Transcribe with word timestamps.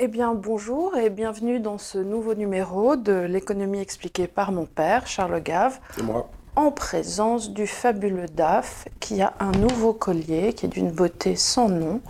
Eh 0.00 0.08
bien, 0.08 0.34
bonjour 0.34 0.96
et 0.96 1.08
bienvenue 1.08 1.60
dans 1.60 1.78
ce 1.78 1.98
nouveau 1.98 2.34
numéro 2.34 2.96
de 2.96 3.12
l'économie 3.12 3.78
expliquée 3.78 4.26
par 4.26 4.50
mon 4.50 4.66
père, 4.66 5.06
Charles 5.06 5.40
Gave. 5.40 5.78
Et 6.00 6.02
moi. 6.02 6.28
En 6.56 6.72
présence 6.72 7.52
du 7.52 7.68
fabuleux 7.68 8.26
DAF 8.26 8.88
qui 8.98 9.22
a 9.22 9.34
un 9.38 9.52
nouveau 9.52 9.92
collier 9.92 10.52
qui 10.52 10.66
est 10.66 10.68
d'une 10.68 10.90
beauté 10.90 11.36
sans 11.36 11.68
nom, 11.68 12.00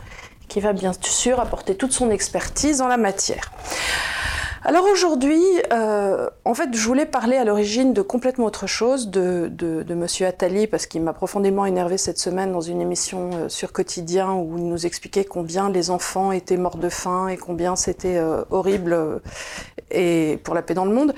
qui 0.49 0.61
va 0.61 0.73
bien 0.73 0.93
sûr 0.99 1.41
apporter 1.41 1.77
toute 1.77 1.93
son 1.93 2.11
expertise 2.11 2.81
en 2.81 2.89
la 2.89 2.97
matière. 2.97 3.53
Alors 4.67 4.87
aujourd'hui, 4.91 5.43
euh, 5.75 6.31
en 6.47 6.55
fait, 6.55 6.75
je 6.75 6.87
voulais 6.87 7.05
parler 7.05 7.37
à 7.37 7.45
l'origine 7.45 7.93
de 7.93 8.01
complètement 8.01 8.47
autre 8.47 8.67
chose, 8.67 9.11
de, 9.11 9.51
de, 9.51 9.95
Monsieur 9.95 10.27
Attali, 10.27 10.67
parce 10.67 10.87
qu'il 10.87 11.03
m'a 11.03 11.13
profondément 11.13 11.67
énervé 11.67 11.99
cette 11.99 12.19
semaine 12.19 12.51
dans 12.51 12.63
une 12.63 12.81
émission 12.81 13.31
euh, 13.35 13.49
sur 13.51 13.73
Quotidien 13.73 14.33
où 14.33 14.57
il 14.57 14.67
nous 14.67 14.87
expliquait 14.87 15.25
combien 15.27 15.69
les 15.69 15.91
enfants 15.91 16.33
étaient 16.33 16.57
morts 16.57 16.79
de 16.79 16.89
faim 16.89 17.29
et 17.29 17.37
combien 17.37 17.77
c'était 17.77 18.17
euh, 18.17 18.43
horrible 18.51 19.21
et 19.91 20.41
pour 20.43 20.55
la 20.55 20.63
paix 20.63 20.73
dans 20.73 20.87
le 20.87 20.95
monde. 20.95 21.15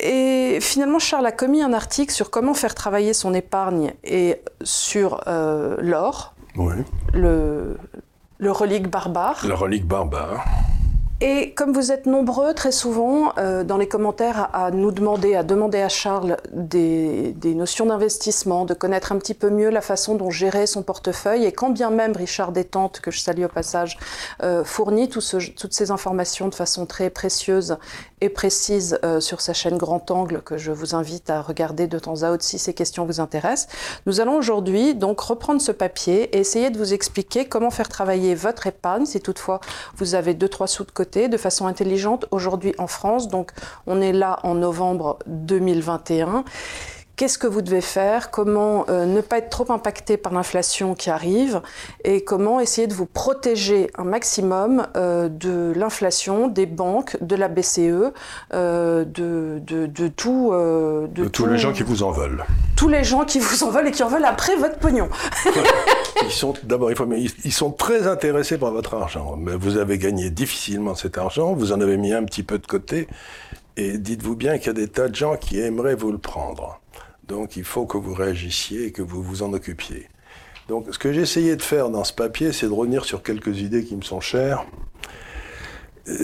Et 0.00 0.58
finalement, 0.62 0.98
Charles 0.98 1.26
a 1.26 1.32
commis 1.32 1.60
un 1.60 1.74
article 1.74 2.12
sur 2.12 2.30
comment 2.30 2.54
faire 2.54 2.74
travailler 2.74 3.12
son 3.12 3.34
épargne 3.34 3.92
et 4.02 4.40
sur 4.62 5.22
l'or, 5.26 6.34
oui. 6.56 6.74
le, 7.12 7.76
le 8.38 8.50
relique 8.50 8.88
barbare. 8.88 9.44
Le 9.46 9.54
relique 9.54 9.86
barbare. 9.86 10.44
Et 11.20 11.52
comme 11.54 11.72
vous 11.72 11.90
êtes 11.90 12.06
nombreux 12.06 12.54
très 12.54 12.70
souvent 12.70 13.32
euh, 13.38 13.64
dans 13.64 13.76
les 13.76 13.88
commentaires 13.88 14.50
à, 14.52 14.70
nous 14.70 14.92
demander, 14.92 15.34
à 15.34 15.42
demander 15.42 15.80
à 15.80 15.88
Charles 15.88 16.36
des, 16.52 17.34
notions 17.56 17.86
d'investissement, 17.86 18.64
de 18.64 18.72
connaître 18.72 19.10
un 19.10 19.18
petit 19.18 19.34
peu 19.34 19.50
mieux 19.50 19.68
la 19.68 19.80
façon 19.80 20.14
dont 20.14 20.30
gérer 20.30 20.68
son 20.68 20.84
portefeuille, 20.84 21.44
et 21.44 21.50
quand 21.50 21.70
bien 21.70 21.90
même 21.90 22.12
Richard 22.12 22.52
Détente, 22.52 23.00
que 23.00 23.10
je 23.10 23.18
salue 23.18 23.42
au 23.42 23.48
passage, 23.48 23.98
euh, 24.44 24.62
fournit 24.62 25.08
toutes 25.08 25.72
ces 25.72 25.90
informations 25.90 26.46
de 26.46 26.54
façon 26.54 26.86
très 26.86 27.10
précieuse 27.10 27.78
et 28.20 28.28
précise 28.28 28.98
euh, 29.04 29.20
sur 29.20 29.40
sa 29.40 29.52
chaîne 29.52 29.76
Grand 29.76 30.10
Angle, 30.10 30.42
que 30.42 30.56
je 30.56 30.72
vous 30.72 30.94
invite 30.94 31.30
à 31.30 31.42
regarder 31.42 31.86
de 31.86 31.98
temps 31.98 32.22
à 32.22 32.30
autre 32.30 32.44
si 32.44 32.58
ces 32.58 32.74
questions 32.74 33.04
vous 33.04 33.20
intéressent, 33.20 33.68
nous 34.06 34.20
allons 34.20 34.36
aujourd'hui 34.36 34.94
donc 34.94 35.20
reprendre 35.20 35.60
ce 35.60 35.72
papier 35.72 36.34
et 36.36 36.38
essayer 36.38 36.70
de 36.70 36.78
vous 36.78 36.94
expliquer 36.94 37.46
comment 37.46 37.70
faire 37.70 37.88
travailler 37.88 38.34
votre 38.34 38.66
épargne, 38.66 39.06
si 39.06 39.20
toutefois 39.20 39.60
vous 39.96 40.14
avez 40.14 40.34
deux 40.34 40.48
trois 40.48 40.66
sous 40.66 40.84
de 40.84 40.90
côté 40.90 41.28
de 41.28 41.36
façon 41.36 41.66
intelligente 41.66 42.26
aujourd'hui 42.30 42.74
en 42.78 42.86
France. 42.86 43.28
Donc 43.28 43.52
on 43.86 44.00
est 44.00 44.12
là 44.12 44.40
en 44.42 44.54
novembre 44.54 45.18
2021 45.26 46.44
qu'est-ce 47.18 47.36
que 47.36 47.48
vous 47.48 47.62
devez 47.62 47.80
faire, 47.80 48.30
comment 48.30 48.86
euh, 48.88 49.04
ne 49.04 49.20
pas 49.20 49.38
être 49.38 49.50
trop 49.50 49.70
impacté 49.72 50.16
par 50.16 50.32
l'inflation 50.32 50.94
qui 50.94 51.10
arrive? 51.10 51.60
Et 52.04 52.22
comment 52.22 52.60
essayer 52.60 52.86
de 52.86 52.94
vous 52.94 53.06
protéger 53.06 53.90
un 53.98 54.04
maximum 54.04 54.86
euh, 54.96 55.28
de 55.28 55.72
l'inflation, 55.76 56.46
des 56.46 56.64
banques, 56.64 57.16
de 57.20 57.34
la 57.34 57.48
BCE, 57.48 58.12
euh, 58.54 59.04
de, 59.04 59.60
de, 59.66 59.86
de, 59.86 60.08
tout. 60.08 60.52
de, 60.52 61.28
tous 61.28 61.46
les 61.46 61.58
gens 61.58 61.72
qui 61.72 61.82
vous 61.82 62.04
en 62.04 62.12
veulent. 62.12 62.44
Tous 62.76 62.88
les 62.88 63.02
gens 63.02 63.24
qui 63.24 63.40
vous 63.40 63.64
en 63.64 63.70
veulent 63.70 63.88
et 63.88 63.90
qui 63.90 64.04
en 64.04 64.08
veulent 64.08 64.24
après 64.24 64.54
votre 64.54 64.78
pognon. 64.78 65.08
ils 66.22 66.30
sont 66.30 66.54
d'abord, 66.62 66.92
il 66.92 66.96
faut, 66.96 67.08
ils 67.12 67.52
sont 67.52 67.72
très 67.72 68.06
intéressés 68.06 68.58
par 68.58 68.70
votre 68.70 68.94
argent. 68.94 69.36
Mais 69.36 69.56
vous 69.56 69.76
avez 69.76 69.98
gagné 69.98 70.30
difficilement 70.30 70.94
cet 70.94 71.18
argent, 71.18 71.52
vous 71.52 71.72
en 71.72 71.80
avez 71.80 71.96
mis 71.96 72.12
un 72.12 72.24
petit 72.24 72.44
peu 72.44 72.58
de 72.58 72.66
côté. 72.66 73.08
Et 73.76 73.98
dites-vous 73.98 74.36
bien 74.36 74.58
qu'il 74.58 74.68
y 74.68 74.70
a 74.70 74.72
des 74.74 74.88
tas 74.88 75.08
de 75.08 75.16
gens 75.16 75.36
qui 75.36 75.58
aimeraient 75.58 75.96
vous 75.96 76.12
le 76.12 76.18
prendre. 76.18 76.80
Donc 77.28 77.56
il 77.56 77.64
faut 77.64 77.84
que 77.86 77.98
vous 77.98 78.14
réagissiez 78.14 78.86
et 78.86 78.92
que 78.92 79.02
vous 79.02 79.22
vous 79.22 79.42
en 79.42 79.52
occupiez. 79.52 80.08
Donc 80.68 80.86
ce 80.90 80.98
que 80.98 81.12
j'ai 81.12 81.20
essayé 81.20 81.56
de 81.56 81.62
faire 81.62 81.90
dans 81.90 82.04
ce 82.04 82.12
papier, 82.12 82.52
c'est 82.52 82.66
de 82.66 82.72
revenir 82.72 83.04
sur 83.04 83.22
quelques 83.22 83.58
idées 83.60 83.84
qui 83.84 83.96
me 83.96 84.02
sont 84.02 84.20
chères. 84.20 84.64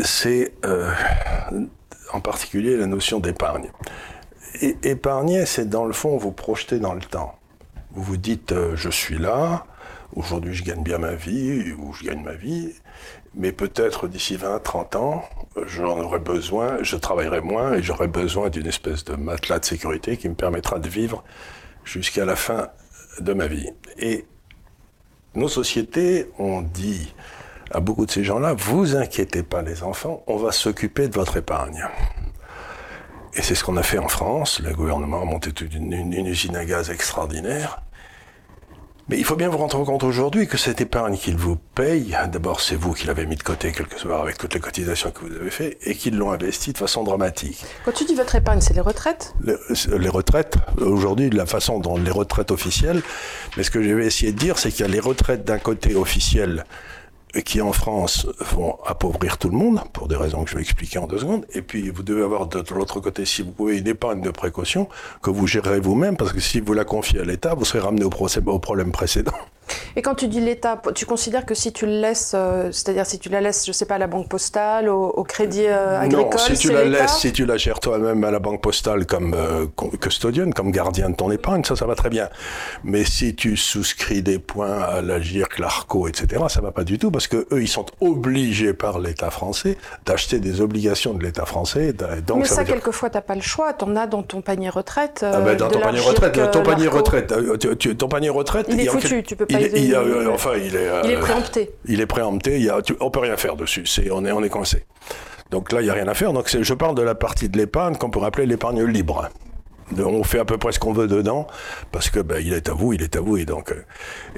C'est 0.03 0.53
euh, 0.65 0.91
en 2.13 2.21
particulier 2.21 2.77
la 2.77 2.87
notion 2.87 3.21
d'épargne. 3.21 3.71
épargner, 4.83 5.45
c'est 5.45 5.69
dans 5.69 5.85
le 5.85 5.93
fond 5.93 6.17
vous 6.17 6.33
projeter 6.33 6.79
dans 6.79 6.95
le 6.95 7.03
temps. 7.03 7.39
Vous 7.93 8.03
vous 8.03 8.17
dites, 8.17 8.53
euh, 8.53 8.75
je 8.75 8.89
suis 8.89 9.19
là, 9.19 9.67
aujourd'hui 10.17 10.55
je 10.55 10.65
gagne 10.65 10.83
bien 10.83 10.99
ma 10.99 11.15
vie, 11.15 11.73
ou 11.73 11.93
je 11.93 12.05
gagne 12.05 12.23
ma 12.23 12.35
vie, 12.35 12.73
mais 13.37 13.53
peut-être 13.53 14.09
d'ici 14.09 14.37
20, 14.37 14.61
30 14.61 14.97
ans, 14.97 15.25
j'en 15.67 15.99
aurai 15.99 16.19
besoin, 16.19 16.79
je 16.83 16.97
travaillerai 16.97 17.41
moins 17.41 17.75
et 17.75 17.83
j'aurai 17.83 18.09
besoin 18.09 18.49
d'une 18.49 18.67
espèce 18.67 19.05
de 19.05 19.15
matelas 19.15 19.59
de 19.59 19.65
sécurité 19.65 20.17
qui 20.17 20.29
me 20.29 20.35
permettra 20.35 20.79
de 20.79 20.89
vivre 20.89 21.25
jusqu'à 21.85 22.25
la 22.25 22.37
fin 22.37 22.69
de 23.21 23.33
ma 23.33 23.47
vie. 23.47 23.71
Et 23.99 24.25
nos 25.35 25.49
sociétés 25.49 26.31
ont 26.39 26.63
dit 26.63 27.15
à 27.71 27.81
beaucoup 27.81 28.07
de 28.07 28.11
ces 28.11 28.25
gens-là, 28.25 28.55
vous 28.55 28.97
inquiétez 28.97 29.43
pas 29.43 29.63
les 29.63 29.83
enfants, 29.83 30.23
on 30.27 30.37
va 30.37 30.53
s'occuper 30.53 31.09
de 31.09 31.15
votre 31.15 31.37
épargne. 31.37 31.85
Et 33.35 33.43
c'est 33.43 33.57
ce 33.57 33.65
qu'on 33.65 33.77
a 33.77 33.83
fait 33.83 33.99
en 33.99 34.09
France. 34.09 34.61
Le 34.61 34.73
gouvernement 34.73 35.23
a 35.23 35.25
monté 35.25 35.51
une, 35.75 35.93
une 35.93 36.27
usine 36.27 36.55
à 36.55 36.65
gaz 36.65 36.91
extraordinaire. 36.91 37.83
Mais 39.11 39.19
il 39.19 39.25
faut 39.27 39.37
bien 39.37 39.51
vous 39.51 39.59
rendre 39.59 39.85
compte 39.85 40.03
aujourd'hui 40.03 40.47
que 40.47 40.57
cette 40.57 40.81
épargne 40.81 41.19
qu'il 41.19 41.37
vous 41.37 41.57
paye, 41.75 42.17
d'abord 42.33 42.61
c'est 42.61 42.75
vous 42.75 42.95
qui 42.95 43.07
l'avez 43.07 43.27
mis 43.27 43.37
de 43.37 43.43
côté 43.43 43.71
quelque 43.71 44.03
part 44.03 44.23
avec 44.23 44.39
toutes 44.39 44.55
les 44.55 44.61
cotisations 44.61 45.11
que 45.11 45.21
vous 45.21 45.35
avez 45.37 45.51
fait 45.51 45.77
et 45.83 45.95
qu'ils 45.95 46.17
l'ont 46.17 46.33
investi 46.33 46.73
de 46.73 46.79
façon 46.79 47.05
dramatique. 47.05 47.63
Quand 47.85 47.93
tu 47.93 48.07
dis 48.07 48.15
votre 48.15 48.35
épargne, 48.35 48.63
c'est 48.63 48.73
les 48.73 48.81
retraites? 48.81 49.35
Les 49.43 50.09
retraites, 50.09 50.57
aujourd'hui 50.79 51.29
de 51.29 51.37
la 51.37 51.45
façon 51.45 51.81
dont 51.81 51.99
les 51.99 52.11
retraites 52.11 52.51
officielles, 52.51 53.03
mais 53.59 53.63
ce 53.63 53.71
que 53.71 53.83
je 53.83 53.93
vais 53.93 54.07
essayer 54.07 54.33
de 54.33 54.39
dire 54.39 54.59
c'est 54.59 54.71
qu'il 54.71 54.87
y 54.87 54.89
a 54.89 54.93
les 54.93 55.01
retraites 55.01 55.45
d'un 55.45 55.59
côté 55.59 55.95
officiel 55.95 56.65
qui 57.43 57.61
en 57.61 57.73
France 57.73 58.27
vont 58.55 58.79
appauvrir 58.87 59.39
tout 59.39 59.49
le 59.49 59.57
monde, 59.57 59.81
pour 59.93 60.09
des 60.09 60.17
raisons 60.17 60.45
que 60.45 60.51
je 60.51 60.57
vais 60.57 60.63
expliquer 60.63 60.99
en 60.99 61.07
deux 61.07 61.19
secondes, 61.19 61.47
et 61.55 61.63
puis 61.63 61.91
vous 61.91 62.03
devez 62.03 62.23
avoir 62.23 62.47
de 62.47 62.63
l'autre 62.75 63.01
côté, 63.01 63.25
si 63.25 63.43
vous 63.43 63.53
pouvez, 63.53 63.79
une 63.79 63.89
épargne 63.89 64.21
de 64.21 64.31
précaution 64.31 64.89
que 65.23 65.31
vous 65.31 65.47
gérerez 65.47 65.81
vous-même, 65.81 66.17
parce 66.17 66.33
que 66.33 66.41
si 66.41 66.61
vous 66.61 66.73
la 66.73 66.85
confiez 66.85 67.21
à 67.21 67.25
l'État, 67.25 67.55
vous 67.55 67.65
serez 67.65 67.81
ramené 67.81 68.05
au, 68.05 68.11
procès, 68.11 68.41
au 68.45 68.59
problème 68.59 68.93
précédent. 68.93 69.33
Et 69.97 70.03
quand 70.03 70.15
tu 70.15 70.29
dis 70.29 70.41
l'État, 70.41 70.81
tu 70.95 71.07
considères 71.07 71.47
que 71.47 71.55
si 71.55 71.73
tu 71.73 71.87
le 71.87 72.01
laisses, 72.01 72.33
euh, 72.35 72.73
c'est-à-dire 72.73 73.07
si 73.07 73.19
tu 73.19 73.29
la 73.29 73.41
laisses, 73.41 73.65
je 73.67 73.73
sais 73.73 73.87
pas, 73.87 73.95
à 73.95 73.99
la 73.99 74.07
banque 74.07 74.29
postale, 74.29 74.89
au, 74.89 75.25
crédit 75.25 75.67
euh, 75.67 76.01
agricole, 76.01 76.33
non, 76.33 76.39
si 76.39 76.59
tu 76.59 76.73
la 76.73 76.85
laisses, 76.85 77.19
si 77.19 77.33
tu 77.33 77.47
la 77.47 77.57
gères 77.57 77.81
toi-même 77.81 78.25
à 78.25 78.31
la 78.31 78.39
banque 78.39 78.61
postale 78.61 79.07
comme 79.07 79.35
euh, 79.35 79.67
custodienne, 80.01 80.53
comme 80.53 80.71
gardien 80.71 81.11
de 81.11 81.15
ton 81.15 81.31
épargne, 81.31 81.65
ça, 81.65 81.77
ça 81.77 81.87
va 81.87 81.95
très 81.95 82.11
bien. 82.11 82.29
Mais 82.83 83.05
si 83.05 83.35
tu 83.35 83.57
souscris 83.57 84.23
des 84.23 84.39
points 84.39 84.81
à 84.81 85.01
la 85.01 85.21
GIRC, 85.21 85.59
l'ARCO, 85.59 86.09
etc., 86.09 86.43
ça 86.49 86.61
va 86.61 86.73
pas 86.73 86.85
du 86.85 86.99
tout 86.99 87.11
parce 87.11 87.29
que 87.29 87.47
eux, 87.53 87.63
ils 87.63 87.69
sont 87.69 87.87
obligés 88.01 88.75
par 88.75 88.99
l'État 88.99 89.31
français 89.31 89.79
d'acheter 90.05 90.41
des 90.41 90.61
obligations 90.61 91.15
de 91.15 91.23
l'État 91.23 91.47
français. 91.47 91.93
Donc, 92.27 92.39
Mais 92.39 92.45
ça, 92.47 92.57
ça 92.57 92.65
quelquefois, 92.65 93.11
t'as 93.11 93.21
pas 93.21 93.35
le 93.35 93.41
choix. 93.41 93.73
T'en 93.73 93.95
as 93.97 94.07
dans 94.07 94.23
ton 94.23 94.43
panier 94.43 94.69
retraite. 94.69 95.25
ah 95.27 95.41
ben, 95.41 95.57
dans 95.57 95.69
ton 95.69 95.81
panier 95.81 96.01
retraite, 96.01 96.51
ton 96.51 96.63
panier 96.63 96.89
retraite, 96.89 97.33
ton 97.99 98.09
panier 98.09 98.29
retraite, 98.29 98.67
il 98.69 98.81
est 98.81 98.87
foutu. 98.87 99.23
Tu 99.23 99.37
peux 99.37 99.47
pas 99.47 99.54
il, 99.61 99.97
enfin, 100.29 100.53
il 100.57 100.77
est, 100.77 100.89
il 101.05 101.11
est 101.11 101.19
préempté. 101.19 101.71
Il 101.87 102.01
est 102.01 102.07
préempté. 102.07 102.57
Il 102.57 102.65
y 102.65 102.71
a, 102.71 102.81
on 103.01 103.11
peut 103.11 103.21
rien 103.21 103.37
faire 103.37 103.57
dessus. 103.57 103.87
C'est, 103.87 104.11
on 104.11 104.25
est, 104.25 104.33
on 104.33 104.43
est 104.43 104.49
coincé. 104.49 104.85
Donc 105.51 105.73
là, 105.73 105.81
il 105.81 105.85
n'y 105.85 105.91
a 105.91 105.95
rien 105.95 106.09
à 106.09 106.15
faire. 106.15 106.33
Donc 106.33 106.49
je 106.49 106.75
parle 106.75 106.95
de 106.95 107.03
la 107.03 107.15
partie 107.15 107.49
de 107.49 107.57
l'épargne 107.59 107.97
qu'on 107.97 108.11
pourrait 108.11 108.27
appeler 108.27 108.47
l'épargne 108.47 108.85
libre. 108.85 109.29
On 109.97 110.25
fait 110.25 110.39
à 110.39 110.45
peu 110.45 110.57
près 110.57 110.73
ce 110.73 110.79
qu'on 110.79 110.93
veut 110.93 111.07
dedans 111.07 111.47
parce 111.93 112.09
que 112.09 112.21
ben, 112.21 112.43
il 112.45 112.55
est 112.55 112.69
à 112.69 112.73
vous, 112.73 112.95
il 112.95 113.03
est 113.03 113.17
à 113.17 113.21
vous 113.21 113.37
et 113.37 113.45
donc. 113.45 113.71
Euh, 113.71 113.85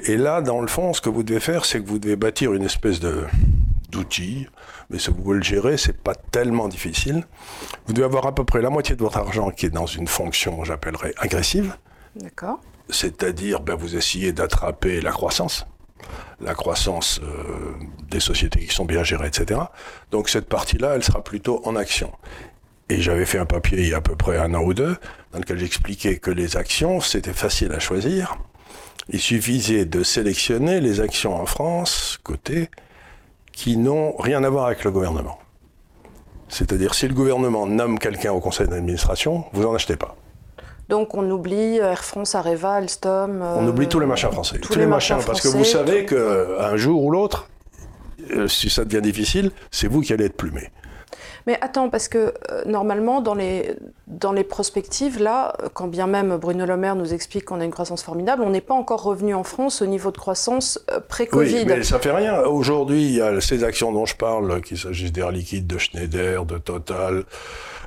et 0.03 0.17
là, 0.17 0.41
dans 0.41 0.59
le 0.59 0.67
fond, 0.67 0.93
ce 0.93 1.01
que 1.01 1.09
vous 1.09 1.23
devez 1.23 1.39
faire, 1.39 1.65
c'est 1.65 1.81
que 1.81 1.87
vous 1.87 1.99
devez 1.99 2.17
bâtir 2.17 2.53
une 2.53 2.63
espèce 2.63 2.99
de 2.99 3.23
d'outil, 3.89 4.47
mais 4.89 4.99
si 4.99 5.09
vous 5.09 5.15
pouvez 5.15 5.37
le 5.37 5.43
gérer, 5.43 5.77
c'est 5.77 5.97
pas 5.97 6.13
tellement 6.13 6.67
difficile. 6.67 7.23
Vous 7.85 7.93
devez 7.93 8.05
avoir 8.05 8.25
à 8.25 8.35
peu 8.35 8.43
près 8.43 8.61
la 8.61 8.69
moitié 8.69 8.95
de 8.97 9.01
votre 9.01 9.17
argent 9.17 9.49
qui 9.49 9.65
est 9.65 9.69
dans 9.69 9.85
une 9.85 10.07
fonction, 10.07 10.63
j'appellerais 10.65 11.13
agressive. 11.17 11.75
D'accord 12.15 12.59
c'est-à-dire 12.89 13.61
ben, 13.61 13.75
vous 13.75 13.95
essayez 13.95 14.31
d'attraper 14.31 15.01
la 15.01 15.11
croissance, 15.11 15.65
la 16.39 16.53
croissance 16.53 17.19
euh, 17.23 17.73
des 18.09 18.19
sociétés 18.19 18.59
qui 18.65 18.73
sont 18.73 18.85
bien 18.85 19.03
gérées, 19.03 19.27
etc. 19.27 19.59
Donc 20.11 20.29
cette 20.29 20.47
partie-là, 20.47 20.93
elle 20.95 21.03
sera 21.03 21.23
plutôt 21.23 21.61
en 21.65 21.75
action. 21.75 22.11
Et 22.89 23.01
j'avais 23.01 23.25
fait 23.25 23.37
un 23.37 23.45
papier 23.45 23.79
il 23.79 23.89
y 23.89 23.93
a 23.93 23.97
à 23.97 24.01
peu 24.01 24.15
près 24.15 24.37
un 24.37 24.53
an 24.53 24.61
ou 24.61 24.73
deux, 24.73 24.95
dans 25.33 25.39
lequel 25.39 25.59
j'expliquais 25.59 26.17
que 26.17 26.31
les 26.31 26.55
actions, 26.55 27.01
c'était 27.01 27.33
facile 27.33 27.73
à 27.73 27.79
choisir. 27.79 28.37
Il 29.09 29.19
suffisait 29.19 29.85
de 29.85 30.03
sélectionner 30.03 30.79
les 30.79 31.01
actions 31.01 31.35
en 31.35 31.45
France, 31.45 32.19
côté, 32.23 32.69
qui 33.51 33.77
n'ont 33.77 34.15
rien 34.17 34.43
à 34.43 34.49
voir 34.49 34.67
avec 34.67 34.83
le 34.83 34.91
gouvernement. 34.91 35.39
C'est-à-dire, 36.49 36.93
si 36.93 37.07
le 37.07 37.13
gouvernement 37.13 37.67
nomme 37.67 37.99
quelqu'un 37.99 38.31
au 38.31 38.39
conseil 38.39 38.67
d'administration, 38.67 39.45
vous 39.51 39.63
n'en 39.63 39.73
achetez 39.73 39.97
pas. 39.97 40.15
Donc 40.89 41.15
on 41.15 41.29
oublie 41.29 41.77
Air 41.77 42.03
France, 42.03 42.35
Areva, 42.35 42.73
Alstom. 42.73 43.41
on 43.41 43.67
oublie 43.67 43.87
tous 43.87 43.99
les 43.99 44.05
machins 44.05 44.31
français. 44.31 44.59
Tous, 44.59 44.75
les, 44.77 44.85
machins, 44.85 45.17
parce 45.25 45.41
que 45.41 45.49
vous 45.49 45.65
savez 45.65 46.05
qu'un 46.05 46.75
jour 46.77 47.03
ou 47.03 47.11
l'autre, 47.11 47.47
euh, 48.31 48.47
si 48.47 48.69
ça 48.69 48.85
devient 48.85 49.01
difficile, 49.01 49.51
c'est 49.71 49.87
vous 49.87 50.01
qui 50.01 50.13
allez 50.13 50.25
être 50.25 50.37
plumé. 50.37 50.69
Mais 51.45 51.57
attends, 51.61 51.89
parce 51.89 52.09
que 52.09 52.33
euh, 52.51 52.63
normalement, 52.65 53.21
dans 53.21 53.33
les, 53.33 53.73
dans 54.07 54.33
les 54.33 54.43
prospectives, 54.43 55.21
là, 55.21 55.55
quand 55.73 55.87
bien 55.87 56.05
même 56.05 56.35
Bruno 56.35 56.65
Le 56.65 56.75
Maire 56.75 56.97
nous 56.97 57.13
explique 57.13 57.45
qu'on 57.45 57.61
a 57.61 57.65
une 57.65 57.71
croissance 57.71 58.03
formidable, 58.03 58.43
on 58.43 58.49
n'est 58.49 58.61
pas 58.61 58.73
encore 58.73 59.01
revenu 59.01 59.33
en 59.33 59.43
France 59.43 59.81
au 59.81 59.85
niveau 59.85 60.11
de 60.11 60.17
croissance 60.17 60.79
euh, 60.91 60.99
pré-Covid. 60.99 61.59
Oui, 61.59 61.65
mais 61.65 61.83
ça 61.83 61.99
fait 61.99 62.11
rien. 62.11 62.41
Aujourd'hui, 62.41 63.05
il 63.05 63.13
y 63.13 63.21
a 63.21 63.39
ces 63.39 63.63
actions 63.63 63.93
dont 63.93 64.05
je 64.05 64.15
parle, 64.15 64.61
qu'il 64.61 64.77
s'agisse 64.77 65.13
d'Air 65.13 65.31
Liquide, 65.31 65.67
de 65.67 65.77
Schneider, 65.77 66.43
de 66.43 66.57
Total, 66.57 67.23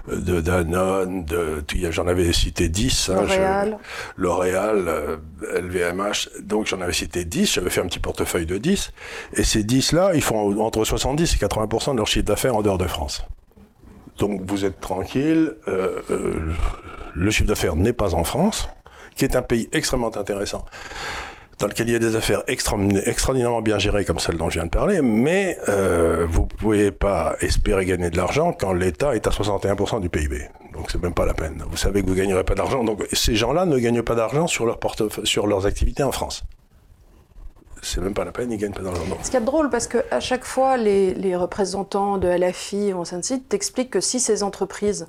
de 0.09 0.41
Danone, 0.41 1.25
de, 1.25 1.63
j'en 1.91 2.07
avais 2.07 2.33
cité 2.33 2.69
10. 2.69 3.11
Hein, 3.11 3.15
L'Oréal. 3.23 3.79
L'Oréal, 4.17 5.21
LVMH. 5.43 6.01
Euh, 6.37 6.41
donc 6.43 6.67
j'en 6.67 6.81
avais 6.81 6.93
cité 6.93 7.25
10, 7.25 7.55
j'avais 7.55 7.71
fait 7.71 7.81
un 7.81 7.87
petit 7.87 7.99
portefeuille 7.99 8.47
de 8.47 8.59
10. 8.59 8.93
Et 9.35 9.45
ces 9.45 9.63
10-là, 9.63 10.13
ils 10.15 10.23
font 10.23 10.61
entre 10.61 10.85
70 10.85 11.35
et 11.35 11.37
80% 11.37 11.93
de 11.93 11.97
leur 11.99 12.07
chiffre 12.07 12.27
d'affaires 12.27 12.57
en 12.57 12.63
dehors 12.63 12.79
de 12.79 12.87
France. 12.87 13.25
Donc 14.19 14.43
vous 14.45 14.65
êtes 14.65 14.81
tranquille, 14.81 15.55
euh, 15.69 16.01
euh, 16.11 16.53
le 17.15 17.31
chiffre 17.31 17.49
d'affaires 17.49 17.77
n'est 17.77 17.95
pas 17.95 18.15
en 18.15 18.25
France, 18.25 18.69
qui 19.17 19.25
est 19.25 19.35
un 19.35 19.43
pays 19.43 19.69
extrêmement 19.73 20.15
intéressant 20.17 20.65
dans 21.61 21.67
lequel 21.67 21.89
il 21.89 21.93
y 21.93 21.97
a 21.97 22.01
des 22.01 22.17
affaires 22.17 22.43
extraordinairement 22.47 23.61
bien 23.61 23.79
gérées 23.79 24.05
comme 24.05 24.19
celle 24.19 24.39
dont 24.39 24.49
je 24.49 24.55
viens 24.55 24.65
de 24.65 24.71
parler, 24.71 25.03
mais 25.03 25.59
euh, 25.69 26.27
vous 26.29 26.47
pouvez 26.47 26.91
pas 26.91 27.37
espérer 27.41 27.85
gagner 27.85 28.09
de 28.11 28.17
l'argent 28.17 28.53
quand 28.59 28.73
l'État 28.73 29.15
est 29.15 29.27
à 29.27 29.31
61% 29.31 30.01
du 30.01 30.09
PIB. 30.09 30.49
Donc 30.73 30.91
c'est 30.91 31.03
même 31.03 31.13
pas 31.13 31.27
la 31.27 31.35
peine. 31.35 31.63
Vous 31.71 31.77
savez 31.77 32.03
que 32.03 32.09
vous 32.09 32.15
gagnerez 32.15 32.45
pas 32.45 32.55
d'argent. 32.55 32.83
Donc 32.83 33.07
ces 33.13 33.37
gens-là 33.37 33.67
ne 33.67 33.79
gagnent 33.79 34.03
pas 34.03 34.15
d'argent 34.15 34.47
sur 34.47 34.65
leur 34.65 34.79
sur 35.25 35.47
leurs 35.47 35.67
activités 35.67 36.03
en 36.03 36.13
France. 36.13 36.45
C'est 37.83 38.01
même 38.01 38.15
pas 38.15 38.25
la 38.25 38.33
peine, 38.33 38.51
ils 38.53 38.59
gagnent 38.59 38.73
pas 38.73 38.83
d'argent. 38.83 39.03
Ce 39.23 39.31
qui 39.31 39.37
est 39.37 39.41
drôle, 39.41 39.71
parce 39.71 39.87
qu'à 39.87 40.21
chaque 40.21 40.45
fois, 40.45 40.77
les, 40.77 41.37
représentants 41.37 42.19
de 42.19 42.29
LFI 42.29 42.93
ou 42.93 43.05
Saint-Cyr 43.05 43.39
t'expliquent 43.49 43.91
que 43.91 44.01
si 44.01 44.21
ces 44.21 44.43
entreprises 44.43 45.09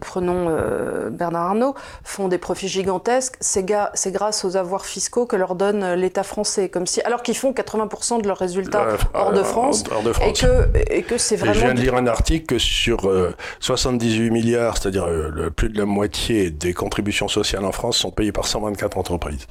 prenons 0.00 0.46
euh, 0.48 1.10
Bernard 1.10 1.46
Arnault, 1.46 1.74
font 2.04 2.28
des 2.28 2.38
profits 2.38 2.68
gigantesques, 2.68 3.36
c'est 3.40 3.62
grâce 3.64 4.44
aux 4.44 4.56
avoirs 4.56 4.86
fiscaux 4.86 5.26
que 5.26 5.36
leur 5.36 5.54
donne 5.54 5.82
euh, 5.82 5.96
l'État 5.96 6.22
français, 6.22 6.68
comme 6.68 6.86
si, 6.86 7.00
alors 7.02 7.22
qu'ils 7.22 7.36
font 7.36 7.52
80% 7.52 8.22
de 8.22 8.28
leurs 8.28 8.38
résultats 8.38 8.86
hors, 9.14 9.32
de 9.32 9.42
France, 9.42 9.84
et 10.22 10.32
que, 10.32 10.68
et 10.90 11.02
que 11.02 11.18
c'est 11.18 11.36
vraiment... 11.36 11.54
je 11.54 11.60
viens 11.60 11.74
de 11.74 11.80
lire 11.80 11.94
un 11.94 12.06
article 12.06 12.46
que 12.46 12.58
sur 12.58 13.10
78 13.60 14.30
milliards, 14.30 14.78
c'est-à-dire 14.78 15.08
plus 15.54 15.68
de 15.68 15.78
la 15.78 15.86
moitié 15.86 16.50
des 16.50 16.72
contributions 16.72 17.28
sociales 17.28 17.64
en 17.64 17.72
France 17.72 17.96
sont 17.98 18.10
payées 18.10 18.32
par 18.32 18.46
124 18.46 18.98
entreprises 18.98 19.46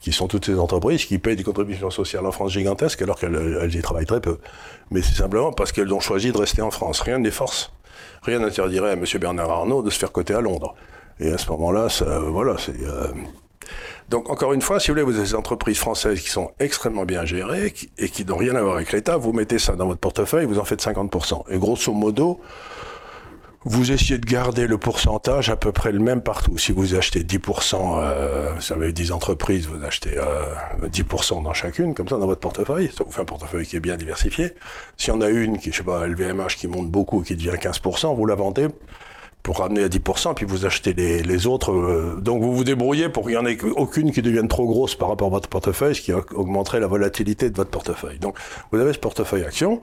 qui 0.00 0.12
sont 0.12 0.28
toutes 0.28 0.46
ces 0.46 0.58
entreprises 0.58 1.04
qui 1.04 1.18
payent 1.18 1.36
des 1.36 1.42
contributions 1.42 1.90
sociales 1.90 2.24
en 2.24 2.32
France 2.32 2.52
gigantesques 2.52 3.02
alors 3.02 3.18
qu'elles 3.18 3.74
y 3.74 3.82
travaillent 3.82 4.06
très 4.06 4.22
peu. 4.22 4.38
Mais 4.90 5.02
c'est 5.02 5.14
simplement 5.14 5.52
parce 5.52 5.72
qu'elles 5.72 5.92
ont 5.92 6.00
choisi 6.00 6.32
de 6.32 6.38
rester 6.38 6.62
en 6.62 6.70
France. 6.70 7.00
Rien 7.00 7.18
ne 7.18 7.24
les 7.24 7.30
force 7.30 7.70
rien 8.22 8.40
n'interdirait 8.40 8.90
à 8.90 8.92
M. 8.94 9.04
Bernard 9.20 9.50
Arnault 9.50 9.82
de 9.82 9.90
se 9.90 9.98
faire 9.98 10.12
coter 10.12 10.34
à 10.34 10.40
Londres. 10.40 10.74
Et 11.18 11.30
à 11.30 11.38
ce 11.38 11.50
moment-là, 11.50 11.88
voilà. 12.30 12.56
Euh, 12.68 13.08
donc, 14.08 14.30
encore 14.30 14.52
une 14.52 14.62
fois, 14.62 14.80
si 14.80 14.88
vous 14.88 14.94
voulez, 14.94 15.02
vous 15.04 15.16
avez 15.16 15.28
des 15.28 15.34
entreprises 15.34 15.78
françaises 15.78 16.20
qui 16.20 16.30
sont 16.30 16.50
extrêmement 16.58 17.04
bien 17.04 17.24
gérées 17.24 17.72
et 17.98 18.08
qui 18.08 18.24
n'ont 18.24 18.36
rien 18.36 18.56
à 18.56 18.62
voir 18.62 18.76
avec 18.76 18.90
l'État, 18.92 19.16
vous 19.16 19.32
mettez 19.32 19.58
ça 19.58 19.76
dans 19.76 19.86
votre 19.86 20.00
portefeuille, 20.00 20.46
vous 20.46 20.58
en 20.58 20.64
faites 20.64 20.82
50%. 20.82 21.44
Et 21.50 21.58
grosso 21.58 21.92
modo, 21.92 22.40
vous 23.64 23.92
essayez 23.92 24.18
de 24.18 24.24
garder 24.24 24.66
le 24.66 24.78
pourcentage 24.78 25.50
à 25.50 25.56
peu 25.56 25.70
près 25.70 25.92
le 25.92 25.98
même 25.98 26.22
partout. 26.22 26.56
Si 26.56 26.72
vous 26.72 26.94
achetez 26.94 27.22
10%, 27.22 27.98
euh, 27.98 28.52
vous 28.54 28.60
savez, 28.60 28.92
10 28.92 29.12
entreprises, 29.12 29.66
vous 29.66 29.84
achetez 29.84 30.16
euh, 30.16 30.44
10% 30.84 31.42
dans 31.42 31.52
chacune, 31.52 31.94
comme 31.94 32.08
ça, 32.08 32.16
dans 32.16 32.26
votre 32.26 32.40
portefeuille. 32.40 32.90
Ça 32.96 33.04
vous 33.04 33.12
fait 33.12 33.20
un 33.20 33.26
portefeuille 33.26 33.66
qui 33.66 33.76
est 33.76 33.80
bien 33.80 33.96
diversifié. 33.96 34.54
Si 34.96 35.10
on 35.10 35.20
a 35.20 35.28
une 35.28 35.58
qui, 35.58 35.72
je 35.72 35.78
sais 35.78 35.82
pas, 35.82 36.06
LVMH 36.06 36.56
qui 36.56 36.68
monte 36.68 36.90
beaucoup, 36.90 37.20
qui 37.20 37.36
devient 37.36 37.58
15%, 37.60 38.16
vous 38.16 38.26
la 38.26 38.34
vendez 38.34 38.68
pour 39.42 39.58
ramener 39.58 39.84
à 39.84 39.88
10%, 39.88 40.34
puis 40.34 40.46
vous 40.46 40.66
achetez 40.66 40.92
les, 40.92 41.22
les 41.22 41.46
autres. 41.46 41.72
Euh, 41.72 42.16
donc 42.20 42.42
vous 42.42 42.54
vous 42.54 42.64
débrouillez 42.64 43.08
pour 43.08 43.24
qu'il 43.24 43.32
n'y 43.32 43.38
en 43.38 43.46
ait 43.46 43.58
aucune 43.76 44.12
qui 44.12 44.22
devienne 44.22 44.48
trop 44.48 44.66
grosse 44.66 44.94
par 44.94 45.08
rapport 45.08 45.28
à 45.28 45.30
votre 45.30 45.48
portefeuille, 45.48 45.94
ce 45.94 46.02
qui 46.02 46.12
augmenterait 46.12 46.80
la 46.80 46.86
volatilité 46.86 47.50
de 47.50 47.56
votre 47.56 47.70
portefeuille. 47.70 48.18
Donc 48.18 48.36
vous 48.70 48.78
avez 48.78 48.92
ce 48.92 48.98
portefeuille 48.98 49.44
action 49.44 49.80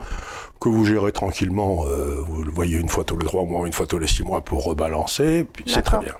que 0.59 0.69
vous 0.69 0.85
gérez 0.85 1.11
tranquillement, 1.11 1.85
euh, 1.87 2.23
vous 2.27 2.43
le 2.43 2.51
voyez 2.51 2.77
une 2.77 2.89
fois 2.89 3.03
tous 3.03 3.17
les 3.17 3.25
trois 3.25 3.43
mois, 3.43 3.67
une 3.67 3.73
fois 3.73 3.85
tous 3.85 3.99
les 3.99 4.07
six 4.07 4.23
mois 4.23 4.41
pour 4.41 4.63
rebalancer, 4.63 5.45
puis 5.51 5.65
c'est 5.67 5.81
très 5.81 5.99
bien. 5.99 6.13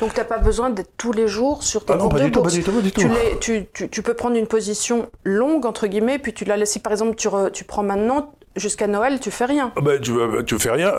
Donc 0.00 0.12
tu 0.14 0.18
n'as 0.18 0.24
pas 0.24 0.38
besoin 0.38 0.70
d'être 0.70 0.92
tous 0.96 1.12
les 1.12 1.28
jours 1.28 1.62
sur 1.62 1.84
tes 1.84 1.92
ah 1.92 1.96
non, 1.96 2.08
pas 2.08 2.20
du 2.20 2.30
tout, 2.30 2.42
pas 2.42 2.50
du 2.50 2.62
tout, 2.62 2.72
pas 2.72 2.80
du 2.80 2.92
tout. 2.92 3.02
Tu, 3.40 3.66
tu, 3.72 3.88
tu, 3.88 4.02
peux 4.02 4.14
prendre 4.14 4.36
une 4.36 4.46
position 4.46 5.10
longue, 5.24 5.66
entre 5.66 5.86
guillemets, 5.86 6.18
puis 6.18 6.32
tu 6.32 6.44
la 6.44 6.56
laisses, 6.56 6.72
si 6.72 6.78
par 6.80 6.92
exemple 6.92 7.14
tu, 7.16 7.28
tu 7.52 7.64
prends 7.64 7.82
maintenant, 7.82 8.32
jusqu'à 8.56 8.86
Noël, 8.86 9.20
tu 9.20 9.30
fais 9.30 9.44
rien. 9.44 9.72
Ah 9.76 9.80
ben, 9.80 10.00
tu, 10.00 10.12
euh, 10.12 10.42
tu 10.42 10.58
fais 10.58 10.70
rien 10.70 10.92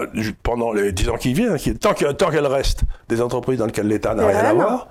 pendant 0.43 0.71
les 0.71 0.91
10 0.91 1.09
ans 1.09 1.17
qui 1.17 1.33
viennent. 1.33 1.57
Tant 1.79 1.93
qu'elles 1.93 2.47
restent 2.47 2.81
des 3.09 3.21
entreprises 3.21 3.59
dans 3.59 3.65
lesquelles 3.65 3.87
l'État 3.87 4.15
n'a 4.15 4.27
rien 4.27 4.39
à 4.39 4.53
voir, 4.53 4.87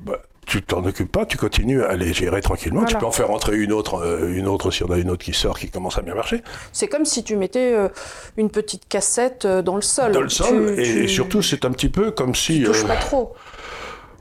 ben, 0.00 0.16
tu 0.46 0.62
t'en 0.62 0.84
occupes 0.84 1.10
pas, 1.10 1.26
tu 1.26 1.36
continues 1.36 1.82
à 1.82 1.96
les 1.96 2.12
gérer 2.12 2.40
tranquillement. 2.40 2.84
Tu 2.84 2.96
peux 2.96 3.06
en 3.06 3.12
faire 3.12 3.28
rentrer 3.28 3.56
une 3.56 3.72
autre, 3.72 3.94
euh, 3.96 4.34
une 4.34 4.46
autre 4.46 4.70
si 4.70 4.84
on 4.84 4.90
a 4.90 4.98
une 4.98 5.10
autre 5.10 5.24
qui 5.24 5.32
sort, 5.32 5.58
qui 5.58 5.70
commence 5.70 5.98
à 5.98 6.02
bien 6.02 6.14
marcher. 6.14 6.42
C'est 6.72 6.88
comme 6.88 7.04
si 7.04 7.24
tu 7.24 7.36
mettais 7.36 7.74
euh, 7.74 7.88
une 8.36 8.50
petite 8.50 8.88
cassette 8.88 9.46
dans 9.46 9.76
le 9.76 9.82
sol. 9.82 10.12
Dans 10.12 10.20
le 10.20 10.28
sol, 10.28 10.78
et, 10.78 11.08
surtout 11.08 11.42
c'est 11.42 11.64
un 11.64 11.72
petit 11.72 11.88
peu 11.88 12.10
comme 12.10 12.34
si. 12.34 12.60
Tu 12.60 12.64
touches 12.64 12.86
pas 12.86 12.96
trop. 12.96 13.34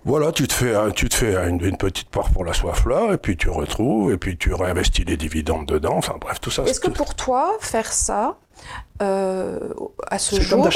Voilà, 0.06 0.32
tu 0.32 0.48
te 0.48 0.54
fais, 0.54 0.76
tu 0.92 1.10
te 1.10 1.16
fais 1.16 1.34
une, 1.50 1.78
petite 1.78 2.10
part 2.10 2.30
pour 2.30 2.46
la 2.46 2.54
soif 2.54 2.86
là, 2.86 3.14
et 3.14 3.18
puis 3.18 3.36
tu 3.38 3.50
retrouves, 3.50 4.14
et 4.14 4.18
puis 4.18 4.38
tu 4.38 4.54
réinvestis 4.54 5.04
les 5.04 5.18
dividendes 5.18 5.66
dedans. 5.66 5.96
Enfin 5.98 6.18
bref, 6.22 6.40
tout 6.40 6.52
ça. 6.52 6.64
Est-ce 6.64 6.80
que 6.80 6.92
pour 6.92 7.16
toi, 7.16 7.58
faire 7.60 7.92
ça, 7.92 8.38
euh, 9.02 9.60
à 10.10 10.18
ce 10.20 10.40
jour. 10.40 10.70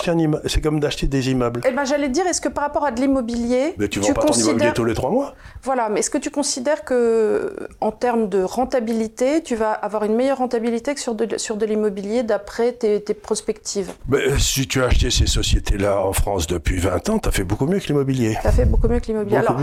C'est 0.45 0.61
comme 0.61 0.79
d'acheter 0.79 1.07
des 1.07 1.31
immeubles. 1.31 1.61
Eh 1.65 1.71
ben, 1.71 1.85
j'allais 1.85 2.09
dire, 2.09 2.27
est-ce 2.27 2.41
que 2.41 2.49
par 2.49 2.63
rapport 2.63 2.85
à 2.85 2.91
de 2.91 2.99
l'immobilier. 2.99 3.75
Mais 3.77 3.87
tu 3.87 3.99
vends 3.99 4.13
pas 4.13 4.25
ton 4.25 4.33
immobilier 4.33 4.73
tous 4.73 4.83
les 4.83 4.93
trois 4.93 5.09
mois 5.09 5.35
Voilà, 5.63 5.89
mais 5.89 5.99
est-ce 6.01 6.09
que 6.09 6.17
tu 6.17 6.29
considères 6.29 6.83
que, 6.83 7.55
en 7.81 7.91
termes 7.91 8.27
de 8.27 8.43
rentabilité, 8.43 9.41
tu 9.41 9.55
vas 9.55 9.71
avoir 9.71 10.03
une 10.03 10.15
meilleure 10.15 10.39
rentabilité 10.39 10.93
que 10.93 10.99
sur 10.99 11.15
de, 11.15 11.37
sur 11.37 11.55
de 11.55 11.65
l'immobilier 11.65 12.23
d'après 12.23 12.73
tes, 12.73 13.01
tes, 13.01 13.13
prospectives? 13.13 13.91
Ben, 14.07 14.37
Si 14.37 14.67
tu 14.67 14.81
as 14.81 14.87
acheté 14.87 15.09
ces 15.11 15.27
sociétés-là 15.27 16.01
en 16.01 16.13
France 16.13 16.47
depuis 16.47 16.77
20 16.77 17.09
ans, 17.09 17.19
tu 17.19 17.29
as 17.29 17.31
fait 17.31 17.43
beaucoup 17.43 17.67
mieux 17.67 17.79
que 17.79 17.87
l'immobilier. 17.87 18.37
Tu 18.41 18.47
as 18.47 18.51
fait 18.51 18.65
beaucoup 18.65 18.87
mieux 18.87 18.99
que 18.99 19.07
l'immobilier. 19.07 19.37
Alors, 19.37 19.59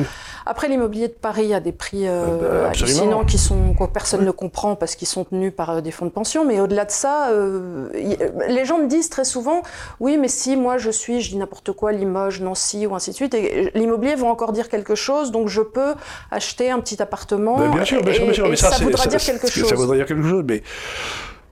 après, 0.47 0.69
l'immobilier 0.69 1.09
de 1.09 1.12
Paris 1.12 1.52
a 1.52 1.61
des 1.61 1.73
prix 1.73 2.06
euh, 2.06 2.62
ben, 2.62 2.70
hallucinants 2.70 3.25
qui 3.25 3.38
sont, 3.38 3.75
que 3.75 3.85
personne 3.85 4.25
ne 4.25 4.31
comprend 4.31 4.76
parce 4.76 4.94
qu'ils 4.94 5.09
sont 5.09 5.25
tenus 5.25 5.52
par 5.55 5.70
euh, 5.70 5.81
des 5.81 5.91
fonds 5.91 6.06
de 6.06 6.11
pension, 6.11 6.44
mais 6.44 6.61
au-delà 6.61 6.85
de 6.85 6.91
ça, 6.91 7.31
euh, 7.31 7.88
les 8.48 8.64
gens 8.64 8.78
me 8.78 8.87
disent 8.87 9.08
très 9.08 9.25
souvent, 9.25 9.62
oui, 10.00 10.16
mais 10.16 10.28
si 10.28 10.56
moi 10.56 10.78
je 10.78 10.90
suis, 10.90 11.20
je 11.20 11.31
dis 11.31 11.37
n'importe 11.37 11.72
quoi, 11.72 11.93
Limoges, 11.93 12.40
Nancy 12.40 12.87
ou 12.87 12.94
ainsi 12.94 13.10
de 13.10 13.16
suite, 13.16 13.34
et 13.34 13.70
l'immobilier 13.75 14.14
va 14.14 14.26
encore 14.26 14.52
dire 14.52 14.69
quelque 14.69 14.94
chose, 14.94 15.31
donc 15.31 15.48
je 15.48 15.62
peux 15.62 15.94
acheter 16.31 16.70
un 16.70 16.80
petit 16.80 17.00
appartement. 17.02 17.56
bien 17.68 17.85
sûr, 17.85 18.02
bien 18.02 18.14
sûr, 18.14 18.25
bien 18.25 18.32
sûr. 18.32 18.49
mais 18.49 18.56
ça, 18.56 18.71
voudra 18.82 19.06
dire 19.06 19.21
quelque 19.21 19.49
chose. 19.50 19.68
Ça 19.68 19.75
voudra 19.75 19.97
dire 19.97 20.06
quelque 20.06 20.28
chose, 20.28 20.44
mais. 20.47 20.62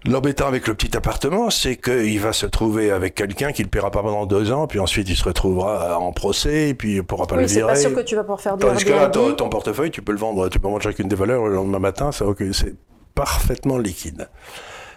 L'embêtant 0.07 0.47
avec 0.47 0.69
le 0.69 0.75
petit 0.75 0.95
appartement, 0.99 1.49
c'est 1.49 1.77
qu'il 1.77 2.21
va 2.21 2.35
se 2.35 2.45
trouver 2.45 2.91
avec 2.91 3.15
quelqu'un 3.15 3.53
qui 3.53 3.63
ne 3.63 3.69
le 3.69 3.71
paiera 3.71 3.91
pas 3.91 4.03
pendant 4.03 4.27
deux 4.27 4.53
ans, 4.53 4.67
puis 4.67 4.79
ensuite 4.79 5.09
il 5.09 5.17
se 5.17 5.25
retrouvera 5.25 5.99
en 5.99 6.13
procès, 6.13 6.69
et 6.69 6.75
puis 6.75 6.93
il 6.93 6.97
ne 6.97 7.01
pourra 7.01 7.27
pas 7.27 7.37
le 7.37 7.47
virer. 7.47 7.75
c'est 7.75 7.85
pas 7.85 7.89
sûr 7.89 7.95
que 7.95 8.03
tu 8.03 8.15
vas 8.15 8.21
pouvoir 8.21 8.43
faire 8.43 8.59
du 8.59 8.67
Parce 8.67 8.85
que 8.85 8.91
là, 8.91 9.09
ton, 9.09 9.49
portefeuille, 9.49 9.91
tu 9.91 10.03
peux 10.03 10.13
le 10.13 10.19
vendre, 10.19 10.51
tu 10.51 10.61
peux 10.61 10.69
vendre 10.69 10.83
chacune 10.83 11.09
des 11.09 11.17
valeurs 11.17 11.47
le 11.47 11.55
lendemain 11.55 11.79
matin, 11.79 12.11
c'est 12.13 12.75
parfaitement 13.15 13.79
liquide 13.79 14.29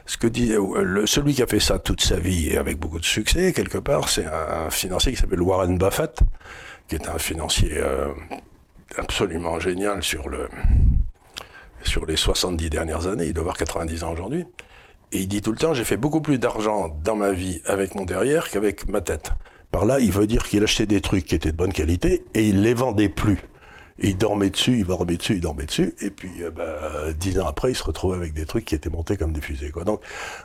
ce 0.08 0.18
que 0.18 0.26
dit 0.26 0.54
euh, 0.54 1.06
celui 1.06 1.36
qui 1.36 1.44
a 1.44 1.48
fait 1.48 1.60
ça 1.60 1.80
toute 1.80 2.02
sa 2.02 2.18
vie 2.18 2.48
et 2.48 2.58
avec 2.58 2.80
beaucoup 2.80 3.00
de 3.00 3.06
succès, 3.06 3.52
quelque 3.52 3.78
part, 3.78 4.08
c'est 4.08 4.26
un, 4.26 4.70
financier 4.70 5.12
qui 5.12 5.18
s'appelle 5.20 5.42
Warren 5.42 5.78
Buffett, 5.78 6.22
qui 6.88 6.96
est 6.96 7.10
un 7.10 7.20
financier 7.20 7.74
euh, 7.74 8.08
absolument 8.98 9.60
génial 9.60 10.02
sur, 10.02 10.30
le, 10.30 10.48
sur 11.84 12.06
les 12.06 12.16
70 12.16 12.70
dernières 12.70 13.06
années. 13.06 13.26
Il 13.26 13.34
doit 13.34 13.42
avoir 13.42 13.58
90 13.58 14.04
ans 14.06 14.14
aujourd'hui. 14.14 14.46
Et 15.12 15.20
il 15.20 15.28
dit 15.28 15.42
tout 15.42 15.52
le 15.52 15.58
temps, 15.58 15.74
j'ai 15.74 15.84
fait 15.84 15.98
beaucoup 15.98 16.22
plus 16.22 16.40
d'argent 16.40 16.90
dans 17.04 17.16
ma 17.16 17.32
vie 17.32 17.62
avec 17.66 17.94
mon 17.96 18.06
derrière 18.06 18.50
qu'avec 18.50 18.88
ma 18.88 19.02
tête. 19.02 19.32
Par 19.72 19.86
là, 19.86 20.00
il 20.00 20.12
veut 20.12 20.28
dire 20.28 20.44
qu'il 20.44 20.64
achetait 20.64 20.86
des 20.86 21.02
trucs 21.02 21.26
qui 21.26 21.36
étaient 21.36 21.52
de 21.52 21.58
bonne 21.58 21.74
qualité 21.74 22.24
et 22.34 22.48
il 22.48 22.62
les 22.62 22.74
vendait 22.74 23.10
plus 23.10 23.40
il 24.00 24.18
dormait 24.18 24.50
dessus, 24.50 24.80
il 24.80 24.86
dormait 24.86 25.18
dessus, 25.18 25.36
il 25.36 25.42
dormait 25.42 25.66
dessus. 25.66 25.96
Et 26.02 26.10
puis, 26.10 26.44
euh, 26.44 26.52
bah, 26.52 27.12
dix 27.18 27.40
ans 27.40 27.48
après, 27.48 27.72
il 27.72 27.76
se 27.76 27.84
retrouve 27.84 28.14
avec 28.14 28.34
des 28.34 28.46
trucs 28.46 28.66
qui 28.66 28.76
étaient 28.76 28.90
montés 28.90 29.18
comme 29.18 29.34
des 29.34 29.42
fusées. 29.42 29.72
Quoi. 29.72 29.84
Donc, 29.84 30.02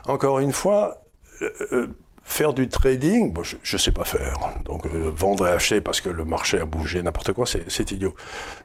encore 0.07 0.39
une 0.39 0.51
fois, 0.51 1.03
euh, 1.41 1.49
euh, 1.71 1.87
faire 2.23 2.53
du 2.53 2.67
trading, 2.67 3.31
bon, 3.33 3.43
je 3.43 3.57
ne 3.57 3.77
sais 3.77 3.91
pas 3.91 4.05
faire. 4.05 4.39
Donc, 4.65 4.87
vendre 4.87 5.47
et 5.47 5.51
acheter 5.51 5.81
parce 5.81 6.01
que 6.01 6.09
le 6.09 6.25
marché 6.25 6.59
a 6.59 6.65
bougé, 6.65 7.03
n'importe 7.03 7.33
quoi, 7.33 7.45
c'est 7.45 7.91
idiot. 7.91 8.15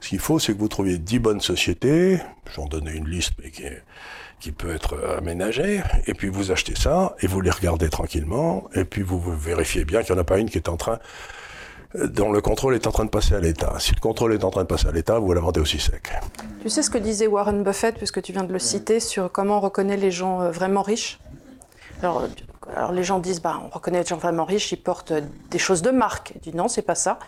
Ce 0.00 0.08
qu'il 0.08 0.20
faut, 0.20 0.38
c'est 0.38 0.54
que 0.54 0.58
vous 0.58 0.68
trouviez 0.68 0.98
dix 0.98 1.18
bonnes 1.18 1.40
sociétés. 1.40 2.18
J'en 2.54 2.66
donnais 2.66 2.94
une 2.94 3.08
liste, 3.08 3.32
mais 3.42 3.50
qui, 3.50 3.64
qui 4.40 4.52
peut 4.52 4.72
être 4.72 4.96
aménagée. 5.18 5.82
Et 6.06 6.14
puis, 6.14 6.28
vous 6.28 6.50
achetez 6.52 6.76
ça 6.76 7.16
et 7.20 7.26
vous 7.26 7.40
les 7.40 7.50
regardez 7.50 7.90
tranquillement. 7.90 8.70
Et 8.74 8.84
puis, 8.84 9.02
vous 9.02 9.20
vérifiez 9.36 9.84
bien 9.84 10.02
qu'il 10.02 10.14
n'y 10.14 10.20
en 10.20 10.22
a 10.22 10.24
pas 10.24 10.38
une 10.38 10.48
qui 10.48 10.56
est 10.56 10.68
en 10.68 10.76
train 10.76 11.00
dont 11.94 12.32
le 12.32 12.40
contrôle 12.40 12.74
est 12.74 12.86
en 12.86 12.92
train 12.92 13.04
de 13.04 13.10
passer 13.10 13.34
à 13.34 13.40
l'État. 13.40 13.76
Si 13.78 13.94
le 13.94 14.00
contrôle 14.00 14.34
est 14.34 14.44
en 14.44 14.50
train 14.50 14.62
de 14.62 14.68
passer 14.68 14.88
à 14.88 14.92
l'État, 14.92 15.18
vous 15.18 15.32
la 15.32 15.40
vendez 15.40 15.60
aussi 15.60 15.78
sec. 15.78 16.10
Tu 16.62 16.68
sais 16.68 16.82
ce 16.82 16.90
que 16.90 16.98
disait 16.98 17.26
Warren 17.26 17.62
Buffett, 17.62 17.96
puisque 17.96 18.20
tu 18.20 18.32
viens 18.32 18.44
de 18.44 18.52
le 18.52 18.58
citer, 18.58 19.00
sur 19.00 19.32
comment 19.32 19.58
on 19.58 19.60
reconnaît 19.60 19.96
les 19.96 20.10
gens 20.10 20.42
euh, 20.42 20.50
vraiment 20.50 20.82
riches? 20.82 21.18
Alors, 22.02 22.28
Alors 22.76 22.92
les 22.92 23.02
gens 23.02 23.18
disent, 23.18 23.40
bah, 23.40 23.60
on 23.64 23.68
reconnaît 23.68 24.00
les 24.00 24.06
gens 24.06 24.16
vraiment 24.16 24.44
riches, 24.44 24.72
ils 24.72 24.80
portent 24.80 25.12
des 25.50 25.58
choses 25.58 25.82
de 25.82 25.90
marque. 25.90 26.32
Il 26.36 26.40
dit 26.40 26.56
non, 26.56 26.68
c'est 26.68 26.82
pas 26.82 26.94
ça. 26.94 27.18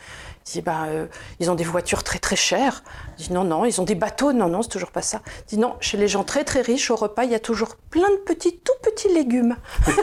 Il 0.47 0.53
dit, 0.53 0.61
bah, 0.63 0.85
euh, 0.89 1.07
ils 1.39 1.51
ont 1.51 1.55
des 1.55 1.65
voitures 1.65 2.03
très 2.03 2.19
très 2.19 2.37
chères. 2.37 2.83
Il 3.19 3.27
dit 3.27 3.33
non, 3.33 3.45
non, 3.45 3.65
ils 3.65 3.81
ont 3.81 3.85
des 3.85 3.95
bateaux. 3.95 4.33
Non, 4.33 4.49
non, 4.49 4.63
c'est 4.63 4.69
toujours 4.69 4.91
pas 4.91 5.03
ça. 5.03 5.23
Il 5.47 5.57
dit 5.57 5.59
non, 5.59 5.77
chez 5.81 5.97
les 5.97 6.09
gens 6.09 6.25
très 6.25 6.45
très 6.45 6.61
riches, 6.61 6.91
au 6.91 6.97
repas, 6.97 7.25
il 7.25 7.31
y 7.31 7.35
a 7.35 7.41
toujours 7.41 7.77
plein 7.77 8.11
de 8.11 8.17
petits, 8.17 8.59
tout 8.59 8.73
petits 8.83 9.13
légumes. 9.13 9.57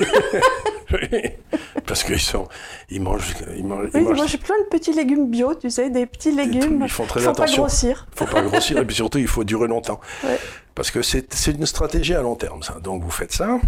Parce 1.85 2.03
qu'ils 2.03 2.19
sont, 2.19 2.47
ils 2.89 3.01
mangent, 3.01 3.35
ils 3.55 3.65
mangent, 3.65 3.89
oui, 3.93 4.01
ils 4.01 4.15
mangent... 4.15 4.37
plein 4.37 4.59
de 4.59 4.69
petits 4.69 4.93
légumes 4.93 5.29
bio, 5.29 5.53
tu 5.55 5.69
sais, 5.69 5.89
des 5.89 6.05
petits 6.05 6.31
légumes. 6.31 6.81
Ils 6.83 6.89
font 6.89 7.05
très 7.05 7.21
faut 7.21 7.29
attention. 7.29 7.63
pas 7.63 7.67
grossir. 7.67 8.07
Il 8.13 8.17
faut 8.17 8.25
pas 8.25 8.41
grossir 8.41 8.77
et 8.77 8.85
puis 8.85 8.95
surtout, 8.95 9.17
il 9.17 9.27
faut 9.27 9.43
durer 9.43 9.67
longtemps. 9.67 9.99
Ouais. 10.23 10.39
Parce 10.75 10.91
que 10.91 11.01
c'est 11.01 11.47
une 11.47 11.65
stratégie 11.65 12.13
à 12.13 12.21
long 12.21 12.35
terme, 12.35 12.61
ça. 12.61 12.77
Donc 12.83 13.03
vous 13.03 13.09
faites 13.09 13.33
ça. 13.33 13.59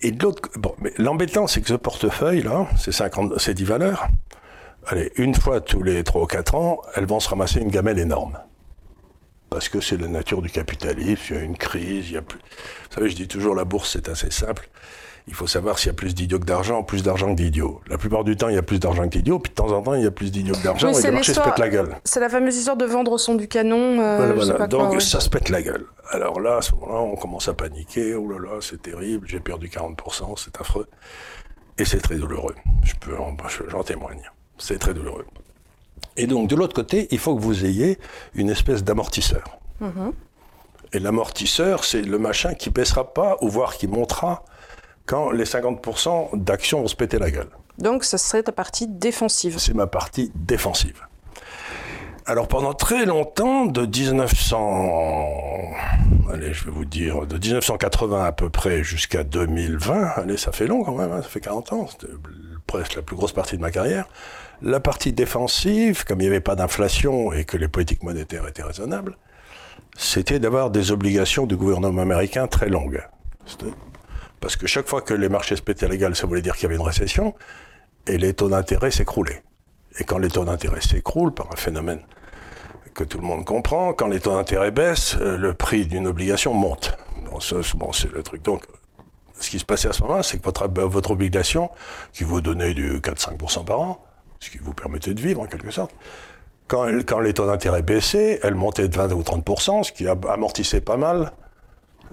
Et 0.00 0.12
de 0.12 0.22
l'autre, 0.22 0.48
bon, 0.56 0.74
mais 0.80 0.92
l'embêtant, 0.98 1.46
c'est 1.46 1.60
que 1.60 1.68
ce 1.68 1.74
portefeuille-là, 1.74 2.68
c'est 2.76 2.92
50, 2.92 3.38
c'est 3.38 3.54
10 3.54 3.64
valeurs. 3.64 4.08
Allez, 4.86 5.12
une 5.16 5.34
fois 5.34 5.60
tous 5.60 5.82
les 5.82 6.04
3 6.04 6.22
ou 6.22 6.26
4 6.26 6.54
ans, 6.54 6.80
elles 6.94 7.06
vont 7.06 7.20
se 7.20 7.28
ramasser 7.28 7.60
une 7.60 7.70
gamelle 7.70 7.98
énorme. 7.98 8.38
Parce 9.50 9.68
que 9.68 9.80
c'est 9.80 9.96
la 9.96 10.08
nature 10.08 10.40
du 10.42 10.50
capitalisme, 10.50 11.22
il 11.30 11.36
y 11.36 11.38
a 11.38 11.42
une 11.42 11.56
crise, 11.56 12.10
il 12.10 12.14
y 12.14 12.16
a 12.16 12.22
plus. 12.22 12.38
Vous 12.38 12.94
savez, 12.94 13.10
je 13.10 13.16
dis 13.16 13.28
toujours, 13.28 13.54
la 13.54 13.64
bourse, 13.64 13.92
c'est 13.92 14.08
assez 14.08 14.30
simple. 14.30 14.68
Il 15.28 15.34
faut 15.34 15.46
savoir 15.46 15.78
s'il 15.78 15.88
y 15.88 15.90
a 15.90 15.94
plus 15.94 16.14
d'idiots 16.14 16.38
que 16.38 16.46
d'argent, 16.46 16.82
plus 16.82 17.02
d'argent 17.02 17.28
que 17.34 17.36
d'idiots. 17.40 17.80
La 17.88 17.98
plupart 17.98 18.24
du 18.24 18.34
temps, 18.36 18.48
il 18.48 18.54
y 18.54 18.58
a 18.58 18.62
plus 18.62 18.80
d'argent 18.80 19.04
que 19.04 19.10
d'idiots, 19.10 19.38
puis 19.38 19.50
de 19.50 19.54
temps 19.54 19.70
en 19.70 19.82
temps, 19.82 19.94
il 19.94 20.02
y 20.02 20.06
a 20.06 20.10
plus 20.10 20.32
d'idiots 20.32 20.54
que 20.54 20.62
d'argent, 20.64 20.90
Oui, 20.92 20.98
et 21.00 21.06
le 21.06 21.12
marché 21.12 21.34
se 21.34 21.40
pète 21.40 21.58
la 21.58 21.68
gueule. 21.68 21.96
C'est 22.04 22.18
la 22.20 22.28
fameuse 22.30 22.56
histoire 22.56 22.76
de 22.78 22.86
vendre 22.86 23.12
au 23.12 23.18
son 23.18 23.34
du 23.34 23.46
canon. 23.46 24.00
euh, 24.00 24.16
Voilà, 24.16 24.34
je 24.34 24.40
sais 24.40 24.44
voilà. 24.46 24.58
pas 24.58 24.68
quoi, 24.68 24.78
Donc 24.84 24.92
ouais. 24.94 25.00
ça 25.00 25.20
se 25.20 25.28
pète 25.28 25.48
la 25.50 25.62
gueule. 25.62 25.84
Alors 26.10 26.40
là, 26.40 26.56
à 26.56 26.62
ce 26.62 26.74
moment-là, 26.74 27.00
on 27.00 27.16
commence 27.16 27.46
à 27.48 27.52
paniquer. 27.54 28.14
Oh 28.14 28.26
là 28.30 28.38
là, 28.38 28.58
c'est 28.62 28.80
terrible, 28.80 29.26
j'ai 29.28 29.40
perdu 29.40 29.68
40%, 29.68 30.34
c'est 30.36 30.58
affreux. 30.60 30.86
Et 31.76 31.84
c'est 31.84 32.00
très 32.00 32.16
douloureux. 32.16 32.54
Je 32.82 32.94
peux, 32.98 33.16
en- 33.18 33.36
je- 33.48 33.68
j'en 33.70 33.82
témoigne. 33.84 34.22
C'est 34.56 34.78
très 34.78 34.94
douloureux. 34.94 35.26
Et 36.16 36.26
donc, 36.26 36.48
de 36.48 36.56
l'autre 36.56 36.74
côté, 36.74 37.06
il 37.10 37.18
faut 37.18 37.36
que 37.36 37.40
vous 37.42 37.64
ayez 37.66 37.98
une 38.34 38.48
espèce 38.50 38.82
d'amortisseur. 38.82 39.58
Et 40.92 40.98
l'amortisseur, 40.98 41.84
c'est 41.84 42.00
le 42.02 42.18
machin 42.18 42.54
qui 42.54 42.70
baissera 42.70 43.12
pas, 43.12 43.36
ou 43.42 43.48
voire 43.48 43.76
qui 43.76 43.86
montera 43.86 44.42
quand 45.08 45.30
les 45.30 45.44
50% 45.44 46.38
d'actions 46.40 46.82
vont 46.82 46.86
se 46.86 46.94
péter 46.94 47.18
la 47.18 47.30
gueule. 47.30 47.48
Donc, 47.78 48.04
ça 48.04 48.18
serait 48.18 48.42
ta 48.42 48.52
partie 48.52 48.86
défensive. 48.86 49.58
C'est 49.58 49.74
ma 49.74 49.86
partie 49.86 50.30
défensive. 50.34 51.02
Alors 52.26 52.46
pendant 52.46 52.74
très 52.74 53.06
longtemps, 53.06 53.64
de 53.64 53.86
1900, 53.86 55.72
allez, 56.30 56.52
je 56.52 56.66
vais 56.66 56.70
vous 56.70 56.84
dire, 56.84 57.26
de 57.26 57.38
1980 57.38 58.22
à 58.22 58.32
peu 58.32 58.50
près 58.50 58.84
jusqu'à 58.84 59.24
2020, 59.24 60.12
allez, 60.16 60.36
ça 60.36 60.52
fait 60.52 60.66
long 60.66 60.84
quand 60.84 60.94
même, 60.94 61.10
hein, 61.10 61.22
ça 61.22 61.28
fait 61.30 61.40
40 61.40 61.72
ans, 61.72 61.86
c'était 61.90 62.12
presque 62.66 62.96
la 62.96 63.02
plus 63.02 63.16
grosse 63.16 63.32
partie 63.32 63.56
de 63.56 63.62
ma 63.62 63.70
carrière. 63.70 64.06
La 64.60 64.78
partie 64.78 65.14
défensive, 65.14 66.04
comme 66.04 66.20
il 66.20 66.24
n'y 66.24 66.28
avait 66.28 66.40
pas 66.40 66.54
d'inflation 66.54 67.32
et 67.32 67.46
que 67.46 67.56
les 67.56 67.68
politiques 67.68 68.02
monétaires 68.02 68.46
étaient 68.46 68.62
raisonnables, 68.62 69.16
c'était 69.96 70.38
d'avoir 70.38 70.70
des 70.70 70.92
obligations 70.92 71.46
du 71.46 71.56
gouvernement 71.56 72.02
américain 72.02 72.46
très 72.46 72.68
longues. 72.68 73.02
Parce 74.40 74.56
que 74.56 74.66
chaque 74.66 74.88
fois 74.88 75.02
que 75.02 75.14
les 75.14 75.28
marchés 75.28 75.56
se 75.56 75.62
pétaient 75.62 75.88
ça 76.14 76.26
voulait 76.26 76.42
dire 76.42 76.54
qu'il 76.54 76.64
y 76.64 76.66
avait 76.66 76.76
une 76.76 76.86
récession, 76.86 77.34
et 78.06 78.18
les 78.18 78.34
taux 78.34 78.48
d'intérêt 78.48 78.90
s'écroulaient. 78.90 79.42
Et 79.98 80.04
quand 80.04 80.18
les 80.18 80.28
taux 80.28 80.44
d'intérêt 80.44 80.80
s'écroulent, 80.80 81.34
par 81.34 81.48
un 81.52 81.56
phénomène 81.56 82.00
que 82.94 83.04
tout 83.04 83.18
le 83.18 83.24
monde 83.24 83.44
comprend, 83.44 83.92
quand 83.92 84.08
les 84.08 84.20
taux 84.20 84.34
d'intérêt 84.34 84.70
baissent, 84.70 85.16
euh, 85.20 85.36
le 85.36 85.54
prix 85.54 85.86
d'une 85.86 86.06
obligation 86.06 86.54
monte. 86.54 86.96
Bon, 87.30 87.40
c'est- 87.92 88.12
le 88.12 88.22
truc. 88.22 88.42
Donc, 88.42 88.64
ce 89.38 89.50
qui 89.50 89.58
se 89.58 89.64
passait 89.64 89.88
à 89.88 89.92
ce 89.92 90.02
moment-là, 90.02 90.22
c'est 90.22 90.38
que 90.38 90.80
votre, 90.82 91.10
obligation, 91.10 91.70
qui 92.12 92.24
vous 92.24 92.40
donnait 92.40 92.74
du 92.74 93.00
4-5% 93.00 93.64
par 93.64 93.80
an, 93.80 94.04
ce 94.40 94.50
qui 94.50 94.58
vous 94.58 94.72
permettait 94.72 95.14
de 95.14 95.20
vivre 95.20 95.40
en 95.40 95.46
quelque 95.46 95.70
sorte, 95.70 95.92
quand, 96.66 96.86
quand 97.06 97.20
les 97.20 97.34
taux 97.34 97.46
d'intérêt 97.46 97.82
baissaient, 97.82 98.40
elle 98.42 98.54
montait 98.54 98.88
de 98.88 98.96
20 98.96 99.12
ou 99.12 99.22
30%, 99.22 99.84
ce 99.84 99.92
qui 99.92 100.06
amortissait 100.08 100.80
pas 100.80 100.96
mal 100.96 101.32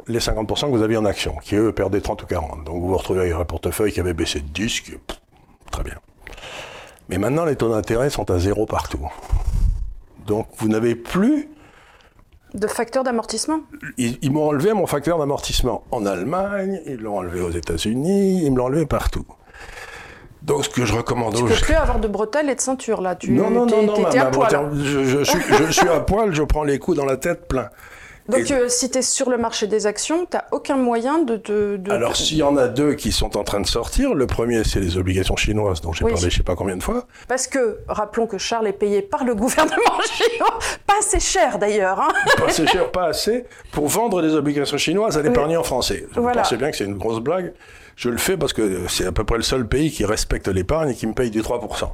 les 0.08 0.20
50% 0.20 0.62
que 0.72 0.78
vous 0.78 0.82
aviez 0.84 0.98
en 0.98 1.06
action, 1.06 1.36
qui 1.44 1.56
eux 1.56 1.72
perdaient 1.72 2.02
30 2.02 2.24
ou 2.24 2.26
40. 2.26 2.64
Donc 2.64 2.82
vous 2.82 2.88
vous 2.90 2.98
retrouvez 2.98 3.22
avec 3.22 3.34
un 3.34 3.46
portefeuille 3.46 3.92
qui 3.92 4.00
avait 4.00 4.14
baissé 4.14 4.40
de 4.40 4.48
10, 4.48 4.70
ce 4.70 4.82
qui 4.82 4.92
pff, 4.92 5.20
très 5.72 5.84
bien. 5.84 5.96
Mais 7.10 7.18
maintenant, 7.18 7.46
les 7.46 7.56
taux 7.56 7.70
d'intérêt 7.70 8.10
sont 8.10 8.30
à 8.32 8.40
zéro 8.40 8.66
partout. 8.66 9.08
Donc 10.26 10.48
vous 10.58 10.68
n'avez 10.68 10.96
plus 10.96 11.50
De 12.54 12.68
facteur 12.68 13.04
d'amortissement? 13.04 13.60
Ils, 13.98 14.18
ils 14.22 14.32
m'ont 14.32 14.48
enlevé 14.48 14.74
mon 14.74 14.88
facteur 14.88 15.18
d'amortissement 15.20 15.84
en 15.92 16.06
Allemagne, 16.06 16.82
ils 16.88 16.98
l'ont 16.98 17.18
enlevé 17.18 17.42
aux 17.42 17.52
États-Unis, 17.52 18.44
ils 18.44 18.52
me 18.52 18.58
l'ont 18.58 18.66
enlevé 18.66 18.86
partout. 18.86 19.26
Donc 20.42 20.64
ce 20.66 20.70
que 20.70 20.86
je 20.86 20.94
recommande 20.94 21.36
Tu 21.36 21.44
peux 21.44 21.54
plus 21.56 21.74
avoir 21.74 22.00
de 22.00 22.08
bretelles 22.08 22.50
et 22.50 22.56
de 22.56 22.62
ceinture, 22.62 23.02
là. 23.02 23.16
Tu, 23.16 23.32
non, 23.32 23.50
non, 23.50 23.66
non, 23.66 23.84
non, 23.84 23.94
t'es- 23.94 24.02
ma- 24.04 24.10
t'es 24.10 24.18
à 24.20 24.24
ma 24.26 24.30
poil. 24.32 24.48
bretelle- 24.52 24.84
je, 24.84 25.04
je 25.04 25.24
suis, 25.24 25.40
je 25.60 25.72
suis 25.72 25.90
à 25.90 26.00
poil, 26.02 26.34
je 26.36 26.44
prends 26.44 26.64
les 26.64 26.78
coups 26.80 26.98
dans 26.98 27.06
la 27.06 27.18
tête 27.18 27.48
plein. 27.48 27.70
Donc, 28.28 28.50
euh, 28.50 28.68
si 28.70 28.90
tu 28.90 28.98
es 28.98 29.02
sur 29.04 29.30
le 29.30 29.38
marché 29.38 29.68
des 29.68 29.86
actions, 29.86 30.26
tu 30.26 30.38
aucun 30.52 30.78
moyen 30.78 31.20
de... 31.20 31.36
de, 31.38 31.78
de- 31.78 31.92
Alors, 31.92 32.16
s'il 32.16 32.38
y 32.38 32.44
en 32.44 32.58
a 32.58 32.68
deux 32.68 32.94
qui 32.96 33.12
sont 33.12 33.38
en 33.38 33.44
train 33.44 33.62
de 33.62 33.68
sortir, 33.68 34.16
le 34.16 34.26
premier, 34.26 34.64
c'est 34.64 34.80
les 34.80 34.98
obligations 34.98 35.36
chinoises, 35.36 35.82
dont 35.82 35.94
j'ai 35.94 36.04
Oui. 36.06 36.12
parlé 36.14 36.30
je 36.32 36.38
sais 36.38 36.44
pas 36.44 36.56
combien 36.56 36.76
de 36.76 36.82
fois. 36.84 37.06
Parce 37.28 37.46
que, 37.46 37.80
rappelons 37.88 38.26
que 38.26 38.38
Charles 38.40 38.68
est 38.68 38.74
payé 38.74 39.02
par 39.04 39.24
le 39.26 39.36
gouvernement 39.42 40.02
chinois, 40.12 40.58
pas 40.88 40.96
assez 41.00 41.20
cher 41.20 41.60
d'ailleurs. 41.60 42.00
hein. 42.02 42.08
Pas 42.38 42.46
assez 42.48 42.66
cher, 42.66 42.92
pas 42.92 43.06
assez, 43.06 43.46
pour 43.72 43.88
vendre 43.88 44.22
des 44.24 44.34
obligations 44.34 44.78
chinoises 44.78 45.18
à 45.18 45.22
l'épargnant 45.22 45.62
français. 45.64 46.08
Vous 46.14 46.24
Voilà. 46.24 46.42
pensez 46.42 46.58
bien 46.58 46.72
que 46.72 46.78
c'est 46.78 46.86
une 46.86 46.98
grosse 46.98 47.20
blague. 47.20 47.54
Je 47.96 48.10
le 48.10 48.18
fais 48.18 48.36
parce 48.38 48.52
que 48.54 48.88
c'est 48.90 49.06
à 49.06 49.12
peu 49.12 49.24
près 49.24 49.38
le 49.38 49.44
seul 49.44 49.68
pays 49.68 49.90
qui 49.92 50.04
respecte 50.04 50.48
l'épargne 50.50 50.90
et 50.90 50.96
qui 50.96 51.08
me 51.08 51.14
paye 51.14 51.30
du 51.30 51.42
3%. 51.42 51.90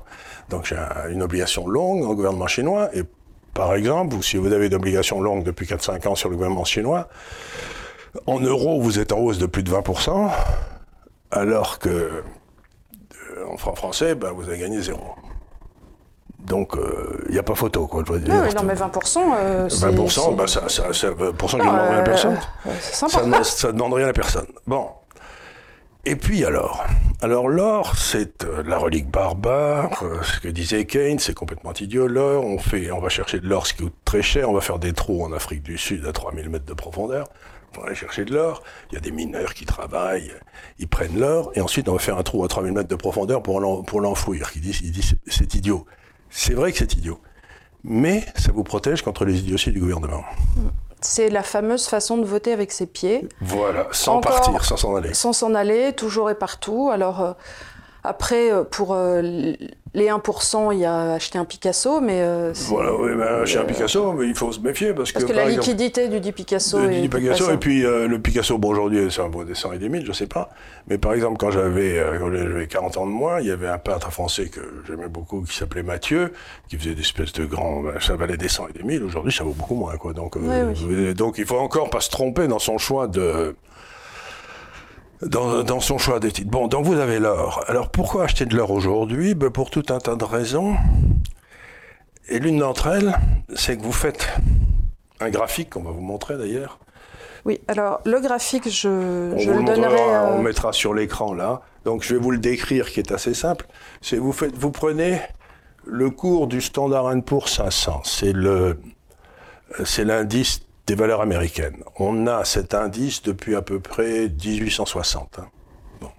Donc 0.50 0.66
j'ai 0.66 0.76
un- 0.76 1.10
une 1.12 1.22
obligation 1.22 1.68
longue 1.68 2.04
au 2.04 2.16
gouvernement 2.16 2.48
chinois 2.48 2.90
et 2.96 3.04
par 3.54 3.76
exemple, 3.76 4.16
vous- 4.16 4.24
si 4.24 4.38
vous 4.38 4.52
avez 4.54 4.68
une 4.68 4.74
obligation 4.76 5.22
longue 5.22 5.44
depuis 5.44 5.66
4-5 5.68 6.06
ans 6.08 6.16
sur 6.16 6.30
le 6.30 6.36
gouvernement 6.36 6.66
chinois, 6.66 7.08
en 8.28 8.40
euros, 8.40 8.82
vous 8.82 9.00
êtes 9.00 9.12
en 9.12 9.20
hausse 9.20 9.38
de 9.38 9.46
plus 9.46 9.64
de 9.64 9.70
20%, 9.72 10.30
alors 11.32 11.80
que 11.80 11.90
euh, 11.90 12.22
en 13.50 13.58
francs 13.58 13.78
français, 13.78 14.16
ben, 14.16 14.32
vous 14.32 14.44
avez 14.44 14.58
gagné 14.60 14.82
zéro. 14.82 15.02
Donc, 16.40 16.74
il 17.28 17.34
n'y 17.34 17.38
a 17.40 17.44
pas 17.44 17.54
photo, 17.56 17.86
quoi, 17.88 18.04
je 18.06 18.12
veux 18.14 18.20
dire. 18.20 18.34
Ah 18.36 18.48
oui, 18.48 18.54
non, 18.56 18.64
mais 18.64 18.74
20%, 18.74 19.20
euh, 19.38 19.70
c'est... 19.70 19.86
20%, 19.86 20.10
c'est- 20.30 20.36
bah 20.36 20.48
ça, 20.48 20.68
ça, 20.70 20.92
ça, 20.92 21.12
20% 21.12 21.60
qui 21.60 21.66
ne 21.68 21.72
Non, 21.72 21.72
demande 21.72 21.88
rien 21.88 21.98
à 21.98 22.00
euh, 22.00 22.04
personne. 22.04 22.40
euh, 22.66 22.72
Ça 22.80 23.68
ne 23.68 23.74
demande 23.74 23.94
rien 23.94 24.08
à 24.08 24.14
personne. 24.14 24.48
Bon. 24.66 24.88
Et 26.06 26.16
puis 26.16 26.44
alors? 26.46 26.84
Alors 27.22 27.48
l'or, 27.48 27.96
c'est 27.96 28.44
euh, 28.44 28.64
la 28.64 28.78
relique 28.80 29.10
barbare. 29.10 30.02
euh, 30.04 30.24
ce 30.24 30.40
que 30.40 30.48
disait 30.48 30.86
Keynes, 30.86 31.20
c'est 31.20 31.36
complètement 31.36 31.74
idiot. 31.74 32.08
L'or, 32.08 32.44
on, 32.44 32.58
fait, 32.58 32.90
on 32.92 33.00
va 33.00 33.10
chercher 33.10 33.40
de 33.40 33.48
l'or, 33.48 33.68
ce 33.68 33.74
qui 33.76 33.84
coûte 33.84 33.94
très 34.04 34.24
cher. 34.24 34.50
On 34.50 34.54
va 34.54 34.62
faire 34.62 34.80
des 34.80 34.94
trous 34.94 35.24
en 35.24 35.32
Afrique 35.32 35.62
du 35.62 35.78
Sud 35.78 36.06
à 36.08 36.12
3000 36.12 36.50
mètres 36.50 36.66
de 36.66 36.74
profondeur. 36.74 37.30
On 37.78 37.82
va 37.82 37.88
aller 37.88 37.96
chercher 37.96 38.26
de 38.26 38.34
l'or. 38.34 38.64
Il 38.92 38.96
y 38.96 38.98
a 38.98 39.02
des 39.02 39.12
mineurs 39.12 39.54
qui 39.54 39.66
travaillent. 39.66 40.32
Ils 40.80 40.88
prennent 40.88 41.20
l'or. 41.20 41.52
Et 41.54 41.62
ensuite, 41.62 41.88
on 41.88 41.94
va 41.94 42.00
faire 42.00 42.18
un 42.18 42.24
trou 42.24 42.44
à 42.44 42.48
3000 42.48 42.74
mètres 42.74 42.90
de 42.90 42.96
profondeur 42.96 43.44
pour 43.44 43.60
l'en- 43.62 43.84
pour 43.84 44.02
l'enfouir. 44.02 44.50
Disent, 44.56 44.82
ils 44.82 44.92
disent 44.92 45.14
c'est- 45.28 45.54
idiot. 45.54 45.86
C'est 46.32 46.56
vrai 46.56 46.72
que 46.72 46.80
c'est 46.80 46.94
idiot. 46.96 47.20
Mais 47.84 48.24
ça 48.36 48.52
vous 48.52 48.64
protège 48.64 49.04
contre 49.04 49.24
les 49.26 49.38
idioties 49.40 49.72
du 49.72 49.80
gouvernement. 49.80 50.24
C'est 51.04 51.30
la 51.30 51.42
fameuse 51.42 51.88
façon 51.88 52.18
de 52.18 52.26
voter 52.26 52.54
avec 52.54 52.72
ses 52.72 52.86
pieds, 52.86 53.28
Voilà, 53.42 53.88
sans 53.92 54.18
Encore- 54.18 54.36
partir, 54.36 54.64
sans 54.64 54.78
s'en 54.78 54.96
aller. 54.96 55.14
sans 55.16 55.34
s'en 55.34 55.56
aller, 55.56 55.94
toujours 55.94 56.30
et 56.30 56.36
partout. 56.36 56.92
Alors, 56.94 57.22
euh, 57.22 57.32
après, 58.04 58.52
euh, 58.52 58.64
pour 58.64 58.94
euh, 58.94 59.22
les 59.22 60.08
1%, 60.08 60.74
il 60.74 60.80
y 60.80 60.86
a 60.86 61.14
acheté 61.14 61.38
un 61.38 61.46
Picasso, 61.46 62.00
mais... 62.02 62.22
euh, 62.22 62.54
Voilà, 62.68 62.96
oui, 62.96 63.12
ben, 63.16 63.46
chez 63.46 63.60
un 63.60 63.66
Picasso, 63.66 64.14
mais 64.14 64.28
il 64.28 64.36
faut 64.36 64.52
se 64.52 64.60
méfier 64.60 64.94
parce, 64.94 65.12
Parce 65.12 65.26
que, 65.26 65.34
la 65.34 65.44
exemple, 65.50 65.68
liquidité 65.68 66.08
du 66.08 66.20
dit 66.20 66.32
Picasso 66.32 66.80
le 66.80 66.92
est 66.92 67.02
dit 67.02 67.10
Picasso, 67.10 67.52
et 67.52 67.58
puis 67.58 67.82
le 67.82 68.18
Picasso, 68.18 68.58
bon, 68.58 68.70
aujourd'hui, 68.70 69.12
c'est 69.12 69.22
un 69.22 69.30
beau 69.30 69.44
dessin 69.44 69.74
et 69.74 69.78
des 69.78 69.90
mille, 69.90 70.06
je 70.06 70.14
sais 70.14 70.28
pas. 70.28 70.50
Mais 70.88 70.98
par 70.98 71.14
exemple, 71.14 71.38
quand 71.38 71.52
j'avais 71.52 72.00
euh, 72.00 72.18
quand 72.20 72.32
j'avais 72.32 72.68
40 72.68 72.98
ans 72.98 73.06
de 73.06 73.12
moins, 73.12 73.40
il 73.40 73.48
y 73.48 73.52
avait 73.52 73.68
un 73.68 73.78
peintre 73.78 74.12
français 74.12 74.48
que 74.48 74.62
j'aimais 74.88 75.08
beaucoup 75.10 75.42
qui 75.42 75.56
s'appelait 75.56 75.84
Mathieu, 75.84 76.34
qui 76.70 76.78
faisait 76.78 76.96
des 76.96 77.02
espèces 77.02 77.34
de 77.34 77.46
grands. 77.46 77.82
ben, 77.82 78.00
ça 78.00 78.16
valait 78.16 78.38
des 78.38 78.50
cents 78.50 78.68
et 78.68 78.74
des 78.74 78.84
mille. 78.84 79.04
Aujourd'hui, 79.04 79.32
ça 79.32 79.44
vaut 79.44 79.54
beaucoup 79.54 79.76
moins, 79.76 79.96
quoi. 79.98 80.14
Donc, 80.14 80.38
Oui, 80.38 81.14
donc 81.14 81.38
il 81.38 81.46
faut 81.46 81.60
encore 81.60 81.90
pas 81.90 82.02
se 82.02 82.10
tromper 82.10 82.48
dans 82.48 82.60
son 82.60 82.78
choix 82.78 83.08
de. 83.08 83.56
Dans, 85.24 85.64
dans 85.64 85.80
son 85.80 85.98
choix 86.00 86.20
des 86.20 86.32
titres. 86.32 86.50
Bon, 86.50 86.68
donc 86.68 86.86
vous 86.86 86.98
avez 87.00 87.20
l'or. 87.20 87.64
Alors 87.68 87.90
pourquoi 87.90 88.24
acheter 88.24 88.46
de 88.46 88.56
l'or 88.56 88.72
aujourd'hui? 88.72 89.36
Ben, 89.36 89.52
Pour 89.52 89.70
tout 89.70 89.84
un 89.90 90.00
tas 90.00 90.16
de 90.16 90.24
raisons. 90.24 90.76
Et 92.28 92.40
l'une 92.40 92.58
d'entre 92.58 92.88
elles, 92.88 93.16
c'est 93.54 93.78
que 93.78 93.84
vous 93.84 93.92
faites 93.92 94.28
un 95.20 95.30
graphique 95.30 95.70
qu'on 95.72 95.84
va 95.84 95.92
vous 95.92 96.02
montrer 96.02 96.38
d'ailleurs. 96.38 96.80
Oui, 97.46 97.60
alors 97.68 98.02
le 98.06 98.20
graphique, 98.20 98.70
je, 98.70 98.88
On 99.34 99.38
je 99.38 99.50
vous 99.52 99.60
le 99.60 99.60
le 99.60 99.62
montrera, 99.64 99.76
donnerai... 99.90 100.02
euh, 100.16 100.34
on 100.34 100.38
le 100.38 100.44
mettra 100.44 100.74
sur 100.74 100.94
l'écran 100.94 101.34
là. 101.34 101.62
Donc 101.86 102.04
je 102.04 102.14
vais 102.16 102.20
vous 102.20 102.32
le 102.32 102.38
décrire 102.40 102.90
qui 102.90 103.00
est 103.00 103.12
assez 103.12 103.34
simple. 103.34 103.68
C'est 104.02 104.18
vous 104.18 104.32
faites, 104.32 104.56
vous 104.56 104.72
prenez 104.72 105.20
le 105.86 106.10
cours 106.10 106.48
du 106.48 106.62
Standard 106.62 107.12
Poor's 107.26 107.52
500. 107.58 108.02
C'est 108.06 108.34
le, 108.34 108.80
c'est 109.84 110.06
l'indice 110.06 110.62
des 110.88 110.96
valeurs 110.96 111.22
américaines. 111.22 111.84
On 111.98 112.28
a 112.28 112.44
cet 112.46 112.74
indice 112.74 113.22
depuis 113.22 113.56
à 113.56 113.62
peu 113.62 113.80
près 113.80 114.30
1860. 114.30 115.40
hein. 115.40 115.48
Bon. 116.00 116.12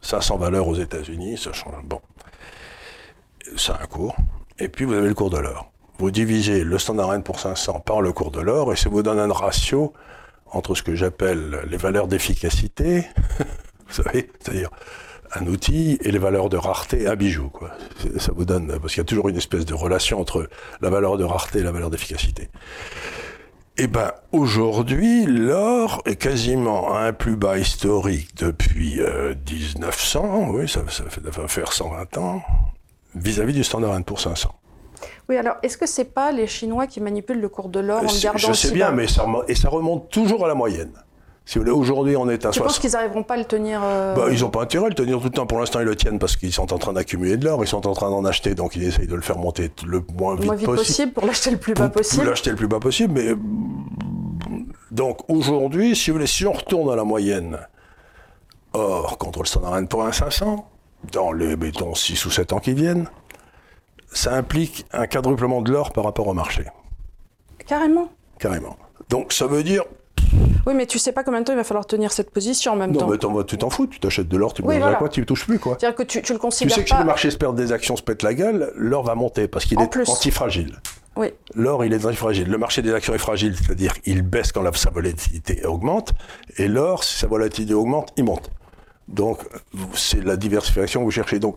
Ça 0.00 0.20
sans 0.20 0.36
valeur 0.36 0.68
aux 0.68 0.74
États-Unis, 0.76 1.38
ça 1.38 1.52
change. 1.52 1.82
Bon. 1.84 2.00
Ça 3.56 3.74
a 3.74 3.82
un 3.82 3.86
cours. 3.86 4.16
Et 4.58 4.68
puis 4.68 4.84
vous 4.84 4.94
avez 4.94 5.08
le 5.08 5.14
cours 5.14 5.30
de 5.30 5.38
l'or. 5.38 5.70
Vous 5.98 6.10
divisez 6.10 6.64
le 6.64 6.78
standard 6.78 7.14
N 7.14 7.22
pour 7.22 7.38
500 7.38 7.80
par 7.80 8.00
le 8.00 8.12
cours 8.12 8.30
de 8.30 8.40
l'or 8.40 8.72
et 8.72 8.76
ça 8.76 8.88
vous 8.88 9.02
donne 9.02 9.18
un 9.18 9.32
ratio 9.32 9.92
entre 10.50 10.74
ce 10.74 10.82
que 10.82 10.94
j'appelle 10.94 11.62
les 11.68 11.76
valeurs 11.76 12.06
d'efficacité, 12.06 13.06
vous 13.86 14.02
savez, 14.02 14.30
c'est-à-dire 14.40 14.70
un 15.36 15.46
outil 15.46 15.98
et 16.02 16.12
les 16.12 16.18
valeurs 16.18 16.48
de 16.48 16.56
rareté, 16.56 17.08
un 17.08 17.16
bijou. 17.16 17.50
Ça 18.18 18.32
vous 18.32 18.44
donne, 18.44 18.78
parce 18.78 18.94
qu'il 18.94 19.00
y 19.00 19.00
a 19.00 19.04
toujours 19.04 19.28
une 19.28 19.36
espèce 19.36 19.64
de 19.64 19.74
relation 19.74 20.20
entre 20.20 20.48
la 20.80 20.90
valeur 20.90 21.16
de 21.16 21.24
rareté 21.24 21.58
et 21.58 21.62
la 21.62 21.72
valeur 21.72 21.90
d'efficacité. 21.90 22.50
Eh 23.76 23.88
ben, 23.88 24.12
aujourd'hui, 24.30 25.26
l'or 25.26 26.00
est 26.06 26.14
quasiment 26.14 26.94
à 26.94 27.00
un 27.00 27.12
plus 27.12 27.34
bas 27.34 27.58
historique 27.58 28.36
depuis 28.36 29.00
1900, 29.50 30.24
euh, 30.24 30.52
oui, 30.52 30.68
ça, 30.68 30.82
ça, 30.88 31.02
fait, 31.08 31.20
ça 31.20 31.40
va 31.40 31.48
faire 31.48 31.72
120 31.72 32.18
ans, 32.18 32.42
vis-à-vis 33.16 33.52
du 33.52 33.64
standard 33.64 33.96
N 33.96 34.04
pour 34.04 34.20
500. 34.20 34.54
Oui, 35.28 35.36
alors 35.36 35.56
est-ce 35.64 35.76
que 35.76 35.86
c'est 35.86 36.04
pas 36.04 36.30
les 36.30 36.46
Chinois 36.46 36.86
qui 36.86 37.00
manipulent 37.00 37.40
le 37.40 37.48
cours 37.48 37.68
de 37.68 37.80
l'or 37.80 38.02
en 38.02 38.06
Euh, 38.06 38.20
gardant 38.22 38.38
Je 38.38 38.52
sais 38.52 38.70
bien, 38.70 38.92
mais 38.92 39.08
ça, 39.08 39.26
et 39.48 39.56
ça 39.56 39.68
remonte 39.68 40.08
toujours 40.08 40.44
à 40.44 40.48
la 40.48 40.54
moyenne. 40.54 40.92
Si 41.46 41.58
vous 41.58 41.64
voulez, 41.64 41.76
aujourd'hui, 41.76 42.16
on 42.16 42.28
est 42.30 42.46
à 42.46 42.50
Tu 42.50 42.60
penses 42.60 42.76
60. 42.76 42.80
qu'ils 42.80 42.90
n'arriveront 42.92 43.22
pas 43.22 43.34
à 43.34 43.36
le 43.36 43.44
tenir 43.44 43.80
euh, 43.84 44.14
Bah, 44.14 44.26
ils 44.30 44.40
n'ont 44.40 44.48
pas 44.50 44.62
intérêt 44.62 44.86
à 44.86 44.88
le 44.88 44.94
tenir 44.94 45.18
tout 45.18 45.24
le 45.24 45.30
temps. 45.30 45.46
Pour 45.46 45.58
l'instant, 45.58 45.80
ils 45.80 45.84
le 45.86 45.94
tiennent 45.94 46.18
parce 46.18 46.36
qu'ils 46.36 46.52
sont 46.54 46.72
en 46.72 46.78
train 46.78 46.94
d'accumuler 46.94 47.36
de 47.36 47.44
l'or, 47.44 47.62
ils 47.62 47.66
sont 47.68 47.86
en 47.86 47.92
train 47.92 48.08
d'en 48.08 48.24
acheter, 48.24 48.54
donc 48.54 48.76
ils 48.76 48.84
essayent 48.84 49.06
de 49.06 49.14
le 49.14 49.20
faire 49.20 49.36
monter 49.36 49.70
le 49.86 50.02
moins 50.18 50.32
le 50.34 50.38
vite, 50.40 50.46
moins 50.46 50.56
vite 50.56 50.64
possible. 50.66 50.86
possible 50.86 51.12
pour 51.12 51.26
l'acheter 51.26 51.50
le 51.50 51.58
plus 51.58 51.74
bas 51.74 51.82
Pour- 51.84 51.92
pour 51.92 52.00
possible 52.02 52.24
l'acheter 52.26 52.50
le 52.50 52.56
plus 52.56 52.66
bas 52.66 52.80
possible. 52.80 53.12
Mais 53.12 53.34
donc 54.90 55.18
aujourd'hui, 55.28 55.94
si 55.94 56.10
vous 56.10 56.16
voulez, 56.16 56.26
si 56.26 56.46
on 56.46 56.52
retourne 56.52 56.90
à 56.90 56.96
la 56.96 57.04
moyenne, 57.04 57.58
or 58.72 59.18
contre 59.18 59.40
le 59.40 59.46
standard 59.46 59.76
N 59.76 59.86
pour 59.86 60.02
un 60.04 60.12
500, 60.12 60.66
dans 61.12 61.30
les 61.32 61.56
mettons 61.56 61.94
6 61.94 62.24
ou 62.24 62.30
7 62.30 62.54
ans 62.54 62.58
qui 62.58 62.72
viennent, 62.72 63.06
ça 64.12 64.32
implique 64.34 64.86
un 64.92 65.06
quadruplement 65.06 65.60
de 65.60 65.70
l'or 65.72 65.92
par 65.92 66.04
rapport 66.04 66.26
au 66.26 66.32
marché, 66.34 66.64
Carrément. 67.66 68.08
carrément. 68.38 68.76
Donc 69.10 69.32
ça 69.34 69.46
veut 69.46 69.62
dire 69.62 69.82
Oui, 70.66 70.74
mais 70.74 70.86
tu 70.86 70.98
sais 70.98 71.12
pas 71.12 71.22
combien 71.24 71.40
de 71.40 71.44
temps 71.44 71.52
il 71.52 71.56
va 71.56 71.64
falloir 71.64 71.86
tenir 71.86 72.10
cette 72.12 72.30
position 72.30 72.72
en 72.72 72.76
même 72.76 72.92
non 72.92 73.00
temps. 73.00 73.08
mais 73.08 73.18
t'en- 73.18 73.42
tu 73.42 73.58
t'en 73.58 73.70
fous, 73.70 73.86
tu 73.86 74.00
t'achètes 74.00 74.28
de 74.28 74.36
l'or, 74.36 74.54
tu 74.54 74.62
Oui, 74.62 74.74
manges 74.74 74.82
voilà. 74.82 74.96
quoi, 74.96 75.08
tu 75.08 75.20
ne 75.20 75.24
touches 75.26 75.46
plus 75.46 75.58
quoi. 75.58 75.76
C'est-à-dire 75.78 75.96
que 75.96 76.02
tu, 76.04 76.22
tu 76.22 76.32
le 76.32 76.38
Tu 76.38 76.42
considères 76.42 76.74
sais 76.74 76.84
que 76.84 76.88
pas. 76.88 76.96
si 76.96 77.00
le 77.00 77.06
marché 77.06 77.30
se 77.30 77.36
perd 77.36 77.54
des 77.56 77.70
actions, 77.72 77.96
se 77.96 78.02
pète 78.02 78.22
la 78.22 78.32
gueule, 78.34 78.72
l'or 78.76 79.04
va 79.04 79.14
monter 79.14 79.46
parce 79.48 79.64
qu'il 79.66 79.80
est 79.80 79.90
plus. 79.90 80.08
antifragile. 80.08 80.76
Oui. 81.16 81.28
L'or, 81.54 81.84
il 81.84 81.92
est 81.92 82.04
antifragile. 82.04 82.48
Le 82.48 82.58
marché 82.58 82.82
des 82.82 82.92
actions 82.92 83.14
est 83.14 83.18
fragile, 83.18 83.54
c'est-à-dire 83.56 83.92
il 84.04 84.22
baisse 84.22 84.50
quand 84.52 84.62
la, 84.62 84.72
sa 84.72 84.90
volatilité 84.90 85.64
augmente, 85.64 86.12
et 86.56 86.66
l'or, 86.66 87.04
si 87.04 87.18
sa 87.18 87.26
volatilité 87.26 87.74
augmente, 87.74 88.12
il 88.16 88.24
monte. 88.24 88.50
Donc, 89.06 89.40
c'est 89.92 90.24
la 90.24 90.36
diversification 90.36 91.00
que 91.00 91.04
vous 91.04 91.10
cherchez. 91.10 91.38
Donc, 91.38 91.56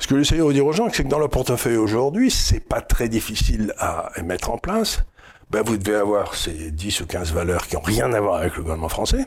ce 0.00 0.08
que 0.08 0.18
j'essaie 0.18 0.36
de 0.36 0.52
dire 0.52 0.66
aux 0.66 0.72
gens, 0.72 0.88
c'est 0.92 1.04
que 1.04 1.08
dans 1.08 1.20
le 1.20 1.28
portefeuille 1.28 1.76
aujourd'hui, 1.76 2.28
c'est 2.30 2.58
pas 2.60 2.80
très 2.80 3.08
difficile 3.08 3.72
à 3.78 4.10
mettre 4.24 4.50
en 4.50 4.58
place. 4.58 4.98
Ben, 5.52 5.62
vous 5.62 5.76
devez 5.76 5.96
avoir 5.96 6.34
ces 6.34 6.70
10 6.70 7.02
ou 7.02 7.06
15 7.06 7.34
valeurs 7.34 7.66
qui 7.66 7.76
ont 7.76 7.82
rien 7.82 8.10
à 8.14 8.20
voir 8.20 8.36
avec 8.36 8.56
le 8.56 8.62
gouvernement 8.62 8.88
français. 8.88 9.26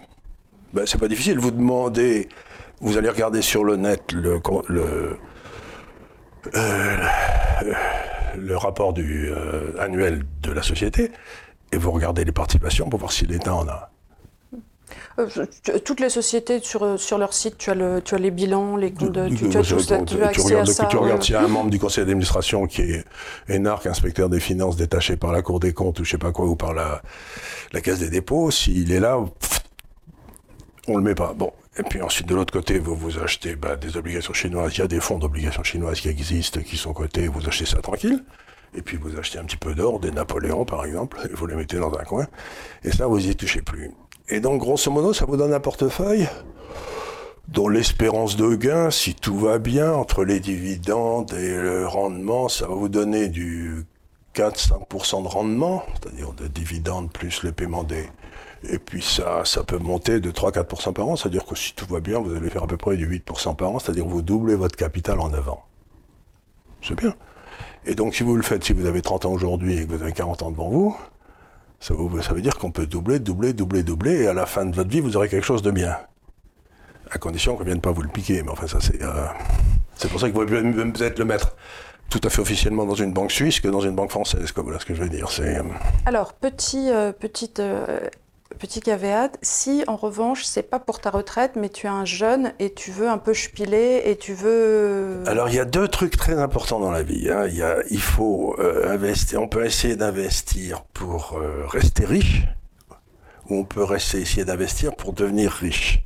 Ben, 0.73 0.83
c'est 0.87 0.97
pas 0.97 1.07
difficile. 1.07 1.37
Vous 1.37 1.51
demandez, 1.51 2.29
vous 2.81 2.97
allez 2.97 3.09
regarder 3.09 3.43
sur 3.43 3.63
le 3.63 3.75
net 3.75 4.11
le, 4.11 4.41
le, 4.67 5.19
euh, 6.55 6.97
le 8.35 8.57
rapport 8.57 8.93
du, 8.93 9.29
euh, 9.29 9.79
annuel 9.79 10.23
de 10.41 10.51
la 10.51 10.63
société 10.63 11.11
et 11.71 11.77
vous 11.77 11.91
regardez 11.91 12.25
les 12.25 12.31
participations 12.31 12.89
pour 12.89 12.99
voir 12.99 13.11
si 13.11 13.27
l'État 13.27 13.53
en 13.53 13.67
a. 13.67 13.91
Euh, 15.17 15.27
toutes 15.85 16.01
les 16.01 16.09
sociétés 16.09 16.59
sur, 16.61 16.83
euh, 16.83 16.97
sur 16.97 17.17
leur 17.17 17.33
site, 17.33 17.57
tu 17.57 17.69
as, 17.69 17.75
le, 17.75 18.01
tu 18.01 18.15
as 18.15 18.17
les 18.17 18.31
bilans, 18.31 18.75
les 18.75 18.91
comptes, 18.91 19.13
de- 19.13 19.29
tu, 19.29 19.45
as 19.57 19.63
tout 19.63 19.79
ça, 19.79 19.99
tu- 19.99 20.05
tu 20.05 20.15
tu 20.17 20.23
as 20.23 20.27
accès 20.27 20.41
à 20.41 20.45
regardes, 20.59 20.67
ça. 20.67 20.85
tu 20.87 20.97
regardes 20.97 21.23
s'il 21.23 21.33
y 21.33 21.37
a 21.37 21.41
un 21.43 21.47
membre 21.47 21.69
du 21.69 21.79
conseil 21.79 22.03
d'administration 22.05 22.67
qui 22.67 22.81
est 22.81 23.05
énarque, 23.47 23.85
inspecteur 23.85 24.27
des 24.29 24.41
finances 24.41 24.75
détaché 24.75 25.15
par 25.15 25.31
la 25.31 25.41
Cour 25.41 25.59
des 25.61 25.71
comptes 25.73 25.99
ou 26.01 26.03
je 26.03 26.11
sais 26.11 26.17
pas 26.17 26.31
quoi, 26.33 26.45
ou 26.47 26.55
par 26.57 26.73
la, 26.73 27.01
la 27.71 27.79
Caisse 27.81 27.99
des 27.99 28.09
dépôts, 28.09 28.51
s'il 28.51 28.91
est 28.91 28.99
là, 28.99 29.19
on 30.87 30.97
le 30.97 31.03
met 31.03 31.15
pas. 31.15 31.33
Bon. 31.33 31.51
Et 31.77 31.83
puis 31.83 32.01
ensuite, 32.01 32.27
de 32.27 32.35
l'autre 32.35 32.53
côté, 32.53 32.79
vous 32.79 32.95
vous 32.95 33.17
achetez 33.19 33.55
bah, 33.55 33.75
des 33.75 33.97
obligations 33.97 34.33
chinoises. 34.33 34.75
Il 34.75 34.79
y 34.79 34.83
a 34.83 34.87
des 34.87 34.99
fonds 35.01 35.17
d'obligations 35.17 35.63
chinoises 35.63 35.99
qui 35.99 36.09
existent, 36.09 36.61
qui 36.61 36.77
sont 36.77 36.93
cotés. 36.93 37.27
Vous 37.27 37.45
achetez 37.47 37.65
ça 37.65 37.81
tranquille. 37.81 38.23
Et 38.77 38.81
puis 38.81 38.97
vous 38.97 39.17
achetez 39.17 39.39
un 39.39 39.45
petit 39.45 39.55
peu 39.57 39.73
d'or, 39.73 39.99
des 40.01 40.11
Napoléons 40.11 40.65
par 40.65 40.85
exemple, 40.85 41.17
et 41.29 41.33
vous 41.33 41.47
les 41.47 41.55
mettez 41.55 41.77
dans 41.77 41.93
un 41.97 42.03
coin. 42.03 42.27
Et 42.83 42.91
ça, 42.91 43.07
vous 43.07 43.25
y 43.25 43.33
touchez 43.35 43.61
plus. 43.61 43.91
Et 44.29 44.39
donc, 44.39 44.59
grosso 44.59 44.89
modo, 44.91 45.13
ça 45.13 45.25
vous 45.25 45.37
donne 45.37 45.53
un 45.53 45.59
portefeuille 45.59 46.27
dont 47.47 47.67
l'espérance 47.67 48.35
de 48.35 48.55
gain, 48.55 48.89
si 48.89 49.13
tout 49.13 49.37
va 49.37 49.59
bien, 49.59 49.93
entre 49.93 50.23
les 50.23 50.39
dividendes 50.39 51.31
et 51.33 51.55
le 51.55 51.87
rendement, 51.87 52.49
ça 52.49 52.67
va 52.67 52.73
vous 52.73 52.89
donner 52.89 53.27
du 53.27 53.85
4-5% 54.33 55.23
de 55.23 55.27
rendement, 55.27 55.83
c'est-à-dire 55.93 56.33
de 56.33 56.47
dividendes 56.47 57.11
plus 57.11 57.43
le 57.43 57.51
paiement 57.51 57.83
des... 57.83 58.09
Et 58.67 58.79
puis 58.79 59.03
ça, 59.03 59.45
ça 59.45 59.63
peut 59.63 59.77
monter 59.77 60.19
de 60.19 60.31
3-4% 60.31 60.93
par 60.93 61.07
an, 61.07 61.15
c'est-à-dire 61.15 61.45
que 61.45 61.55
si 61.55 61.75
tout 61.75 61.85
va 61.85 61.99
bien, 61.99 62.19
vous 62.19 62.35
allez 62.35 62.49
faire 62.49 62.63
à 62.63 62.67
peu 62.67 62.77
près 62.77 62.97
du 62.97 63.07
8% 63.07 63.55
par 63.55 63.69
an, 63.69 63.79
c'est-à-dire 63.79 64.05
vous 64.05 64.23
doublez 64.23 64.55
votre 64.55 64.75
capital 64.75 65.19
en 65.19 65.29
9 65.29 65.49
ans. 65.49 65.63
C'est 66.81 66.95
bien. 66.95 67.15
Et 67.85 67.93
donc 67.93 68.15
si 68.15 68.23
vous 68.23 68.35
le 68.35 68.41
faites, 68.41 68.63
si 68.63 68.73
vous 68.73 68.87
avez 68.87 69.03
30 69.03 69.25
ans 69.25 69.31
aujourd'hui 69.31 69.77
et 69.77 69.85
que 69.85 69.93
vous 69.93 70.01
avez 70.01 70.13
40 70.13 70.41
ans 70.41 70.51
devant 70.51 70.69
vous, 70.69 70.97
ça, 71.79 71.93
veut 71.93 72.41
dire 72.41 72.57
qu'on 72.57 72.71
peut 72.71 72.87
doubler, 72.87 73.19
doubler, 73.19 73.53
doubler, 73.53 73.83
doubler, 73.83 74.23
et 74.23 74.27
à 74.27 74.33
la 74.33 74.45
fin 74.45 74.65
de 74.65 74.75
votre 74.75 74.89
vie, 74.89 75.01
vous 75.01 75.17
aurez 75.17 75.29
quelque 75.29 75.45
chose 75.45 75.61
de 75.61 75.71
bien 75.71 75.97
à 77.11 77.17
condition 77.17 77.53
qu'on 77.55 77.63
ne 77.63 77.67
vienne 77.67 77.81
pas 77.81 77.91
vous 77.91 78.01
le 78.01 78.09
piquer. 78.09 78.41
Mais 78.43 78.49
enfin, 78.49 78.67
ça, 78.67 78.79
c'est. 78.81 79.01
euh, 79.01 79.27
c'est 79.95 80.09
pour 80.09 80.19
ça 80.19 80.27
qu'il 80.27 80.35
vaut 80.35 80.45
mieux 80.45 80.91
peut-être 80.91 81.19
le 81.19 81.25
mettre 81.25 81.55
tout 82.09 82.19
à 82.23 82.29
fait 82.29 82.41
officiellement 82.41 82.85
dans 82.85 82.95
une 82.95 83.13
banque 83.13 83.31
suisse 83.31 83.59
que 83.59 83.67
dans 83.67 83.79
une 83.79 83.95
banque 83.95 84.11
française. 84.11 84.51
Voilà 84.55 84.79
ce 84.79 84.85
que 84.85 84.93
je 84.93 85.01
veux 85.01 85.09
dire. 85.09 85.27
Euh, 85.39 85.61
Alors, 86.05 86.33
petit, 86.33 86.89
euh, 86.91 87.11
petite, 87.11 87.61
petit 88.59 88.79
caveat, 88.79 89.31
si 89.41 89.83
en 89.87 89.95
revanche, 89.95 90.43
c'est 90.43 90.63
pas 90.63 90.79
pour 90.79 90.99
ta 91.01 91.09
retraite, 91.09 91.53
mais 91.55 91.69
tu 91.69 91.87
es 91.87 91.89
un 91.89 92.05
jeune 92.05 92.53
et 92.59 92.73
tu 92.73 92.91
veux 92.91 93.09
un 93.09 93.17
peu 93.17 93.33
chpiler 93.33 94.03
et 94.05 94.17
tu 94.17 94.33
veux. 94.33 95.23
Alors, 95.25 95.49
il 95.49 95.55
y 95.55 95.59
a 95.59 95.65
deux 95.65 95.87
trucs 95.87 96.15
très 96.15 96.39
importants 96.39 96.79
dans 96.79 96.91
la 96.91 97.03
vie. 97.03 97.29
hein. 97.29 97.47
Il, 97.47 97.55
y 97.55 97.63
a, 97.63 97.77
il 97.89 98.01
faut 98.01 98.55
euh, 98.59 98.91
investir. 98.91 99.41
On 99.41 99.47
peut 99.47 99.65
essayer 99.65 99.95
d'investir 99.95 100.83
pour 100.93 101.37
euh, 101.37 101.65
rester 101.67 102.05
riche, 102.05 102.43
ou 103.49 103.57
on 103.59 103.63
peut 103.63 103.83
rester, 103.83 104.19
essayer 104.21 104.45
d'investir 104.45 104.95
pour 104.95 105.13
devenir 105.13 105.51
riche. 105.51 106.03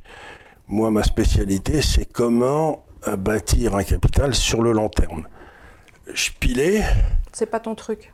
Moi, 0.66 0.90
ma 0.90 1.02
spécialité, 1.02 1.82
c'est 1.82 2.04
comment 2.04 2.84
euh, 3.06 3.16
bâtir 3.16 3.74
un 3.76 3.84
capital 3.84 4.34
sur 4.34 4.62
le 4.62 4.72
long 4.72 4.88
terme. 4.88 5.26
Spiler, 6.14 6.82
C'est 7.32 7.46
pas 7.46 7.60
ton 7.60 7.74
truc. 7.76 8.12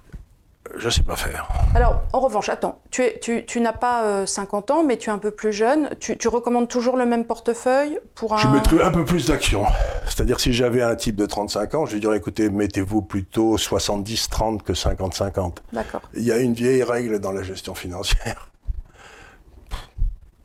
Je 0.77 0.89
sais 0.91 1.03
pas 1.03 1.17
faire. 1.17 1.49
Alors, 1.75 2.03
en 2.13 2.21
revanche, 2.21 2.49
attends, 2.49 2.81
tu, 2.91 3.03
es, 3.03 3.19
tu, 3.21 3.45
tu 3.47 3.61
n'as 3.61 3.73
pas 3.73 4.05
euh, 4.05 4.27
50 4.27 4.71
ans, 4.71 4.85
mais 4.85 4.97
tu 4.97 5.11
es 5.11 5.13
un 5.13 5.19
peu 5.19 5.31
plus 5.31 5.53
jeune. 5.53 5.91
Tu, 6.01 6.17
tu 6.17 6.29
recommandes 6.29 6.69
toujours 6.69 6.97
le 6.97 7.07
même 7.07 7.25
portefeuille 7.25 7.99
pour 8.15 8.35
un. 8.35 8.39
Je 8.39 8.49
mettrais 8.49 8.83
un 8.83 8.91
peu 8.91 9.05
plus 9.05 9.27
d'action. 9.27 9.65
C'est-à-dire, 10.07 10.41
si 10.41 10.53
j'avais 10.53 10.83
un 10.83 10.97
type 10.97 11.17
de 11.17 11.27
35 11.27 11.75
ans, 11.75 11.87
je 11.87 11.95
lui 11.95 12.01
dirais, 12.01 12.17
écoutez, 12.17 12.51
mettez-vous 12.51 13.03
plutôt 13.03 13.57
70-30 13.57 14.63
que 14.63 14.73
50-50. 14.73 15.57
D'accord. 15.73 16.03
Il 16.15 16.23
y 16.23 16.33
a 16.33 16.39
une 16.39 16.55
vieille 16.55 16.83
règle 16.83 17.21
dans 17.21 17.33
la 17.33 17.43
gestion 17.43 17.75
financière 17.75 18.51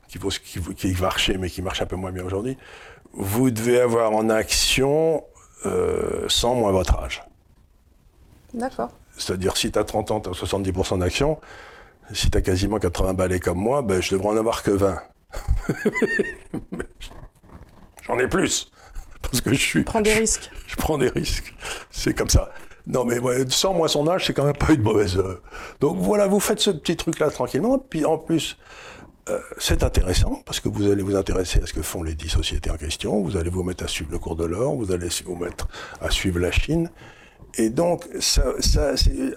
qui, 0.08 0.18
vaut, 0.18 0.30
qui, 0.30 0.92
marchait, 1.00 1.38
mais 1.38 1.50
qui 1.50 1.62
marche 1.62 1.82
un 1.82 1.86
peu 1.86 1.96
moins 1.96 2.12
bien 2.12 2.26
aujourd'hui. 2.26 2.58
Vous 3.14 3.52
devez 3.52 3.80
avoir 3.80 4.12
en 4.12 4.30
action 4.30 5.24
euh, 5.66 6.28
100 6.28 6.56
moins 6.56 6.72
votre 6.72 6.96
âge. 7.00 7.24
D'accord. 8.54 8.92
C'est-à-dire, 9.18 9.58
si 9.58 9.72
tu 9.72 9.80
as 9.80 9.84
30 9.84 10.12
ans, 10.12 10.20
tu 10.20 10.30
as 10.30 10.34
70% 10.34 11.00
d'action. 11.00 11.40
Si 12.14 12.30
tu 12.30 12.38
as 12.38 12.42
quasiment 12.42 12.80
80 12.80 13.14
balais 13.14 13.40
comme 13.40 13.58
moi, 13.60 13.82
ben, 13.82 14.02
je 14.02 14.12
devrais 14.16 14.30
en 14.30 14.38
avoir 14.38 14.64
que 14.64 14.72
20. 14.72 15.00
Mais 16.72 16.84
J'en 18.08 18.20
ai 18.20 18.28
plus. 18.28 18.72
Parce 19.22 19.42
que 19.42 19.54
je 19.54 19.60
suis. 19.60 19.84
Prends 19.84 20.02
des 20.02 20.14
risques. 20.14 20.50
Je 20.68 20.76
prends 20.76 20.98
des 20.98 21.10
risques. 21.10 21.54
C'est 21.92 22.14
comme 22.14 22.30
ça. 22.30 22.52
Non, 22.88 23.06
mais 23.06 23.20
ouais, 23.20 23.46
sans 23.50 23.74
moi 23.74 23.88
son 23.88 24.08
âge, 24.08 24.26
c'est 24.26 24.34
quand 24.34 24.46
même 24.46 24.58
pas 24.58 24.74
une 24.74 24.82
mauvaise. 24.82 25.18
euh. 25.18 25.42
Donc 25.80 25.98
voilà, 26.00 26.28
vous 26.28 26.40
faites 26.40 26.60
ce 26.60 26.72
petit 26.72 26.98
truc-là 26.98 27.30
tranquillement. 27.30 27.78
Puis 27.78 28.04
en 28.06 28.18
plus, 28.18 28.58
euh, 29.30 29.40
c'est 29.60 29.84
intéressant 29.84 30.42
parce 30.46 30.60
que 30.60 30.68
vous 30.68 30.90
allez 30.90 31.04
vous 31.04 31.16
intéresser 31.16 31.62
à 31.62 31.68
ce 31.68 31.74
que 31.74 31.84
font 31.84 32.02
les 32.02 32.16
dix 32.16 32.30
sociétés 32.30 32.72
en 32.72 32.78
question. 32.78 33.22
Vous 33.22 33.38
allez 33.38 33.52
vous 33.52 33.64
mettre 33.64 33.84
à 33.84 33.88
suivre 33.88 34.12
le 34.12 34.18
cours 34.18 34.36
de 34.36 34.46
l'or. 34.46 34.76
Vous 34.76 34.92
allez 34.92 35.10
vous 35.26 35.36
mettre 35.36 35.68
à 36.02 36.10
suivre 36.10 36.40
la 36.40 36.52
Chine. 36.52 36.90
Et 37.58 37.70
donc, 37.70 38.08
ça, 38.20 38.44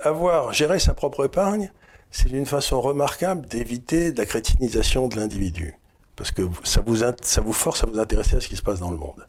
avoir 0.02 0.52
géré 0.52 0.78
sa 0.78 0.94
propre 0.94 1.24
épargne, 1.24 1.72
c'est 2.10 2.30
une 2.30 2.46
façon 2.46 2.80
remarquable 2.80 3.46
d'éviter 3.46 4.12
la 4.12 4.24
crétinisation 4.24 5.08
de 5.08 5.16
l'individu. 5.16 5.78
Parce 6.16 6.30
que 6.30 6.42
ça 6.62 6.80
vous, 6.80 7.02
ça 7.22 7.40
vous 7.40 7.52
force 7.52 7.82
à 7.82 7.86
vous 7.86 7.98
intéresser 7.98 8.36
à 8.36 8.40
ce 8.40 8.48
qui 8.48 8.56
se 8.56 8.62
passe 8.62 8.78
dans 8.78 8.90
le 8.90 8.96
monde. 8.96 9.26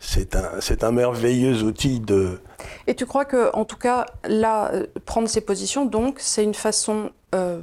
C'est 0.00 0.36
un, 0.36 0.60
un 0.82 0.92
merveilleux 0.92 1.62
outil 1.62 2.00
de. 2.00 2.40
Et 2.86 2.94
tu 2.94 3.04
crois 3.06 3.24
que, 3.24 3.54
en 3.54 3.64
tout 3.64 3.76
cas, 3.76 4.06
là, 4.24 4.72
euh, 4.72 4.86
prendre 5.04 5.28
ces 5.28 5.40
positions, 5.40 5.86
donc, 5.86 6.16
c'est 6.18 6.44
une 6.44 6.54
façon 6.54 7.10
euh, 7.34 7.60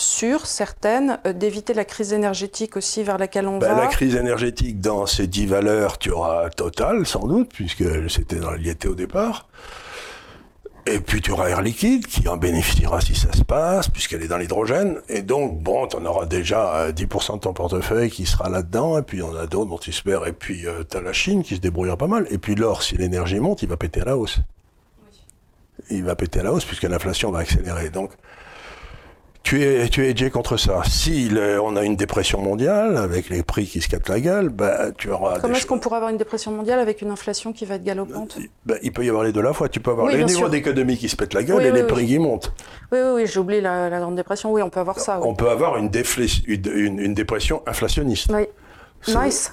sûre, 0.00 0.46
certaine, 0.46 1.18
euh, 1.26 1.32
d'éviter 1.32 1.74
la 1.74 1.84
crise 1.84 2.12
énergétique 2.12 2.76
aussi 2.76 3.02
vers 3.02 3.18
laquelle 3.18 3.46
on 3.46 3.58
ben, 3.58 3.74
va 3.74 3.82
La 3.82 3.86
crise 3.86 4.16
énergétique, 4.16 4.80
dans 4.80 5.06
ces 5.06 5.26
10 5.26 5.46
valeurs, 5.46 5.98
tu 5.98 6.10
auras 6.10 6.50
Total, 6.50 7.06
sans 7.06 7.26
doute, 7.26 7.50
puisque 7.52 7.84
c'était 8.10 8.36
dans 8.36 8.52
l'IET 8.52 8.86
au 8.86 8.94
départ. 8.94 9.48
Et 10.86 10.98
puis 10.98 11.20
tu 11.20 11.30
auras 11.30 11.48
Air 11.48 11.62
Liquide 11.62 12.06
qui 12.06 12.26
en 12.26 12.36
bénéficiera 12.36 13.00
si 13.00 13.14
ça 13.14 13.32
se 13.32 13.44
passe, 13.44 13.88
puisqu'elle 13.88 14.22
est 14.22 14.28
dans 14.28 14.38
l'hydrogène. 14.38 15.00
Et 15.08 15.22
donc, 15.22 15.62
bon, 15.62 15.86
tu 15.86 15.96
en 15.96 16.04
auras 16.04 16.26
déjà 16.26 16.90
10% 16.90 17.34
de 17.34 17.38
ton 17.40 17.52
portefeuille 17.52 18.10
qui 18.10 18.26
sera 18.26 18.48
là-dedans. 18.48 18.98
Et 18.98 19.02
puis 19.02 19.18
il 19.18 19.20
y 19.20 19.24
en 19.24 19.36
a 19.36 19.46
d'autres 19.46 19.70
dont 19.70 19.78
tu 19.78 19.90
espères. 19.90 20.26
Et 20.26 20.32
puis 20.32 20.66
euh, 20.66 20.82
tu 20.90 20.96
as 20.96 21.02
la 21.02 21.12
Chine 21.12 21.42
qui 21.42 21.56
se 21.56 21.60
débrouillera 21.60 21.96
pas 21.96 22.06
mal. 22.06 22.26
Et 22.30 22.38
puis 22.38 22.54
l'or, 22.54 22.82
si 22.82 22.96
l'énergie 22.96 23.40
monte, 23.40 23.62
il 23.62 23.68
va 23.68 23.76
péter 23.76 24.00
à 24.00 24.06
la 24.06 24.16
hausse. 24.16 24.40
Il 25.90 26.04
va 26.04 26.16
péter 26.16 26.40
à 26.40 26.42
la 26.44 26.52
hausse 26.52 26.64
puisque 26.64 26.84
l'inflation 26.84 27.30
va 27.30 27.40
accélérer. 27.40 27.90
Donc, 27.90 28.10
tu 29.42 29.62
es, 29.62 29.88
tu 29.88 30.04
es 30.04 30.10
edgé 30.10 30.30
contre 30.30 30.56
ça. 30.56 30.82
Si 30.86 31.30
on 31.62 31.76
a 31.76 31.84
une 31.84 31.96
dépression 31.96 32.40
mondiale 32.40 32.96
avec 32.96 33.28
les 33.30 33.42
prix 33.42 33.66
qui 33.66 33.80
se 33.80 33.88
captent 33.88 34.08
la 34.08 34.20
gueule, 34.20 34.48
bah, 34.48 34.92
tu 34.96 35.10
auras. 35.10 35.40
Comment 35.40 35.54
est-ce 35.54 35.66
qu'on 35.66 35.78
pourrait 35.78 35.96
avoir 35.96 36.10
une 36.10 36.18
dépression 36.18 36.52
mondiale 36.52 36.78
avec 36.78 37.02
une 37.02 37.10
inflation 37.10 37.52
qui 37.52 37.64
va 37.64 37.76
être 37.76 37.84
galopante 37.84 38.38
bah, 38.66 38.76
Il 38.82 38.92
peut 38.92 39.04
y 39.04 39.08
avoir 39.08 39.24
les 39.24 39.32
deux 39.32 39.40
à 39.40 39.44
la 39.44 39.52
fois. 39.52 39.68
Tu 39.68 39.80
peux 39.80 39.90
avoir 39.90 40.08
les 40.08 40.24
niveaux 40.24 40.48
d'économie 40.48 40.96
qui 40.96 41.08
se 41.08 41.16
pètent 41.16 41.34
la 41.34 41.42
gueule 41.42 41.64
et 41.64 41.72
les 41.72 41.84
prix 41.84 42.06
qui 42.06 42.18
montent. 42.18 42.52
Oui, 42.92 42.98
oui, 43.02 43.10
oui 43.14 43.26
j'oublie 43.26 43.60
la, 43.60 43.88
la, 43.88 44.00
Grande 44.00 44.16
Dépression. 44.16 44.52
Oui, 44.52 44.62
on 44.62 44.70
peut 44.70 44.80
avoir 44.80 44.98
ça. 44.98 45.20
On 45.22 45.34
peut 45.34 45.48
avoir 45.48 45.76
une, 45.76 45.90
une, 46.46 46.98
une 46.98 47.14
dépression 47.14 47.62
inflationniste. 47.66 48.30
Oui. 48.32 48.46
Nice. 49.08 49.52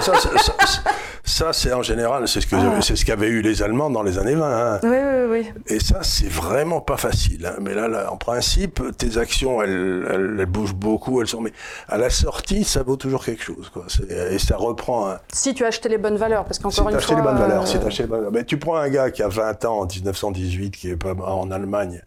ça, 0.00 0.12
c'est 1.28 1.72
en 1.72 1.82
général, 1.82 2.26
c'est 2.26 2.40
ce 2.40 2.46
que 2.46 2.56
ah. 2.56 2.80
c'est 2.80 2.96
ce 2.96 3.04
qu'avaient 3.04 3.28
eu 3.28 3.42
les 3.42 3.62
Allemands 3.62 3.90
dans 3.90 4.02
les 4.02 4.18
années 4.18 4.34
20. 4.34 4.46
Hein. 4.46 4.80
Oui, 4.82 4.88
oui, 4.90 5.26
oui. 5.30 5.62
Et 5.66 5.80
ça, 5.80 6.02
c'est 6.02 6.28
vraiment 6.28 6.80
pas 6.80 6.96
facile. 6.96 7.46
Hein. 7.46 7.56
Mais 7.60 7.74
là, 7.74 7.88
là, 7.88 8.12
en 8.12 8.16
principe, 8.16 8.82
tes 8.96 9.18
actions, 9.18 9.62
elles, 9.62 10.06
elles, 10.10 10.46
bougent 10.46 10.74
beaucoup, 10.74 11.20
elles 11.20 11.28
sont. 11.28 11.40
Mais 11.40 11.52
à 11.88 11.98
la 11.98 12.10
sortie, 12.10 12.64
ça 12.64 12.82
vaut 12.82 12.96
toujours 12.96 13.24
quelque 13.24 13.42
chose, 13.42 13.70
quoi. 13.72 13.86
Et 14.30 14.38
ça 14.38 14.56
reprend. 14.56 15.16
Si 15.32 15.54
tu 15.54 15.64
as 15.64 15.68
acheté 15.68 15.88
les 15.88 15.98
bonnes 15.98 16.16
valeurs, 16.16 16.44
parce 16.44 16.58
qu'encore 16.58 16.72
si 16.72 16.94
une 16.94 17.00
fois. 17.00 17.16
Les 17.16 17.22
bonnes 17.22 17.38
valeurs, 17.38 17.66
Si 17.66 17.78
tu 17.78 17.86
acheté 17.86 18.02
les 18.04 18.08
bonnes 18.08 18.18
valeurs. 18.18 18.32
Mais 18.32 18.44
tu 18.44 18.58
prends 18.58 18.76
un 18.76 18.88
gars 18.88 19.10
qui 19.10 19.22
a 19.22 19.28
20 19.28 19.64
ans 19.66 19.80
en 19.80 19.86
1918, 19.86 20.70
qui 20.70 20.90
est 20.90 20.96
pas 20.96 21.14
en 21.14 21.50
Allemagne. 21.50 22.02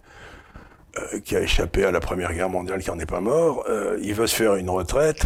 Euh, 0.97 1.21
qui 1.21 1.37
a 1.37 1.41
échappé 1.41 1.85
à 1.85 1.91
la 1.91 2.01
Première 2.01 2.33
Guerre 2.33 2.49
mondiale, 2.49 2.81
qui 2.81 2.91
en 2.91 2.99
est 2.99 3.05
pas 3.05 3.21
mort, 3.21 3.63
euh, 3.69 3.97
il 4.01 4.13
veut 4.13 4.27
se 4.27 4.35
faire 4.35 4.55
une 4.55 4.69
retraite. 4.69 5.25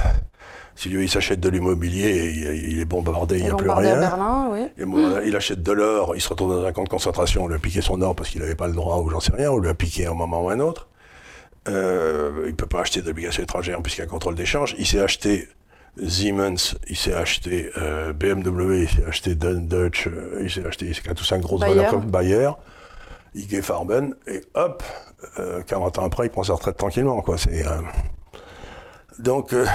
Si 0.75 0.89
lui, 0.89 1.05
il 1.05 1.09
s'achète 1.09 1.39
de 1.39 1.49
l'immobilier, 1.49 2.31
il, 2.67 2.79
est 2.79 2.85
bombardé, 2.85 3.39
il 3.39 3.45
n'y 3.45 3.49
a 3.49 3.55
plus 3.55 3.71
rien. 3.71 3.97
Berlin, 3.97 4.49
oui. 4.51 4.67
Et 4.77 5.27
il 5.27 5.35
achète 5.35 5.63
de 5.63 5.71
l'or, 5.71 6.15
il 6.15 6.21
se 6.21 6.29
retrouve 6.29 6.55
dans 6.55 6.65
un 6.65 6.71
camp 6.71 6.83
de 6.83 6.89
concentration, 6.89 7.45
on 7.45 7.47
lui 7.47 7.55
a 7.55 7.59
piqué 7.59 7.81
son 7.81 7.99
or 8.01 8.15
parce 8.15 8.29
qu'il 8.29 8.41
n'avait 8.41 8.53
pas 8.53 8.67
le 8.67 8.73
droit 8.73 8.97
ou 8.97 9.09
j'en 9.09 9.19
sais 9.19 9.31
rien, 9.35 9.49
on 9.51 9.57
lui 9.57 9.69
a 9.69 9.73
piqué 9.73 10.05
à 10.05 10.11
un 10.11 10.13
moment 10.13 10.43
ou 10.43 10.49
un 10.49 10.59
autre. 10.59 10.87
Euh, 11.67 12.43
il 12.43 12.51
ne 12.51 12.55
peut 12.55 12.67
pas 12.67 12.81
acheter 12.81 13.01
d'obligations 13.01 13.41
étrangères 13.41 13.81
puisqu'il 13.81 14.01
y 14.01 14.03
a 14.03 14.05
un 14.05 14.09
contrôle 14.09 14.35
d'échange. 14.35 14.75
Il 14.77 14.85
s'est 14.85 14.99
acheté 14.99 15.47
Siemens, 16.05 16.75
il 16.87 16.97
s'est 16.97 17.13
acheté 17.13 17.71
euh, 17.77 18.13
BMW, 18.13 18.83
il 18.83 18.89
s'est 18.89 19.05
acheté 19.07 19.33
Dutch, 19.33 20.07
euh, 20.07 20.41
il 20.43 20.51
s'est 20.51 20.65
acheté 20.65 20.91
tout 21.15 21.23
ça, 21.23 21.39
grosse 21.39 21.61
valeur 21.61 21.89
comme 21.89 22.05
Bayer, 22.05 22.51
IG 23.35 23.61
Farben, 23.61 24.15
et 24.27 24.41
hop, 24.53 24.83
40 25.67 25.99
ans 25.99 26.05
après, 26.05 26.27
il 26.27 26.29
prend 26.29 26.43
sa 26.43 26.53
retraite 26.53 26.77
tranquillement. 26.77 27.21
Quoi. 27.21 27.37
C'est, 27.37 27.63
donc, 29.19 29.53
euh, 29.53 29.65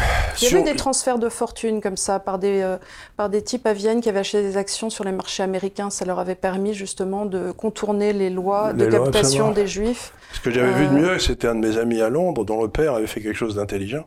il 0.41 0.49
y 0.49 0.55
avait 0.55 0.63
des 0.63 0.77
transferts 0.77 1.19
de 1.19 1.29
fortune 1.29 1.81
comme 1.81 1.97
ça 1.97 2.21
par 2.21 2.39
des, 2.39 2.61
euh, 2.61 2.77
par 3.17 3.31
des 3.31 3.43
types 3.43 3.67
à 3.67 3.73
Vienne 3.73 4.01
qui 4.01 4.09
avaient 4.09 4.21
acheté 4.21 4.43
des 4.43 4.57
actions 4.57 4.91
sur 4.91 5.05
les 5.05 5.13
marchés 5.13 5.43
américains. 5.43 5.89
Ça 5.91 6.05
leur 6.05 6.19
avait 6.19 6.35
permis 6.35 6.75
justement 6.75 7.25
de 7.25 7.51
contourner 7.53 8.13
les 8.13 8.29
lois 8.29 8.73
de 8.73 8.87
captation 8.87 9.51
des 9.53 9.67
juifs. 9.67 10.13
Ce 10.33 10.41
que 10.41 10.51
j'avais 10.51 10.73
vu 10.73 10.87
de 10.89 10.93
euh, 10.93 11.13
mieux, 11.13 11.19
c'était 11.19 11.49
un 11.49 11.55
de 11.55 11.67
mes 11.67 11.79
amis 11.79 12.01
à 12.03 12.11
Londres 12.11 12.45
dont 12.45 12.63
le 12.63 12.69
père 12.69 12.95
avait 12.95 13.07
fait 13.07 13.21
quelque 13.21 13.37
chose 13.37 13.55
d'intelligent. 13.55 14.07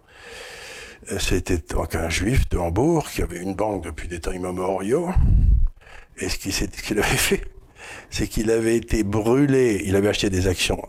C'était 1.19 1.57
donc 1.57 1.95
un 1.95 2.09
juif 2.09 2.47
de 2.49 2.57
Hambourg 2.57 3.09
qui 3.09 3.21
avait 3.21 3.39
une 3.39 3.55
banque 3.55 3.83
depuis 3.83 4.07
des 4.07 4.21
temps 4.21 4.31
immémoriaux. 4.31 5.09
Et 6.17 6.29
ce 6.29 6.37
qu'il 6.37 6.97
avait 6.97 7.07
fait, 7.17 7.43
c'est 8.09 8.27
qu'il 8.27 8.51
avait 8.51 8.75
été 8.75 9.03
brûlé, 9.03 9.83
il 9.85 9.95
avait 9.95 10.09
acheté 10.09 10.29
des 10.29 10.47
actions 10.47 10.81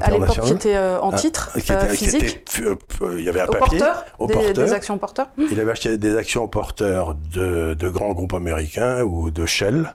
à 0.00 0.10
l'époque, 0.10 0.40
qui 0.40 0.52
était 0.52 0.76
euh, 0.76 1.00
en 1.00 1.10
ah, 1.10 1.16
titre 1.16 1.50
euh, 1.56 1.88
physique. 1.88 2.40
Euh, 2.60 2.76
il 3.18 3.24
y 3.24 3.28
avait 3.28 3.40
un 3.40 3.46
papier 3.46 3.80
au 4.18 4.26
porteur, 4.26 4.52
des, 4.52 4.72
actions 4.72 4.98
porteurs. 4.98 5.28
Il 5.50 5.60
avait 5.60 5.72
acheté 5.72 5.98
des 5.98 6.16
actions 6.16 6.48
porteurs 6.48 7.14
de, 7.14 7.74
de 7.74 7.88
grands 7.88 8.12
groupes 8.12 8.34
américains 8.34 9.02
ou 9.02 9.30
de 9.30 9.46
Shell, 9.46 9.94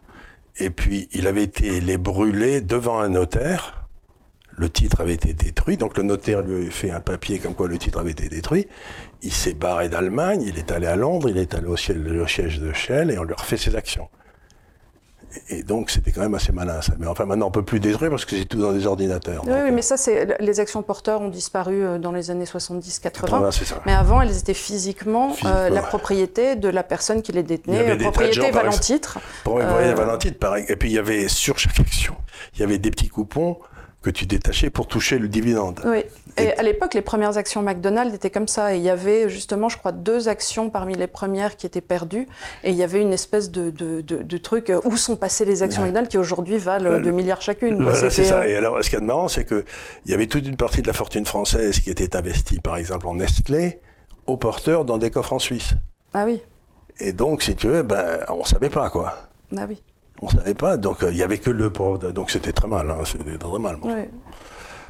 et 0.58 0.69
puis 0.69 1.08
il 1.13 1.28
avait 1.28 1.43
été 1.43 1.80
les 1.80 1.97
brûler 1.97 2.62
devant 2.62 3.00
un 3.00 3.10
notaire. 3.10 3.73
Le 4.60 4.69
titre 4.69 5.02
avait 5.02 5.13
été 5.13 5.34
détruit, 5.34 5.78
donc 5.78 5.97
le 5.97 6.04
notaire 6.04 6.41
lui 6.41 6.56
avait 6.56 6.71
fait 6.71 6.89
un 6.89 7.00
papier 7.00 7.38
comme 7.38 7.54
quoi 7.54 7.67
le 7.67 7.78
titre 7.78 8.00
avait 8.00 8.12
été 8.12 8.28
détruit. 8.28 8.67
Il 9.21 9.32
s'est 9.32 9.54
barré 9.54 9.88
d'Allemagne, 9.88 10.41
il 10.41 10.58
est 10.58 10.71
allé 10.71 10.88
à 10.88 10.95
Londres, 10.95 11.30
il 11.30 11.38
est 11.38 11.54
allé 11.54 11.67
au 11.67 11.78
siège 11.78 12.60
de 12.60 12.73
Shell 12.73 13.12
et 13.12 13.19
on 13.19 13.23
lui 13.23 13.34
a 13.34 13.36
refait 13.36 13.58
ses 13.58 13.76
actions. 13.76 14.10
Et 15.49 15.63
donc, 15.63 15.91
c'était 15.91 16.11
quand 16.11 16.21
même 16.21 16.35
assez 16.35 16.51
malin, 16.51 16.81
ça. 16.81 16.93
Mais 16.99 17.07
enfin, 17.07 17.25
maintenant, 17.25 17.47
on 17.47 17.51
peut 17.51 17.63
plus 17.63 17.79
détruire 17.79 18.09
parce 18.09 18.25
que 18.25 18.35
c'est 18.35 18.45
tout 18.45 18.59
dans 18.59 18.71
des 18.71 18.87
ordinateurs. 18.87 19.43
Oui, 19.45 19.53
oui 19.65 19.71
mais 19.71 19.81
ça, 19.81 19.97
c'est 19.97 20.37
les 20.39 20.59
actions 20.59 20.81
porteurs 20.81 21.21
ont 21.21 21.29
disparu 21.29 21.83
euh, 21.83 21.99
dans 21.99 22.11
les 22.11 22.31
années 22.31 22.45
70-80. 22.45 23.81
Mais 23.85 23.93
avant, 23.93 24.21
elles 24.21 24.37
étaient 24.37 24.53
physiquement, 24.53 25.35
euh, 25.45 25.69
la 25.69 25.81
propriété 25.81 26.55
de 26.55 26.69
la 26.69 26.83
personne 26.83 27.21
qui 27.21 27.31
les 27.31 27.43
détenait, 27.43 27.87
la 27.87 27.95
propriété 27.97 28.51
valant 28.51 28.71
titre. 28.71 29.19
Propriété 29.43 29.93
valant 29.93 30.17
titre, 30.17 30.39
pareil. 30.39 30.65
Et 30.69 30.75
puis, 30.75 30.89
il 30.89 30.95
y 30.95 30.99
avait 30.99 31.27
sur 31.27 31.59
chaque 31.59 31.79
action, 31.79 32.15
il 32.55 32.61
y 32.61 32.63
avait 32.63 32.79
des 32.79 32.89
petits 32.89 33.09
coupons 33.09 33.57
que 34.07 34.11
tu 34.11 34.25
détachais 34.25 34.69
pour 34.69 34.87
toucher 34.87 35.19
le 35.19 35.27
dividende. 35.27 35.81
Oui. 35.85 36.03
Et, 36.37 36.53
à 36.53 36.63
l'époque, 36.63 36.93
les 36.93 37.01
premières 37.01 37.37
actions 37.37 37.61
McDonald's 37.61 38.15
étaient 38.15 38.29
comme 38.29 38.47
ça. 38.47 38.73
Et 38.73 38.77
il 38.77 38.83
y 38.83 38.89
avait 38.89 39.27
justement, 39.27 39.67
je 39.67 39.77
crois, 39.77 39.91
deux 39.91 40.29
actions 40.29 40.69
parmi 40.69 40.95
les 40.95 41.07
premières 41.07 41.57
qui 41.57 41.65
étaient 41.65 41.81
perdues. 41.81 42.25
Et 42.63 42.69
il 42.69 42.75
y 42.75 42.83
avait 42.83 43.01
une 43.01 43.11
espèce 43.11 43.51
de, 43.51 43.69
de, 43.69 44.01
de, 44.01 44.37
truc 44.37 44.69
euh, 44.69 44.79
où 44.85 44.95
sont 44.95 45.17
passées 45.17 45.43
les 45.43 45.61
actions 45.61 45.81
McDonald's 45.81 46.09
qui 46.09 46.17
aujourd'hui 46.17 46.57
valent 46.57 47.01
2 47.01 47.11
milliards 47.11 47.41
chacune. 47.41 47.85
c'est 47.93 48.09
ça. 48.09 48.39
Euh, 48.39 48.43
et 48.43 48.55
alors, 48.55 48.81
ce 48.81 48.89
qui 48.89 48.95
est 48.95 49.01
marrant, 49.01 49.27
c'est 49.27 49.45
qu'il 49.45 49.65
y 50.05 50.13
avait 50.13 50.27
toute 50.27 50.47
une 50.47 50.57
partie 50.57 50.81
de 50.81 50.87
la 50.87 50.93
fortune 50.93 51.25
française 51.25 51.81
qui 51.81 51.89
était 51.89 52.15
investie, 52.15 52.61
par 52.61 52.77
exemple, 52.77 53.07
en 53.07 53.15
Nestlé, 53.15 53.81
au 54.25 54.37
porteur 54.37 54.85
dans 54.85 54.97
des 54.97 55.11
coffres 55.11 55.33
en 55.33 55.39
Suisse. 55.39 55.73
Ah 56.13 56.23
oui. 56.25 56.41
Et 56.99 57.11
donc, 57.11 57.43
si 57.43 57.55
tu 57.55 57.67
veux, 57.67 57.83
ben, 57.83 58.19
on 58.29 58.39
ne 58.39 58.45
savait 58.45 58.69
pas, 58.69 58.89
quoi. 58.89 59.17
Ah 59.57 59.65
oui. 59.67 59.81
On 60.21 60.30
savait 60.30 60.56
pas, 60.56 60.77
donc 60.77 61.03
euh, 61.03 61.12
il 61.12 61.17
y 61.17 61.23
avait 61.23 61.38
que 61.38 61.49
le 61.51 61.69
pauvre, 61.71 62.12
donc 62.12 62.32
c'était 62.32 62.51
très 62.51 62.67
mal, 62.67 62.89
hein, 62.89 63.03
c'était 63.06 63.38
très 63.38 63.60
mal. 63.60 63.77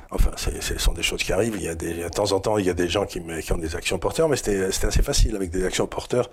Enfin, 0.10 0.32
ce 0.38 0.78
sont 0.78 0.94
des 0.94 1.04
choses 1.04 1.22
qui 1.22 1.34
arrivent. 1.34 1.56
Il 1.58 1.64
y 1.64 1.68
a 1.68 1.76
des, 1.76 2.04
de 2.04 2.08
temps 2.10 2.32
en 2.32 2.40
temps, 2.40 2.58
il 2.58 2.66
y 2.66 2.70
a 2.70 2.74
des 2.74 2.88
gens 2.88 3.06
qui, 3.06 3.22
qui 3.44 3.52
ont 3.52 3.58
des 3.58 3.76
actions 3.76 4.00
porteurs, 4.00 4.30
mais 4.30 4.38
c'était 4.38 4.64
assez 4.64 5.02
facile 5.02 5.36
avec 5.36 5.50
des 5.50 5.66
actions 5.66 5.86
porteurs 5.86 6.30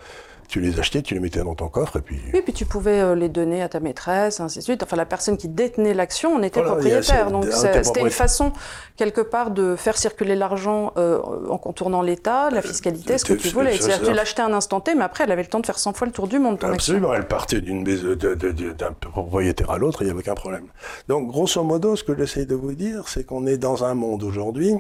tu 0.49 0.61
les 0.61 0.79
achetais, 0.79 1.03
tu 1.03 1.15
les 1.15 1.21
mettais 1.21 1.43
dans 1.43 1.55
ton 1.55 1.69
coffre 1.69 1.99
et 1.99 2.01
puis. 2.01 2.19
Oui, 2.33 2.43
puis 2.43 2.53
tu 2.53 2.65
pouvais 2.65 3.01
euh, 3.01 3.15
les 3.15 3.29
donner 3.29 3.63
à 3.63 3.69
ta 3.69 3.81
maîtresse, 3.81 4.41
ainsi 4.41 4.59
de 4.59 4.65
suite. 4.65 4.83
Enfin, 4.83 4.97
la 4.97 5.07
personne 5.07 5.37
qui 5.37 5.49
détenait 5.49 5.95
l'action 5.95 6.35
en 6.37 6.43
était 6.43 6.63
propriétaire. 6.63 7.31
Donc 7.31 7.47
c'était 7.51 8.01
une 8.01 8.11
façon, 8.11 8.53
quelque 8.97 9.21
part, 9.21 9.51
de 9.51 9.77
faire 9.77 9.97
circuler 9.97 10.35
l'argent 10.35 10.93
euh, 10.97 11.21
en 11.49 11.59
contournant 11.59 12.03
l'État, 12.03 12.51
la 12.51 12.63
fiscalité, 12.63 13.19
ce 13.19 13.25
que 13.25 13.35
tu 13.35 13.49
voulais. 13.49 13.77
C'est-à-dire 13.77 14.09
tu 14.09 14.15
l'achetais 14.15 14.43
un 14.43 14.53
instant 14.53 14.81
T, 14.81 14.95
mais 14.95 15.05
après, 15.05 15.25
elle 15.25 15.33
avait 15.33 15.43
le 15.43 15.49
temps 15.49 15.61
de 15.61 15.67
faire 15.67 15.79
100 15.79 15.93
fois 15.95 16.07
le 16.07 16.13
tour 16.13 16.29
du 16.29 16.39
monde, 16.39 16.59
ton 16.59 16.69
Absolument, 16.69 17.15
elle 17.15 17.27
partait 17.27 17.61
d'un 17.61 18.93
propriétaire 19.11 19.71
à 19.71 19.79
l'autre, 19.79 20.03
il 20.03 20.07
n'y 20.07 20.11
avait 20.11 20.21
aucun 20.21 20.35
problème. 20.35 20.67
Donc, 21.09 21.29
grosso 21.29 21.63
modo, 21.63 21.97
ce 21.97 22.05
que 22.05 22.17
j'essaie 22.17 22.47
de 22.47 22.55
vous 22.55 22.75
dire, 22.75 23.09
c'est 23.09 23.25
qu'on 23.25 23.47
est 23.47 23.59
dans 23.59 23.85
un 23.85 23.95
monde 23.95 24.23
aujourd'hui 24.23 24.75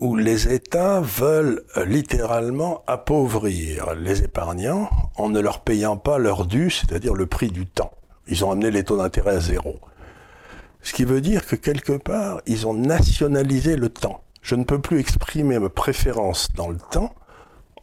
où 0.00 0.16
les 0.16 0.52
États 0.52 1.00
veulent 1.00 1.64
euh, 1.76 1.84
littéralement 1.84 2.84
appauvrir 2.86 3.94
les 3.94 4.22
épargnants 4.22 4.88
en 5.16 5.28
ne 5.28 5.40
leur 5.40 5.60
payant 5.60 5.96
pas 5.96 6.18
leur 6.18 6.46
dû, 6.46 6.70
c'est-à-dire 6.70 7.14
le 7.14 7.26
prix 7.26 7.50
du 7.50 7.66
temps. 7.66 7.92
Ils 8.28 8.44
ont 8.44 8.50
amené 8.50 8.70
les 8.70 8.84
taux 8.84 8.96
d'intérêt 8.96 9.36
à 9.36 9.40
zéro. 9.40 9.80
Ce 10.82 10.92
qui 10.92 11.04
veut 11.04 11.20
dire 11.20 11.46
que 11.46 11.56
quelque 11.56 11.92
part, 11.92 12.40
ils 12.46 12.66
ont 12.66 12.74
nationalisé 12.74 13.76
le 13.76 13.88
temps. 13.88 14.22
Je 14.42 14.54
ne 14.54 14.64
peux 14.64 14.80
plus 14.80 15.00
exprimer 15.00 15.58
ma 15.58 15.68
préférence 15.68 16.48
dans 16.54 16.68
le 16.68 16.78
temps 16.78 17.12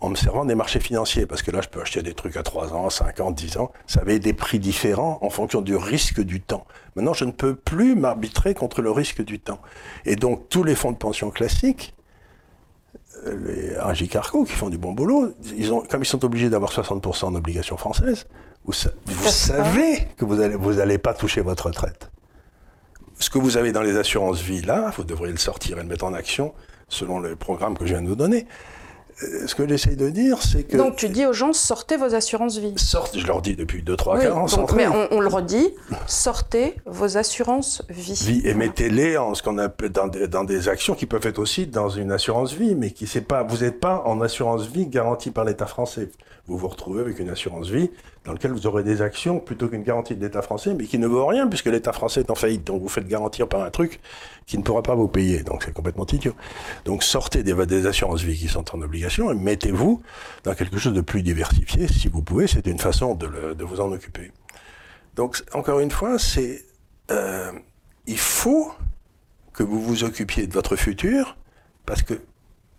en 0.01 0.10
me 0.10 0.15
servant 0.15 0.45
des 0.45 0.56
marchés 0.56 0.80
financiers, 0.80 1.25
parce 1.25 1.41
que 1.41 1.51
là, 1.51 1.62
je 1.62 1.69
peux 1.69 1.82
acheter 1.82 2.01
des 2.01 2.13
trucs 2.13 2.38
à 2.38 2.43
3 2.43 2.73
ans, 2.73 2.89
5 2.89 3.19
ans, 3.21 3.32
10 3.32 3.58
ans. 3.58 3.71
Ça 3.88 4.01
avait 4.01 4.19
des 4.19 4.34
prix 4.34 4.60
différents 4.60 5.17
en 5.21 5.30
fonction 5.30 5.62
du 5.62 5.75
risque 5.75 6.21
du 6.21 6.41
temps. 6.41 6.65
Maintenant, 6.95 7.13
je 7.13 7.25
ne 7.25 7.32
peux 7.32 7.56
plus 7.56 7.95
m'arbitrer 7.95 8.54
contre 8.54 8.82
le 8.82 8.91
risque 8.91 9.23
du 9.23 9.39
temps. 9.39 9.60
Et 10.06 10.15
donc, 10.15 10.49
tous 10.49 10.63
les 10.63 10.75
fonds 10.75 10.91
de 10.91 10.97
pension 10.97 11.32
classiques 11.32 11.95
les 13.25 13.75
Agi 13.75 14.07
Carco, 14.07 14.43
qui 14.43 14.53
font 14.53 14.69
du 14.69 14.77
bon 14.77 14.93
boulot, 14.93 15.33
ils 15.57 15.73
ont, 15.73 15.81
comme 15.81 16.03
ils 16.03 16.07
sont 16.07 16.23
obligés 16.23 16.49
d'avoir 16.49 16.71
60% 16.71 17.33
d'obligations 17.33 17.77
françaises, 17.77 18.27
vous, 18.65 18.73
savez 18.73 20.07
que 20.17 20.25
vous 20.25 20.35
n'allez 20.35 20.55
vous 20.55 20.79
allez 20.79 20.97
pas 20.97 21.13
toucher 21.13 21.41
votre 21.41 21.67
retraite. 21.67 22.09
Ce 23.19 23.29
que 23.29 23.38
vous 23.38 23.57
avez 23.57 23.71
dans 23.71 23.81
les 23.81 23.95
assurances 23.97 24.41
vie, 24.41 24.61
là, 24.61 24.91
vous 24.97 25.03
devriez 25.03 25.31
le 25.31 25.38
sortir 25.38 25.77
et 25.77 25.81
le 25.81 25.88
mettre 25.88 26.05
en 26.05 26.13
action 26.13 26.53
selon 26.88 27.19
le 27.19 27.35
programme 27.35 27.77
que 27.77 27.85
je 27.85 27.93
viens 27.93 28.01
de 28.01 28.07
vous 28.07 28.15
donner. 28.15 28.47
Ce 29.17 29.56
que 29.56 29.67
j'essaye 29.67 29.95
de 29.95 30.10
dire, 30.10 30.41
c'est 30.41 30.63
que. 30.63 30.75
Donc 30.75 30.97
tu 30.97 31.08
dis 31.08 31.25
aux 31.25 31.32
gens, 31.34 31.54
sortez 31.54 31.95
vos 31.95 32.13
assurances 32.15 32.58
vie. 32.58 32.73
Sortez, 32.75 33.19
je 33.19 33.28
leur 33.28 33.41
dis 33.41 33.56
depuis 33.56 33.82
2-3 33.82 34.17
Oui, 34.19 34.28
ans, 34.28 34.45
donc, 34.45 34.73
mais 34.73 34.88
on, 34.88 35.08
on 35.12 35.19
le 35.21 35.28
redit, 35.28 35.73
sortez 36.06 36.75
vos 36.86 37.17
assurances 37.17 37.82
vie. 37.89 38.13
vie 38.13 38.41
et 38.43 38.54
mettez-les 38.54 39.17
en 39.17 39.34
ce 39.34 39.41
qu'on 39.41 39.58
appelle 39.58 39.89
dans 39.89 40.08
des, 40.08 40.28
dans 40.28 40.43
des 40.43 40.67
actions 40.67 40.95
qui 40.95 41.06
peuvent 41.06 41.25
être 41.25 41.39
aussi 41.39 41.65
dans 41.67 41.89
une 41.89 42.12
assurance 42.12 42.54
vie, 42.54 42.75
mais 42.75 42.91
qui 42.91 43.08
c'est 43.08 43.21
pas, 43.21 43.43
vous 43.43 43.63
n'êtes 43.63 43.80
pas 43.80 44.04
en 44.06 44.19
assurance 44.21 44.67
vie 44.67 44.88
garantie 44.88 45.32
par 45.32 45.45
l'État 45.45 45.65
français. 45.65 46.10
Vous 46.47 46.60
vous 46.60 46.67
retrouvez 46.67 47.01
avec 47.01 47.17
une 47.17 47.29
assurance 47.29 47.69
vie 47.69 47.89
dans 48.23 48.31
laquelle 48.31 48.51
vous 48.51 48.67
aurez 48.67 48.84
des 48.84 49.01
actions 49.01 49.39
plutôt 49.39 49.67
qu'une 49.67 49.81
garantie 49.81 50.15
de 50.15 50.23
l'État 50.23 50.43
français, 50.43 50.75
mais 50.75 50.86
qui 50.86 50.99
ne 50.99 51.08
vaut 51.08 51.25
rien 51.25 51.47
puisque 51.47 51.65
l'État 51.65 51.91
français 51.91 52.19
est 52.19 52.29
en 52.29 52.36
faillite. 52.36 52.63
Donc 52.65 52.84
vous 52.84 52.88
faites 52.88 53.08
garantir 53.08 53.47
par 53.47 53.63
un 53.63 53.71
truc 53.71 53.99
qui 54.45 54.60
ne 54.60 54.63
pourra 54.63 54.84
pas 54.84 54.93
vous 54.93 55.08
payer. 55.08 55.41
Donc 55.41 55.63
c'est 55.63 55.73
complètement 55.73 56.05
idiot. 56.05 56.34
Donc 56.86 57.03
sortez 57.03 57.41
des, 57.41 57.53
des 57.65 57.88
assurances 57.88 58.21
vie 58.21 58.38
qui 58.38 58.47
sont 58.47 58.75
en 58.75 58.81
obligation 58.81 59.31
et 59.31 59.36
mettez-vous 59.36 60.03
dans 60.43 60.53
quelque 60.53 60.77
chose 60.77 60.93
de 60.93 61.01
plus 61.01 61.23
diversifié 61.23 61.88
si 61.88 62.10
vous 62.10 62.21
pouvez. 62.21 62.45
C'est 62.45 62.67
une 62.67 62.79
façon 62.79 63.15
de, 63.15 63.63
vous 63.63 63.81
en 63.81 63.91
occuper. 63.91 64.31
Donc 65.15 65.43
encore 65.53 65.79
une 65.79 65.91
fois, 65.91 66.19
c'est 66.19 66.63
euh, 67.10 67.51
il 68.05 68.19
faut 68.19 68.71
que 69.53 69.63
vous 69.63 69.81
vous 69.81 70.03
occupiez 70.03 70.45
de 70.45 70.53
votre 70.53 70.75
futur 70.75 71.38
parce 71.88 72.03
que 72.03 72.13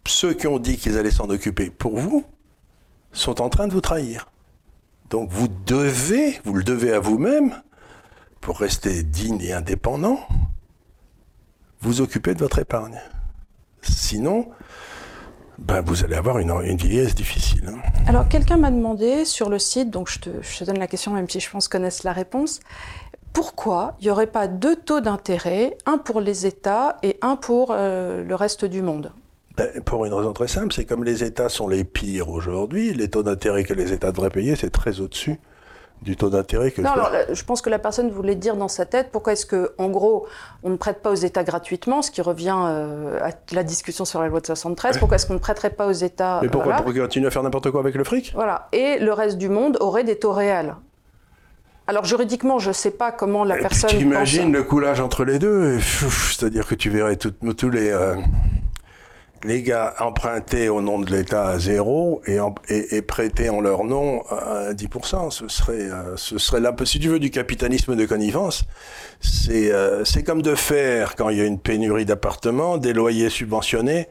ceux 0.07 0.35
qui 0.35 0.47
ont 0.47 0.61
dit 0.61 0.77
qu'ils 0.77 0.99
allaient 0.99 1.11
s'en 1.11 1.29
occuper 1.31 1.71
pour 1.71 1.99
vous 1.99 2.25
sont 3.17 3.41
en 3.41 3.49
train 3.49 3.67
de 3.67 3.73
vous 3.73 3.81
trahir. 3.81 4.29
Donc 5.11 5.31
vous 5.31 5.49
devez, 5.67 6.41
vous 6.45 6.55
le 6.55 6.65
devez 6.65 6.93
à 6.93 7.01
vous-même, 7.01 7.55
pour 8.41 8.59
rester 8.59 9.03
digne 9.03 9.41
et 9.41 9.53
indépendant, 9.53 10.21
vous 11.81 12.01
occuper 12.01 12.35
de 12.35 12.39
votre 12.39 12.59
épargne. 12.59 13.01
Sinon, 13.83 14.49
ben, 15.59 15.81
vous 15.81 16.05
allez 16.05 16.17
avoir 16.17 16.39
une, 16.39 16.77
vieillesse 16.77 17.15
difficile. 17.15 17.69
hein. 17.69 17.79
Alors, 18.07 18.29
quelqu'un 18.29 18.57
m'a 18.57 18.71
demandé 18.71 19.25
sur 19.25 19.49
le 19.49 19.59
site, 19.59 19.91
donc 19.91 20.11
je 20.11 20.19
te, 20.19 20.31
je 20.43 20.59
te 20.59 20.65
donne 20.65 20.79
la 20.79 20.87
question, 20.87 21.13
même 21.13 21.29
si 21.29 21.41
je 21.41 21.51
pense 21.51 21.69
connaissent 21.69 22.05
la 22.05 22.13
réponse. 22.13 22.61
Pourquoi 23.33 23.97
il 24.01 24.05
n'y 24.05 24.11
aurait 24.11 24.27
pas 24.27 24.49
deux 24.49 24.77
taux 24.77 25.01
d'intérêt, 25.01 25.77
un 25.87 25.99
pour 25.99 26.21
les 26.21 26.47
États 26.47 26.97
et 27.03 27.19
un 27.23 27.37
pour 27.37 27.69
euh, 27.71 28.25
le 28.25 28.35
reste 28.35 28.65
du 28.65 28.83
monde? 28.83 29.13
Ben, 29.57 29.69
pour 29.85 30.05
une 30.05 30.13
raison 30.13 30.33
très 30.33 30.49
simple, 30.49 30.73
c'est 30.75 30.85
comme 30.85 31.03
les 31.05 31.25
États 31.25 31.49
sont 31.49 31.67
les 31.69 31.85
pires 31.85 32.29
aujourd'hui, 32.29 32.93
les 32.93 33.09
taux 33.09 33.23
d'intérêt 33.23 33.65
que 33.65 33.73
les 33.73 33.93
États 33.93 34.13
devraient 34.13 34.29
payer, 34.31 34.55
c'est 34.55 34.71
très 34.71 35.01
au-dessus 35.01 35.39
du 36.03 36.15
taux 36.15 36.29
d'intérêt 36.29 36.73
que 36.73 36.83
Non, 36.83 36.91
je- 36.95 37.01
alors, 37.01 37.11
je 37.33 37.43
pense 37.45 37.63
que 37.63 37.71
la 37.71 37.79
personne 37.79 38.11
voulait 38.11 38.35
dire 38.35 38.55
dans 38.55 38.69
sa 38.69 38.85
tête 38.85 39.09
pourquoi 39.11 39.33
est-ce 39.33 39.47
que, 39.47 39.73
en 39.79 39.89
gros, 39.89 40.27
on 40.63 40.69
ne 40.69 40.77
prête 40.77 41.01
pas 41.01 41.11
aux 41.11 41.15
États 41.15 41.43
gratuitement, 41.43 42.03
ce 42.03 42.11
qui 42.11 42.21
revient 42.21 42.55
euh, 42.67 43.19
à 43.23 43.31
la 43.55 43.63
discussion 43.63 44.05
sur 44.05 44.21
la 44.21 44.29
loi 44.29 44.41
de 44.41 44.47
73. 44.47 44.99
Pourquoi 44.99 45.15
est-ce 45.15 45.27
qu'on 45.27 45.33
ne 45.33 45.39
prêterait 45.39 45.71
pas 45.71 45.87
aux 45.87 45.93
États 45.93 46.41
Mais 46.43 46.49
pourquoi 46.51 46.75
voilà. 46.77 46.83
pour 46.83 46.93
continuer 47.03 47.29
à 47.29 47.31
faire 47.31 47.43
n'importe 47.43 47.71
quoi 47.71 47.81
avec 47.81 47.95
le 47.95 48.05
fric? 48.05 48.33
Voilà. 48.35 48.69
Et 48.73 48.99
le 48.99 49.15
reste 49.15 49.39
du 49.39 49.49
monde 49.49 49.79
aurait 49.81 50.05
des 50.05 50.19
taux 50.19 50.33
réels. 50.33 50.75
Alors 51.87 52.05
juridiquement, 52.05 52.59
je 52.59 52.69
ne 52.69 52.75
sais 52.75 52.91
pas 52.91 53.11
comment 53.11 53.45
la 53.45 53.57
Et 53.59 53.63
personne. 53.63 53.89
tu 53.89 53.97
imagines 54.01 54.43
pense- 54.45 54.53
le 54.53 54.63
coulage 54.65 55.01
entre 55.01 55.25
les 55.25 55.39
deux, 55.39 55.79
c'est-à-dire 55.81 56.67
que 56.67 56.75
tu 56.75 56.91
verrais 56.91 57.17
tous 57.17 57.71
les, 57.71 57.89
euh, 57.91 58.17
les 59.45 59.63
gars 59.63 59.95
emprunter 60.01 60.69
au 60.69 60.81
nom 60.81 60.99
de 60.99 61.11
l'État 61.11 61.49
à 61.49 61.59
zéro 61.59 62.23
et, 62.27 62.39
et, 62.69 62.97
et 62.97 63.03
prêter 63.03 63.49
en 63.51 63.61
leur 63.61 63.85
nom 63.85 64.23
à 64.29 64.73
10%. 64.73 65.31
Ce 65.31 65.49
serait, 65.49 65.75
euh, 65.91 66.17
ce 66.17 66.39
serait 66.39 66.61
là, 66.61 66.75
si 66.85 66.99
tu 66.99 67.09
veux, 67.09 67.19
du 67.19 67.31
capitalisme 67.31 67.97
de 67.97 68.07
connivence. 68.07 68.65
C'est 69.21 69.71
euh, 69.73 70.05
c'est 70.05 70.23
comme 70.23 70.43
de 70.43 70.55
faire, 70.55 71.15
quand 71.17 71.29
il 71.29 71.39
y 71.39 71.41
a 71.41 71.45
une 71.45 71.59
pénurie 71.59 72.05
d'appartements, 72.05 72.79
des 72.79 72.93
loyers 72.93 73.31
subventionnés 73.31 74.09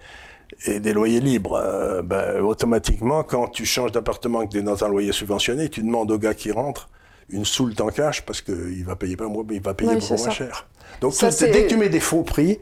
et 0.65 0.79
des 0.79 0.93
loyers 0.93 1.21
libres. 1.21 1.59
Euh, 1.61 2.01
ben, 2.01 2.41
automatiquement, 2.41 3.23
quand 3.23 3.47
tu 3.47 3.65
changes 3.65 3.91
d'appartement 3.91 4.41
et 4.41 4.47
que 4.47 4.51
tu 4.53 4.59
es 4.59 4.61
dans 4.63 4.83
un 4.83 4.89
loyer 4.89 5.11
subventionné, 5.11 5.69
tu 5.69 5.81
demandes 5.81 6.11
au 6.11 6.17
gars 6.17 6.33
qui 6.33 6.51
rentre 6.51 6.89
une 7.29 7.45
soult 7.45 7.79
en 7.81 7.88
cash 7.88 8.21
parce 8.21 8.41
qu'il 8.41 8.85
va 8.85 8.95
payer 8.95 9.15
pas 9.17 9.27
moins, 9.27 9.43
il 9.49 9.61
va 9.61 9.73
payer 9.73 9.89
Oui, 9.91 9.97
beaucoup 9.99 10.13
moins 10.13 10.17
ça. 10.25 10.29
cher. 10.29 10.67
Donc 11.01 11.13
Ça, 11.13 11.29
dès 11.29 11.63
que 11.63 11.69
tu 11.69 11.77
mets 11.77 11.89
des 11.89 11.99
faux 11.99 12.21
prix, 12.23 12.59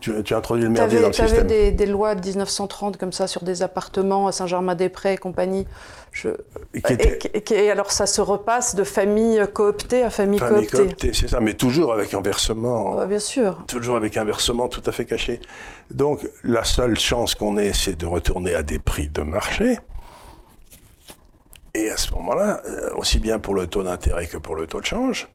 tu, 0.00 0.22
tu 0.22 0.34
introduis 0.34 0.64
le 0.64 0.70
merdier 0.70 1.00
dans 1.00 1.08
le 1.08 1.14
avais 1.14 1.28
système. 1.28 1.46
des, 1.46 1.70
des 1.72 1.86
lois 1.86 2.14
de 2.14 2.26
1930 2.26 2.96
comme 2.96 3.12
ça 3.12 3.26
sur 3.26 3.42
des 3.42 3.62
appartements 3.62 4.26
à 4.26 4.32
Saint-Germain-des-Prés 4.32 5.12
et 5.14 5.16
compagnie. 5.18 5.66
Je... 6.12 6.30
Et 6.74 6.82
qui 6.82 6.92
étaient- 6.94 7.18
Et, 7.34 7.40
qui- 7.42 7.54
et 7.54 7.70
alors 7.70 7.92
ça 7.92 8.06
se 8.06 8.20
repasse 8.20 8.74
de 8.74 8.82
famille 8.84 9.40
cooptée 9.54 10.02
à 10.02 10.10
famille, 10.10 10.40
Famille 10.40 10.66
cooptée. 10.66 10.86
cooptée, 10.88 11.12
c'est 11.12 11.28
ça, 11.28 11.38
mais 11.40 11.54
toujours 11.54 11.92
avec 11.92 12.12
un 12.14 12.20
versement, 12.20 12.96
Ouais, 12.96 13.06
bien 13.06 13.18
sûr. 13.20 13.58
toujours 13.68 13.94
avec 13.96 14.16
un 14.16 14.24
versement 14.24 14.68
tout 14.68 14.82
à 14.86 14.92
fait 14.92 15.04
caché. 15.04 15.40
Donc 15.90 16.28
la 16.42 16.64
seule 16.64 16.98
chance 16.98 17.34
qu'on 17.36 17.56
ait, 17.58 17.72
c'est 17.72 17.96
de 17.96 18.06
retourner 18.06 18.54
à 18.54 18.62
des 18.62 18.78
prix 18.78 19.08
de 19.08 19.22
marché. 19.22 19.78
Et 21.74 21.88
à 21.90 21.96
ce 21.96 22.12
moment-là, 22.14 22.62
euh, 22.66 22.90
aussi 22.96 23.20
bien 23.20 23.38
pour 23.38 23.54
le 23.54 23.66
taux 23.68 23.84
d'intérêt 23.84 24.26
que 24.26 24.36
pour 24.36 24.56
le 24.56 24.66
taux 24.66 24.80
de 24.80 24.86
change, 24.86 25.28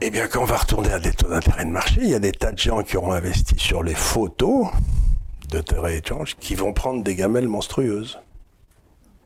eh 0.00 0.10
bien, 0.10 0.28
quand 0.28 0.42
on 0.42 0.46
va 0.46 0.56
retourner 0.56 0.92
à 0.92 0.98
des 0.98 1.12
taux 1.12 1.28
d'intérêt 1.28 1.64
de 1.64 1.70
marché, 1.70 2.00
il 2.02 2.10
y 2.10 2.14
a 2.14 2.18
des 2.18 2.32
tas 2.32 2.52
de 2.52 2.58
gens 2.58 2.82
qui 2.82 2.96
auront 2.96 3.12
investi 3.12 3.54
sur 3.58 3.82
les 3.82 3.94
et 5.54 6.00
de 6.00 6.06
change 6.06 6.36
qui 6.36 6.54
vont 6.54 6.72
prendre 6.72 7.02
des 7.02 7.14
gamelles 7.14 7.48
monstrueuses. 7.48 8.18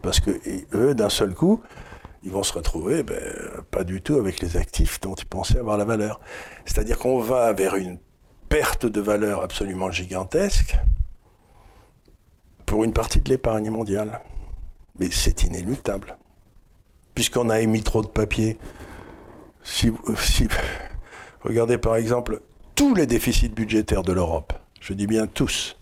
Parce 0.03 0.21
que 0.21 0.41
eux, 0.75 0.95
d'un 0.95 1.09
seul 1.09 1.35
coup, 1.35 1.61
ils 2.23 2.31
vont 2.31 2.43
se 2.43 2.53
retrouver 2.53 3.03
ben, 3.03 3.19
pas 3.71 3.85
du 3.85 4.01
tout 4.03 4.17
avec 4.17 4.41
les 4.41 4.57
actifs 4.57 5.01
dont 5.01 5.15
ils 5.15 5.27
pensaient 5.27 5.59
avoir 5.59 5.77
la 5.77 5.85
valeur. 5.85 6.21
C'est-à-dire 6.65 6.99
qu'on 6.99 7.21
va 7.21 7.53
vers 7.53 7.77
une 7.77 7.99
perte 8.49 8.87
de 8.87 9.01
valeur 9.01 9.43
absolument 9.43 9.91
gigantesque 9.91 10.77
pour 12.67 12.85
une 12.85 12.93
partie 12.93 13.21
de 13.21 13.29
l'épargne 13.29 13.71
mondiale. 13.71 14.21
Mais 14.99 15.09
c'est 15.11 15.45
inéluctable. 15.45 16.17
Puisqu'on 17.15 17.51
a 17.51 17.61
émis 17.61 17.83
trop 17.83 18.03
de 18.03 18.09
papier. 18.09 18.59
Si, 19.63 19.91
si- 20.17 20.49
regardez 21.43 21.79
par 21.79 21.97
exemple 21.97 22.41
tous 22.75 22.95
les 22.95 23.07
déficits 23.07 23.49
budgétaires 23.51 24.03
de 24.03 24.13
l'Europe, 24.13 24.53
je 24.81 24.93
dis 24.95 25.07
bien 25.07 25.27
tous, 25.27 25.77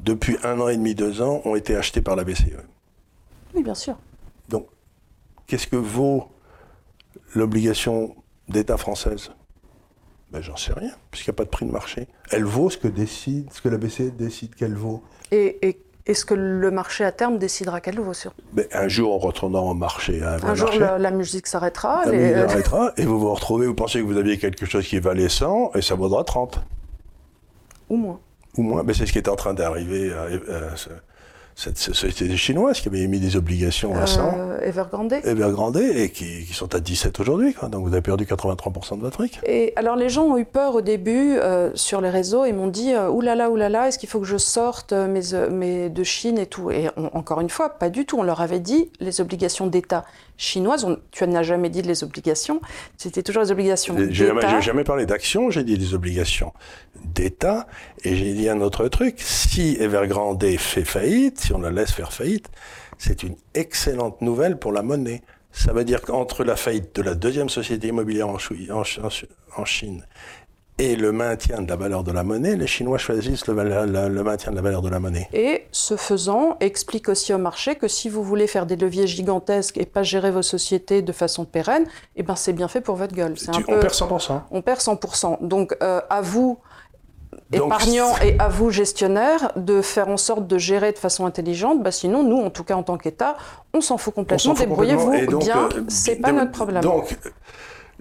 depuis 0.00 0.36
un 0.44 0.60
an 0.60 0.68
et 0.68 0.76
demi, 0.76 0.94
deux 0.94 1.20
ans, 1.22 1.42
ont 1.44 1.56
été 1.56 1.74
achetés 1.76 2.00
par 2.00 2.14
la 2.16 2.24
BCE. 2.24 2.56
Oui, 3.54 3.62
bien 3.62 3.74
sûr. 3.74 3.96
Donc, 4.48 4.66
qu'est-ce 5.46 5.66
que 5.66 5.76
vaut 5.76 6.28
l'obligation 7.34 8.14
d'État 8.48 8.76
française? 8.76 9.30
Ben, 10.30 10.40
J'en 10.42 10.56
sais 10.56 10.72
rien, 10.72 10.92
puisqu'il 11.10 11.30
n'y 11.30 11.34
a 11.34 11.38
pas 11.38 11.44
de 11.44 11.50
prix 11.50 11.66
de 11.66 11.70
marché. 11.72 12.08
Elle 12.30 12.44
vaut 12.44 12.70
ce 12.70 12.76
que, 12.78 12.88
décide, 12.88 13.52
ce 13.52 13.60
que 13.62 13.68
la 13.68 13.78
BCE 13.78 14.12
décide 14.16 14.54
qu'elle 14.54 14.74
vaut. 14.74 15.02
Et, 15.30 15.66
et 15.66 15.80
est-ce 16.06 16.24
que 16.24 16.34
le 16.34 16.70
marché 16.70 17.04
à 17.04 17.12
terme 17.12 17.38
décidera 17.38 17.80
qu'elle 17.80 17.98
vaut 18.00 18.12
sur 18.12 18.32
un 18.72 18.88
jour, 18.88 19.14
on 19.14 19.18
retournera 19.18 19.62
au 19.62 19.74
marché. 19.74 20.22
à 20.22 20.34
un 20.34 20.54
jour, 20.54 20.66
marché. 20.66 20.78
la, 20.78 20.98
la 20.98 21.10
musique 21.10 21.46
s'arrêtera. 21.46 22.02
La 22.06 22.12
les- 22.12 22.18
musique 22.18 22.36
arrêtera, 22.50 22.92
et 22.96 23.04
vous 23.06 23.18
vous 23.18 23.32
retrouvez, 23.34 23.66
vous 23.66 23.74
pensez 23.74 24.00
que 24.00 24.04
vous 24.04 24.16
aviez 24.18 24.38
quelque 24.38 24.66
chose 24.66 24.86
qui 24.86 24.98
valait 24.98 25.28
100, 25.28 25.72
et 25.74 25.82
ça 25.82 25.94
vaudra 25.94 26.22
30. 26.24 26.60
Ou 27.90 27.96
moins. 27.96 28.20
Ou 28.56 28.62
moins. 28.62 28.84
Ben, 28.84 28.94
c'est 28.94 29.06
ce 29.06 29.12
qui 29.12 29.18
est 29.18 29.28
en 29.28 29.36
train 29.36 29.54
d'arriver 29.54 30.12
à 30.12 30.76
ce- 30.76 30.90
cette 31.56 31.78
société 31.78 32.36
chinoise 32.36 32.80
qui 32.80 32.88
avait 32.88 33.00
émis 33.00 33.20
des 33.20 33.36
obligations 33.36 33.94
à 33.96 34.06
100. 34.06 34.20
Euh, 34.38 34.60
Evergrande. 34.62 35.12
Evergrande 35.24 35.76
et 35.76 36.10
qui, 36.10 36.44
qui 36.44 36.52
sont 36.52 36.74
à 36.74 36.80
17 36.80 37.20
aujourd'hui. 37.20 37.54
Donc 37.70 37.86
vous 37.86 37.92
avez 37.92 38.02
perdu 38.02 38.24
83% 38.24 38.96
de 38.96 39.02
votre 39.02 39.16
fric. 39.16 39.38
Et 39.46 39.72
alors 39.76 39.94
les 39.96 40.08
gens 40.08 40.24
ont 40.24 40.36
eu 40.38 40.44
peur 40.44 40.74
au 40.74 40.80
début 40.80 41.36
euh, 41.36 41.70
sur 41.74 42.00
les 42.00 42.10
réseaux 42.10 42.44
et 42.44 42.52
m'ont 42.52 42.66
dit 42.68 42.92
euh, 42.92 43.08
oulala 43.08 43.50
oulala 43.50 43.88
est-ce 43.88 43.98
qu'il 43.98 44.08
faut 44.08 44.20
que 44.20 44.26
je 44.26 44.36
sorte 44.38 44.92
euh, 44.92 45.06
mes, 45.06 45.20
mes 45.54 45.90
de 45.90 46.02
Chine 46.02 46.38
et 46.38 46.46
tout? 46.46 46.70
Et 46.70 46.88
on- 46.96 47.10
encore 47.16 47.40
une 47.40 47.50
fois 47.50 47.68
pas 47.70 47.88
du 47.90 48.04
tout 48.06 48.18
on 48.18 48.22
leur 48.24 48.40
avait 48.40 48.60
dit 48.60 48.90
les 49.00 49.20
obligations 49.20 49.66
d'État 49.66 50.04
chinoises 50.36 50.84
on- 50.84 50.98
tu 51.10 51.26
n'as 51.26 51.42
jamais 51.42 51.70
dit 51.70 51.82
les 51.82 52.02
obligations 52.04 52.60
c'était 52.96 53.22
toujours 53.22 53.42
les 53.42 53.52
obligations 53.52 53.94
J'ai 53.96 54.12
jamais, 54.12 54.40
d'État 54.40 54.50
j'ai 54.60 54.66
jamais 54.66 54.84
parlé 54.84 55.06
d'action, 55.06 55.50
j'ai 55.50 55.64
dit 55.64 55.78
des 55.78 55.94
obligations 55.94 56.52
d'État 57.04 57.66
et 58.02 58.16
j'ai 58.16 58.32
dit 58.34 58.48
un 58.48 58.60
autre 58.60 58.88
truc. 58.88 59.16
Si 59.20 59.76
Evergrande 59.78 60.44
fait 60.58 60.84
faillite, 60.84 61.40
si 61.40 61.52
on 61.52 61.58
la 61.58 61.70
laisse 61.70 61.92
faire 61.92 62.12
faillite, 62.12 62.48
c'est 62.98 63.22
une 63.22 63.36
excellente 63.54 64.20
nouvelle 64.22 64.58
pour 64.58 64.72
la 64.72 64.82
monnaie. 64.82 65.22
Ça 65.52 65.72
veut 65.72 65.84
dire 65.84 66.02
qu'entre 66.02 66.42
la 66.44 66.56
faillite 66.56 66.96
de 66.96 67.02
la 67.02 67.14
deuxième 67.14 67.48
société 67.48 67.88
immobilière 67.88 68.28
en 68.28 69.64
Chine 69.64 70.04
et 70.78 70.96
le 70.96 71.12
maintien 71.12 71.62
de 71.62 71.68
la 71.68 71.76
valeur 71.76 72.02
de 72.02 72.10
la 72.10 72.24
monnaie, 72.24 72.56
les 72.56 72.66
Chinois 72.66 72.98
choisissent 72.98 73.46
le, 73.46 73.54
val- 73.54 73.90
le- 73.92 74.08
le 74.08 74.22
maintien 74.24 74.50
de 74.50 74.56
la 74.56 74.62
valeur 74.62 74.82
de 74.82 74.88
la 74.88 74.98
monnaie. 74.98 75.28
et 75.32 75.66
ce 75.70 75.96
faisant 75.96 76.56
explique 76.60 77.08
aussi 77.08 77.32
au 77.32 77.38
marché 77.38 77.76
que 77.76 77.86
si 77.86 78.08
vous 78.08 78.24
voulez 78.24 78.46
faire 78.48 78.66
des 78.66 78.74
leviers 78.76 79.06
gigantesques 79.06 79.78
et 79.78 79.86
pas 79.86 80.02
gérer 80.02 80.32
vos 80.32 80.42
sociétés 80.42 81.00
de 81.02 81.12
façon 81.12 81.44
pérenne 81.44 81.84
eh 82.16 82.22
ben 82.24 82.34
c'est 82.34 82.52
bien 82.52 82.66
fait 82.68 82.80
pour 82.80 82.96
votre 82.96 83.14
gueule 83.14 83.34
un 83.48 83.60
peu 83.62 83.72
On 83.76 83.80
perd 83.80 83.92
100%. 83.92 84.40
on 84.50 84.62
perd 84.62 84.80
100%. 84.80 85.46
Donc 85.46 85.76
euh, 85.82 86.00
à 86.10 86.20
vous, 86.22 86.58
épargnants, 87.52 88.16
et 88.24 88.36
à 88.38 88.48
vous, 88.48 88.70
gestionnaires, 88.70 89.52
de 89.56 89.80
faire 89.82 90.08
en 90.08 90.16
sorte 90.16 90.46
de 90.46 90.58
gérer 90.58 90.92
de 90.92 90.98
façon 90.98 91.26
intelligente. 91.26 91.82
Bah, 91.82 91.90
sinon, 91.92 92.22
nous, 92.24 92.38
en 92.40 92.50
tout 92.50 92.64
cas 92.64 92.74
en 92.74 92.82
tant 92.82 92.96
qu'État, 92.96 93.36
on 93.72 93.80
s'en 93.80 93.96
fout 93.98 94.14
complètement. 94.14 94.54
Débrouillez-vous 94.54 95.38
bien, 95.38 95.68
euh, 95.74 95.82
c'est 95.88 96.16
pas 96.16 96.30
donc- 96.30 96.38
notre 96.40 96.52
problème. 96.52 96.82
Donc, 96.82 97.16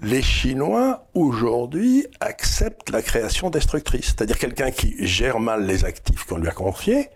les 0.03 0.21
Chinois, 0.21 1.05
aujourd'hui, 1.13 2.05
acceptent 2.19 2.89
la 2.89 3.01
création 3.01 3.49
destructrice. 3.49 4.07
C'est-à-dire 4.07 4.37
quelqu'un 4.37 4.69
qui 4.69 4.95
gère 5.07 5.39
mal 5.39 5.65
les 5.65 5.85
actifs 5.85 6.25
qu'on 6.25 6.37
lui 6.37 6.49
a 6.49 6.51
confiés, 6.51 7.09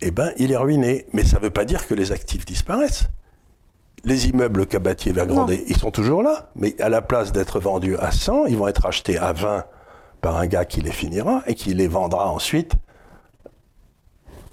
eh 0.00 0.10
ben, 0.10 0.32
il 0.38 0.50
est 0.50 0.56
ruiné. 0.56 1.06
Mais 1.12 1.24
ça 1.24 1.36
ne 1.36 1.42
veut 1.42 1.50
pas 1.50 1.66
dire 1.66 1.86
que 1.86 1.94
les 1.94 2.10
actifs 2.10 2.46
disparaissent. 2.46 3.04
Les 4.04 4.28
immeubles 4.28 4.66
Cabatier 4.66 5.12
Vergrandet, 5.12 5.62
ils 5.68 5.76
sont 5.76 5.90
toujours 5.90 6.22
là, 6.22 6.50
mais 6.56 6.80
à 6.80 6.88
la 6.88 7.02
place 7.02 7.32
d'être 7.32 7.60
vendus 7.60 7.98
à 7.98 8.10
100, 8.10 8.46
ils 8.46 8.56
vont 8.56 8.66
être 8.66 8.86
achetés 8.86 9.18
à 9.18 9.34
20 9.34 9.66
par 10.22 10.36
un 10.38 10.46
gars 10.46 10.64
qui 10.64 10.80
les 10.80 10.90
finira 10.90 11.42
et 11.46 11.54
qui 11.54 11.74
les 11.74 11.86
vendra 11.86 12.30
ensuite. 12.30 12.72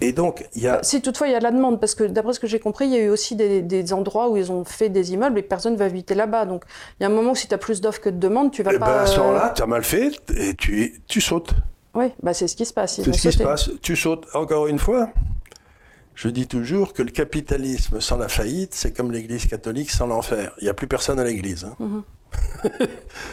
Et 0.00 0.12
donc, 0.12 0.46
il 0.54 0.62
y 0.62 0.68
a... 0.68 0.80
Si 0.82 1.02
toutefois 1.02 1.26
il 1.26 1.32
y 1.32 1.36
a 1.36 1.40
la 1.40 1.50
demande, 1.50 1.80
parce 1.80 1.94
que 1.94 2.04
d'après 2.04 2.32
ce 2.32 2.40
que 2.40 2.46
j'ai 2.46 2.60
compris, 2.60 2.86
il 2.86 2.92
y 2.92 2.96
a 2.96 3.00
eu 3.00 3.08
aussi 3.08 3.34
des, 3.34 3.92
endroits 3.92 4.28
où 4.28 4.36
ils 4.36 4.52
ont 4.52 4.64
fait 4.64 4.88
des 4.88 5.12
immeubles 5.12 5.38
et 5.38 5.42
personne 5.42 5.72
ne 5.72 5.78
va 5.78 5.86
habiter 5.86 6.14
là-bas. 6.14 6.44
Donc, 6.44 6.64
il 6.98 7.02
y 7.02 7.06
a 7.06 7.08
un 7.08 7.12
moment 7.12 7.32
où 7.32 7.34
si 7.34 7.48
tu 7.48 7.54
as 7.54 7.58
plus 7.58 7.80
d'offres 7.80 8.00
que 8.00 8.10
de 8.10 8.18
demandes, 8.18 8.52
tu 8.52 8.62
vas 8.62 8.72
et 8.72 8.78
pas... 8.78 8.86
Ben, 8.86 9.02
à 9.02 9.06
ce 9.06 9.18
moment-là, 9.18 9.52
tu 9.56 9.62
as 9.62 9.66
mal 9.66 9.82
fait 9.82 10.12
et 10.36 10.54
tu, 10.54 11.02
tu 11.06 11.20
sautes. 11.20 11.52
Oui, 11.94 12.12
bah 12.22 12.32
c'est 12.32 12.46
ce 12.46 12.54
qui 12.54 12.64
se 12.64 12.72
passe. 12.72 12.96
C'est 12.96 13.12
ce 13.12 13.28
qui 13.28 13.32
se 13.32 13.42
passe. 13.42 13.70
Tu 13.82 13.96
sautes 13.96 14.26
encore 14.34 14.68
une 14.68 14.78
fois. 14.78 15.10
Je 16.14 16.28
dis 16.28 16.46
toujours 16.46 16.92
que 16.92 17.02
le 17.02 17.10
capitalisme 17.10 18.00
sans 18.00 18.16
la 18.16 18.28
faillite, 18.28 18.74
c'est 18.74 18.96
comme 18.96 19.10
l'Église 19.10 19.46
catholique 19.46 19.90
sans 19.90 20.06
l'enfer. 20.06 20.52
Il 20.60 20.64
n'y 20.64 20.70
a 20.70 20.74
plus 20.74 20.88
personne 20.88 21.18
à 21.18 21.24
l'Église. 21.24 21.64
Hein. 21.64 21.76
Mhm. 21.78 22.02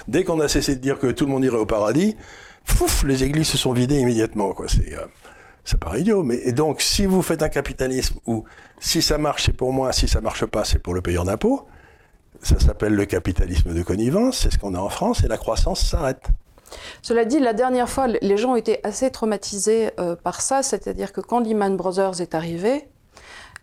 Dès 0.07 0.23
qu'on 0.23 0.39
a 0.39 0.47
cessé 0.47 0.75
de 0.75 0.81
dire 0.81 0.99
que 0.99 1.07
tout 1.07 1.25
le 1.25 1.31
monde 1.31 1.43
irait 1.43 1.57
au 1.57 1.65
paradis, 1.65 2.15
fouf, 2.63 3.03
les 3.03 3.23
églises 3.23 3.47
se 3.47 3.57
sont 3.57 3.73
vidées 3.73 3.99
immédiatement. 3.99 4.53
Quoi. 4.53 4.67
C'est, 4.67 4.93
euh, 4.93 5.05
ça 5.65 5.77
paraît 5.77 6.01
idiot. 6.01 6.23
Mais, 6.23 6.39
et 6.45 6.53
donc, 6.53 6.81
si 6.81 7.05
vous 7.05 7.21
faites 7.21 7.43
un 7.43 7.49
capitalisme 7.49 8.19
où 8.25 8.45
si 8.79 9.01
ça 9.01 9.17
marche, 9.17 9.45
c'est 9.45 9.53
pour 9.53 9.73
moi, 9.73 9.91
si 9.91 10.07
ça 10.07 10.21
marche 10.21 10.45
pas, 10.45 10.63
c'est 10.63 10.79
pour 10.79 10.93
le 10.93 11.01
payeur 11.01 11.25
d'impôts, 11.25 11.67
ça 12.41 12.59
s'appelle 12.59 12.93
le 12.93 13.05
capitalisme 13.05 13.73
de 13.73 13.81
connivence, 13.81 14.39
c'est 14.39 14.53
ce 14.53 14.57
qu'on 14.57 14.75
a 14.75 14.79
en 14.79 14.89
France, 14.89 15.23
et 15.23 15.27
la 15.27 15.37
croissance 15.37 15.81
s'arrête. 15.81 16.27
Cela 17.01 17.25
dit, 17.25 17.39
la 17.39 17.53
dernière 17.53 17.89
fois, 17.89 18.07
les 18.07 18.37
gens 18.37 18.53
ont 18.53 18.55
été 18.55 18.85
assez 18.85 19.09
traumatisés 19.11 19.91
euh, 19.99 20.15
par 20.15 20.41
ça, 20.41 20.63
c'est-à-dire 20.63 21.13
que 21.13 21.21
quand 21.21 21.39
Lehman 21.39 21.75
Brothers 21.77 22.21
est 22.21 22.35
arrivé, 22.35 22.87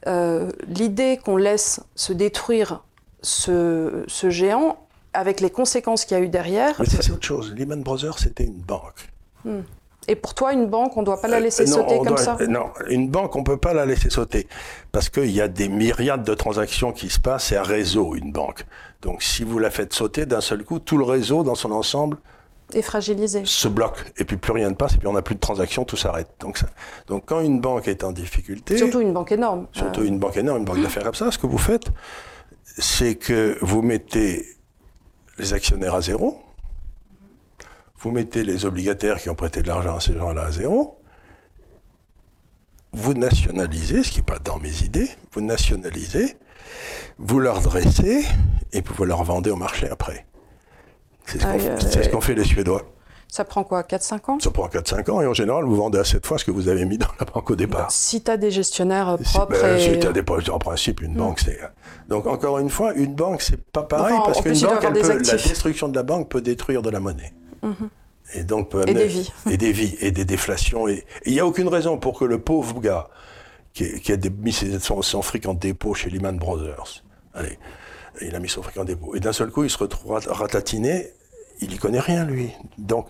euh, 0.07 0.51
l'idée 0.67 1.19
qu'on 1.23 1.37
laisse 1.37 1.81
se 1.95 2.12
détruire 2.12 2.83
ce, 3.23 4.05
géant, 4.29 4.79
avec 5.12 5.41
les 5.41 5.51
conséquences 5.51 6.05
qu'il 6.05 6.17
y 6.17 6.21
a 6.21 6.25
eu 6.25 6.29
derrière. 6.29 6.75
Mais 6.81 6.87
c'est 6.87 7.11
autre 7.12 7.25
chose. 7.25 7.55
Lehman 7.55 7.83
Brothers, 7.83 8.19
c'était 8.19 8.45
une 8.45 8.61
banque. 8.61 9.11
Hmm. 9.45 9.61
Et 10.09 10.17
pour 10.17 10.35
toi, 10.35 10.53
une 10.53 10.67
banque, 10.67 10.97
on 10.97 11.01
ne 11.01 11.07
doit 11.07 11.21
pas 11.21 11.29
la 11.29 11.37
euh, 11.37 11.41
laisser 11.41 11.67
sauter 11.67 11.99
comme 12.05 12.17
ça? 12.17 12.37
Non, 12.49 12.71
une 12.88 13.09
banque, 13.09 13.37
on 13.37 13.41
ne 13.41 13.45
peut 13.45 13.57
pas 13.57 13.73
la 13.73 13.87
laisser 13.87 14.11
sauter. 14.11 14.49
Parce 14.91 15.09
qu'il 15.09 15.31
y 15.31 15.41
a 15.41 15.49
des 15.49 15.69
myriades 15.69 16.25
de 16.25 16.35
transactions 16.35 16.93
qui 16.93 17.09
se 17.09 17.21
passent. 17.21 17.47
C'est 17.47 17.57
un 17.57 17.62
réseau, 17.62 18.15
une 18.17 18.33
banque. 18.33 18.65
Donc 19.01 19.23
si 19.23 19.45
vous 19.45 19.59
la 19.59 19.71
faites 19.71 19.93
sauter 19.93 20.27
d'un 20.27 20.41
seul 20.41 20.65
coup, 20.65 20.79
tout 20.79 20.97
le 20.97 21.05
réseau 21.05 21.43
dans 21.43 21.55
son 21.55 21.73
ensemble 21.73 22.19
est 22.75 22.83
fragilisé. 22.83 23.43
Se 23.45 23.69
bloque. 23.69 24.12
Et 24.17 24.25
puis 24.25 24.37
plus 24.37 24.53
rien 24.53 24.71
ne 24.71 24.75
passe, 24.75 24.95
et 24.95 24.99
puis 24.99 25.07
on 25.07 25.12
n'a 25.12 25.23
plus 25.23 25.35
de 25.35 25.41
transactions, 25.41 25.85
tout 25.85 25.97
s'arrête. 25.97 26.29
Donc, 26.41 26.59
donc 27.07 27.25
quand 27.27 27.41
une 27.41 27.61
banque 27.61 27.88
est 27.88 28.05
en 28.05 28.12
difficulté. 28.12 28.79
Surtout 28.79 29.01
une 29.01 29.12
banque 29.12 29.33
énorme. 29.33 29.67
Surtout 29.73 30.01
euh. 30.01 30.07
une 30.07 30.19
banque 30.19 30.37
énorme, 30.37 30.59
une 30.59 30.65
banque 30.65 30.83
d'affaires 30.83 31.05
comme 31.05 31.15
ça, 31.15 31.31
ce 31.31 31.38
que 31.38 31.47
vous 31.47 31.59
faites, 31.59 31.87
c'est 32.65 33.17
que 33.17 33.59
vous 33.61 33.83
mettez 33.83 34.47
les 35.38 35.53
actionnaires 35.53 35.95
à 35.95 36.01
zéro, 36.01 36.41
vous 38.03 38.11
mettez 38.11 38.43
les 38.43 38.67
obligataires 38.67 39.21
qui 39.21 39.31
ont 39.31 39.35
prêté 39.35 39.62
de 39.62 39.69
l'argent 39.69 39.97
à 39.97 40.01
ces 40.01 40.15
gens-là 40.15 40.43
à 40.47 40.51
zéro, 40.51 40.99
vous 42.93 43.15
nationalisez, 43.15 44.03
ce 44.03 44.11
qui 44.11 44.19
n'est 44.19 44.25
pas 44.25 44.38
dans 44.38 44.59
mes 44.59 44.83
idées, 44.83 45.09
vous 45.33 45.41
nationalisez, 45.41 46.37
vous 47.19 47.38
leur 47.38 47.61
dressez, 47.61 48.25
et 48.73 48.83
vous 48.83 49.05
leur 49.05 49.23
vendez 49.23 49.51
au 49.51 49.57
marché 49.57 49.88
après. 49.88 50.27
C'est 51.27 51.41
ce 51.41 52.09
qu'ont 52.09 52.21
fait 52.21 52.35
les 52.35 52.45
Suédois. 52.45 52.83
Ça 53.29 53.45
prend 53.45 53.65
quoi 53.65 53.81
4-5 53.83 54.31
ans? 54.31 54.38
Ça 54.41 54.51
prend 54.51 54.67
4-5 54.67 55.11
ans 55.11 55.21
et 55.23 55.27
en 55.27 55.33
général, 55.33 55.65
vous 55.65 55.77
vendez 55.77 55.99
à 55.99 56.05
cette 56.05 56.27
fois 56.27 56.37
ce 56.37 56.45
que 56.45 56.51
vous 56.51 56.69
avez 56.69 56.85
mis 56.85 56.99
dans 56.99 57.09
la 57.19 57.25
banque 57.25 57.51
au 57.51 57.57
départ. 57.57 57.91
Si 57.91 58.23
tu 58.23 58.31
as 58.31 58.37
des 58.37 58.51
gestionnaires 58.51 59.09
euh, 59.09 59.17
propres. 59.17 59.53
Ben, 59.53 59.79
Si 59.79 59.99
tu 59.99 60.07
as 60.07 60.12
des 60.12 60.51
en 60.51 60.59
principe, 60.59 61.01
une 61.01 61.15
hmm. 61.15 61.17
banque, 61.17 61.41
c'est. 61.41 61.59
Donc, 62.09 62.27
encore 62.27 62.59
une 62.59 62.69
fois, 62.69 62.93
une 62.93 63.15
banque, 63.15 63.41
c'est 63.41 63.57
pas 63.57 63.85
pareil 63.85 64.19
parce 64.27 64.43
qu'une 64.43 64.61
banque, 64.61 64.83
la 64.83 64.91
destruction 64.91 65.88
de 65.88 65.95
la 65.95 66.03
banque 66.03 66.29
peut 66.29 66.43
détruire 66.43 66.83
de 66.83 66.91
la 66.91 67.01
monnaie. 67.01 67.33
Mhm. 67.62 67.88
Et 68.35 68.44
donc 68.44 68.70
peut 68.70 68.83
amener, 68.83 68.92
et 68.92 68.94
des 68.94 69.09
vies. 69.09 69.33
Et 69.51 69.57
des 69.57 69.72
vies, 69.72 69.96
et 70.01 70.11
des 70.11 70.25
déflations. 70.25 70.88
Et 70.88 71.05
il 71.27 71.33
n'y 71.33 71.40
a 71.40 71.46
aucune 71.46 71.68
raison 71.68 71.98
pour 71.98 72.18
que 72.18 72.25
le 72.25 72.40
pauvre 72.40 72.81
gars 72.81 73.09
qui, 73.75 74.12
a 74.12 74.16
mis 74.38 74.53
son, 74.53 75.03
son 75.03 75.22
fric 75.22 75.46
en 75.46 75.55
dépôt 75.55 75.94
chez 75.94 76.11
Lehman 76.11 76.38
Brothers, 76.38 77.03
allez, 77.35 77.59
il 78.20 78.35
a 78.35 78.38
mis 78.38 78.48
son 78.48 78.62
fric 78.62 78.77
en 78.77 78.85
dépôt. 78.85 79.14
Et 79.14 79.20
d'un 79.20 79.33
seul 79.33 79.51
coup, 79.51 79.64
il 79.64 79.70
se 79.70 79.79
retrouve 79.79 80.20
ratatiné. 80.27 81.11
Il 81.61 81.68
n'y 81.68 81.79
connaît 81.79 82.01
rien, 82.01 82.25
lui. 82.25 82.51
Donc, 82.77 83.07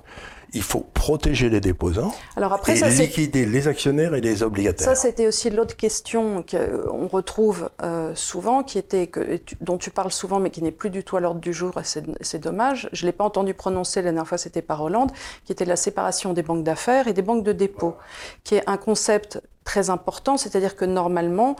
il 0.55 0.63
faut 0.63 0.81
protéger 0.95 1.49
les 1.49 1.61
déposants 1.61 2.15
Alors 2.37 2.53
après, 2.53 2.79
et 2.79 2.91
liquider 2.91 3.47
les 3.47 3.69
actionnaires 3.69 4.15
et 4.15 4.21
les 4.21 4.43
obligataires. 4.43 4.87
Ça, 4.87 4.95
c'était 4.95 5.27
aussi 5.27 5.51
l'autre 5.51 5.77
question 5.77 6.45
qu'on 6.49 7.07
retrouve 7.09 7.71
euh, 7.83 8.15
souvent, 8.15 8.63
qui 8.63 8.79
était 8.79 9.07
que, 9.07 9.41
dont 9.61 9.79
tu 9.79 9.91
parles 9.91 10.13
souvent, 10.13 10.41
mais 10.41 10.51
qui 10.51 10.63
n'est 10.63 10.73
plus 10.73 10.91
du 10.91 11.05
tout 11.05 11.17
à 11.17 11.21
l'ordre 11.21 11.41
du 11.41 11.53
jour, 11.53 11.73
c'est 11.83 12.39
dommage. 12.39 12.89
Je 12.93 13.05
ne 13.05 13.09
l'ai 13.09 13.13
pas 13.13 13.25
entendu 13.25 13.55
prononcer 13.55 14.01
la 14.01 14.11
dernière 14.11 14.27
fois, 14.27 14.39
c'était 14.39 14.63
par 14.63 14.83
Hollande, 14.83 15.11
qui 15.45 15.53
était 15.53 15.65
la 15.65 15.77
séparation 15.77 16.33
des 16.33 16.43
banques 16.43 16.65
d'affaires 16.65 17.09
et 17.09 17.13
des 17.13 17.23
banques 17.23 17.45
de 17.45 17.53
dépôt, 17.53 17.97
qui 18.45 18.57
est 18.57 18.69
un 18.69 18.77
concept 18.77 19.41
très 19.65 19.91
important, 19.91 20.37
c'est-à-dire 20.37 20.77
que 20.77 20.85
normalement, 20.85 21.57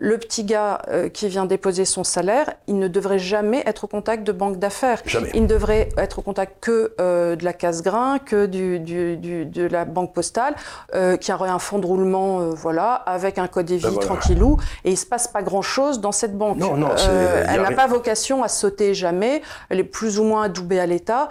le 0.00 0.18
petit 0.18 0.44
gars 0.44 0.82
euh, 0.88 1.08
qui 1.08 1.28
vient 1.28 1.46
déposer 1.46 1.84
son 1.84 2.04
salaire, 2.04 2.52
il 2.66 2.78
ne 2.78 2.88
devrait 2.88 3.18
jamais 3.18 3.62
être 3.66 3.84
au 3.84 3.86
contact 3.86 4.24
de 4.24 4.32
banque 4.32 4.58
d'affaires. 4.58 5.02
Il 5.34 5.42
ne 5.42 5.46
devrait 5.46 5.88
être 5.96 6.18
au 6.18 6.22
contact 6.22 6.56
que 6.60 6.92
euh, 7.00 7.36
de 7.36 7.44
la 7.44 7.52
casse-grain, 7.52 8.18
que 8.18 8.46
du, 8.46 8.80
de 8.80 9.66
la 9.66 9.84
banque 9.84 10.12
postale, 10.12 10.54
euh, 10.94 11.16
qui 11.16 11.32
aurait 11.32 11.50
un 11.50 11.58
fonds 11.58 11.78
de 11.78 11.86
roulement, 11.86 12.50
voilà, 12.50 12.94
avec 12.94 13.38
un 13.38 13.46
code 13.46 13.70
EVI 13.70 13.84
ben 13.84 13.98
tranquillou, 13.98 14.56
et 14.84 14.90
il 14.90 14.98
se 14.98 15.06
passe 15.06 15.28
pas 15.28 15.42
grand-chose 15.42 16.00
dans 16.00 16.12
cette 16.12 16.36
banque. 16.36 16.58
Non, 16.58 16.76
non, 16.76 16.90
elle 17.48 17.62
n'a 17.62 17.72
pas 17.72 17.86
vocation 17.86 18.42
à 18.42 18.48
sauter 18.48 18.94
jamais. 18.94 19.42
Elle 19.68 19.80
est 19.80 19.84
plus 19.84 20.18
ou 20.18 20.24
moins 20.24 20.44
adoubée 20.44 20.80
à 20.80 20.86
l'État, 20.86 21.28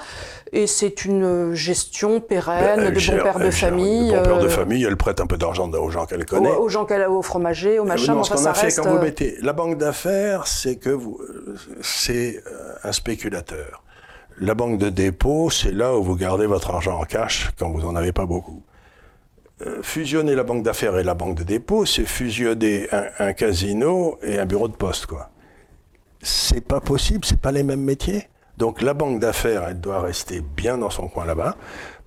et 0.51 0.67
c'est 0.67 1.05
une 1.05 1.53
gestion 1.53 2.21
pérenne 2.21 2.91
ben, 2.91 2.93
de 2.93 3.11
bon 3.11 3.23
père 3.23 3.39
de 3.39 3.51
famille. 3.51 4.11
De 4.11 4.17
bon 4.17 4.23
père 4.23 4.39
de 4.39 4.47
famille, 4.47 4.83
elle 4.83 4.97
prête 4.97 5.19
un 5.19 5.27
peu 5.27 5.37
d'argent 5.37 5.69
aux 5.69 5.89
gens 5.89 6.05
qu'elle 6.13 6.25
connaît. 6.25 6.55
Aux, 6.55 6.69
gens 6.69 6.85
qu'elle 6.85 7.01
a 7.01 7.09
au 7.09 7.21
fromager, 7.21 7.79
au 7.79 7.85
machin. 7.85 8.15
enfin, 8.15 8.37
ça 8.37 8.53
fait 8.53 8.71
quand 8.71 8.89
vous 8.89 8.97
euh, 8.97 9.01
mettez 9.01 9.37
la 9.41 9.53
banque 9.53 9.77
d'affaires, 9.77 10.47
c'est 10.47 10.75
que 10.75 10.89
vous, 10.89 11.19
c'est 11.81 12.43
euh, 12.47 12.73
un 12.83 12.91
spéculateur. 12.91 13.83
La 14.39 14.55
banque 14.55 14.79
de 14.79 14.89
dépôt, 14.89 15.49
c'est 15.49 15.71
là 15.71 15.95
où 15.95 16.03
vous 16.03 16.15
gardez 16.15 16.47
votre 16.47 16.71
argent 16.71 16.99
en 16.99 17.03
cash 17.03 17.51
quand 17.57 17.69
vous 17.69 17.81
n'en 17.81 17.95
avez 17.95 18.11
pas 18.11 18.25
beaucoup. 18.25 18.63
Euh, 19.61 19.81
fusionner 19.83 20.35
la 20.35 20.43
banque 20.43 20.63
d'affaires 20.63 20.97
et 20.97 21.03
la 21.03 21.13
banque 21.13 21.35
de 21.35 21.43
dépôt, 21.43 21.85
c'est 21.85 22.05
fusionner 22.05 22.87
un, 23.19 23.33
casino 23.33 24.17
et 24.23 24.39
un 24.39 24.45
bureau 24.45 24.67
de 24.67 24.75
poste, 24.75 25.05
quoi. 25.05 25.29
C'est 26.21 26.65
pas 26.65 26.79
possible, 26.79 27.25
c'est 27.25 27.39
pas 27.39 27.51
les 27.51 27.63
mêmes 27.63 27.83
métiers. 27.83 28.27
Donc 28.57 28.81
la 28.81 28.93
banque 28.93 29.19
d'affaires, 29.19 29.65
elle 29.67 29.79
doit 29.79 30.01
rester 30.01 30.41
bien 30.41 30.77
dans 30.77 30.89
son 30.89 31.07
coin 31.07 31.25
là-bas, 31.25 31.55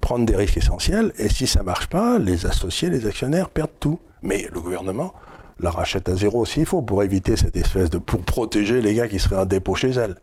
prendre 0.06 0.24
des 0.24 0.36
risques 0.36 0.58
essentiels, 0.58 1.12
et 1.18 1.28
si 1.28 1.48
ça 1.48 1.64
marche 1.64 1.88
pas, 1.88 2.20
les 2.20 2.46
associés, 2.46 2.90
les 2.90 3.08
actionnaires 3.08 3.48
perdent 3.50 3.80
tout. 3.80 3.98
Mais 4.22 4.46
le 4.52 4.60
gouvernement 4.60 5.12
la 5.58 5.70
rachète 5.70 6.08
à 6.08 6.14
zéro 6.14 6.44
s'il 6.44 6.66
faut 6.66 6.82
pour 6.82 7.02
éviter 7.02 7.34
cette 7.34 7.56
espèce 7.56 7.90
de 7.90 7.98
pour 7.98 8.22
protéger 8.22 8.80
les 8.82 8.94
gars 8.94 9.08
qui 9.08 9.18
seraient 9.18 9.40
en 9.40 9.46
dépôt 9.46 9.74
chez 9.74 9.90
elle. 9.90 10.14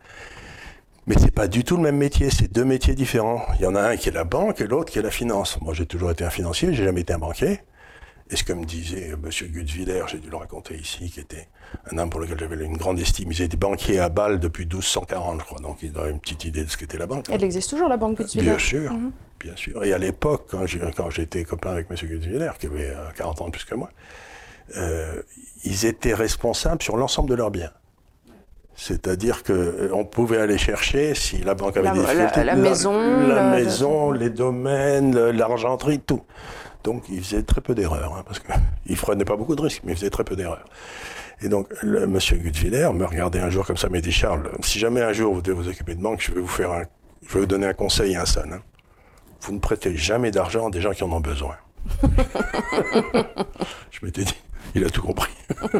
Mais 1.06 1.16
c'est 1.18 1.32
pas 1.32 1.48
du 1.48 1.64
tout 1.64 1.76
le 1.76 1.82
même 1.82 1.98
métier, 1.98 2.30
c'est 2.30 2.50
deux 2.50 2.64
métiers 2.64 2.94
différents. 2.94 3.42
Il 3.58 3.64
y 3.64 3.66
en 3.66 3.74
a 3.74 3.82
un 3.82 3.96
qui 3.96 4.08
est 4.08 4.12
la 4.12 4.24
banque 4.24 4.62
et 4.62 4.66
l'autre 4.66 4.90
qui 4.90 5.00
est 5.00 5.02
la 5.02 5.10
finance. 5.10 5.60
Moi, 5.60 5.74
j'ai 5.74 5.84
toujours 5.84 6.10
été 6.10 6.24
un 6.24 6.30
financier, 6.30 6.72
j'ai 6.72 6.84
jamais 6.84 7.02
été 7.02 7.12
un 7.12 7.18
banquier. 7.18 7.60
Et 8.30 8.36
ce 8.36 8.44
que 8.44 8.54
me 8.54 8.64
disait 8.64 9.10
M. 9.10 9.28
Gutzwiller, 9.52 10.04
j'ai 10.06 10.18
dû 10.18 10.30
le 10.30 10.36
raconter 10.36 10.76
ici, 10.76 11.10
qui 11.10 11.20
était 11.20 11.46
un 11.92 11.98
homme 11.98 12.08
pour 12.08 12.20
lequel 12.20 12.38
j'avais 12.38 12.64
une 12.64 12.78
grande 12.78 12.98
estime. 12.98 13.32
Il 13.32 13.42
était 13.42 13.58
banquier 13.58 13.98
à 13.98 14.08
Bâle 14.08 14.40
depuis 14.40 14.64
1240, 14.64 15.40
je 15.40 15.44
crois, 15.44 15.60
donc 15.60 15.82
il 15.82 15.92
a 15.98 16.08
une 16.08 16.20
petite 16.20 16.46
idée 16.46 16.64
de 16.64 16.70
ce 16.70 16.78
qu'était 16.78 16.96
la 16.96 17.06
banque. 17.06 17.26
Elle 17.30 17.44
existe 17.44 17.68
toujours, 17.68 17.88
la 17.88 17.98
banque 17.98 18.16
Gutzwiller? 18.16 18.50
Bien 18.50 18.58
sûr, 18.58 18.90
mhm. 18.90 19.12
Bien 19.44 19.56
sûr. 19.56 19.84
Et 19.84 19.92
à 19.92 19.98
l'époque, 19.98 20.48
quand 20.50 21.10
j'étais 21.10 21.44
copain 21.44 21.70
avec 21.72 21.86
M. 21.90 21.96
Gutzwiller, 21.96 22.52
qui 22.58 22.66
avait 22.66 22.94
40 23.16 23.40
euh, 23.40 23.44
ans 23.44 23.46
de 23.46 23.52
plus 23.52 23.64
que 23.64 23.74
moi, 23.74 23.90
euh, 24.76 25.22
ils 25.64 25.84
étaient 25.84 26.14
responsables 26.14 26.82
sur 26.82 26.96
l'ensemble 26.96 27.28
de 27.28 27.34
leurs 27.34 27.50
biens. 27.50 27.70
C'est-à-dire 28.74 29.44
qu'on 29.44 29.52
euh, 29.52 30.04
pouvait 30.04 30.38
aller 30.38 30.58
chercher, 30.58 31.14
si 31.14 31.38
la 31.38 31.54
banque 31.54 31.76
avait 31.76 31.90
des 31.90 32.00
difficultés, 32.00 32.42
la, 32.42 32.56
maison, 32.56 33.28
la, 33.28 33.50
maison, 33.50 34.10
les 34.10 34.30
domaines, 34.30 35.16
l'argenterie, 35.30 36.00
tout. 36.00 36.22
Donc 36.82 37.04
ils 37.08 37.22
faisaient 37.22 37.42
très 37.42 37.60
peu 37.60 37.74
d'erreurs, 37.74 38.14
hein, 38.18 38.24
parce 38.26 38.40
qu'ils 38.40 38.54
ne 38.96 38.96
prenaient 38.96 39.24
pas 39.24 39.36
beaucoup 39.36 39.54
de 39.54 39.62
risques, 39.62 39.82
mais 39.84 39.92
ils 39.92 39.96
faisaient 39.96 40.10
très 40.10 40.24
peu 40.24 40.36
d'erreurs. 40.36 40.64
Et 41.42 41.48
donc, 41.48 41.68
le, 41.82 42.06
monsieur 42.06 42.38
Gutviller 42.38 42.88
me 42.94 43.04
regardait 43.04 43.40
un 43.40 43.50
jour 43.50 43.66
comme 43.66 43.76
ça, 43.76 43.88
me 43.90 44.00
dit 44.00 44.12
Charles, 44.12 44.50
si 44.62 44.78
jamais 44.78 45.02
un 45.02 45.12
jour 45.12 45.34
vous 45.34 45.42
devez 45.42 45.56
vous 45.56 45.68
occuper 45.68 45.94
de 45.94 46.00
banque, 46.02 46.20
je 46.20 46.32
vais 46.32 46.40
vous 46.40 46.46
faire 46.46 46.72
un, 46.72 46.84
je 47.26 47.34
vais 47.34 47.40
vous 47.40 47.46
donner 47.46 47.66
un 47.66 47.74
conseil, 47.74 48.16
un 48.16 48.24
son. 48.24 48.40
Hein. 48.52 48.60
Vous 49.44 49.52
ne 49.52 49.58
prêtez 49.58 49.94
jamais 49.94 50.30
d'argent 50.30 50.68
à 50.68 50.70
des 50.70 50.80
gens 50.80 50.92
qui 50.92 51.04
en 51.04 51.12
ont 51.12 51.20
besoin. 51.20 51.56
je 53.90 53.98
m'étais 54.02 54.24
dit, 54.24 54.34
il 54.74 54.82
a 54.82 54.88
tout 54.88 55.02
compris. 55.02 55.30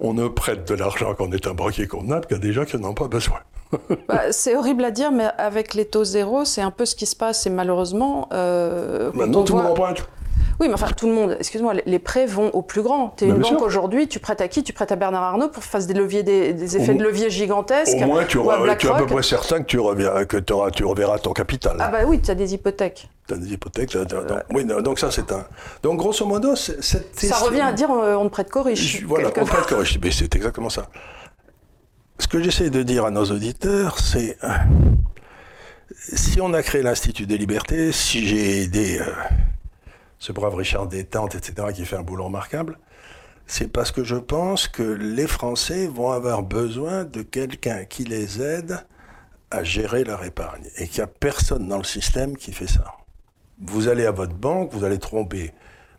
on 0.00 0.12
ne 0.12 0.26
prête 0.26 0.66
de 0.66 0.74
l'argent 0.74 1.14
quand 1.14 1.28
on 1.28 1.30
est 1.30 1.46
un 1.46 1.54
banquier 1.54 1.86
convenable 1.86 2.26
qu'à 2.26 2.38
des 2.38 2.52
gens 2.52 2.64
qui 2.64 2.76
n'en 2.78 2.88
ont 2.88 2.94
pas 2.94 3.06
besoin. 3.06 3.38
Bah, 4.08 4.32
c'est 4.32 4.56
horrible 4.56 4.84
à 4.84 4.90
dire, 4.90 5.12
mais 5.12 5.28
avec 5.38 5.74
les 5.74 5.84
taux 5.86 6.04
zéro, 6.04 6.44
c'est 6.44 6.60
un 6.60 6.72
peu 6.72 6.84
ce 6.84 6.96
qui 6.96 7.06
se 7.06 7.14
passe. 7.14 7.46
Et 7.46 7.50
malheureusement. 7.50 8.28
Euh, 8.32 9.12
Maintenant, 9.14 9.44
tout 9.44 9.56
le 9.56 9.62
monde 9.62 9.70
emprunte. 9.70 10.06
Oui, 10.60 10.68
mais 10.68 10.74
enfin, 10.74 10.88
tout 10.96 11.06
le 11.06 11.14
monde, 11.14 11.36
excuse-moi, 11.38 11.74
les 11.84 11.98
prêts 11.98 12.26
vont 12.26 12.50
au 12.50 12.62
plus 12.62 12.82
grand. 12.82 13.14
Tu 13.16 13.24
es 13.24 13.28
une 13.28 13.38
banque 13.38 13.62
aujourd'hui, 13.62 14.08
tu 14.08 14.18
prêtes 14.18 14.40
à 14.40 14.48
qui? 14.48 14.62
Tu 14.62 14.72
prêtes 14.72 14.92
à 14.92 14.96
Bernard 14.96 15.22
Arnault 15.22 15.48
pour 15.48 15.64
faire 15.64 15.84
des, 15.84 15.94
leviers, 15.94 16.22
des, 16.22 16.76
effets 16.76 16.94
de 16.94 17.02
levier 17.02 17.30
gigantesques 17.30 17.98
Au 18.02 18.06
moins, 18.06 18.24
tu, 18.24 18.38
tu 18.78 18.86
es 18.86 18.90
à 18.90 18.94
peu 18.94 19.06
près 19.06 19.22
certain 19.22 19.60
que 19.60 19.66
tu 19.66 19.78
reverras, 19.78 20.24
que 20.24 20.38
tu 20.38 20.84
reverras 20.84 21.18
ton 21.18 21.32
capital. 21.32 21.76
Ah 21.80 21.88
bah 21.88 21.98
oui, 22.06 22.20
tu 22.20 22.30
as 22.30 22.34
des 22.34 22.54
hypothèques. 22.54 23.08
Tu 23.26 23.34
as 23.34 23.36
des 23.36 23.52
hypothèques. 23.52 23.96
Donc, 23.96 24.24
oui, 24.50 24.64
donc 24.64 24.98
ça, 24.98 25.10
c'est 25.10 25.30
un... 25.32 25.44
Donc, 25.82 25.98
grosso 25.98 26.26
modo, 26.26 26.56
cette... 26.56 27.18
Ça 27.18 27.36
revient 27.36 27.60
à 27.60 27.72
dire 27.72 27.90
euh, 27.90 28.14
on 28.14 28.24
ne 28.24 28.28
prête 28.28 28.50
qu'aux 28.50 28.62
riches. 28.62 29.02
Voilà, 29.04 29.30
on 29.36 29.40
ne 29.40 29.46
prête 29.46 29.66
qu'aux 29.66 29.78
riches. 29.78 29.98
Mais 30.02 30.10
c'est 30.10 30.34
exactement 30.34 30.70
ça. 30.70 30.88
Ce 32.18 32.28
que 32.28 32.42
j'essaie 32.42 32.70
de 32.70 32.82
dire 32.82 33.04
à 33.04 33.10
nos 33.10 33.24
auditeurs, 33.24 33.98
c'est... 33.98 34.38
Euh, 34.44 34.48
si 35.94 36.40
on 36.40 36.52
a 36.54 36.62
créé 36.62 36.82
l'Institut 36.82 37.26
des 37.26 37.38
libertés, 37.38 37.92
si 37.92 38.26
j'ai 38.26 38.62
aidé 38.62 38.98
euh, 39.00 39.04
ce 40.22 40.30
brave 40.30 40.54
Richard 40.54 40.86
Détente, 40.86 41.34
etc., 41.34 41.72
qui 41.74 41.84
fait 41.84 41.96
un 41.96 42.04
boulot 42.04 42.26
remarquable, 42.26 42.78
c'est 43.48 43.66
parce 43.66 43.90
que 43.90 44.04
je 44.04 44.14
pense 44.14 44.68
que 44.68 44.84
les 44.84 45.26
Français 45.26 45.88
vont 45.88 46.12
avoir 46.12 46.44
besoin 46.44 47.02
de 47.02 47.22
quelqu'un 47.22 47.84
qui 47.84 48.04
les 48.04 48.40
aide 48.40 48.86
à 49.50 49.64
gérer 49.64 50.04
leur 50.04 50.22
épargne 50.22 50.68
et 50.76 50.86
qu'il 50.86 50.98
n'y 50.98 51.04
a 51.04 51.08
personne 51.08 51.66
dans 51.66 51.76
le 51.76 51.82
système 51.82 52.36
qui 52.36 52.52
fait 52.52 52.68
ça. 52.68 52.84
Vous 53.60 53.88
allez 53.88 54.06
à 54.06 54.12
votre 54.12 54.34
banque, 54.34 54.72
vous 54.72 54.84
allez 54.84 55.00
tromper. 55.00 55.52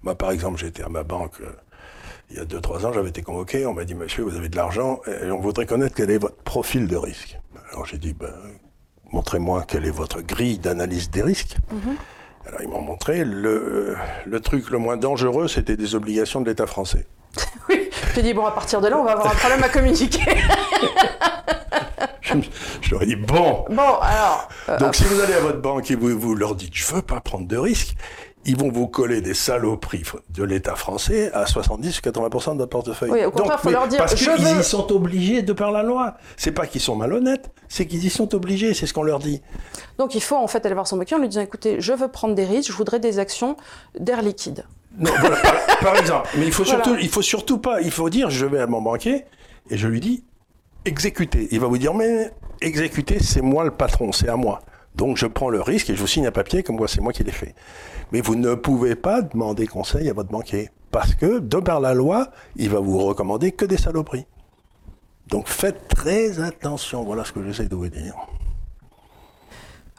Moi, 0.04 0.16
par 0.16 0.32
exemple, 0.32 0.58
j'étais 0.58 0.84
à 0.84 0.90
ma 0.90 1.04
banque 1.04 1.42
euh, 1.42 1.52
il 2.32 2.38
y 2.38 2.40
a 2.40 2.46
2-3 2.46 2.86
ans, 2.86 2.94
j'avais 2.94 3.10
été 3.10 3.24
convoqué, 3.24 3.66
on 3.66 3.74
m'a 3.74 3.84
dit, 3.84 3.94
monsieur, 3.94 4.24
vous 4.24 4.38
avez 4.38 4.48
de 4.48 4.56
l'argent, 4.56 5.02
et 5.06 5.30
on 5.32 5.42
voudrait 5.42 5.66
connaître 5.66 5.96
quel 5.96 6.10
est 6.10 6.18
votre 6.18 6.38
profil 6.38 6.88
de 6.88 6.96
risque. 6.96 7.38
Alors 7.72 7.86
j'ai 7.86 7.98
dit, 7.98 8.14
ben, 8.14 8.34
montrez-moi 9.12 9.66
quelle 9.68 9.86
est 9.86 9.92
votre 9.92 10.22
grille 10.22 10.60
d'analyse 10.60 11.10
des 11.10 11.24
risques. 11.24 11.58
Mhm. 11.70 11.98
Alors 12.48 12.62
ils 12.62 12.68
m'ont 12.68 12.82
montré, 12.82 13.24
le, 13.24 13.96
le 14.26 14.40
truc 14.40 14.70
le 14.70 14.78
moins 14.78 14.98
dangereux, 14.98 15.48
c'était 15.48 15.78
des 15.78 15.96
obligations 15.96 16.42
de 16.42 16.50
l'État 16.50 16.68
français. 16.68 17.08
oui, 17.70 17.90
j'ai 18.16 18.22
dit, 18.22 18.34
bon, 18.34 18.46
à 18.46 18.52
partir 18.52 18.82
de 18.82 18.88
là, 18.88 18.98
on 18.98 19.04
va 19.04 19.14
avoir 19.14 19.32
un 19.32 19.36
problème 19.36 19.64
à 19.64 19.70
communiquer. 19.70 20.22
je, 22.22 22.92
leur 22.92 23.04
ai 23.04 23.06
dit, 23.08 23.16
bon. 23.16 23.66
Bon, 23.70 23.98
alors. 24.02 24.50
Euh, 24.70 24.78
Donc, 24.78 24.96
si 24.96 25.04
vous 25.06 25.20
allez 25.20 25.34
à 25.34 25.40
votre 25.40 25.62
banque 25.62 25.90
et 25.90 25.96
vous, 25.96 26.18
vous 26.20 26.36
leur 26.36 26.56
dites, 26.56 26.76
je 26.76 26.86
veux 26.94 27.02
pas 27.02 27.22
prendre 27.22 27.48
de 27.48 27.58
risques, 27.58 27.96
ils 28.46 28.58
vont 28.58 28.70
vous 28.70 28.88
coller 28.88 29.22
des 29.22 29.34
saloperies 29.34 30.04
de 30.30 30.44
l'État 30.44 30.76
français 30.76 31.32
à 31.34 31.46
70 31.46 32.00
ou 32.00 32.02
80% 32.02 32.54
de 32.54 32.58
votre 32.58 32.66
portefeuille. 32.68 33.12
Oui, 33.12 33.26
au 33.26 33.32
contraire, 33.32 33.60
il 33.60 33.64
faut 33.64 33.70
leur 33.72 33.88
dire. 33.88 34.00
Parce 34.00 34.16
qu'ils 34.16 34.60
y 34.60 34.64
sont 34.64 34.92
obligés 34.92 35.42
de 35.42 35.54
par 35.54 35.72
la 35.72 35.84
loi. 35.84 36.16
C'est 36.36 36.52
pas 36.52 36.68
qu'ils 36.68 36.82
sont 36.82 36.96
malhonnêtes, 36.96 37.52
c'est 37.70 37.86
qu'ils 37.86 38.04
y 38.06 38.10
sont 38.10 38.36
obligés, 38.36 38.74
c'est 38.74 38.86
ce 38.86 38.94
qu'on 38.94 39.04
leur 39.04 39.20
dit. 39.20 39.42
Donc 39.98 40.16
il 40.16 40.22
faut 40.22 40.36
en 40.36 40.48
fait 40.48 40.66
aller 40.66 40.76
voir 40.76 40.88
son 40.88 40.98
banquier 40.98 41.16
en 41.16 41.20
lui 41.20 41.30
disant 41.30 41.42
écoutez, 41.42 41.80
je 41.80 41.94
veux 41.94 42.10
prendre 42.10 42.36
des 42.36 42.46
risques, 42.46 42.72
je 42.72 42.78
voudrais 42.78 43.00
des 43.00 43.20
actions 43.20 43.56
d'air 43.98 44.22
liquide. 44.22 44.66
Non, 44.98 45.12
voilà, 45.20 45.38
par, 45.82 45.96
exemple. 45.96 46.30
Mais 46.38 46.46
il 46.46 46.52
faut 46.52 46.66
surtout, 46.66 46.96
il 47.02 47.10
faut 47.10 47.22
surtout 47.22 47.58
pas, 47.58 47.82
il 47.82 47.92
faut 47.92 48.10
dire 48.10 48.30
je 48.30 48.46
vais 48.46 48.60
à 48.60 48.68
mon 48.68 48.82
banquier 48.82 49.26
et 49.70 49.78
je 49.78 49.88
lui 49.88 50.00
dis 50.00 50.24
exécuter. 50.86 51.48
Il 51.52 51.60
va 51.60 51.68
vous 51.68 51.78
dire 51.78 51.94
mais 51.94 52.32
exécuter, 52.62 53.18
c'est 53.22 53.42
moi 53.42 53.64
le 53.64 53.72
patron, 53.72 54.12
c'est 54.12 54.30
à 54.30 54.36
moi. 54.36 54.62
Donc 54.96 55.18
je 55.18 55.26
prends 55.26 55.50
le 55.50 55.62
risque 55.62 55.90
et 55.90 55.96
je 55.96 56.02
vous 56.02 56.08
signe 56.08 56.28
un 56.28 56.32
papier 56.32 56.64
comme 56.64 56.78
quoi 56.78 56.88
c'est 56.88 57.02
moi 57.02 57.14
qui 57.14 57.24
l'ai 57.24 57.32
fait. 57.32 57.56
Mais 58.12 58.22
vous 58.22 58.36
ne 58.36 58.56
pouvez 58.56 58.96
pas 58.96 59.22
demander 59.22 59.68
conseil 59.68 60.10
à 60.10 60.14
votre 60.14 60.30
banquier. 60.30 60.70
Parce 60.92 61.16
que, 61.16 61.40
de 61.40 61.58
par 61.58 61.80
la 61.80 61.96
loi, 61.96 62.30
il 62.56 62.70
va 62.70 62.80
vous 62.80 63.00
recommander 63.00 63.52
que 63.52 63.66
des 63.66 63.78
saloperies. 63.78 64.28
Donc 65.28 65.48
faites 65.48 65.88
très 65.88 66.40
attention. 66.40 67.04
Voilà 67.04 67.26
ce 67.26 67.32
que 67.32 67.44
j'essaie 67.44 67.68
de 67.68 67.76
vous 67.76 67.90
dire. 67.90 68.16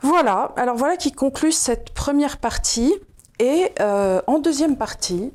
Voilà, 0.02 0.52
alors 0.56 0.76
voilà 0.76 0.96
qui 0.96 1.12
conclut 1.12 1.50
cette 1.50 1.90
première 1.90 2.38
partie. 2.38 2.94
Et 3.40 3.72
euh, 3.80 4.20
en 4.28 4.38
deuxième 4.38 4.76
partie, 4.76 5.32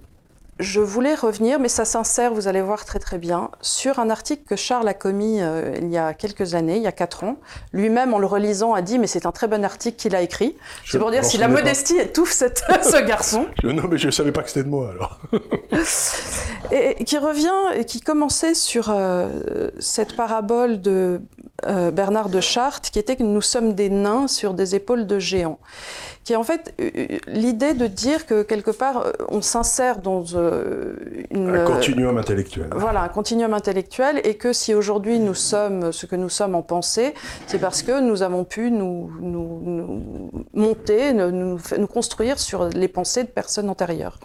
je 0.60 0.82
voulais 0.82 1.16
revenir, 1.16 1.60
mais 1.60 1.70
ça 1.70 1.86
s'insère, 1.86 2.34
vous 2.34 2.48
allez 2.50 2.62
voir 2.62 2.84
très 2.84 3.00
très 3.00 3.18
bien, 3.18 3.50
sur 3.62 4.00
un 4.00 4.10
article 4.10 4.44
que 4.46 4.58
Charles 4.58 4.88
a 4.88 4.94
commis 4.94 5.42
euh, 5.42 5.74
il 5.82 5.90
y 5.90 5.98
a 5.98 6.14
quelques 6.14 6.54
années, 6.54 6.76
il 6.76 6.84
y 6.84 6.88
a 6.88 6.92
quatre 6.92 7.24
ans. 7.24 7.38
Lui-même, 7.72 8.14
en 8.14 8.20
le 8.20 8.26
relisant, 8.26 8.74
a 8.74 8.82
dit, 8.82 9.00
mais 9.00 9.08
c'est 9.08 9.26
un 9.26 9.32
très 9.32 9.48
bon 9.48 9.64
article 9.64 9.98
qu'il 9.98 10.16
a 10.16 10.22
écrit. 10.22 10.58
C'est 10.86 11.00
pour 11.00 11.12
dire 11.12 11.24
si 11.24 11.38
la 11.38 11.48
modestie 11.48 11.98
étouffe 11.98 12.32
cette, 12.32 12.64
ce 12.84 13.02
garçon. 13.06 13.48
non, 13.64 13.84
mais 13.90 13.98
je 13.98 14.08
ne 14.08 14.12
savais 14.12 14.34
pas 14.34 14.44
que 14.44 14.50
c'était 14.50 14.64
de 14.64 14.70
moi 14.70 14.90
alors. 14.90 15.22
et, 16.72 17.04
qui 17.06 17.18
revient, 17.18 17.78
et 17.78 17.86
qui 17.86 18.02
commençait 18.02 18.54
sur 18.54 18.90
euh, 18.90 19.70
cette 19.80 20.16
parabole 20.16 20.82
de 20.82 21.22
euh, 21.66 21.92
Bernard 21.92 22.30
de 22.30 22.42
Chartres, 22.42 22.92
qui 22.92 23.00
était 23.00 23.16
que 23.16 23.24
nous 23.24 23.42
sommes 23.42 23.74
des 23.74 23.90
nains 23.90 24.28
sur 24.28 24.54
des 24.54 24.76
épaules 24.76 25.08
de 25.08 25.20
géants 25.20 25.60
qui 26.30 26.34
est 26.34 26.36
en 26.36 26.44
fait 26.44 26.76
euh, 26.80 26.92
euh, 26.96 27.18
l'idée 27.26 27.74
de 27.74 27.88
dire 27.88 28.28
que 28.28 28.44
quelque 28.44 28.70
part 28.70 29.04
on 29.30 29.42
s'insère 29.42 29.98
dans 29.98 30.24
une, 30.26 31.56
un 31.56 31.66
continuum 31.66 32.20
intellectuel. 32.20 32.68
Voilà, 32.76 33.02
un 33.02 33.08
continuum 33.08 33.54
intellectuel 33.56 34.22
et 34.24 34.36
que 34.36 34.54
si 34.54 34.76
aujourd'hui 34.76 35.18
nous 35.18 35.34
sommes 35.34 35.92
ce 35.92 36.06
que 36.06 36.16
nous 36.16 36.30
sommes 36.30 36.54
en 36.54 36.62
pensée, 36.62 37.16
c'est 37.48 37.58
parce 37.58 37.82
que 37.82 38.00
nous 38.00 38.22
avons 38.22 38.44
pu 38.44 38.70
nous, 38.70 39.12
nous, 39.20 40.30
monter, 40.54 41.14
nous, 41.14 41.60
nous 41.78 41.88
construire 41.88 42.38
sur 42.38 42.70
les 42.70 42.88
pensées 42.88 43.24
de 43.24 43.30
personnes 43.30 43.70
antérieures. 43.70 44.20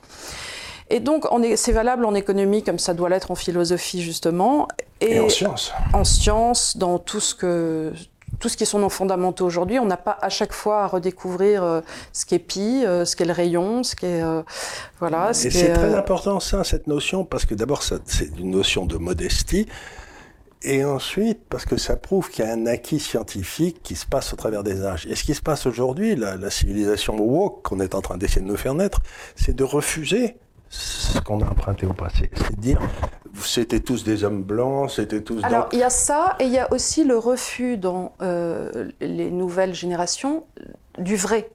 Et 0.91 1.01
donc, 1.01 1.27
c'est 1.57 1.73
valable 1.73 2.05
en 2.05 2.15
économie 2.15 2.63
comme 2.63 2.79
ça 2.79 2.95
doit 2.95 3.09
l'être 3.09 3.31
en 3.31 3.35
philosophie, 3.35 4.03
justement. 4.03 4.69
Et, 5.01 5.17
et, 5.17 5.21
en 5.21 5.29
sciences. 5.29 5.73
En 5.93 6.05
sciences, 6.05 6.77
dans 6.77 6.99
tout 6.99 7.21
ce 7.21 7.35
que, 7.35 7.93
tout 8.39 8.49
ce 8.49 8.57
qui 8.57 8.67
sont 8.67 8.79
nos 8.79 8.89
fondamentaux 8.89 9.47
aujourd'hui. 9.47 9.79
On 9.79 9.87
n'a 9.87 9.97
pas 9.97 10.19
à 10.21 10.29
chaque 10.29 10.53
fois 10.53 10.85
à 10.85 10.87
redécouvrir 10.87 11.63
euh, 11.63 11.81
ce 12.13 12.27
qu'est 12.27 12.39
pi, 12.39 12.85
euh, 12.85 13.05
ce 13.05 13.17
qu'est 13.17 13.25
le 13.25 13.33
rayon, 13.33 13.83
ce 13.83 13.97
qu'est 13.97 14.23
euh, 14.23 14.43
voilà. 15.01 15.33
Ce 15.33 15.49
Et 15.49 15.51
c'est 15.51 15.73
très 15.73 15.95
important 15.95 16.41
ça, 16.41 16.65
cette 16.65 16.87
notion, 16.87 17.25
parce 17.25 17.47
que 17.47 17.55
d'abord 17.55 17.83
c'est 17.83 18.39
une 18.39 18.51
notion 18.51 18.87
de 18.87 18.97
modestie. 18.97 19.67
Et 20.67 20.83
ensuite, 20.83 21.41
parce 21.51 21.67
que 21.67 21.77
ça 21.77 21.95
prouve 21.95 22.31
qu'il 22.31 22.43
y 22.43 22.49
a 22.49 22.53
un 22.53 22.65
acquis 22.65 22.99
scientifique 22.99 23.83
qui 23.83 23.97
se 23.97 24.07
passe 24.07 24.33
au 24.33 24.37
travers 24.37 24.63
des 24.63 24.83
âges. 24.83 25.07
Et 25.07 25.15
ce 25.15 25.23
qui 25.23 25.35
se 25.35 25.43
passe 25.43 25.67
aujourd'hui, 25.67 26.17
la, 26.17 26.37
la 26.37 26.49
civilisation 26.49 27.19
woke 27.19 27.63
qu'on 27.63 27.81
est 27.81 27.95
en 27.95 28.01
train 28.01 28.17
d'essayer 28.17 28.41
de 28.41 28.47
nous 28.47 28.57
faire 28.57 28.73
naître, 28.73 29.01
c'est 29.37 29.55
de 29.55 29.63
refuser 29.63 30.37
ce 30.75 31.21
qu'on 31.21 31.41
a 31.41 31.49
emprunté 31.49 31.87
au 31.87 31.93
passé. 31.93 32.31
C'est 32.35 32.59
dire, 32.59 32.81
c'était 33.43 33.81
tous 33.81 34.05
des 34.05 34.25
hommes 34.25 34.43
blancs, 34.43 34.91
c'était 34.91 35.23
tous. 35.23 35.43
Alors 35.45 35.69
il 35.73 35.79
y 35.79 35.83
a 35.83 35.91
ça, 35.91 36.37
et 36.41 36.45
il 36.45 36.53
y 36.53 36.59
a 36.59 36.73
aussi 36.73 37.05
le 37.05 37.17
refus 37.17 37.77
dans 37.77 38.13
euh, 38.23 38.91
les 39.01 39.31
nouvelles 39.31 39.75
générations 39.75 40.45
du 40.99 41.17
vrai. 41.17 41.51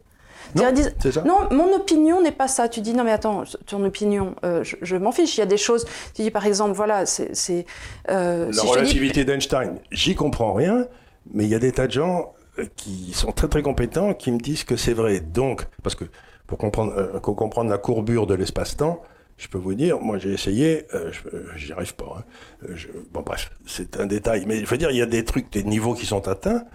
Non, 0.56 0.64
ça. 1.12 1.22
non, 1.24 1.48
mon 1.52 1.76
opinion 1.76 2.24
n'est 2.24 2.32
pas 2.32 2.48
ça. 2.48 2.70
Tu 2.70 2.82
dis 2.82 2.94
non 2.94 3.04
mais 3.04 3.12
attends, 3.12 3.44
ton 3.68 3.84
opinion, 3.84 4.36
euh, 4.44 4.64
je, 4.64 4.96
m'en 4.96 5.12
fiche. 5.12 5.38
Il 5.38 5.42
y 5.42 5.44
a 5.44 5.48
des 5.48 5.58
choses. 5.58 5.86
Tu 6.16 6.24
dis 6.24 6.32
par 6.32 6.46
exemple, 6.46 6.74
voilà, 6.74 7.06
c'est. 7.06 7.66
Euh, 8.10 8.52
La 8.52 8.64
relativité 8.64 9.26
d'Einstein, 9.26 9.80
j'y 9.92 10.16
comprends 10.16 10.54
rien, 10.54 10.88
mais 11.34 11.44
il 11.44 11.50
y 11.50 11.56
a 11.56 11.60
des 11.60 11.72
tas 11.72 11.86
de 11.86 11.92
gens 11.92 12.34
qui 12.76 13.14
sont 13.14 13.32
très 13.32 13.48
très 13.48 13.62
compétents 13.62 14.14
qui 14.14 14.32
me 14.32 14.40
disent 14.40 14.64
que 14.64 14.76
c'est 14.76 14.94
vrai. 14.94 15.20
Donc, 15.20 15.68
parce 15.84 15.96
que 15.96 16.06
pour 16.50 16.58
comprendre, 16.58 16.94
euh, 16.98 17.20
comprendre 17.20 17.70
la 17.70 17.78
courbure 17.78 18.26
de 18.26 18.34
l'espace-temps, 18.34 19.02
je 19.38 19.48
peux 19.48 19.60
vous 19.60 19.76
dire, 19.76 20.00
moi 20.00 20.18
j'ai 20.18 20.34
essayé, 20.34 20.86
euh, 20.96 21.12
j'y 21.56 21.72
arrive 21.72 21.96
pas. 21.96 22.18
Hein. 22.18 22.24
Euh, 22.68 22.76
bon 23.12 23.22
bref, 23.22 23.52
c'est 23.68 24.00
un 24.00 24.08
détail, 24.08 24.46
mais 24.48 24.60
je 24.60 24.66
veux 24.66 24.78
dire, 24.78 24.90
il 24.90 24.98
y 24.98 25.02
a 25.02 25.06
des 25.06 25.24
trucs, 25.24 25.52
des 25.52 25.64
niveaux 25.64 25.94
qui 25.94 26.08
sont 26.08 26.28
atteints 26.28 26.66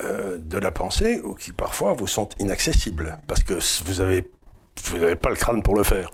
euh, 0.00 0.38
de 0.38 0.58
la 0.58 0.72
pensée 0.72 1.20
ou 1.24 1.34
qui 1.34 1.52
parfois 1.52 1.94
vous 1.94 2.08
sont 2.08 2.28
inaccessibles 2.40 3.16
parce 3.28 3.42
que 3.44 3.54
vous 3.84 4.00
avez 4.00 4.28
vous 4.84 4.98
n'avez 4.98 5.16
pas 5.16 5.30
le 5.30 5.36
crâne 5.36 5.62
pour 5.62 5.76
le 5.76 5.84
faire. 5.84 6.10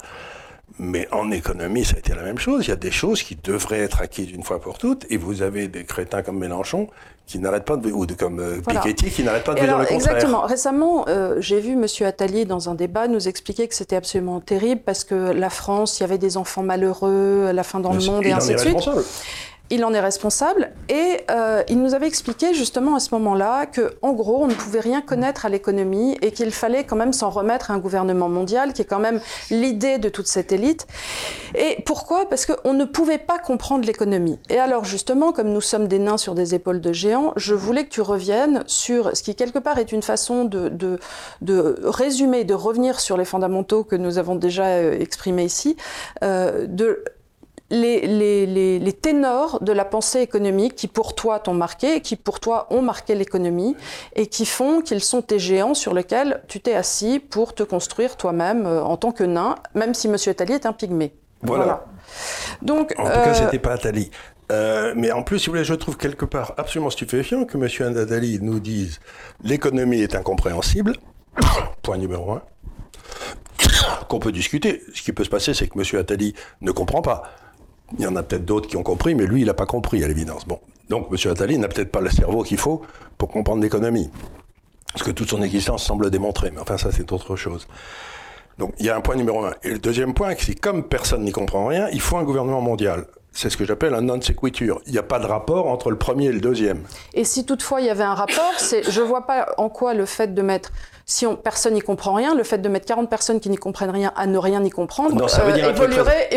Mais 0.79 1.09
en 1.13 1.31
économie, 1.31 1.85
ça 1.85 1.97
a 1.97 1.99
été 1.99 2.15
la 2.15 2.23
même 2.23 2.39
chose. 2.39 2.67
Il 2.67 2.71
y 2.71 2.73
a 2.73 2.77
des 2.77 2.91
choses 2.91 3.23
qui 3.23 3.37
devraient 3.37 3.81
être 3.81 4.01
acquises 4.01 4.31
une 4.31 4.43
fois 4.43 4.61
pour 4.61 4.79
toutes, 4.79 5.07
et 5.11 5.17
vous 5.17 5.43
avez 5.43 5.69
des 5.69 5.85
crétins 5.85 6.23
comme 6.23 6.39
Mélenchon 6.39 6.89
qui 7.27 7.39
n'arrêtent 7.39 7.65
pas 7.65 7.77
de, 7.77 7.91
ou 7.91 8.05
de, 8.05 8.15
comme 8.15 8.41
euh, 8.41 8.61
Piketty 8.67 9.11
qui 9.11 9.23
n'arrêtent 9.23 9.45
pas 9.45 9.55
de 9.55 9.61
dire 9.61 9.79
le 9.79 9.85
contraire. 9.85 9.97
Exactement. 9.97 10.41
Récemment, 10.43 11.07
euh, 11.09 11.37
j'ai 11.41 11.61
vu 11.61 11.73
M. 11.73 11.87
Attali 12.07 12.47
dans 12.47 12.69
un 12.69 12.75
débat 12.75 13.07
nous 13.07 13.29
expliquer 13.29 13.69
que 13.69 13.75
c'était 13.75 13.97
absolument 13.97 14.41
terrible 14.41 14.83
parce 14.85 15.05
que 15.05 15.15
la 15.33 15.49
France, 15.49 15.99
il 15.99 16.03
y 16.03 16.05
avait 16.05 16.19
des 16.19 16.37
enfants 16.37 16.63
malheureux, 16.63 17.53
la 17.53 17.63
fin 17.63 17.81
dans 17.81 17.93
le 17.93 18.05
monde 18.05 18.27
et 18.27 18.33
ainsi 18.33 18.53
de 18.53 18.59
suite 18.59 18.77
il 19.73 19.87
en 19.87 19.95
est 19.95 20.01
responsable 20.01 20.71
et 20.91 21.23
euh, 21.31 21.63
il 21.69 21.81
nous 21.81 21.95
avait 21.95 22.07
expliqué 22.07 22.53
justement 22.53 22.95
à 22.95 23.01
ce 23.01 23.15
moment-là 23.15 23.65
que 23.65 23.95
en 24.03 24.13
gros 24.13 24.45
on 24.45 24.47
ne 24.47 24.55
pouvait 24.55 24.81
rien 24.81 25.01
connaître 25.01 25.47
à 25.47 25.49
l'économie 25.49 26.15
et 26.21 26.31
qu'il 26.31 26.51
fallait 26.51 26.85
quand 26.85 26.95
même 26.95 27.15
s'en 27.15 27.31
remettre 27.31 27.71
à 27.71 27.75
un 27.75 27.79
gouvernement 27.79 28.29
mondial 28.29 28.75
qui 28.75 28.83
est 28.83 28.85
quand 28.85 28.99
même 28.99 29.21
l'idée 29.51 29.97
de 29.97 30.11
toute 30.11 30.27
cette 30.27 30.53
élite. 30.53 30.87
Et 31.55 31.83
pourquoi? 31.87 32.29
Parce 32.29 32.45
qu'on 32.45 32.75
ne 32.75 32.85
pouvait 32.85 33.17
pas 33.17 33.39
comprendre 33.39 33.87
l'économie. 33.87 34.39
Et 34.51 34.59
alors 34.59 34.85
justement, 34.85 35.33
comme 35.33 35.49
nous 35.49 35.63
sommes 35.63 35.89
des 35.89 35.99
nains 35.99 36.19
sur 36.19 36.35
des 36.35 36.55
épaules 36.55 36.83
de 36.83 36.93
géants, 36.93 37.33
je 37.37 37.55
voulais 37.55 37.85
que 37.85 37.91
tu 37.91 38.03
reviennes 38.03 38.65
sur 38.67 39.17
ce 39.17 39.23
qui 39.23 39.35
quelque 39.35 39.59
part 39.59 39.79
est 39.79 39.91
une 39.91 40.03
façon 40.03 40.45
de, 40.45 40.69
de, 40.69 40.99
de 41.41 41.81
résumer, 41.85 42.45
de 42.45 42.55
revenir 42.55 43.01
sur 43.01 43.17
les 43.17 43.25
fondamentaux 43.25 43.85
que 43.85 43.97
nous 43.97 44.19
avons 44.19 44.35
déjà 44.35 44.67
euh, 44.67 45.01
exprimés 45.01 45.45
ici, 45.45 45.79
euh, 46.23 46.67
de 46.67 47.03
les, 47.73 48.07
les, 48.07 48.79
les, 48.79 48.93
ténors 48.93 49.63
de 49.63 49.73
la 49.73 49.87
pensée 49.87 50.21
économique 50.21 50.75
qui 50.77 50.89
pour 50.89 51.15
toi 51.15 51.41
t'ont 51.41 51.55
marqué, 51.55 52.03
qui 52.03 52.17
pour 52.17 52.39
toi 52.39 52.67
ont 52.71 52.83
marqué 52.83 53.15
l'économie 53.15 53.75
et 54.15 54.27
qui 54.27 54.45
font 54.45 54.83
qu'ils 54.83 55.01
sont 55.01 55.23
tes 55.23 55.39
géants 55.39 55.73
sur 55.73 55.95
lesquels 55.95 56.43
tu 56.49 56.61
t'es 56.61 56.75
assis 56.75 57.19
pour 57.19 57.55
te 57.55 57.63
construire 57.63 58.17
toi-même 58.17 58.67
euh, 58.67 58.85
en 58.85 58.99
tant 58.99 59.11
que 59.11 59.25
nain, 59.25 59.55
même 59.75 59.95
si 59.95 60.09
Monsieur 60.09 60.33
Attali 60.33 60.53
est 60.53 60.67
un 60.67 60.75
pygmée. 60.75 61.15
Voilà. 61.41 61.87
Donc, 62.61 62.95
en 62.99 63.05
tout 63.05 63.11
cas, 63.11 63.35
c'était 63.35 63.59
pas 63.59 63.73
Attali. 63.73 64.11
Euh, 64.53 64.93
mais 64.95 65.11
en 65.11 65.23
plus, 65.23 65.39
si 65.39 65.47
vous 65.47 65.53
voulez, 65.53 65.65
je 65.65 65.75
trouve 65.75 65.97
quelque 65.97 66.27
part 66.27 66.53
absolument 66.59 66.91
stupéfiant 66.91 67.47
que 67.47 67.57
M. 67.57 67.97
Attali 67.97 68.39
nous 68.43 68.61
dise 68.61 69.01
l'économie 69.43 70.03
est 70.03 70.15
incompréhensible, 70.15 70.97
point 71.83 71.97
numéro 71.97 72.33
un, 72.33 72.43
qu'on 74.09 74.19
peut 74.19 74.33
discuter. 74.33 74.83
Ce 74.95 75.01
qui 75.01 75.15
peut 75.15 75.25
se 75.25 75.31
passer, 75.31 75.55
c'est 75.55 75.69
que 75.69 75.79
M. 75.79 76.01
Attali 76.01 76.35
ne 76.61 76.71
comprend 76.71 77.01
pas. 77.01 77.33
Il 77.99 78.05
y 78.05 78.07
en 78.07 78.17
a 78.17 78.23
peut-être 78.23 78.45
d'autres 78.45 78.69
qui 78.69 78.77
ont 78.77 78.83
compris, 78.83 79.15
mais 79.15 79.27
lui, 79.27 79.43
il 79.43 79.47
n'a 79.47 79.55
pas 79.55 79.67
compris, 79.67 80.03
à 80.03 80.09
l'évidence. 80.09 80.47
Bon. 80.47 80.59
Donc, 80.89 81.09
M. 81.11 81.31
Attali 81.31 81.59
n'a 81.59 81.69
peut-être 81.69 81.91
pas 81.91 82.01
le 82.01 82.11
cerveau 82.11 82.43
qu'il 82.43 82.59
faut 82.59 82.83
pour 83.19 83.29
comprendre 83.29 83.63
l'économie. 83.63 84.11
Ce 84.97 85.03
que 85.03 85.11
toute 85.11 85.31
son 85.31 85.43
existence 85.43 85.85
semble 85.85 86.11
démontrer. 86.11 86.51
Mais 86.51 86.61
enfin, 86.61 86.77
ça, 86.77 86.91
c'est 86.93 87.13
autre 87.13 87.37
chose. 87.37 87.67
Donc, 88.59 88.75
il 88.79 88.87
y 88.87 88.91
a 88.91 88.97
un 88.97 89.01
point 89.01 89.17
numéro 89.17 89.45
un. 89.45 89.53
Et 89.63 89.71
le 89.71 89.79
deuxième 89.79 90.15
point, 90.15 90.35
c'est 90.39 90.55
comme 90.55 90.85
personne 90.85 91.23
n'y 91.25 91.33
comprend 91.33 91.67
rien, 91.67 91.89
il 91.93 92.01
faut 92.01 92.17
un 92.17 92.25
gouvernement 92.25 92.61
mondial. 92.61 93.07
C'est 93.33 93.49
ce 93.49 93.57
que 93.57 93.65
j'appelle 93.65 93.95
un 93.95 94.03
non-sequitur. 94.03 94.83
Il 94.87 94.93
n'y 94.93 94.99
a 94.99 95.03
pas 95.03 95.19
de 95.19 95.27
rapport 95.27 95.67
entre 95.67 95.91
le 95.91 95.97
premier 95.97 96.27
et 96.27 96.33
le 96.33 96.41
deuxième. 96.41 96.83
Et 97.15 97.25
si 97.25 97.47
toutefois 97.47 97.81
il 97.81 97.87
y 97.87 97.91
avait 97.91 98.05
un 98.05 98.15
rapport, 98.15 98.53
je 98.59 99.01
ne 99.01 99.07
vois 99.07 99.27
pas 99.27 99.55
en 99.57 99.69
quoi 99.71 99.95
le 99.95 100.05
fait 100.05 100.35
de 100.35 100.43
mettre 100.43 100.71
si 101.05 101.27
on, 101.27 101.37
personne 101.37 101.75
n'y 101.75 101.81
comprend 101.81 102.15
rien, 102.15 102.35
le 102.35 102.45
fait 102.45 102.59
de 102.59 102.69
mettre 102.69 102.87
40 102.87 103.11
personnes 103.11 103.41
qui 103.41 103.51
n'y 103.51 103.57
comprennent 103.57 103.91
rien 103.91 104.13
à 104.17 104.27
ne 104.27 104.39
rien 104.39 104.63
y 104.63 104.71
comprendre 104.71 105.15
non, 105.15 105.29
ça 105.29 105.43
veut 105.43 105.53
dire 105.53 105.69
évoluerait, 105.69 106.29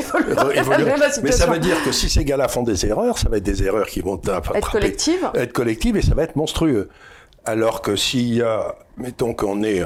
Mais 1.24 1.32
ça 1.32 1.46
veut 1.46 1.60
dire 1.60 1.82
que 1.84 1.92
si 1.92 2.10
ces 2.10 2.26
gars-là 2.26 2.48
font 2.48 2.64
des 2.64 2.86
erreurs, 2.86 3.18
ça 3.18 3.30
va 3.30 3.38
être 3.38 3.44
des 3.44 3.64
erreurs 3.64 3.88
qui 3.88 4.02
vont 4.02 4.20
être 4.54 4.72
collectives. 4.72 5.30
Être 5.36 5.54
collectives 5.54 5.98
et 5.98 6.02
ça 6.02 6.16
va 6.16 6.24
être 6.24 6.36
monstrueux. 6.36 6.90
Alors 7.46 7.82
que 7.82 7.96
s'il 7.96 8.34
y 8.34 8.42
a, 8.42 8.76
mettons 8.98 9.34
qu'on 9.34 9.64
est 9.64 9.84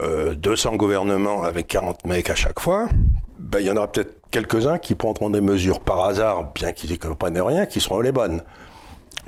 euh, 0.00 0.34
200 0.34 0.76
gouvernements 0.76 1.42
avec 1.42 1.68
40 1.68 2.04
mecs 2.04 2.28
à 2.28 2.34
chaque 2.34 2.60
fois, 2.60 2.88
ben, 3.52 3.60
il 3.60 3.66
y 3.66 3.70
en 3.70 3.76
aura 3.76 3.92
peut-être 3.92 4.16
quelques-uns 4.30 4.78
qui 4.78 4.94
prendront 4.94 5.28
des 5.28 5.42
mesures 5.42 5.80
par 5.80 6.04
hasard, 6.06 6.52
bien 6.54 6.72
qu'ils 6.72 6.90
ne 6.90 6.96
comprennent 6.96 7.40
rien, 7.40 7.66
qui 7.66 7.80
seront 7.80 8.00
les 8.00 8.10
bonnes. 8.10 8.42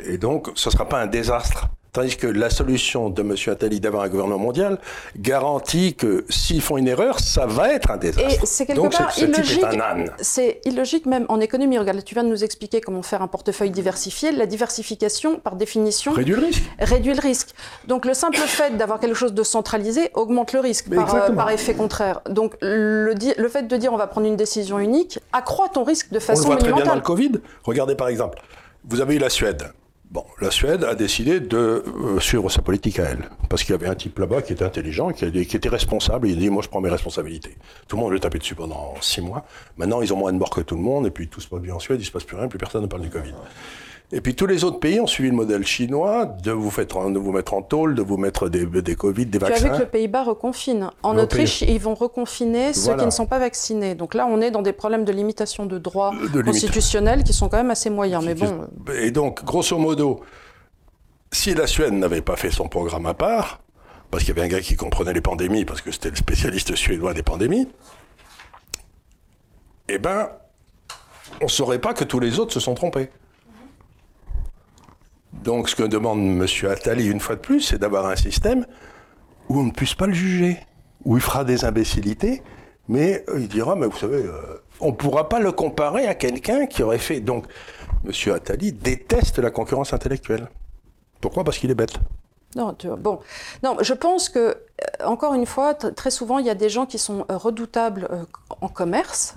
Et 0.03 0.17
donc, 0.17 0.49
ce 0.55 0.71
ne 0.71 0.73
sera 0.73 0.89
pas 0.89 0.99
un 1.01 1.07
désastre 1.07 1.69
Tandis 1.95 2.17
que 2.17 2.27
la 2.27 2.51
solution 2.51 3.09
de 3.09 3.23
M. 3.23 3.37
Attali 3.47 3.79
d'avoir 3.79 4.03
un 4.03 4.09
gouvernement 4.09 4.37
mondial 4.37 4.79
garantit 5.17 5.95
que 5.95 6.25
s'ils 6.29 6.61
font 6.61 6.77
une 6.77 6.89
erreur, 6.89 7.21
ça 7.21 7.47
va 7.47 7.73
être 7.73 7.93
un 7.93 7.97
désastre. 7.97 8.43
Et 8.43 8.47
c'est 8.47 8.67
quelque 8.67 8.81
Donc, 8.81 8.97
part 8.97 9.17
illogique. 9.17 9.65
C'est 10.19 10.61
illogique 10.65 11.07
même 11.07 11.25
en 11.29 11.39
économie. 11.39 11.79
Regarde, 11.79 12.03
tu 12.03 12.15
viens 12.15 12.25
de 12.25 12.29
nous 12.29 12.43
expliquer 12.43 12.81
comment 12.81 13.03
faire 13.03 13.23
un 13.23 13.29
portefeuille 13.29 13.71
diversifié. 13.71 14.33
La 14.33 14.47
diversification, 14.47 15.39
par 15.39 15.55
définition, 15.55 16.11
réduit 16.15 16.35
le 16.35 16.47
risque. 16.47 16.65
Réduit 16.81 17.15
le 17.15 17.21
risque. 17.21 17.51
Donc 17.87 18.07
le 18.07 18.15
simple 18.15 18.39
fait 18.39 18.77
d'avoir 18.77 18.99
quelque 18.99 19.15
chose 19.15 19.33
de 19.33 19.45
centralisé 19.45 20.11
augmente 20.15 20.53
le 20.53 20.59
risque 20.59 20.93
par, 20.93 21.15
euh, 21.15 21.31
par, 21.31 21.51
effet 21.51 21.75
contraire. 21.75 22.23
Donc 22.29 22.57
le, 22.61 23.15
le, 23.15 23.49
fait 23.49 23.69
de 23.69 23.77
dire 23.77 23.93
on 23.93 23.97
va 23.97 24.09
prendre 24.09 24.27
une 24.27 24.37
décision 24.37 24.81
unique 24.81 25.21
accroît 25.33 25.69
ton 25.69 25.85
risque 25.85 26.11
de 26.11 26.19
façon 26.19 26.49
On 26.49 26.55
le 26.55 26.55
voit 26.55 26.57
très 26.57 26.73
bien 26.73 26.85
dans 26.87 26.97
le 26.97 27.03
Covid. 27.03 27.35
Regardez 27.63 27.95
par 27.95 28.09
exemple, 28.09 28.43
vous 28.85 29.01
avez 29.01 29.15
eu 29.15 29.19
la 29.19 29.31
Suède. 29.31 29.73
Bon, 30.15 30.25
la 30.41 30.53
Suède 30.53 30.85
a 30.85 30.95
décidé 30.95 31.41
de 31.41 31.57
euh, 31.57 32.21
suivre 32.21 32.49
sa 32.49 32.63
politique 32.63 33.01
à 33.01 33.03
elle. 33.03 33.29
Parce 33.51 33.65
qu'il 33.65 33.73
y 33.73 33.75
avait 33.75 33.89
un 33.89 33.97
type 33.97 34.17
là-bas 34.21 34.43
qui 34.43 34.53
était 34.53 34.65
intelligent, 34.65 35.11
qui, 35.11 35.25
était 35.25 35.69
responsable. 35.69 36.29
Il 36.29 36.37
a 36.37 36.41
dit, 36.41 36.51
moi, 36.51 36.63
je 36.63 36.69
prends 36.69 36.81
mes 36.81 36.89
responsabilités. 36.89 37.59
Tout 37.89 37.97
le 37.97 38.03
monde 38.03 38.13
lui 38.13 38.21
tapé 38.21 38.39
dessus 38.39 38.55
pendant 38.55 38.95
six 39.01 39.21
mois. 39.21 39.45
Maintenant, 39.77 40.03
ils 40.03 40.15
ont 40.15 40.17
moins 40.17 40.33
de 40.33 40.39
morts 40.39 40.51
que 40.51 40.61
tout 40.61 40.77
le 40.77 40.83
monde. 40.83 41.09
Et 41.09 41.11
puis, 41.11 41.27
tout 41.27 41.41
se 41.41 41.49
passe 41.49 41.59
bien 41.59 41.75
en 41.75 41.81
Suède, 41.81 42.01
il 42.01 42.05
se 42.05 42.13
passe 42.13 42.23
plus 42.23 42.37
rien, 42.37 42.47
plus 42.47 42.61
personne 42.61 42.83
ne 42.83 42.87
parle 42.87 43.03
du 43.03 43.11
Covid. 43.11 43.35
Et 44.15 44.21
puis 44.21 44.37
tous 44.37 44.47
les 44.47 44.63
autres 44.63 44.79
pays 44.79 45.01
ont 45.01 45.09
suivi 45.09 45.31
le 45.31 45.35
modèle 45.35 45.67
chinois 45.67 46.25
de 46.25 46.53
vous, 46.53 46.71
de 46.71 47.19
vous 47.19 47.33
mettre 47.33 47.53
en 47.53 47.63
tôle, 47.63 47.97
de 47.97 48.03
vous 48.03 48.17
mettre 48.17 48.49
des, 48.49 48.65
des 48.65 48.95
Covid, 48.95 49.27
des 49.27 49.39
vaccins. 49.39 49.57
Tu 49.57 49.67
as 49.67 49.73
vu 49.73 49.77
que 49.77 49.83
le 49.83 49.89
Pays-Bas 49.89 50.23
reconfine. 50.23 50.89
En 51.03 51.19
Autriche, 51.19 51.63
ils 51.63 51.81
vont 51.81 51.97
reconfiner 51.97 52.73
ceux 52.73 52.95
qui 52.97 53.05
ne 53.05 53.11
sont 53.11 53.27
pas 53.27 53.41
vaccinés. 53.41 53.97
Donc 53.97 54.15
là, 54.15 54.29
on 54.31 54.41
est 54.41 54.53
dans 54.53 54.63
des 54.63 54.73
problèmes 54.73 55.05
de 55.05 55.11
limitation 55.11 55.67
de 55.67 55.79
droits 55.79 56.15
constitutionnels 56.45 57.25
qui 57.25 57.33
sont 57.33 57.49
quand 57.49 57.57
même 57.57 57.73
assez 57.73 57.91
moyens. 57.91 58.25
Mais 58.25 58.37
bon. 58.37 58.69
Et 58.95 59.11
donc, 59.11 59.45
grosso 59.45 59.77
modo, 59.79 60.21
si 61.33 61.53
la 61.53 61.67
Suède 61.67 61.95
n'avait 61.95 62.23
pas 62.23 62.37
fait 62.37 62.53
son 62.53 62.69
programme 62.69 63.07
à 63.07 63.15
part, 63.15 63.63
parce 64.13 64.23
qu'il 64.23 64.33
y 64.33 64.39
avait 64.39 64.47
un 64.47 64.51
gars 64.51 64.61
qui 64.61 64.77
comprenait 64.77 65.13
les 65.13 65.23
pandémies, 65.23 65.65
parce 65.65 65.81
que 65.81 65.91
c'était 65.91 66.11
le 66.11 66.17
spécialiste 66.17 66.77
suédois 66.77 67.15
des 67.15 67.25
pandémies, 67.25 67.67
eh 69.89 69.99
ben, 69.99 70.29
on 71.41 71.47
ne 71.47 71.51
saurait 71.51 71.81
pas 71.81 71.95
que 71.95 72.05
tous 72.05 72.21
les 72.21 72.39
autres 72.39 72.53
se 72.53 72.61
sont 72.61 72.75
trompés. 72.75 73.11
Donc 75.45 75.69
ce 75.69 75.77
que 75.77 75.83
demande 75.83 76.21
M. 76.21 76.47
Attali 76.71 77.07
une 77.07 77.21
fois 77.21 77.37
de 77.37 77.41
plus, 77.41 77.61
c'est 77.61 77.79
d'avoir 77.79 78.07
un 78.07 78.17
système 78.17 78.65
où 79.51 79.61
on 79.61 79.65
ne 79.65 79.73
puisse 79.73 79.95
pas 79.95 80.07
le 80.07 80.15
juger, 80.15 80.59
où 81.05 81.19
il 81.19 81.23
fera 81.23 81.45
des 81.45 81.67
imbécilités, 81.67 82.43
mais 82.89 83.23
euh, 83.29 83.39
il 83.39 83.49
dira, 83.49 83.77
mais 83.77 83.87
vous 83.87 83.97
savez, 83.97 84.25
euh, 84.25 84.63
on 84.81 84.89
ne 84.89 84.97
pourra 84.97 85.29
pas 85.29 85.41
le 85.41 85.53
comparer 85.53 86.07
à 86.07 86.15
quelqu'un 86.15 86.65
qui 86.65 86.83
aurait 86.83 86.97
fait. 86.97 87.21
Donc 87.21 87.45
M. 88.07 88.33
Attali 88.33 88.73
déteste 88.73 89.39
la 89.39 89.51
concurrence 89.51 89.93
intellectuelle. 89.93 90.49
Pourquoi? 91.21 91.45
Parce 91.45 91.59
qu'il 91.59 91.71
est 91.71 91.75
bête. 91.75 91.99
Non, 92.57 92.73
tu 92.73 92.87
vois, 92.87 92.97
bon. 92.97 93.21
Non, 93.63 93.77
je 93.83 93.93
pense 93.93 94.31
que, 94.31 94.57
encore 95.05 95.35
une 95.35 95.47
fois, 95.47 95.75
très 95.75 96.11
souvent, 96.11 96.39
il 96.39 96.47
y 96.47 96.51
a 96.51 96.55
des 96.55 96.69
gens 96.69 96.85
qui 96.85 96.99
sont 96.99 97.25
euh, 97.31 97.37
redoutables 97.37 98.09
euh, 98.11 98.25
en 98.61 98.69
commerce. 98.69 99.37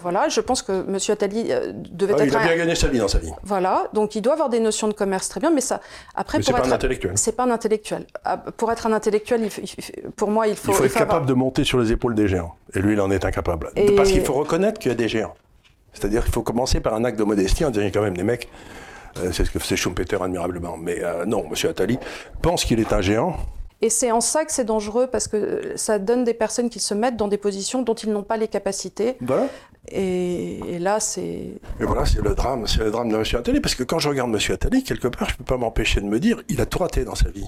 voilà, 0.00 0.28
je 0.28 0.40
pense 0.40 0.62
que 0.62 0.72
M. 0.72 0.98
Attali 1.08 1.50
devait 1.90 2.14
ah, 2.18 2.22
être. 2.22 2.32
Il 2.32 2.36
a 2.36 2.42
bien 2.44 2.56
gagné 2.56 2.74
sa 2.74 2.88
vie 2.88 2.98
dans 2.98 3.08
sa 3.08 3.18
vie. 3.18 3.30
Voilà, 3.42 3.88
donc 3.92 4.14
il 4.14 4.22
doit 4.22 4.34
avoir 4.34 4.48
des 4.48 4.60
notions 4.60 4.88
de 4.88 4.92
commerce 4.92 5.28
très 5.28 5.40
bien, 5.40 5.50
mais 5.50 5.60
ça. 5.60 5.80
Après, 6.14 6.38
mais 6.38 6.44
c'est 6.44 6.52
pas 6.52 6.66
un 6.66 6.72
intellectuel. 6.72 7.12
C'est 7.16 7.36
pas 7.36 7.44
un 7.44 7.50
intellectuel. 7.50 8.06
Ah, 8.24 8.36
pour 8.36 8.70
être 8.70 8.86
un 8.86 8.92
intellectuel, 8.92 9.48
pour 10.16 10.30
moi, 10.30 10.46
il 10.46 10.56
faut. 10.56 10.72
Il 10.72 10.74
faut 10.76 10.84
être 10.84 10.94
capable 10.94 11.26
de 11.26 11.34
monter 11.34 11.64
sur 11.64 11.78
les 11.78 11.92
épaules 11.92 12.14
des 12.14 12.28
géants. 12.28 12.54
Et 12.74 12.80
lui, 12.80 12.92
il 12.92 13.00
en 13.00 13.10
est 13.10 13.24
incapable. 13.24 13.70
Parce 13.96 14.10
qu'il 14.10 14.24
faut 14.24 14.34
reconnaître 14.34 14.78
qu'il 14.78 14.90
y 14.90 14.94
a 14.94 14.96
des 14.96 15.08
géants. 15.08 15.34
C'est-à-dire 15.92 16.22
qu'il 16.24 16.32
faut 16.32 16.42
commencer 16.42 16.80
par 16.80 16.94
un 16.94 17.04
acte 17.04 17.18
de 17.18 17.24
modestie 17.24 17.64
en 17.64 17.70
disant 17.70 17.86
quand 17.86 18.02
même 18.02 18.16
des 18.16 18.22
mecs 18.22 18.48
euh, 19.18 19.32
c'est 19.32 19.44
ce 19.44 19.50
que 19.50 19.58
faisait 19.58 19.76
Schumpeter 19.76 20.22
admirablement. 20.22 20.76
Mais 20.76 21.02
euh, 21.02 21.24
non, 21.24 21.44
M. 21.44 21.70
Attali 21.70 21.98
pense 22.42 22.64
qu'il 22.64 22.80
est 22.80 22.92
un 22.92 23.00
géant. 23.00 23.36
Et 23.82 23.90
c'est 23.90 24.10
en 24.10 24.20
ça 24.20 24.44
que 24.44 24.52
c'est 24.52 24.64
dangereux 24.64 25.06
parce 25.06 25.28
que 25.28 25.72
ça 25.76 25.98
donne 25.98 26.24
des 26.24 26.34
personnes 26.34 26.70
qui 26.70 26.80
se 26.80 26.94
mettent 26.94 27.16
dans 27.16 27.28
des 27.28 27.36
positions 27.36 27.82
dont 27.82 27.94
ils 27.94 28.10
n'ont 28.10 28.22
pas 28.22 28.36
les 28.36 28.48
capacités. 28.48 29.16
Voilà. 29.20 29.48
Et, 29.88 30.78
là, 30.80 30.98
c'est. 30.98 31.20
Et 31.20 31.84
voilà, 31.84 32.06
c'est 32.06 32.22
le 32.22 32.34
drame, 32.34 32.66
c'est 32.66 32.80
le 32.80 32.90
drame 32.90 33.08
de 33.08 33.16
M. 33.16 33.22
Attali. 33.34 33.60
Parce 33.60 33.74
que 33.74 33.84
quand 33.84 33.98
je 33.98 34.08
regarde 34.08 34.34
M. 34.34 34.40
Attali, 34.52 34.82
quelque 34.82 35.08
part, 35.08 35.28
je 35.28 35.34
ne 35.34 35.38
peux 35.38 35.44
pas 35.44 35.58
m'empêcher 35.58 36.00
de 36.00 36.06
me 36.06 36.18
dire, 36.18 36.42
il 36.48 36.60
a 36.60 36.66
tout 36.66 36.78
raté 36.78 37.04
dans 37.04 37.14
sa 37.14 37.28
vie 37.28 37.46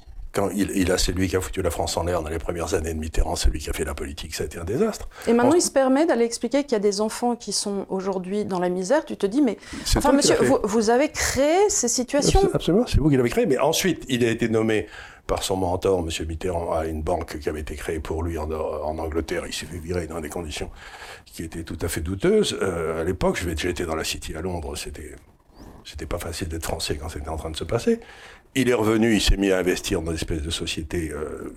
il, 0.54 0.92
a, 0.92 0.98
c'est 0.98 1.12
lui 1.12 1.28
qui 1.28 1.36
a 1.36 1.40
foutu 1.40 1.62
la 1.62 1.70
France 1.70 1.96
en 1.96 2.04
l'air 2.04 2.22
dans 2.22 2.28
les 2.28 2.38
premières 2.38 2.74
années 2.74 2.92
de 2.92 2.98
Mitterrand, 2.98 3.36
c'est 3.36 3.50
lui 3.50 3.58
qui 3.58 3.70
a 3.70 3.72
fait 3.72 3.84
la 3.84 3.94
politique, 3.94 4.34
ça 4.34 4.44
a 4.44 4.46
été 4.46 4.58
un 4.58 4.64
désastre. 4.64 5.08
Et 5.26 5.32
maintenant, 5.32 5.54
il 5.54 5.62
se 5.62 5.70
permet 5.70 6.06
d'aller 6.06 6.24
expliquer 6.24 6.64
qu'il 6.64 6.72
y 6.72 6.76
a 6.76 6.80
des 6.80 7.00
enfants 7.00 7.36
qui 7.36 7.52
sont 7.52 7.86
aujourd'hui 7.88 8.44
dans 8.44 8.58
la 8.58 8.68
misère. 8.68 9.04
Tu 9.04 9.16
te 9.16 9.26
dis, 9.26 9.42
mais 9.42 9.58
enfin, 9.96 10.12
monsieur, 10.12 10.36
vous, 10.62 10.90
avez 10.90 11.08
créé 11.08 11.68
ces 11.68 11.88
situations 11.88 12.40
Absolument, 12.52 12.86
c'est 12.86 12.98
vous 12.98 13.10
qui 13.10 13.16
l'avez 13.16 13.30
créé. 13.30 13.46
Mais 13.46 13.58
ensuite, 13.58 14.04
il 14.08 14.24
a 14.24 14.30
été 14.30 14.48
nommé 14.48 14.86
par 15.28 15.42
son 15.42 15.56
mentor, 15.56 16.00
M. 16.00 16.26
Mitterrand, 16.26 16.72
à 16.72 16.86
une 16.86 17.02
banque 17.02 17.38
qui 17.38 17.48
avait 17.50 17.60
été 17.60 17.76
créée 17.76 18.00
pour 18.00 18.22
lui 18.22 18.38
en, 18.38 18.50
Angleterre. 18.50 19.44
Il 19.46 19.52
s'est 19.52 19.66
fait 19.66 19.78
virer 19.78 20.06
dans 20.06 20.20
des 20.20 20.30
conditions 20.30 20.70
qui 21.26 21.44
étaient 21.44 21.64
tout 21.64 21.76
à 21.82 21.88
fait 21.88 22.00
douteuses. 22.00 22.58
Euh, 22.62 23.02
à 23.02 23.04
l'époque, 23.04 23.38
j'étais 23.56 23.84
dans 23.84 23.94
la 23.94 24.04
City 24.04 24.34
à 24.34 24.40
Londres, 24.40 24.74
c'était 24.74 25.14
c'était 25.84 26.06
pas 26.06 26.18
facile 26.18 26.48
d'être 26.48 26.64
français 26.64 26.96
quand 26.96 27.08
c'était 27.08 27.30
en 27.30 27.36
train 27.36 27.50
de 27.50 27.56
se 27.56 27.64
passer. 27.64 28.00
Il 28.60 28.68
est 28.68 28.74
revenu, 28.74 29.14
il 29.14 29.20
s'est 29.20 29.36
mis 29.36 29.52
à 29.52 29.58
investir 29.58 30.02
dans 30.02 30.10
des 30.10 30.16
espèces 30.16 30.42
de 30.42 30.50
sociétés. 30.50 31.12
Euh, 31.12 31.54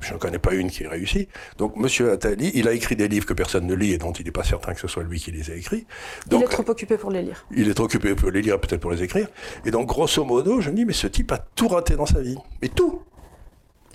je 0.00 0.12
n'en 0.12 0.18
connais 0.18 0.38
pas 0.38 0.54
une 0.54 0.70
qui 0.70 0.82
ait 0.82 0.88
réussi. 0.88 1.28
Donc, 1.58 1.76
Monsieur 1.76 2.10
Attali, 2.10 2.50
il 2.54 2.66
a 2.66 2.72
écrit 2.72 2.96
des 2.96 3.06
livres 3.06 3.26
que 3.26 3.34
personne 3.34 3.66
ne 3.66 3.74
lit 3.74 3.92
et 3.92 3.98
dont 3.98 4.12
il 4.12 4.24
n'est 4.24 4.30
pas 4.30 4.44
certain 4.44 4.72
que 4.72 4.80
ce 4.80 4.88
soit 4.88 5.02
lui 5.02 5.20
qui 5.20 5.30
les 5.30 5.50
a 5.50 5.54
écrits. 5.54 5.84
Donc, 6.26 6.40
il 6.40 6.44
est 6.44 6.48
trop 6.48 6.70
occupé 6.70 6.96
pour 6.96 7.10
les 7.10 7.20
lire. 7.20 7.44
Il 7.54 7.68
est 7.68 7.74
trop 7.74 7.84
occupé 7.84 8.14
pour 8.14 8.30
les 8.30 8.40
lire, 8.40 8.58
peut-être 8.58 8.80
pour 8.80 8.90
les 8.90 9.02
écrire. 9.02 9.28
Et 9.66 9.70
donc, 9.70 9.88
grosso 9.88 10.24
modo, 10.24 10.62
je 10.62 10.70
me 10.70 10.76
dis, 10.76 10.86
mais 10.86 10.94
ce 10.94 11.06
type 11.06 11.30
a 11.32 11.38
tout 11.38 11.68
raté 11.68 11.96
dans 11.96 12.06
sa 12.06 12.22
vie. 12.22 12.38
Mais 12.62 12.68
tout 12.68 13.02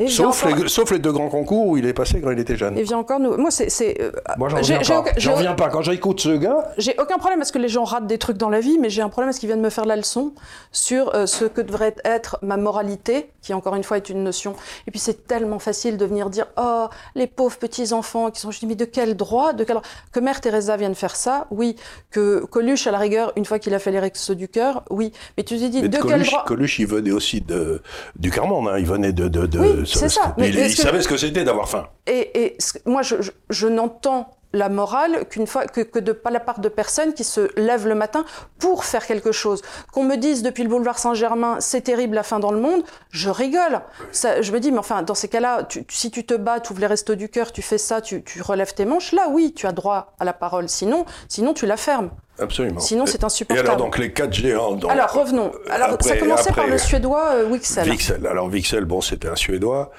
sauf, 0.07 0.45
les, 0.45 0.67
sauf, 0.67 0.91
les, 0.91 0.99
deux 0.99 1.11
grands 1.11 1.29
concours 1.29 1.67
où 1.67 1.77
il 1.77 1.85
est 1.85 1.93
passé 1.93 2.19
quand 2.21 2.31
il 2.31 2.39
était 2.39 2.57
jeune. 2.57 2.77
Et 2.77 2.83
vient 2.83 2.97
encore 2.97 3.19
nous. 3.19 3.37
Moi, 3.37 3.51
c'est. 3.51 4.01
Euh, 4.01 4.11
Moi, 4.37 4.49
j'en 4.49 4.57
reviens, 4.57 4.79
pas. 4.79 5.11
J'en 5.17 5.35
reviens 5.35 5.53
pas. 5.53 5.69
Quand 5.69 5.81
j'écoute 5.81 6.19
ce 6.19 6.35
gars. 6.35 6.71
J'ai 6.77 6.95
aucun 6.99 7.17
problème 7.17 7.41
à 7.41 7.45
ce 7.45 7.51
que 7.51 7.59
les 7.59 7.69
gens 7.69 7.83
ratent 7.83 8.07
des 8.07 8.17
trucs 8.17 8.37
dans 8.37 8.49
la 8.49 8.59
vie, 8.59 8.77
mais 8.79 8.89
j'ai 8.89 9.01
un 9.01 9.09
problème 9.09 9.29
à 9.29 9.33
ce 9.33 9.39
qu'ils 9.39 9.47
viennent 9.47 9.61
me 9.61 9.69
faire 9.69 9.85
la 9.85 9.95
leçon 9.95 10.33
sur 10.71 11.13
euh, 11.13 11.25
ce 11.25 11.45
que 11.45 11.61
devrait 11.61 11.95
être 12.03 12.37
ma 12.41 12.57
moralité, 12.57 13.29
qui 13.41 13.53
encore 13.53 13.75
une 13.75 13.83
fois 13.83 13.97
est 13.97 14.09
une 14.09 14.23
notion. 14.23 14.55
Et 14.87 14.91
puis, 14.91 14.99
c'est 14.99 15.27
tellement 15.27 15.59
facile 15.59 15.97
de 15.97 16.05
venir 16.05 16.29
dire 16.29 16.47
Oh, 16.57 16.87
les 17.15 17.27
pauvres 17.27 17.57
petits-enfants 17.57 18.31
qui 18.31 18.39
sont. 18.41 18.51
Je 18.51 18.59
dis 18.59 18.65
Mais 18.67 18.75
de 18.75 18.85
quel 18.85 19.15
droit, 19.15 19.53
de 19.53 19.63
quel... 19.63 19.77
Que 20.11 20.19
Mère 20.19 20.41
Teresa 20.41 20.75
vienne 20.77 20.95
faire 20.95 21.15
ça, 21.15 21.47
oui. 21.51 21.75
Que 22.09 22.45
Coluche, 22.45 22.87
à 22.87 22.91
la 22.91 22.99
rigueur, 22.99 23.31
une 23.35 23.45
fois 23.45 23.59
qu'il 23.59 23.73
a 23.73 23.79
fait 23.79 23.91
les 23.91 23.99
rectos 23.99 24.33
du 24.33 24.47
cœur, 24.47 24.83
oui. 24.89 25.11
Mais 25.37 25.43
tu 25.43 25.57
te 25.57 25.65
dis 25.65 25.81
De, 25.81 25.97
quel 26.01 26.23
droit? 26.23 26.45
Coluche, 26.45 26.79
il 26.79 26.87
venait 26.87 27.11
aussi 27.11 27.41
de, 27.41 27.81
du 28.15 28.31
Carmonde, 28.31 28.69
hein. 28.69 28.77
il 28.79 28.85
venait 28.85 29.13
de. 29.13 29.27
de, 29.27 29.45
de 29.45 29.59
oui, 29.59 29.82
c'est 29.85 30.09
ça. 30.09 30.33
Mais 30.37 30.49
il, 30.49 30.75
savait 30.75 31.01
ce 31.01 31.07
que 31.07 31.17
c'était 31.17 31.43
d'avoir 31.43 31.69
faim. 31.69 31.87
Et, 32.07 32.45
et 32.45 32.57
moi, 32.85 33.01
je, 33.01 33.15
je, 33.49 33.67
n'entends 33.67 34.29
la 34.53 34.69
morale 34.69 35.25
qu'une 35.29 35.47
fois 35.47 35.65
que, 35.65 35.81
que 35.81 35.99
de 35.99 36.11
pas 36.11 36.29
la 36.29 36.39
part 36.39 36.59
de 36.59 36.69
personnes 36.69 37.13
qui 37.13 37.23
se 37.23 37.49
lèvent 37.59 37.87
le 37.87 37.95
matin 37.95 38.23
pour 38.59 38.85
faire 38.85 39.05
quelque 39.05 39.31
chose. 39.31 39.61
Qu'on 39.91 40.03
me 40.03 40.15
dise 40.15 40.43
depuis 40.43 40.63
le 40.63 40.69
boulevard 40.69 40.99
Saint-Germain, 40.99 41.57
c'est 41.59 41.81
terrible 41.81 42.15
la 42.15 42.23
fin 42.23 42.39
dans 42.39 42.51
le 42.51 42.59
monde, 42.59 42.83
je 43.09 43.29
rigole. 43.29 43.81
Ça, 44.11 44.41
je 44.41 44.51
me 44.51 44.59
dis, 44.59 44.71
mais 44.71 44.77
enfin, 44.77 45.01
dans 45.01 45.15
ces 45.15 45.27
cas-là, 45.27 45.63
tu, 45.63 45.85
si 45.89 46.11
tu 46.11 46.25
te 46.25 46.35
bats, 46.35 46.59
tu 46.59 46.71
ouvres 46.71 46.81
les 46.81 46.87
restos 46.87 47.15
du 47.15 47.29
cœur, 47.29 47.51
tu 47.51 47.61
fais 47.61 47.79
ça, 47.79 48.01
tu, 48.01 48.23
tu 48.23 48.41
relèves 48.41 48.73
tes 48.73 48.85
manches, 48.85 49.11
là 49.11 49.27
oui, 49.29 49.53
tu 49.53 49.65
as 49.65 49.71
droit 49.71 50.13
à 50.19 50.25
la 50.25 50.33
parole. 50.33 50.69
Sinon, 50.69 51.05
sinon 51.27 51.53
tu 51.53 51.65
la 51.65 51.77
fermes. 51.77 52.11
Absolument. 52.39 52.79
Sinon, 52.79 53.05
c'est 53.05 53.23
insupportable. 53.23 53.67
Et 53.67 53.69
alors, 53.71 53.77
donc, 53.83 53.97
les 53.99 54.11
quatre 54.11 54.33
géants. 54.33 54.73
Donc, 54.73 54.89
alors, 54.91 55.11
revenons. 55.13 55.51
Alors, 55.69 55.89
après- 55.91 56.09
ça 56.09 56.17
commençait 56.17 56.49
par 56.51 56.59
après- 56.65 56.71
le 56.71 56.77
suédois 56.79 57.29
euh, 57.35 57.47
Wixel. 57.49 57.89
Wixel. 57.89 58.25
Alors 58.27 58.47
Wixel, 58.47 58.85
bon, 58.85 59.01
c'était 59.01 59.27
un 59.27 59.35
Suédois 59.35 59.91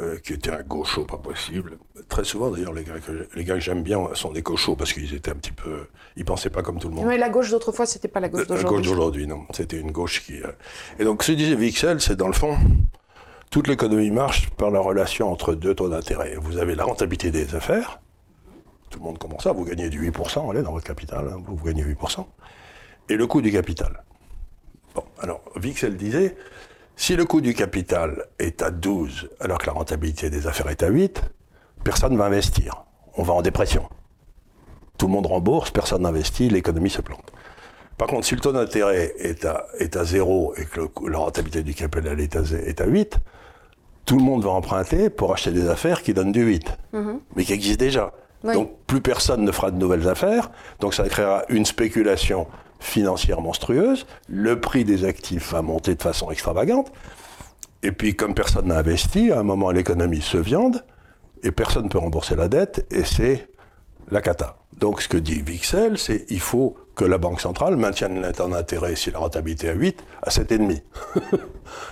euh, 0.00 0.16
qui 0.24 0.32
était 0.32 0.50
un 0.52 0.62
gaucho 0.62 1.04
pas 1.04 1.16
possible. 1.18 1.78
Très 2.08 2.24
souvent, 2.24 2.50
d'ailleurs, 2.50 2.72
les 2.72 2.84
gars 2.84 2.94
que, 3.04 3.26
les 3.34 3.44
gars 3.44 3.54
que 3.54 3.60
j'aime 3.60 3.82
bien 3.82 3.98
sont 4.14 4.30
des 4.32 4.42
gauchos 4.42 4.76
parce 4.76 4.92
qu'ils 4.92 5.12
étaient 5.14 5.32
un 5.32 5.34
petit 5.34 5.52
peu, 5.52 5.86
ils 6.16 6.24
pensaient 6.24 6.50
pas 6.50 6.62
comme 6.62 6.78
tout 6.78 6.88
le 6.88 6.94
monde. 6.94 7.06
Mais 7.06 7.18
la 7.18 7.28
gauche 7.28 7.50
d'autrefois, 7.50 7.84
c'était 7.84 8.08
pas 8.08 8.20
la 8.20 8.28
gauche 8.28 8.42
La 8.42 8.46
gauche 8.46 8.62
d'aujourd'hui. 8.62 8.88
d'aujourd'hui, 8.90 9.26
non. 9.26 9.40
C'était 9.52 9.76
une 9.78 9.90
gauche 9.90 10.22
qui. 10.24 10.40
euh, 10.40 10.52
Et 11.00 11.04
donc, 11.04 11.22
ce 11.24 11.32
que 11.32 11.36
disait 11.36 11.56
Wixel, 11.56 12.00
c'est 12.00 12.16
dans 12.16 12.28
le 12.28 12.32
fond, 12.32 12.56
toute 13.50 13.66
l'économie 13.66 14.10
marche 14.12 14.48
par 14.50 14.70
la 14.70 14.78
relation 14.80 15.30
entre 15.30 15.54
deux 15.54 15.74
taux 15.74 15.88
d'intérêt. 15.88 16.36
Vous 16.40 16.58
avez 16.58 16.74
la 16.76 16.84
rentabilité 16.84 17.30
des 17.30 17.54
affaires. 17.54 17.98
Tout 18.92 18.98
le 18.98 19.06
monde 19.06 19.18
commence 19.18 19.42
ça. 19.42 19.52
Vous 19.52 19.64
gagnez 19.64 19.88
du 19.88 20.10
8%, 20.10 20.50
allez, 20.50 20.62
dans 20.62 20.72
votre 20.72 20.86
capital, 20.86 21.26
hein, 21.26 21.42
vous, 21.44 21.64
gagnez 21.64 21.82
8%. 21.82 22.24
Et 23.08 23.16
le 23.16 23.26
coût 23.26 23.40
du 23.40 23.50
capital? 23.50 24.04
Bon, 24.94 25.02
alors, 25.18 25.40
Wixel 25.60 25.96
disait, 25.96 26.36
si 26.94 27.16
le 27.16 27.24
coût 27.24 27.40
du 27.40 27.54
capital 27.54 28.26
est 28.38 28.60
à 28.62 28.70
12, 28.70 29.30
alors 29.40 29.58
que 29.58 29.66
la 29.66 29.72
rentabilité 29.72 30.28
des 30.28 30.46
affaires 30.46 30.68
est 30.68 30.82
à 30.82 30.88
8, 30.88 31.22
personne 31.82 32.12
ne 32.12 32.18
va 32.18 32.26
investir. 32.26 32.84
On 33.16 33.22
va 33.22 33.32
en 33.32 33.40
dépression. 33.40 33.88
Tout 34.98 35.06
le 35.06 35.12
monde 35.14 35.26
rembourse, 35.26 35.70
personne 35.70 36.02
n'investit, 36.02 36.50
l'économie 36.50 36.90
se 36.90 37.00
plante. 37.00 37.32
Par 37.96 38.08
contre, 38.08 38.26
si 38.26 38.34
le 38.34 38.40
taux 38.42 38.52
d'intérêt 38.52 39.14
est 39.18 39.46
à, 39.46 39.66
est 39.78 39.96
à 39.96 40.04
0 40.04 40.54
et 40.56 40.66
que 40.66 40.80
le 40.80 41.10
la 41.10 41.18
rentabilité 41.18 41.62
du 41.62 41.72
capital 41.72 42.20
est 42.20 42.36
à, 42.36 42.42
est 42.42 42.80
à 42.80 42.86
8, 42.86 43.16
tout 44.04 44.18
le 44.18 44.22
monde 44.22 44.44
va 44.44 44.50
emprunter 44.50 45.08
pour 45.08 45.32
acheter 45.32 45.52
des 45.52 45.68
affaires 45.68 46.02
qui 46.02 46.12
donnent 46.12 46.32
du 46.32 46.42
8, 46.42 46.76
mais 47.36 47.44
qui 47.44 47.54
existent 47.54 47.82
déjà. 47.82 48.12
Donc 48.44 48.70
plus 48.86 49.00
personne 49.00 49.44
ne 49.44 49.52
fera 49.52 49.70
de 49.70 49.78
nouvelles 49.78 50.08
affaires, 50.08 50.50
donc 50.80 50.94
ça 50.94 51.08
créera 51.08 51.44
une 51.48 51.64
spéculation 51.64 52.46
financière 52.80 53.40
monstrueuse, 53.40 54.06
le 54.28 54.60
prix 54.60 54.84
des 54.84 55.04
actifs 55.04 55.52
va 55.52 55.62
monter 55.62 55.94
de 55.94 56.02
façon 56.02 56.30
extravagante, 56.30 56.92
et 57.82 57.92
puis 57.92 58.16
comme 58.16 58.34
personne 58.34 58.66
n'a 58.66 58.78
investi, 58.78 59.30
à 59.30 59.38
un 59.38 59.44
moment 59.44 59.70
l'économie 59.70 60.22
se 60.22 60.38
viande, 60.38 60.84
et 61.44 61.52
personne 61.52 61.84
ne 61.84 61.88
peut 61.88 61.98
rembourser 61.98 62.34
la 62.34 62.48
dette, 62.48 62.86
et 62.90 63.04
c'est 63.04 63.48
la 64.10 64.20
cata. 64.20 64.56
Donc 64.78 65.00
ce 65.00 65.08
que 65.08 65.16
dit 65.16 65.40
Vixel, 65.42 65.96
c'est 65.98 66.24
il 66.28 66.40
faut 66.40 66.76
que 66.94 67.04
la 67.04 67.18
Banque 67.18 67.40
centrale 67.40 67.76
maintienne 67.76 68.20
d'intérêt, 68.20 68.96
si 68.96 69.10
la 69.10 69.18
rentabilité 69.20 69.68
est 69.68 69.70
à 69.70 69.74
8, 69.74 70.04
à 70.22 70.30
7,5. 70.30 70.80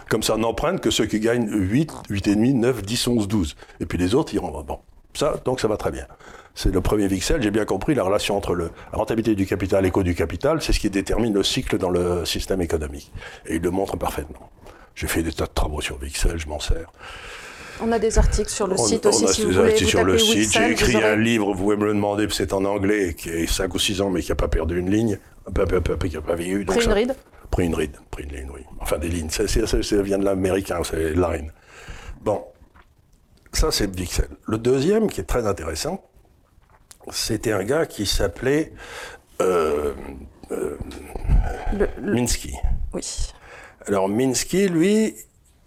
Comme 0.09 0.23
ça, 0.23 0.35
on 0.35 0.39
n'emprunte 0.39 0.81
que 0.81 0.91
ceux 0.91 1.07
qui 1.07 1.21
gagnent 1.21 1.49
8, 1.49 1.93
8,5, 2.11 2.55
9, 2.55 2.83
10, 2.83 3.09
11, 3.09 3.29
12. 3.29 3.57
Et 3.81 3.87
puis 3.87 3.97
les 3.97 4.15
autres 4.15 4.35
iront. 4.35 4.51
Bon, 4.63 4.81
ça, 5.15 5.37
donc 5.45 5.61
ça 5.61 5.69
va 5.69 5.77
très 5.77 5.91
bien. 5.91 6.07
C'est 6.55 6.73
le 6.73 6.81
premier 6.81 7.07
Vixel. 7.07 7.43
J'ai 7.43 7.51
bien 7.51 7.65
compris 7.65 7.95
la 7.95 8.03
relation 8.03 8.37
entre 8.37 8.55
le, 8.55 8.71
la 8.93 8.99
rentabilité 8.99 9.35
du 9.35 9.47
capital 9.47 9.87
et 9.87 9.91
coût 9.91 10.03
du 10.03 10.15
capital. 10.15 10.61
C'est 10.61 10.73
ce 10.73 10.81
qui 10.81 10.91
détermine 10.91 11.33
le 11.33 11.43
cycle 11.43 11.79
dans 11.79 11.91
le 11.91 12.25
système 12.25 12.61
économique. 12.61 13.13
Et 13.47 13.57
il 13.57 13.63
le 13.63 13.71
montre 13.71 13.97
parfaitement. 13.97 14.51
J'ai 14.95 15.07
fait 15.07 15.23
des 15.23 15.33
tas 15.33 15.47
de 15.47 15.53
travaux 15.55 15.81
sur 15.81 15.99
Vixel, 15.99 16.37
je 16.39 16.49
m'en 16.49 16.61
sers. 16.61 16.91
On 17.83 17.91
a 17.93 17.99
des 17.99 18.19
articles 18.19 18.51
sur 18.51 18.67
le 18.67 18.75
On- 18.79 18.85
site 18.85 19.07
on 19.07 19.09
aussi, 19.09 19.25
a 19.25 19.29
si 19.29 19.43
vous 19.43 19.49
des 19.49 19.55
voulez. 19.57 19.69
articles 19.71 19.85
Vous 19.85 19.91
sur 19.91 20.05
le 20.05 20.19
site. 20.19 20.53
J'ai 20.53 20.71
écrit 20.73 20.97
aurez- 20.97 21.05
un 21.07 21.17
livre, 21.17 21.55
vous 21.55 21.63
pouvez 21.63 21.77
me 21.77 21.87
le 21.87 21.95
demander, 21.95 22.27
c'est 22.31 22.53
en 22.53 22.65
anglais, 22.67 23.15
qui 23.17 23.31
est 23.31 23.47
5 23.47 23.73
ou 23.75 23.79
6 23.79 24.03
ans, 24.03 24.11
mais 24.11 24.21
qui 24.21 24.29
n'a 24.31 24.35
pas 24.35 24.49
perdu 24.49 24.79
une 24.79 24.91
ligne, 24.91 25.19
qui 25.47 26.15
n'a 26.15 26.21
pas 26.21 26.35
vieilli. 26.35 26.65
Pris 26.67 26.85
une 26.85 26.93
ride 26.93 27.15
Pris 27.51 27.65
une 27.67 27.75
ride, 27.75 27.97
pris 28.11 28.25
une 28.25 28.33
ligne, 28.33 28.51
oui. 28.55 28.61
Enfin, 28.81 28.99
des 28.99 29.09
lignes. 29.09 29.31
Ça, 29.31 29.49
ça, 29.49 29.83
ça 29.83 30.03
vient 30.03 30.19
de 30.19 30.25
l'américain, 30.25 30.83
c'est 30.85 31.15
line. 31.15 31.51
Bon, 32.21 32.43
ça, 33.53 33.71
c'est 33.73 33.91
Vixel. 33.97 34.29
Le 34.47 34.59
deuxième, 34.59 35.09
qui 35.09 35.21
est 35.21 35.25
très 35.25 35.47
intéressant, 35.47 36.05
c'était 37.13 37.53
un 37.53 37.65
gars 37.65 37.87
qui 37.87 38.07
s'appelait 38.07 38.73
euh, 39.41 39.95
euh, 40.51 40.77
Le- 41.73 41.89
le- 42.01 42.15
Minsky. 42.15 42.55
Oui. 42.93 43.03
Alors 43.87 44.09
Minsky, 44.09 44.69
lui, 44.69 45.15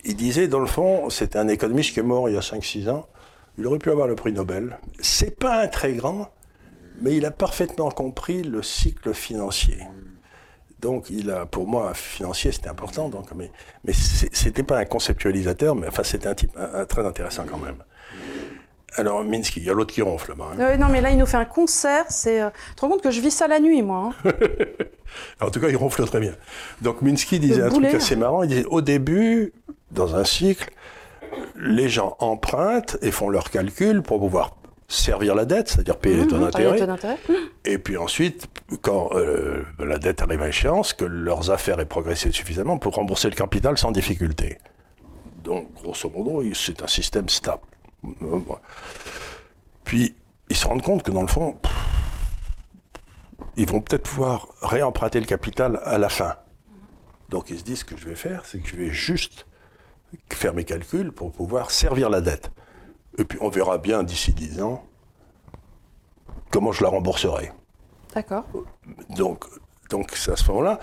il 0.04 0.16
disait, 0.16 0.48
dans 0.48 0.60
le 0.60 0.66
fond, 0.68 1.10
c'était 1.10 1.39
un 1.39 1.48
économiste 1.48 1.94
qui 1.94 2.00
est 2.00 2.04
mort 2.04 2.30
il 2.30 2.36
y 2.36 2.38
a 2.38 2.41
5-6 2.41 2.89
ans. 2.89 3.08
Il 3.58 3.66
aurait 3.68 3.80
pu 3.80 3.89
avoir 3.91 4.08
le 4.08 4.16
prix 4.16 4.34
Nobel. 4.34 4.78
C'est 5.00 5.38
pas 5.39 5.62
un 5.62 5.68
très 5.68 5.94
grand, 5.94 6.30
mais 7.02 7.16
il 7.16 7.26
a 7.26 7.32
parfaitement 7.32 7.89
compris 7.91 8.44
le 8.44 8.62
cycle 8.64 9.14
financier. 9.14 9.78
Donc, 10.80 11.10
il 11.10 11.32
a, 11.32 11.46
pour 11.46 11.66
moi, 11.68 11.94
financier, 11.94 12.52
c'était 12.52 12.68
important. 12.68 13.08
Donc, 13.10 13.32
mais, 13.36 13.52
mais 13.86 13.94
c'était 13.94 14.64
pas 14.64 14.78
un 14.80 14.86
conceptualisateur, 14.86 15.76
mais 15.76 15.88
enfin, 15.88 16.04
c'était 16.04 16.28
un 16.28 16.36
type 16.36 16.52
un- 16.58 16.82
un 16.82 16.86
très 16.86 17.06
intéressant 17.06 17.46
quand 17.50 17.58
même. 17.60 17.78
Alors, 18.96 19.24
Minsky, 19.24 19.60
il 19.60 19.66
y 19.66 19.70
a 19.70 19.74
l'autre 19.74 19.94
qui 19.94 20.02
ronfle 20.02 20.30
là-bas. 20.32 20.52
hein. 20.60 20.78
Non, 20.78 20.88
mais 20.89 21.02
là, 21.02 21.10
il 21.12 21.18
nous 21.18 21.26
fait 21.26 21.38
un 21.38 21.46
concert. 21.46 22.06
C'est. 22.10 22.41
euh, 22.41 22.50
Tu 22.70 22.76
te 22.76 22.82
rends 22.82 22.89
compte 22.89 23.02
que 23.02 23.12
je 23.12 23.22
vis 23.22 23.32
ça 23.32 23.48
la 23.48 23.60
nuit, 23.60 23.82
moi. 23.82 24.12
hein. 24.26 24.32
En 25.41 25.52
tout 25.52 25.60
cas, 25.60 25.70
il 25.70 25.76
ronfle 25.76 26.06
très 26.06 26.20
bien. 26.20 26.34
Donc 26.82 27.02
Minsky 27.04 27.39
disait 27.39 27.58
Le 27.62 27.66
un 27.66 27.70
boulet. 27.70 27.89
truc 27.89 28.02
assez 28.02 28.16
marrant. 28.16 28.41
Il 28.44 28.50
disait 28.50 28.66
au 28.66 28.82
début, 28.82 29.54
dans 29.91 30.16
un 30.16 30.24
cycle, 30.24 30.72
les 31.56 31.88
gens 31.88 32.16
empruntent 32.20 32.98
et 33.04 33.12
font 33.12 33.30
leurs 33.30 33.52
calculs 33.52 34.02
pour 34.02 34.20
pouvoir 34.20 34.56
servir 34.88 35.36
la 35.36 35.46
dette, 35.46 35.70
c'est-à-dire 35.70 35.98
payer 35.98 36.16
les 36.18 36.28
taux 36.28 36.38
Mhm, 36.38 36.50
taux 36.52 36.86
d'intérêt. 36.86 37.18
Et 37.66 37.78
puis 37.78 37.96
ensuite, 37.98 38.48
quand 38.82 39.10
euh, 39.14 39.64
la 39.80 39.98
dette 40.00 40.22
arrive 40.24 40.41
à 40.41 40.48
échéance, 40.50 40.94
que 40.94 41.06
leurs 41.06 41.52
affaires 41.52 41.80
aient 41.80 41.86
progressé 41.86 42.32
suffisamment 42.32 42.78
pour 42.80 42.96
rembourser 42.96 43.30
le 43.30 43.36
capital 43.36 43.78
sans 43.78 43.91
difficulté. 43.91 44.58
Donc, 45.44 45.68
grosso 45.82 46.10
modo, 46.10 46.44
c'est 46.56 46.82
un 46.82 46.88
système 46.88 47.30
stable. 47.30 47.62
Puis, 49.84 50.16
ils 50.49 50.56
se 50.56 50.68
rendent 50.68 50.82
compte 50.82 51.04
que 51.04 51.12
dans 51.12 51.22
le 51.22 51.28
fond, 51.28 51.58
ils 53.56 53.68
vont 53.68 53.82
peut-être 53.82 54.04
pouvoir 54.04 54.47
réemprunter 54.62 55.20
le 55.20 55.26
capital 55.26 55.80
à 55.84 55.97
la 55.97 56.10
fin. 56.10 56.36
Donc, 57.30 57.49
ils 57.49 57.60
se 57.60 57.64
disent 57.64 57.80
ce 57.80 57.86
que 57.86 57.97
je 57.97 58.08
vais 58.08 58.16
faire, 58.16 58.45
c'est 58.45 58.60
que 58.60 58.68
je 58.68 58.76
vais 58.76 58.89
juste 58.89 59.45
faire 60.32 60.54
mes 60.54 60.64
calculs 60.64 61.12
pour 61.12 61.32
pouvoir 61.32 61.72
servir 61.72 62.10
la 62.10 62.22
dette. 62.22 62.51
Et 63.18 63.26
puis, 63.26 63.38
on 63.41 63.49
verra 63.49 63.78
bien 63.78 64.04
d'ici 64.04 64.34
10 64.34 64.62
ans 64.62 64.86
comment 66.51 66.72
je 66.72 66.84
la 66.84 66.89
rembourserai. 66.89 67.51
D'accord. 68.14 68.45
Donc, 69.10 69.45
donc 69.89 70.14
à 70.14 70.36
ce 70.36 70.47
moment-là, 70.51 70.80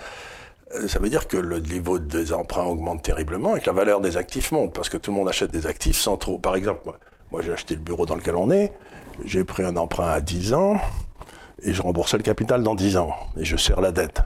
euh, 0.75 0.87
ça 0.87 0.99
veut 0.99 1.09
dire 1.09 1.27
que 1.27 1.37
le 1.37 1.59
niveau 1.59 1.97
des 1.97 2.33
emprunts 2.33 2.65
augmente 2.65 3.03
terriblement 3.03 3.55
et 3.55 3.61
que 3.61 3.67
la 3.67 3.73
valeur 3.73 4.01
des 4.01 4.17
actifs 4.17 4.51
monte, 4.51 4.73
parce 4.73 4.89
que 4.89 4.97
tout 4.97 5.11
le 5.11 5.17
monde 5.17 5.29
achète 5.29 5.51
des 5.51 5.67
actifs 5.67 5.97
sans 5.97 6.17
trop. 6.17 6.37
Par 6.37 6.55
exemple, 6.55 6.91
moi, 7.31 7.41
j'ai 7.41 7.53
acheté 7.53 7.75
le 7.75 7.81
bureau 7.81 8.05
dans 8.05 8.15
lequel 8.15 8.35
on 8.35 8.51
est, 8.51 8.73
j'ai 9.25 9.43
pris 9.43 9.63
un 9.63 9.75
emprunt 9.77 10.07
à 10.09 10.21
10 10.21 10.53
ans 10.53 10.77
et 11.63 11.73
je 11.73 11.81
remboursais 11.81 12.17
le 12.17 12.23
capital 12.23 12.63
dans 12.63 12.75
10 12.75 12.97
ans 12.97 13.11
et 13.37 13.45
je 13.45 13.55
serre 13.57 13.81
la 13.81 13.91
dette. 13.91 14.21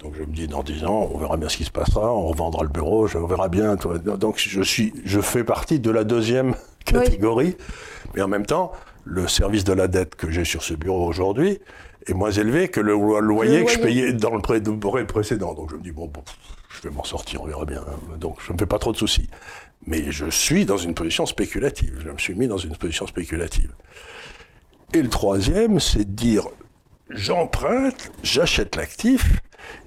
Donc 0.00 0.14
je 0.16 0.20
me 0.22 0.32
dis 0.32 0.46
dans 0.46 0.62
10 0.62 0.84
ans, 0.84 1.08
on 1.12 1.18
verra 1.18 1.36
bien 1.36 1.48
ce 1.48 1.56
qui 1.56 1.64
se 1.64 1.70
passera, 1.72 2.12
on 2.14 2.26
revendra 2.28 2.62
le 2.62 2.68
bureau, 2.68 3.06
je- 3.08 3.18
on 3.18 3.26
verra 3.26 3.48
bien. 3.48 3.74
Donc 3.74 4.36
je 4.38 4.62
suis, 4.62 4.92
je 5.04 5.20
fais 5.20 5.42
partie 5.42 5.80
de 5.80 5.90
la 5.90 6.04
deuxième 6.04 6.54
catégorie, 6.84 7.56
mais 8.14 8.22
en 8.22 8.28
même 8.28 8.46
temps, 8.46 8.70
le 9.04 9.26
service 9.26 9.64
de 9.64 9.72
la 9.72 9.88
dette 9.88 10.14
que 10.14 10.30
j'ai 10.30 10.44
sur 10.44 10.62
ce 10.62 10.74
bureau 10.74 11.06
aujourd'hui 11.06 11.58
est 12.06 12.12
moins 12.14 12.30
élevé 12.30 12.68
que 12.68 12.80
le 12.80 12.92
lo- 12.92 13.18
loyer 13.20 13.58
Le 13.60 13.64
que 13.64 13.70
je 13.72 13.78
payais 13.80 14.12
dans 14.12 14.34
le 14.36 14.40
pré- 14.40 14.60
précédent. 15.06 15.54
Donc 15.54 15.70
je 15.70 15.76
me 15.76 15.82
dis 15.82 15.90
bon, 15.92 16.06
bon, 16.06 16.22
je 16.68 16.86
vais 16.88 16.94
m'en 16.94 17.04
sortir, 17.04 17.42
on 17.42 17.46
verra 17.46 17.64
bien. 17.64 17.82
Donc 18.20 18.36
je 18.40 18.50
ne 18.50 18.52
me 18.54 18.58
fais 18.58 18.66
pas 18.66 18.78
trop 18.78 18.92
de 18.92 18.96
soucis. 18.98 19.28
Mais 19.88 20.12
je 20.12 20.28
suis 20.28 20.66
dans 20.66 20.76
une 20.76 20.92
position 20.92 21.24
spéculative. 21.24 22.02
Je 22.04 22.10
me 22.10 22.18
suis 22.18 22.34
mis 22.34 22.46
dans 22.46 22.58
une 22.58 22.76
position 22.76 23.06
spéculative. 23.06 23.72
Et 24.92 25.00
le 25.00 25.08
troisième, 25.08 25.80
c'est 25.80 26.04
de 26.04 26.14
dire 26.14 26.46
j'emprunte, 27.08 28.12
j'achète 28.22 28.76
l'actif 28.76 29.40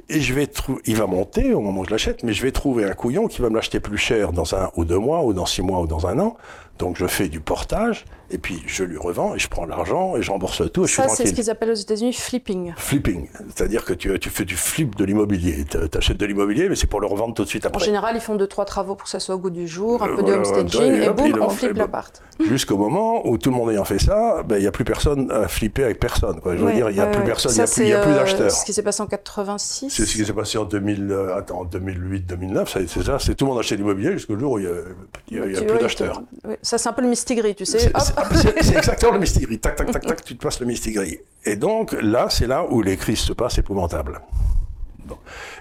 et 0.09 0.19
je 0.19 0.33
vais 0.33 0.49
il 0.85 0.95
va 0.97 1.07
monter 1.07 1.53
au 1.53 1.61
moment 1.61 1.81
où 1.81 1.85
je 1.85 1.91
l'achète, 1.91 2.23
mais 2.23 2.33
je 2.33 2.41
vais 2.43 2.51
trouver 2.51 2.85
un 2.85 2.93
couillon 2.93 3.27
qui 3.27 3.41
va 3.41 3.49
me 3.49 3.55
l'acheter 3.55 3.79
plus 3.79 3.97
cher 3.97 4.31
dans 4.33 4.55
un 4.55 4.69
ou 4.75 4.85
deux 4.85 4.97
mois 4.99 5.23
ou 5.23 5.33
dans 5.33 5.45
six 5.45 5.61
mois 5.61 5.79
ou 5.81 5.87
dans 5.87 6.07
un 6.07 6.19
an. 6.19 6.35
Donc 6.79 6.97
je 6.97 7.05
fais 7.05 7.27
du 7.27 7.39
portage 7.41 8.05
et 8.31 8.39
puis 8.39 8.63
je 8.65 8.83
lui 8.83 8.97
revends 8.97 9.35
et 9.35 9.39
je 9.39 9.47
prends 9.47 9.65
l'argent 9.65 10.15
et 10.17 10.23
je 10.23 10.31
rembourse 10.31 10.63
tout 10.71 10.85
et 10.85 10.87
Ça, 10.87 11.07
c'est 11.09 11.27
ce 11.27 11.33
qu'ils 11.33 11.49
appellent 11.51 11.69
aux 11.69 11.73
États-Unis 11.75 12.13
flipping. 12.13 12.73
Flipping, 12.75 13.27
c'est-à-dire 13.55 13.85
que 13.85 13.93
tu, 13.93 14.17
tu 14.19 14.29
fais 14.31 14.45
du 14.45 14.55
flip 14.55 14.95
de 14.95 15.05
l'immobilier. 15.05 15.63
Tu 15.69 15.77
achètes 15.97 16.17
de 16.17 16.25
l'immobilier, 16.25 16.69
mais 16.69 16.75
c'est 16.75 16.87
pour 16.87 16.99
le 16.99 17.05
revendre 17.07 17.35
tout 17.35 17.43
de 17.43 17.49
suite 17.49 17.65
En 17.65 17.69
après. 17.69 17.85
général, 17.85 18.15
ils 18.15 18.21
font 18.21 18.35
deux, 18.35 18.47
trois 18.47 18.65
travaux 18.65 18.95
pour 18.95 19.03
que 19.03 19.09
ça 19.11 19.19
soit 19.19 19.35
au 19.35 19.37
goût 19.37 19.49
du 19.51 19.67
jour, 19.67 20.01
un 20.01 20.09
Euh, 20.09 20.15
peu 20.15 20.23
de 20.23 20.31
homestaging, 20.33 20.93
et 21.03 21.09
boum, 21.09 21.33
on 21.39 21.43
en 21.43 21.49
flippe 21.49 21.77
l'appart. 21.77 22.21
Jusqu'au 22.39 22.77
moment 22.77 23.27
où 23.27 23.37
tout 23.37 23.51
le 23.51 23.55
monde 23.57 23.69
ayant 23.69 23.85
fait 23.85 23.99
ça, 23.99 24.41
ben, 24.43 24.55
il 24.55 24.61
n'y 24.61 24.67
a 24.67 24.71
plus 24.71 24.85
personne 24.85 25.29
à 25.31 25.47
flipper 25.47 25.83
avec 25.83 25.99
personne. 25.99 26.39
Quoi. 26.41 26.53
Je 26.55 26.61
veux 26.61 26.65
Ouais, 26.67 26.73
dire, 26.73 26.89
il 26.89 26.95
n'y 26.95 26.99
a 27.01 27.05
plus 27.07 27.23
personne, 27.23 27.51
il 27.51 27.83
n'y 27.85 27.93
a, 27.93 27.99
plus- 28.01 28.11
euh, 28.11 28.15
d'acheteurs. 28.15 28.49
Ce 28.49 28.65
qui 28.65 28.73
s'est 28.73 28.81
passé 28.81 29.01
en 29.03 29.07
2006. 29.61 29.89
C'est 29.89 30.05
ce 30.05 30.17
qui 30.17 30.25
s'est 30.25 30.33
passé 30.33 30.57
en 30.57 30.65
2000, 30.65 31.11
euh, 31.11 31.35
attends, 31.37 31.65
2008-2009. 31.65 32.87
C'est 32.87 33.03
ça, 33.03 33.19
c'est 33.19 33.35
tout 33.35 33.45
le 33.45 33.51
monde 33.51 33.59
achetait 33.59 33.75
l'immobilier 33.75 34.13
jusqu'au 34.13 34.37
jour 34.37 34.53
où 34.53 34.59
il 34.59 34.67
n'y 35.31 35.39
a, 35.57 35.61
plus 35.61 35.79
d'acheteurs. 35.79 36.21
Ça, 36.61 36.77
c'est 36.77 36.89
un 36.89 36.93
peu 36.93 37.01
le 37.01 37.09
mistigris, 37.09 37.55
tu 37.55 37.65
sais. 37.65 37.91
C'est 37.99 38.77
exactement 38.77 39.13
le 39.13 39.19
mistigris. 39.19 39.59
Tac, 39.59 39.75
tac, 39.75 39.91
tac, 39.91 40.05
tac, 40.05 40.23
tu 40.23 40.35
te 40.35 40.43
passes 40.43 40.59
le 40.59 40.65
mistigris. 40.65 41.19
Et 41.45 41.55
donc, 41.55 41.93
là, 42.01 42.27
c'est 42.29 42.47
là 42.47 42.65
où 42.69 42.81
les 42.81 42.97
crises 42.97 43.19
se 43.19 43.33
passent 43.33 43.57
épouvantables. 43.57 44.21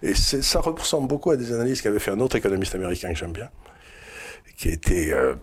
Et 0.02 0.14
ça 0.14 0.60
ressemble 0.60 1.08
beaucoup 1.08 1.30
à 1.30 1.36
des 1.36 1.52
analyses 1.52 1.82
qu'avait 1.82 1.98
fait 1.98 2.10
un 2.10 2.20
autre 2.20 2.36
économiste 2.36 2.74
américain 2.74 3.08
que 3.12 3.18
j'aime 3.18 3.32
bien, 3.32 3.48
qui 4.56 4.68
était 4.68 5.12
euh, 5.12 5.34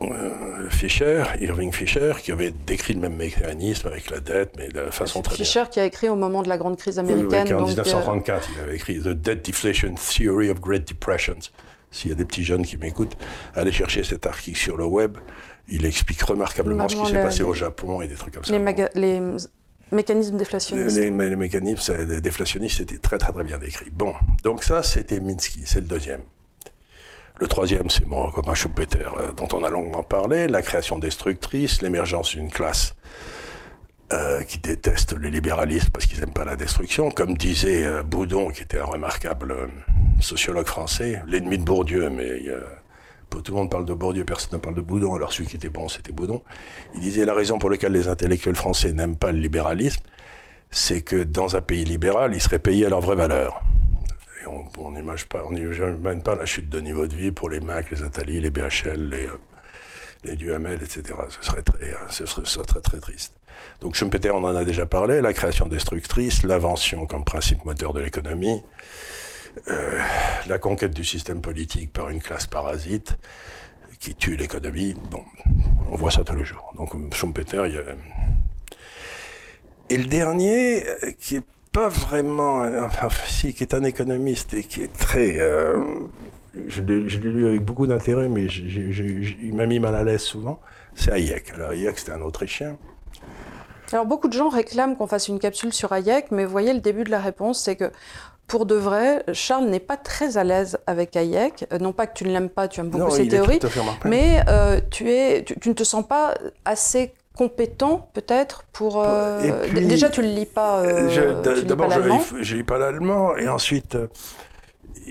euh, 0.00 0.68
Fisher, 0.70 1.24
Irving 1.40 1.72
Fisher, 1.72 2.14
qui 2.22 2.32
avait 2.32 2.50
décrit 2.50 2.94
le 2.94 3.00
même 3.00 3.16
mécanisme 3.16 3.88
avec 3.88 4.10
la 4.10 4.20
dette, 4.20 4.54
mais 4.56 4.68
de 4.68 4.90
façon 4.90 5.22
très 5.22 5.36
Fisher 5.36 5.64
qui 5.70 5.80
a 5.80 5.84
écrit 5.84 6.08
au 6.08 6.16
moment 6.16 6.42
de 6.42 6.48
la 6.48 6.58
grande 6.58 6.76
crise 6.76 6.98
américaine. 6.98 7.52
en 7.54 7.66
1934, 7.66 8.50
il 8.54 8.60
avait 8.62 8.76
écrit 8.76 9.00
The 9.00 9.08
Debt 9.08 9.44
Deflation 9.44 9.94
Theory 9.94 10.50
of 10.50 10.60
Great 10.60 10.88
Depressions. 10.88 11.50
S'il 11.90 12.10
y 12.10 12.12
a 12.12 12.16
des 12.16 12.24
petits 12.24 12.42
jeunes 12.42 12.64
qui 12.64 12.78
m'écoutent, 12.78 13.16
allez 13.54 13.72
chercher 13.72 14.02
cet 14.02 14.26
article 14.26 14.58
sur 14.58 14.76
le 14.76 14.86
web. 14.86 15.18
Il 15.68 15.84
explique 15.84 16.22
remarquablement 16.22 16.88
ce 16.88 16.96
qui 16.96 17.06
s'est 17.06 17.22
passé 17.22 17.42
au 17.42 17.54
Japon 17.54 18.00
et 18.00 18.08
des 18.08 18.14
trucs 18.14 18.34
comme 18.34 18.44
ça. 18.44 18.52
Les, 18.94 19.20
mécanismes 19.92 20.38
déflationnistes. 20.38 20.96
Les, 20.96 21.10
les 21.10 21.36
mécanismes 21.36 22.20
déflationnistes 22.20 22.80
étaient 22.80 22.96
très 22.96 23.18
très 23.18 23.30
très 23.30 23.44
bien 23.44 23.58
décrits. 23.58 23.90
Bon, 23.92 24.14
donc 24.42 24.64
ça 24.64 24.82
c'était 24.82 25.20
Minsky, 25.20 25.60
c'est 25.66 25.80
le 25.80 25.86
deuxième. 25.86 26.22
Le 27.38 27.46
troisième, 27.48 27.88
c'est 27.88 28.06
mon 28.06 28.30
copain 28.30 28.54
Schumpeter, 28.54 29.08
euh, 29.18 29.32
dont 29.32 29.48
on 29.52 29.64
a 29.64 29.70
longuement 29.70 30.02
parlé, 30.02 30.48
la 30.48 30.62
création 30.62 30.98
destructrice, 30.98 31.82
l'émergence 31.82 32.30
d'une 32.30 32.50
classe 32.50 32.94
euh, 34.12 34.42
qui 34.42 34.58
déteste 34.58 35.18
les 35.18 35.30
libéralistes 35.30 35.90
parce 35.90 36.06
qu'ils 36.06 36.20
n'aiment 36.20 36.34
pas 36.34 36.44
la 36.44 36.56
destruction. 36.56 37.10
Comme 37.10 37.36
disait 37.36 37.84
euh, 37.84 38.02
Boudon, 38.02 38.50
qui 38.50 38.62
était 38.62 38.78
un 38.78 38.84
remarquable 38.84 39.54
sociologue 40.20 40.66
français, 40.66 41.22
l'ennemi 41.26 41.58
de 41.58 41.64
Bourdieu, 41.64 42.10
mais 42.10 42.42
tout 43.30 43.52
le 43.52 43.58
monde 43.58 43.70
parle 43.70 43.86
de 43.86 43.94
Bourdieu, 43.94 44.24
personne 44.24 44.50
ne 44.52 44.58
parle 44.58 44.76
de 44.76 44.82
Boudon, 44.82 45.14
alors 45.14 45.32
celui 45.32 45.48
qui 45.48 45.56
était 45.56 45.70
bon, 45.70 45.88
c'était 45.88 46.12
Boudon. 46.12 46.42
Il 46.94 47.00
disait 47.00 47.24
la 47.24 47.34
raison 47.34 47.58
pour 47.58 47.70
laquelle 47.70 47.92
les 47.92 48.08
intellectuels 48.08 48.56
français 48.56 48.92
n'aiment 48.92 49.16
pas 49.16 49.32
le 49.32 49.38
libéralisme, 49.38 50.02
c'est 50.70 51.00
que 51.00 51.24
dans 51.24 51.56
un 51.56 51.62
pays 51.62 51.84
libéral, 51.84 52.34
ils 52.34 52.40
seraient 52.40 52.58
payés 52.58 52.86
à 52.86 52.88
leur 52.90 53.00
vraie 53.00 53.16
valeur 53.16 53.62
on 54.46 54.90
n'imagine 54.90 55.26
pas, 55.28 55.44
on 55.44 56.20
pas 56.20 56.34
la 56.34 56.46
chute 56.46 56.68
de 56.68 56.80
niveau 56.80 57.06
de 57.06 57.14
vie 57.14 57.32
pour 57.32 57.50
les 57.50 57.60
MAC, 57.60 57.90
les 57.90 58.02
Atali, 58.02 58.40
les 58.40 58.50
BHL, 58.50 59.08
les, 59.10 59.26
euh, 59.26 59.38
les 60.24 60.36
Duhamel, 60.36 60.82
etc. 60.82 61.14
Ce 61.28 61.42
serait 61.42 61.62
très, 61.62 61.92
euh, 61.92 61.96
ce 62.10 62.26
serait, 62.26 62.64
très, 62.64 62.80
très 62.80 63.00
triste. 63.00 63.34
Donc 63.80 63.94
Schumpeter, 63.94 64.30
on 64.30 64.44
en 64.44 64.54
a 64.54 64.64
déjà 64.64 64.86
parlé, 64.86 65.20
la 65.20 65.32
création 65.32 65.66
destructrice, 65.66 66.42
l'invention 66.42 67.06
comme 67.06 67.24
principe 67.24 67.64
moteur 67.64 67.92
de 67.92 68.00
l'économie, 68.00 68.62
euh, 69.68 70.00
la 70.46 70.58
conquête 70.58 70.94
du 70.94 71.04
système 71.04 71.40
politique 71.40 71.92
par 71.92 72.08
une 72.08 72.20
classe 72.20 72.46
parasite 72.46 73.16
qui 74.00 74.14
tue 74.14 74.36
l'économie. 74.36 74.94
Bon, 75.10 75.24
on 75.90 75.96
voit 75.96 76.10
ça 76.10 76.24
tous 76.24 76.34
les 76.34 76.44
jours. 76.44 76.72
Donc 76.76 76.92
Schumpeter, 77.14 77.64
il 77.66 77.74
y 77.74 77.78
a... 77.78 77.82
Et 79.90 79.98
le 79.98 80.06
dernier, 80.06 80.84
qui 81.18 81.36
est 81.36 81.42
pas 81.72 81.88
vraiment, 81.88 82.62
enfin, 82.84 83.08
si, 83.26 83.54
qui 83.54 83.62
est 83.64 83.74
un 83.74 83.84
économiste 83.84 84.54
et 84.54 84.62
qui 84.62 84.82
est 84.82 84.92
très. 84.92 85.38
Euh, 85.38 85.82
je 86.68 86.82
l'ai 86.82 87.00
lu 87.00 87.48
avec 87.48 87.64
beaucoup 87.64 87.86
d'intérêt, 87.86 88.28
mais 88.28 88.44
il 88.44 89.54
m'a 89.54 89.66
mis 89.66 89.78
mal 89.80 89.94
à 89.94 90.04
l'aise 90.04 90.20
souvent. 90.20 90.60
C'est 90.94 91.12
Hayek. 91.12 91.52
Alors, 91.54 91.70
Hayek, 91.70 91.98
c'était 91.98 92.12
un 92.12 92.20
Autrichien. 92.20 92.76
Alors, 93.92 94.06
beaucoup 94.06 94.28
de 94.28 94.34
gens 94.34 94.48
réclament 94.48 94.96
qu'on 94.96 95.06
fasse 95.06 95.28
une 95.28 95.38
capsule 95.38 95.72
sur 95.72 95.92
Hayek, 95.92 96.30
mais 96.30 96.44
vous 96.44 96.52
voyez, 96.52 96.72
le 96.72 96.80
début 96.80 97.04
de 97.04 97.10
la 97.10 97.20
réponse, 97.20 97.62
c'est 97.62 97.76
que 97.76 97.90
pour 98.46 98.66
de 98.66 98.74
vrai, 98.74 99.24
Charles 99.32 99.66
n'est 99.66 99.80
pas 99.80 99.96
très 99.96 100.36
à 100.36 100.44
l'aise 100.44 100.78
avec 100.86 101.16
Hayek. 101.16 101.66
Euh, 101.72 101.78
non 101.78 101.92
pas 101.92 102.06
que 102.06 102.14
tu 102.14 102.24
ne 102.24 102.32
l'aimes 102.32 102.50
pas, 102.50 102.68
tu 102.68 102.80
aimes 102.80 102.90
beaucoup 102.90 103.10
ses 103.10 103.28
théories, 103.28 103.60
mais 104.04 104.42
euh, 104.48 104.78
tu, 104.90 105.10
es, 105.10 105.42
tu, 105.44 105.68
ne 105.68 105.74
te 105.74 105.84
sens 105.84 106.06
pas 106.06 106.34
assez 106.66 107.14
compétent 107.36 108.10
peut-être 108.12 108.64
pour 108.72 109.02
euh, 109.02 109.68
déjà 109.72 110.10
tu 110.10 110.22
le 110.22 110.28
lis 110.28 110.46
pas 110.46 110.80
euh, 110.80 111.62
d'abord 111.62 111.90
je, 111.90 112.42
je 112.42 112.56
lis 112.56 112.62
pas 112.62 112.78
l'allemand 112.78 113.36
et 113.36 113.48
ensuite 113.48 113.94
euh, 113.94 114.08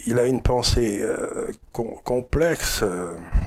il 0.05 0.19
a 0.19 0.26
une 0.26 0.41
pensée 0.41 1.03
complexe 1.72 2.84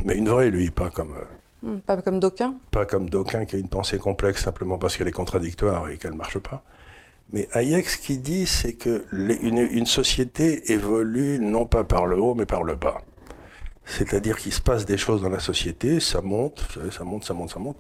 mais 0.05 0.17
une 0.17 0.29
vraie 0.29 0.51
lui 0.51 0.71
pas 0.71 0.91
comme 0.91 1.15
hmm, 1.63 1.79
pas 1.79 1.97
comme 2.03 2.19
d'aucun 2.19 2.55
pas 2.71 2.85
comme 2.85 3.09
d'aucun 3.09 3.45
qui 3.45 3.57
a 3.57 3.59
une 3.59 3.69
pensée 3.69 3.99
complexe 3.99 4.43
simplement 4.43 4.77
parce 4.77 4.97
qu'elle 4.97 5.09
est 5.09 5.13
contradictoire 5.13 5.89
et 5.89 5.97
qu'elle 5.97 6.15
marche 6.15 6.39
pas. 6.39 6.63
Mais 7.33 7.49
Hayek 7.55 7.89
ce 7.89 7.97
qu'il 7.97 8.21
dit 8.21 8.47
c'est 8.47 8.75
que 8.75 9.07
une, 9.13 9.59
une 9.59 9.87
société 9.87 10.71
évolue 10.73 11.39
non 11.41 11.65
pas 11.65 11.85
par 11.85 12.07
le 12.07 12.21
haut 12.21 12.35
mais 12.35 12.47
par 12.47 12.63
le 12.63 12.75
bas. 12.75 13.01
C'est-à-dire 13.87 14.37
qu'il 14.37 14.53
se 14.53 14.61
passe 14.61 14.85
des 14.85 14.99
choses 14.99 15.23
dans 15.23 15.31
la 15.31 15.41
société 15.41 16.01
ça 16.01 16.21
monte 16.21 16.79
ça 16.91 17.05
monte 17.05 17.25
ça 17.25 17.35
monte 17.35 17.51
ça 17.51 17.59
monte 17.59 17.79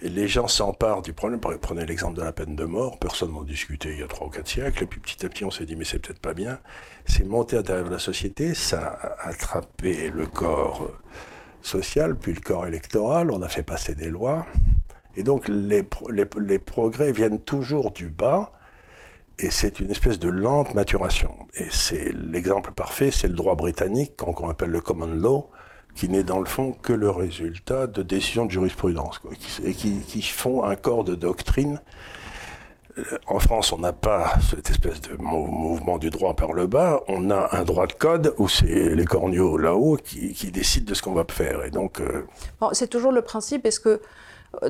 les 0.00 0.28
gens 0.28 0.46
s'emparent 0.46 1.02
du 1.02 1.12
problème. 1.12 1.40
Prenez 1.40 1.84
l'exemple 1.84 2.16
de 2.16 2.22
la 2.22 2.32
peine 2.32 2.54
de 2.54 2.64
mort. 2.64 2.98
Personne 2.98 3.32
n'en 3.32 3.42
discutait 3.42 3.92
il 3.92 4.00
y 4.00 4.02
a 4.02 4.06
trois 4.06 4.28
ou 4.28 4.30
quatre 4.30 4.48
siècles. 4.48 4.84
Et 4.84 4.86
puis 4.86 5.00
petit 5.00 5.24
à 5.26 5.28
petit, 5.28 5.44
on 5.44 5.50
s'est 5.50 5.66
dit, 5.66 5.76
mais 5.76 5.84
c'est 5.84 5.98
peut-être 5.98 6.20
pas 6.20 6.34
bien. 6.34 6.58
C'est 7.06 7.24
monté 7.24 7.56
à 7.56 7.62
de 7.62 7.72
la 7.72 7.98
société. 7.98 8.54
Ça 8.54 8.86
a 8.86 9.28
attrapé 9.28 10.10
le 10.10 10.26
corps 10.26 10.88
social, 11.62 12.16
puis 12.16 12.32
le 12.32 12.40
corps 12.40 12.66
électoral. 12.66 13.30
On 13.30 13.42
a 13.42 13.48
fait 13.48 13.64
passer 13.64 13.94
des 13.94 14.08
lois. 14.08 14.46
Et 15.16 15.24
donc, 15.24 15.48
les, 15.48 15.84
les, 16.10 16.58
progrès 16.58 17.10
viennent 17.10 17.40
toujours 17.40 17.90
du 17.90 18.08
bas. 18.08 18.52
Et 19.40 19.50
c'est 19.50 19.80
une 19.80 19.90
espèce 19.90 20.18
de 20.18 20.28
lente 20.28 20.74
maturation. 20.74 21.34
Et 21.54 21.66
c'est 21.70 22.12
l'exemple 22.12 22.72
parfait, 22.72 23.10
c'est 23.10 23.28
le 23.28 23.34
droit 23.34 23.54
britannique, 23.54 24.16
qu'on 24.16 24.48
appelle 24.48 24.70
le 24.70 24.80
common 24.80 25.06
law 25.06 25.50
qui 25.98 26.08
n'est 26.08 26.22
dans 26.22 26.38
le 26.38 26.46
fond 26.46 26.76
que 26.80 26.92
le 26.92 27.10
résultat 27.10 27.88
de 27.88 28.02
décisions 28.02 28.46
de 28.46 28.52
jurisprudence, 28.52 29.20
et 29.64 29.74
qui, 29.74 30.22
font 30.22 30.62
un 30.62 30.76
corps 30.76 31.02
de 31.02 31.16
doctrine. 31.16 31.80
Euh, 32.98 33.02
en 33.26 33.40
France, 33.40 33.72
on 33.72 33.78
n'a 33.78 33.92
pas 33.92 34.34
cette 34.48 34.70
espèce 34.70 35.00
de 35.00 35.16
mouvement 35.16 35.98
du 35.98 36.10
droit 36.10 36.36
par 36.36 36.52
le 36.52 36.68
bas. 36.68 37.00
On 37.08 37.32
a 37.32 37.48
un 37.50 37.64
droit 37.64 37.88
de 37.88 37.94
code 37.94 38.32
où 38.38 38.48
c'est 38.48 38.94
les 38.94 39.04
corneaux 39.04 39.58
là-haut 39.58 39.96
qui, 39.96 40.52
décident 40.52 40.88
de 40.88 40.94
ce 40.94 41.02
qu'on 41.02 41.14
va 41.14 41.24
faire. 41.28 41.64
Et 41.64 41.70
donc, 41.70 42.00
euh, 42.00 42.22
c'est 42.70 42.88
toujours 42.88 43.10
le 43.10 43.22
principe. 43.22 43.66
Est-ce 43.66 43.80
que 43.80 44.00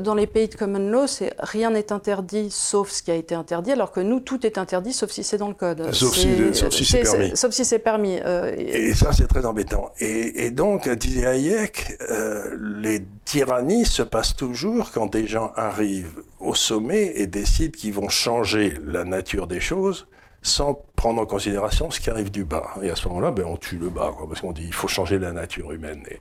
dans 0.01 0.15
les 0.15 0.27
pays 0.27 0.49
de 0.49 0.57
common 0.57 0.91
law, 0.91 1.07
c'est 1.07 1.33
rien 1.39 1.71
n'est 1.71 1.93
interdit 1.93 2.51
sauf 2.51 2.91
ce 2.91 3.03
qui 3.03 3.11
a 3.11 3.15
été 3.15 3.35
interdit, 3.35 3.71
alors 3.71 3.93
que 3.93 4.01
nous, 4.01 4.21
tout 4.21 4.45
est 4.45 4.59
interdit 4.59 4.93
sauf 4.93 5.11
si 5.11 5.23
c'est 5.23 5.39
dans 5.39 5.49
le 5.49 5.55
code. 5.55 5.93
Sauf 5.93 6.15
si, 6.15 6.85
c'est 6.85 7.03
permis. 7.03 7.37
Sauf 7.37 7.53
si 7.53 7.65
c'est 7.65 7.79
permis. 7.79 8.19
Euh, 8.25 8.55
et, 8.57 8.93
ça, 8.95 9.13
c'est 9.13 9.29
très 9.29 9.47
embêtant. 9.47 9.93
Et, 10.01 10.51
donc, 10.51 10.89
disait 10.89 11.27
Hayek, 11.27 11.97
euh, 12.11 12.57
les 12.81 13.05
tyrannies 13.25 13.87
se 13.87 14.03
passent 14.03 14.35
toujours 14.35 14.91
quand 14.91 15.07
des 15.07 15.27
gens 15.27 15.53
arrivent 15.55 16.23
au 16.41 16.55
sommet 16.55 17.13
et 17.15 17.27
décident 17.27 17.77
qu'ils 17.77 17.95
vont 17.95 18.09
changer 18.09 18.75
la 18.85 19.05
nature 19.05 19.47
des 19.47 19.61
choses 19.61 20.09
sans 20.43 20.85
prendre 20.97 21.21
en 21.21 21.27
considération 21.27 21.91
ce 21.91 22.01
qui 22.01 22.11
arrive 22.11 22.31
du 22.31 22.45
bas. 22.45 22.75
Et 22.83 22.91
à 22.91 22.97
ce 22.97 23.09
moment-là, 23.09 23.31
ben, 23.31 23.45
on 23.45 23.57
tue 23.57 23.77
le 23.77 23.91
bas, 23.91 24.13
quoi, 24.17 24.27
parce 24.29 24.41
qu'on 24.41 24.53
dit 24.53 24.65
il 24.65 24.73
faut 24.73 24.89
changer 24.89 25.19
la 25.19 25.33
nature 25.33 25.73
humaine. 25.73 26.03
Et, 26.11 26.19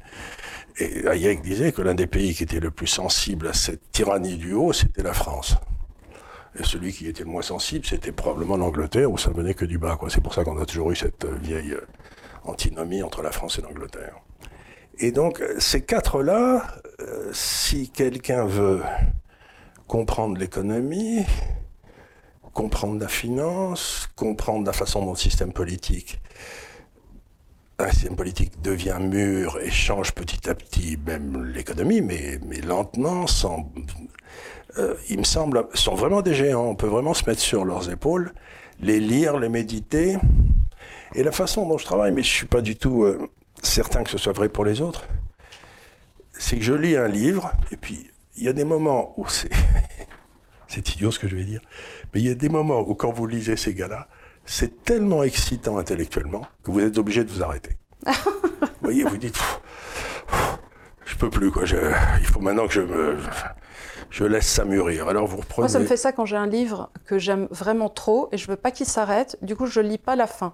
et 0.80 1.07
Hayek 1.07 1.41
disait 1.41 1.71
que 1.71 1.82
l'un 1.82 1.95
des 1.95 2.07
pays 2.07 2.36
qui 2.36 2.43
était 2.43 2.59
le 2.59 2.71
plus 2.71 2.88
sensible 2.88 3.47
à 3.47 3.53
cette 3.53 3.91
tyrannie 3.91 4.38
du 4.38 4.53
haut, 4.53 4.73
c'était 4.73 5.03
la 5.03 5.13
France. 5.13 5.55
Et 6.59 6.63
celui 6.63 6.93
qui 6.93 7.07
était 7.07 7.23
le 7.23 7.30
moins 7.30 7.41
sensible, 7.41 7.86
c'était 7.86 8.11
probablement 8.11 8.57
l'Angleterre, 8.57 9.11
où 9.11 9.17
ça 9.17 9.32
venait 9.32 9.53
que 9.53 9.65
du 9.65 9.78
bas. 9.78 9.97
C'est 10.09 10.21
pour 10.21 10.34
ça 10.34 10.43
qu'on 10.43 10.59
a 10.61 10.65
toujours 10.65 10.91
eu 10.91 10.95
cette 10.95 11.25
euh, 11.25 11.36
vieille 11.41 11.73
euh, 11.73 11.86
antinomie 12.43 13.03
entre 13.03 13.21
la 13.21 13.32
France 13.32 13.59
et 13.59 13.61
l'Angleterre. 13.61 14.15
Et 14.99 15.11
donc, 15.11 15.43
ces 15.59 15.82
quatre-là, 15.82 16.65
euh, 16.99 17.30
si 17.32 17.89
quelqu'un 17.89 18.45
veut 18.45 18.82
comprendre 19.88 20.38
l'économie, 20.38 21.25
comprendre 22.53 22.99
la 22.99 23.07
finance, 23.07 24.09
comprendre 24.15 24.65
la 24.65 24.73
façon 24.73 25.05
dont 25.05 25.11
le 25.11 25.17
système 25.17 25.53
politique 25.53 26.19
un 27.80 27.91
système 27.91 28.15
politique 28.15 28.61
devient 28.61 28.97
mûr 28.99 29.59
et 29.61 29.69
change 29.69 30.11
petit 30.13 30.49
à 30.49 30.55
petit 30.55 30.97
même 31.05 31.45
l'économie, 31.45 32.01
mais, 32.01 32.39
mais 32.45 32.59
lentement, 32.61 33.28
sans, 33.28 33.71
euh, 34.78 34.95
il 35.09 35.19
me 35.19 35.23
semble, 35.23 35.67
sont 35.73 35.95
vraiment 35.95 36.21
des 36.21 36.34
géants. 36.34 36.65
On 36.65 36.75
peut 36.75 36.88
vraiment 36.88 37.13
se 37.13 37.30
mettre 37.30 37.41
sur 37.41 37.65
leurs 37.65 37.89
épaules, 37.91 38.34
les 38.80 38.99
lire, 38.99 39.38
les 39.38 39.49
méditer. 39.49 40.17
Et 41.13 41.23
la 41.23 41.32
façon 41.32 41.67
dont 41.67 41.78
je 41.78 41.86
travaille, 41.86 42.11
mais 42.11 42.23
je 42.23 42.30
suis 42.30 42.47
pas 42.47 42.61
du 42.61 42.75
tout 42.75 43.03
euh, 43.03 43.30
certain 43.61 44.03
que 44.03 44.09
ce 44.09 44.17
soit 44.17 44.34
vrai 44.34 44.49
pour 44.49 44.65
les 44.65 44.82
autres, 44.82 45.05
c'est 46.34 46.57
que 46.57 46.63
je 46.63 46.73
lis 46.73 46.95
un 46.95 47.07
livre, 47.07 47.51
et 47.71 47.78
puis 47.78 48.09
il 48.38 48.43
y 48.43 48.47
a 48.47 48.53
des 48.53 48.65
moments 48.65 49.13
où 49.17 49.28
c'est... 49.28 49.49
c'est 50.67 50.95
idiot 50.95 51.11
ce 51.11 51.19
que 51.19 51.28
je 51.28 51.36
vais 51.36 51.45
dire, 51.45 51.61
mais 52.13 52.21
il 52.21 52.28
y 52.28 52.32
a 52.32 52.36
des 52.36 52.49
moments 52.49 52.82
où 52.82 52.93
quand 52.93 53.11
vous 53.11 53.25
lisez 53.25 53.55
ces 53.55 53.73
gars-là, 53.73 54.07
c'est 54.47 54.83
tellement 54.83 55.23
excitant 55.23 55.77
intellectuellement 55.77 56.47
que 56.63 56.71
vous 56.71 56.79
êtes 56.79 56.97
obligé 56.97 57.23
de 57.23 57.29
vous 57.29 57.43
arrêter. 57.43 57.77
vous 58.05 58.67
voyez, 58.81 59.03
vous 59.03 59.17
dites, 59.17 59.37
je 61.05 61.15
peux 61.17 61.29
plus 61.29 61.51
quoi. 61.51 61.63
il 62.19 62.25
faut 62.25 62.39
maintenant 62.39 62.65
que 62.65 62.73
je 62.73 62.81
me, 62.81 63.17
je 64.10 64.24
laisse 64.24 64.47
ça 64.47 64.66
mûrir. 64.66 65.08
Alors 65.08 65.28
vous 65.28 65.38
reprenez. 65.38 65.64
Moi, 65.64 65.70
ça 65.70 65.80
me 65.80 65.86
fait 65.86 65.97
ça 65.97 66.12
quand 66.12 66.26
j'ai 66.26 66.38
un 66.38 66.47
livre 66.47 66.89
que 67.05 67.20
j'aime 67.20 67.47
vraiment 67.51 67.89
trop 67.89 68.30
et 68.32 68.38
je 68.38 68.47
veux 68.47 68.55
pas 68.55 68.72
qu'il 68.72 68.86
s'arrête. 68.86 69.38
Du 69.41 69.55
coup, 69.55 69.66
je 69.66 69.80
lis 69.80 69.97
pas 69.97 70.16
la 70.16 70.28
fin. 70.28 70.53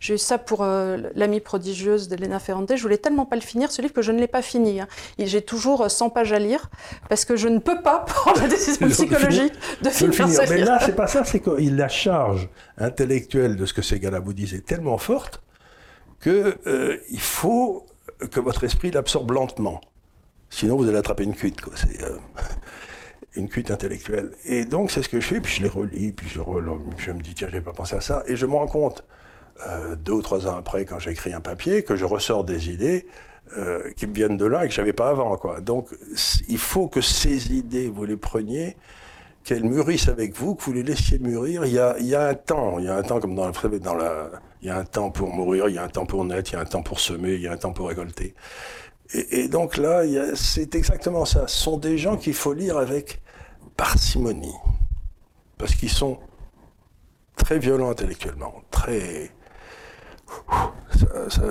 J'ai 0.00 0.14
eu 0.14 0.18
ça 0.18 0.38
pour 0.38 0.62
euh, 0.62 0.98
l'amie 1.14 1.40
prodigieuse 1.40 2.08
d'Elena 2.08 2.38
Ferrante. 2.38 2.74
Je 2.74 2.82
voulais 2.82 2.98
tellement 2.98 3.26
pas 3.26 3.36
le 3.36 3.42
finir, 3.42 3.70
ce 3.70 3.82
livre, 3.82 3.92
que 3.92 4.02
je 4.02 4.12
ne 4.12 4.18
l'ai 4.18 4.28
pas 4.28 4.42
fini. 4.42 4.80
Hein. 4.80 4.88
J'ai 5.18 5.42
toujours 5.42 5.90
100 5.90 6.10
pages 6.10 6.32
à 6.32 6.38
lire 6.38 6.70
parce 7.08 7.24
que 7.24 7.36
je 7.36 7.48
ne 7.48 7.58
peux 7.58 7.80
pas 7.82 7.98
prendre 8.06 8.40
la 8.40 8.48
décision 8.48 8.88
psychologique 8.90 9.52
de 9.82 9.90
finir, 9.90 10.14
finir. 10.14 10.40
Mais 10.48 10.58
là, 10.58 10.78
c'est 10.84 10.96
pas 10.96 11.06
ça, 11.06 11.24
c'est 11.24 11.40
qu'il 11.40 11.76
la 11.76 11.88
charge 11.88 12.48
intellectuelle 12.78 13.56
de 13.56 13.66
ce 13.66 13.74
que 13.74 13.82
ces 13.82 14.00
gars-là 14.00 14.20
vous 14.20 14.32
disent 14.32 14.54
est 14.54 14.64
tellement 14.64 14.98
forte 14.98 15.42
que 16.20 16.56
euh, 16.66 16.96
il 17.10 17.20
faut 17.20 17.86
que 18.30 18.40
votre 18.40 18.64
esprit 18.64 18.90
l'absorbe 18.90 19.30
lentement. 19.30 19.80
Sinon, 20.50 20.76
vous 20.76 20.88
allez 20.88 20.98
attraper 20.98 21.24
une 21.24 21.34
cuite. 21.34 21.58
Euh, 22.00 22.16
une 23.36 23.48
cuite 23.48 23.70
intellectuelle. 23.70 24.30
Et 24.44 24.64
donc, 24.64 24.90
c'est 24.90 25.02
ce 25.02 25.08
que 25.08 25.20
je 25.20 25.26
fais, 25.26 25.40
puis 25.40 25.54
je 25.54 25.62
les 25.62 25.68
relis, 25.68 26.12
puis 26.12 26.28
je, 26.28 26.40
me 27.10 27.20
dis, 27.20 27.34
tiens, 27.34 27.48
j'ai 27.50 27.60
pas 27.60 27.72
pensé 27.72 27.96
à 27.96 28.00
ça. 28.00 28.22
Et 28.26 28.36
je 28.36 28.46
me 28.46 28.54
rends 28.54 28.66
compte, 28.66 29.04
euh, 29.66 29.96
deux 29.96 30.12
ou 30.12 30.22
trois 30.22 30.46
ans 30.46 30.56
après, 30.56 30.84
quand 30.84 30.98
j'écris 30.98 31.32
un 31.32 31.40
papier, 31.40 31.82
que 31.82 31.96
je 31.96 32.04
ressors 32.04 32.44
des 32.44 32.70
idées 32.70 33.06
euh, 33.56 33.90
qui 33.96 34.06
me 34.06 34.14
viennent 34.14 34.36
de 34.36 34.46
là 34.46 34.64
et 34.64 34.68
que 34.68 34.74
j'avais 34.74 34.92
pas 34.92 35.10
avant. 35.10 35.36
Quoi. 35.36 35.60
Donc, 35.60 35.88
il 36.48 36.58
faut 36.58 36.88
que 36.88 37.00
ces 37.00 37.52
idées, 37.52 37.88
vous 37.88 38.04
les 38.04 38.16
preniez, 38.16 38.76
qu'elles 39.44 39.64
mûrissent 39.64 40.08
avec 40.08 40.34
vous, 40.34 40.54
que 40.54 40.64
vous 40.64 40.72
les 40.72 40.82
laissiez 40.82 41.18
mûrir. 41.18 41.66
Il 41.66 41.72
y 41.72 41.78
a, 41.78 41.96
il 41.98 42.06
y 42.06 42.14
a 42.14 42.28
un 42.28 42.34
temps, 42.34 42.78
il 42.78 42.86
y 42.86 42.88
a 42.88 42.96
un 42.96 43.02
temps 43.02 43.20
comme 43.20 43.34
dans, 43.34 43.50
dans 43.50 43.94
la, 43.94 44.30
il 44.62 44.68
y 44.68 44.70
a 44.70 44.78
un 44.78 44.84
temps 44.84 45.10
pour 45.10 45.34
mourir, 45.34 45.68
il 45.68 45.74
y 45.74 45.78
a 45.78 45.84
un 45.84 45.88
temps 45.88 46.06
pour 46.06 46.24
naître, 46.24 46.52
il 46.52 46.54
y 46.54 46.56
a 46.56 46.60
un 46.60 46.64
temps 46.64 46.82
pour 46.82 46.98
semer, 46.98 47.34
il 47.34 47.42
y 47.42 47.46
a 47.46 47.52
un 47.52 47.56
temps 47.58 47.72
pour 47.72 47.88
récolter. 47.88 48.34
Et, 49.12 49.48
donc 49.48 49.76
là, 49.76 50.02
c'est 50.34 50.74
exactement 50.74 51.26
ça. 51.26 51.46
Ce 51.46 51.62
sont 51.62 51.76
des 51.76 51.98
gens 51.98 52.16
qu'il 52.16 52.32
faut 52.34 52.54
lire 52.54 52.78
avec 52.78 53.20
parcimonie. 53.76 54.54
Parce 55.58 55.74
qu'ils 55.74 55.90
sont 55.90 56.18
très 57.36 57.58
violents 57.58 57.90
intellectuellement, 57.90 58.54
très... 58.70 59.30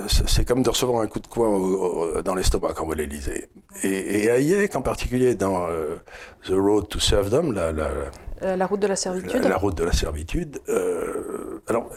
C'est 0.08 0.44
comme 0.46 0.62
de 0.62 0.68
recevoir 0.68 1.00
un 1.00 1.06
coup 1.06 1.20
de 1.20 1.26
coin 1.26 2.22
dans 2.22 2.34
l'estomac 2.34 2.74
quand 2.74 2.84
vous 2.84 2.92
les 2.92 3.06
lisez. 3.06 3.48
Et, 3.82 4.24
et 4.24 4.30
Hayek, 4.30 4.76
en 4.76 4.82
particulier 4.82 5.34
dans 5.36 5.66
euh, 5.68 5.96
The 6.44 6.52
Road 6.52 6.88
to 6.88 6.98
Serfdom, 6.98 7.52
la, 7.52 7.72
la, 7.72 7.88
euh, 8.44 8.56
la 8.56 8.66
route 8.66 8.80
de 8.80 8.86
la 8.86 8.96
servitude. 8.96 9.42
La, 9.44 9.56
route 9.56 9.76
de 9.76 9.84
la 9.84 9.92
servitude. 9.92 10.58
Euh, 10.68 11.62
alors, 11.68 11.88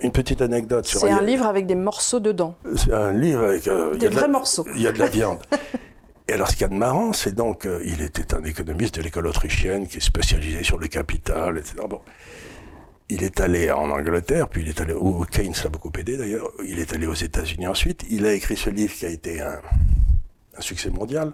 une 0.00 0.10
petite 0.10 0.40
anecdote 0.40 0.86
sur. 0.86 1.00
C'est 1.00 1.10
un 1.10 1.22
livre 1.22 1.46
avec 1.46 1.66
des 1.66 1.74
morceaux 1.74 2.18
dedans. 2.18 2.56
C'est 2.76 2.92
un 2.92 3.12
livre 3.12 3.44
avec. 3.44 3.68
Euh, 3.68 3.94
des 3.94 4.08
vrais 4.08 4.28
morceaux. 4.28 4.66
Il 4.74 4.82
y 4.82 4.88
a 4.88 4.92
de 4.92 4.98
la 4.98 5.06
viande. 5.06 5.38
Et 6.28 6.32
alors, 6.32 6.48
ce 6.48 6.54
qu'il 6.54 6.62
y 6.62 6.64
a 6.64 6.68
de 6.68 6.74
marrant, 6.74 7.12
c'est 7.12 7.34
donc, 7.34 7.68
il 7.84 8.02
était 8.02 8.34
un 8.34 8.42
économiste 8.44 8.96
de 8.96 9.02
l'école 9.02 9.26
autrichienne 9.28 9.86
qui 9.86 9.98
est 9.98 10.00
spécialisé 10.00 10.64
sur 10.64 10.78
le 10.78 10.88
capital, 10.88 11.58
etc. 11.58 11.76
Bon. 11.88 12.00
Il 13.08 13.22
est 13.22 13.40
allé 13.40 13.70
en 13.70 13.88
Angleterre, 13.90 14.48
puis 14.48 14.62
il 14.62 14.68
est 14.68 14.80
allé, 14.80 14.92
où 14.92 15.24
Keynes 15.24 15.54
l'a 15.62 15.70
beaucoup 15.70 15.92
aidé 15.96 16.16
d'ailleurs, 16.16 16.50
il 16.66 16.80
est 16.80 16.92
allé 16.92 17.06
aux 17.06 17.14
États-Unis 17.14 17.68
ensuite. 17.68 18.04
Il 18.10 18.26
a 18.26 18.32
écrit 18.32 18.56
ce 18.56 18.68
livre 18.68 18.92
qui 18.92 19.06
a 19.06 19.10
été 19.10 19.40
un, 19.40 19.60
un 20.56 20.60
succès 20.60 20.90
mondial 20.90 21.32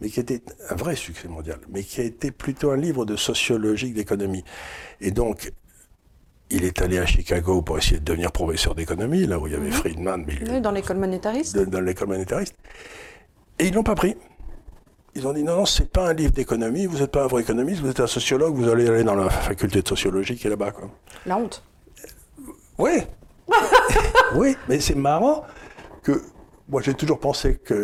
mais 0.00 0.08
qui 0.08 0.20
était 0.20 0.42
un 0.70 0.74
vrai 0.74 0.96
succès 0.96 1.28
mondial, 1.28 1.58
mais 1.70 1.82
qui 1.82 2.00
a 2.00 2.04
été 2.04 2.30
plutôt 2.30 2.70
un 2.70 2.76
livre 2.76 3.04
de 3.04 3.16
sociologie 3.16 3.92
d'économie. 3.92 4.44
Et 5.00 5.10
donc, 5.10 5.52
il 6.50 6.64
est 6.64 6.82
allé 6.82 6.98
à 6.98 7.06
Chicago 7.06 7.62
pour 7.62 7.78
essayer 7.78 8.00
de 8.00 8.04
devenir 8.04 8.32
professeur 8.32 8.74
d'économie, 8.74 9.26
là 9.26 9.38
où 9.38 9.46
il 9.46 9.52
y 9.52 9.56
avait 9.56 9.66
mhm. 9.66 9.72
Friedman. 9.72 10.26
Mais 10.26 10.60
dans 10.60 10.72
l'école 10.72 10.98
monétariste. 10.98 11.56
dans 11.58 11.80
l'école 11.80 12.08
monétariste. 12.08 12.56
Et 13.58 13.68
ils 13.68 13.74
l'ont 13.74 13.82
pas 13.82 13.94
pris. 13.94 14.16
Ils 15.16 15.26
ont 15.26 15.32
dit 15.32 15.44
non, 15.44 15.56
non, 15.56 15.66
c'est 15.66 15.90
pas 15.90 16.08
un 16.08 16.12
livre 16.12 16.32
d'économie, 16.32 16.86
vous 16.86 16.98
n'êtes 16.98 17.12
pas 17.12 17.24
un 17.24 17.28
vrai 17.28 17.42
économiste, 17.42 17.80
vous 17.80 17.90
êtes 17.90 18.00
un 18.00 18.06
sociologue, 18.06 18.54
vous 18.54 18.68
allez 18.68 18.88
aller 18.88 19.04
dans 19.04 19.14
la 19.14 19.30
faculté 19.30 19.80
de 19.80 19.88
sociologie 19.88 20.36
qui 20.36 20.46
est 20.46 20.50
là-bas. 20.50 20.72
Quoi. 20.72 20.90
La 21.26 21.36
honte. 21.36 21.62
Oui. 22.78 23.02
oui, 24.34 24.56
mais 24.68 24.80
c'est 24.80 24.96
marrant 24.96 25.44
que 26.02 26.20
moi, 26.68 26.80
j'ai 26.82 26.94
toujours 26.94 27.20
pensé 27.20 27.56
que 27.56 27.74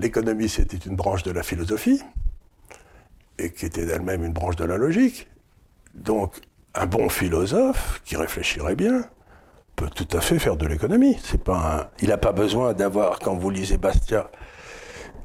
l'économie, 0.00 0.48
c'était 0.48 0.76
une 0.76 0.96
branche 0.96 1.22
de 1.24 1.32
la 1.32 1.42
philosophie, 1.42 2.00
et 3.38 3.50
qui 3.50 3.66
était 3.66 3.84
d'elle-même 3.84 4.24
une 4.24 4.32
branche 4.32 4.56
de 4.56 4.64
la 4.64 4.76
logique. 4.76 5.28
Donc, 5.94 6.40
un 6.74 6.86
bon 6.86 7.08
philosophe, 7.08 8.00
qui 8.04 8.16
réfléchirait 8.16 8.76
bien, 8.76 9.04
peut 9.76 9.90
tout 9.94 10.08
à 10.12 10.20
fait 10.20 10.38
faire 10.38 10.56
de 10.56 10.66
l'économie. 10.66 11.18
C'est 11.22 11.42
pas 11.42 11.90
Il 12.00 12.08
n'a 12.08 12.18
pas 12.18 12.32
besoin 12.32 12.72
d'avoir, 12.72 13.18
quand 13.18 13.34
vous 13.34 13.50
lisez 13.50 13.76
Bastia, 13.76 14.30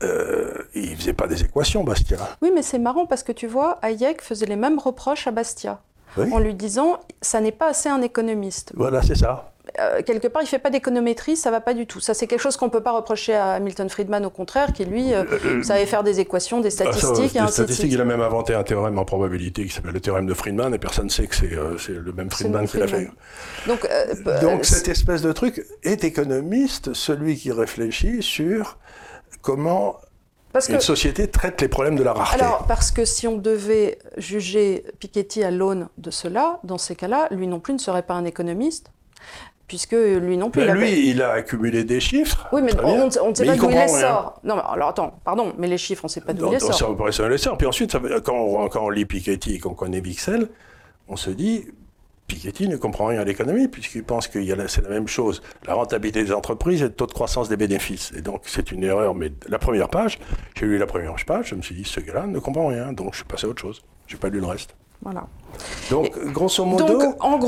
euh, 0.04 0.64
il 0.76 0.96
faisait 0.96 1.14
pas 1.14 1.28
des 1.28 1.42
équations, 1.44 1.84
Bastia. 1.84 2.18
Oui, 2.42 2.52
mais 2.54 2.62
c'est 2.62 2.80
marrant 2.80 3.06
parce 3.06 3.24
que 3.24 3.32
tu 3.32 3.48
vois, 3.48 3.80
Hayek 3.82 4.22
faisait 4.22 4.46
les 4.46 4.56
mêmes 4.56 4.80
reproches 4.80 5.28
à 5.28 5.32
Bastia. 5.32 5.82
En 6.32 6.40
lui 6.40 6.56
disant, 6.56 7.00
ça 7.22 7.42
n'est 7.42 7.52
pas 7.52 7.70
assez 7.70 7.90
un 7.90 8.02
économiste. 8.02 8.72
Voilà, 8.76 9.04
c'est 9.04 9.14
ça. 9.14 9.52
Euh, 9.80 10.02
quelque 10.02 10.28
part, 10.28 10.42
il 10.42 10.48
fait 10.48 10.60
pas 10.60 10.70
d'économétrie, 10.70 11.36
ça 11.36 11.52
va 11.52 11.60
pas 11.60 11.74
du 11.74 11.86
tout. 11.86 12.00
Ça, 12.00 12.14
c'est 12.14 12.28
quelque 12.28 12.42
chose 12.42 12.58
qu'on 12.58 12.70
peut 12.70 12.82
pas 12.82 12.92
reprocher 12.92 13.36
à 13.36 13.60
Milton 13.60 13.90
Friedman, 13.90 14.26
au 14.26 14.30
contraire, 14.30 14.74
qui 14.74 14.86
lui 14.86 15.14
euh, 15.14 15.24
euh, 15.46 15.62
savait 15.62 15.86
faire 15.86 16.04
des 16.04 16.20
équations, 16.20 16.62
des 16.62 16.70
ah, 16.70 16.92
statistiques. 16.92 17.34
des 17.34 17.48
statistiques, 17.48 17.92
il 17.92 18.02
a 18.02 18.06
même 18.06 18.22
inventé 18.22 18.54
un 18.54 18.64
théorème 18.64 18.98
en 18.98 19.06
probabilité 19.06 19.66
qui 19.66 19.74
s'appelle 19.74 19.94
le 19.94 20.00
théorème 20.00 20.26
de 20.26 20.34
Friedman, 20.34 20.74
et 20.74 20.80
personne 20.80 21.06
ne 21.06 21.12
sait 21.12 21.28
que 21.28 21.36
c'est 21.36 21.92
le 21.92 22.14
même 22.14 22.32
Friedman 22.32 22.68
qui 22.68 22.78
l'a 22.78 22.88
fait. 22.88 23.10
Donc, 23.68 23.88
Donc 24.42 24.66
cette 24.66 24.88
espèce 24.88 25.22
de 25.22 25.32
truc 25.32 25.64
est 25.84 26.04
économiste, 26.04 26.94
celui 26.94 27.36
qui 27.36 27.52
réfléchit 27.52 28.24
sur 28.24 28.78
comment 29.42 29.98
une 30.70 30.80
société 30.80 31.28
traite 31.28 31.62
les 31.62 31.68
problèmes 31.68 31.96
de 31.96 32.04
la 32.04 32.14
rareté. 32.14 32.42
Alors, 32.42 32.66
parce 32.68 32.92
que 32.92 33.06
si 33.06 33.28
on 33.28 33.38
devait 33.38 34.00
juger 34.18 34.86
Piketty 35.00 35.44
à 35.44 35.52
l'aune 35.52 35.90
de 35.98 36.12
cela, 36.12 36.60
dans 36.64 36.78
ces 36.78 36.96
cas-là, 36.96 37.28
lui 37.32 37.48
non 37.48 37.60
plus 37.60 37.74
ne 37.74 37.80
serait 37.80 38.04
pas 38.04 38.16
un 38.16 38.26
économiste, 38.26 38.92
puisque 39.68 39.94
lui 39.94 40.38
non 40.38 40.50
plus. 40.50 40.66
Ben 40.66 40.76
lui, 40.76 41.10
il 41.10 41.22
a 41.22 41.32
accumulé 41.32 41.84
des 41.84 42.00
chiffres. 42.00 42.48
Oui, 42.52 42.62
mais 42.62 42.72
on 42.82 43.06
ne 43.06 43.12
sait 43.12 43.46
pas 43.46 43.56
d'où 43.56 43.70
il 43.70 43.76
les 43.76 43.88
sort. 43.88 44.40
Non, 44.44 44.56
mais 44.56 44.62
alors 44.68 44.90
attends, 44.90 45.20
pardon, 45.24 45.54
mais 45.58 45.68
les 45.68 45.78
chiffres, 45.78 46.06
on 46.06 46.08
ne 46.08 46.12
sait 46.12 46.22
pas 46.22 46.34
d'où 46.34 46.48
il 46.48 46.54
les 46.54 46.60
sort. 46.60 46.74
Ça 47.12 47.30
les 47.30 47.38
sort. 47.38 47.58
Puis 47.58 47.68
ensuite, 47.68 47.96
quand, 48.24 48.36
on, 48.36 48.70
quand 48.70 48.84
on 48.84 48.90
lit 48.90 49.06
Piketty 49.06 49.56
et 49.56 49.60
qu'on 49.60 49.74
connaît 49.74 50.00
Vixel, 50.00 50.50
on 51.08 51.18
se 51.18 51.30
dit, 51.30 51.68
Piketty 52.28 52.68
ne 52.68 52.78
comprend 52.78 53.06
rien 53.06 53.22
à 53.22 53.24
l'économie 53.24 53.68
puisqu'il 53.68 54.04
pense 54.04 54.28
que 54.28 54.40
c'est 54.68 54.82
la 54.84 54.90
même 54.90 55.08
chose. 55.08 55.42
La 55.66 55.74
rentabilité 55.74 56.24
des 56.24 56.34
entreprises 56.34 56.82
et 56.82 56.86
le 56.86 56.94
taux 56.94 57.08
de 57.08 57.14
croissance 57.14 57.50
des 57.50 57.58
bénéfices. 57.58 58.12
Et 58.16 58.22
donc 58.22 58.42
c'est 58.46 58.72
une 58.72 58.84
erreur. 58.84 59.16
Mais 59.16 59.32
la 59.48 59.60
première 59.60 59.90
page, 59.90 60.20
j'ai 60.56 60.66
lu 60.66 60.78
la 60.78 60.88
première 60.88 61.16
page, 61.26 61.50
je 61.50 61.56
me 61.56 61.62
suis 61.62 61.76
dit 61.76 61.84
ce 61.86 62.00
gars-là 62.00 62.28
ne 62.28 62.40
comprend 62.40 62.68
rien. 62.68 62.94
Donc 62.94 63.14
je 63.14 63.18
suis 63.18 63.26
passé 63.26 63.48
à 63.48 63.50
autre 63.50 63.62
chose. 63.62 63.82
J'ai 64.08 64.18
pas 64.18 64.30
lu 64.30 64.40
le 64.40 64.46
reste. 64.46 64.76
Voilà. 65.02 65.28
Donc, 65.92 66.18
grosso 66.34 66.66
modo, 66.66 67.00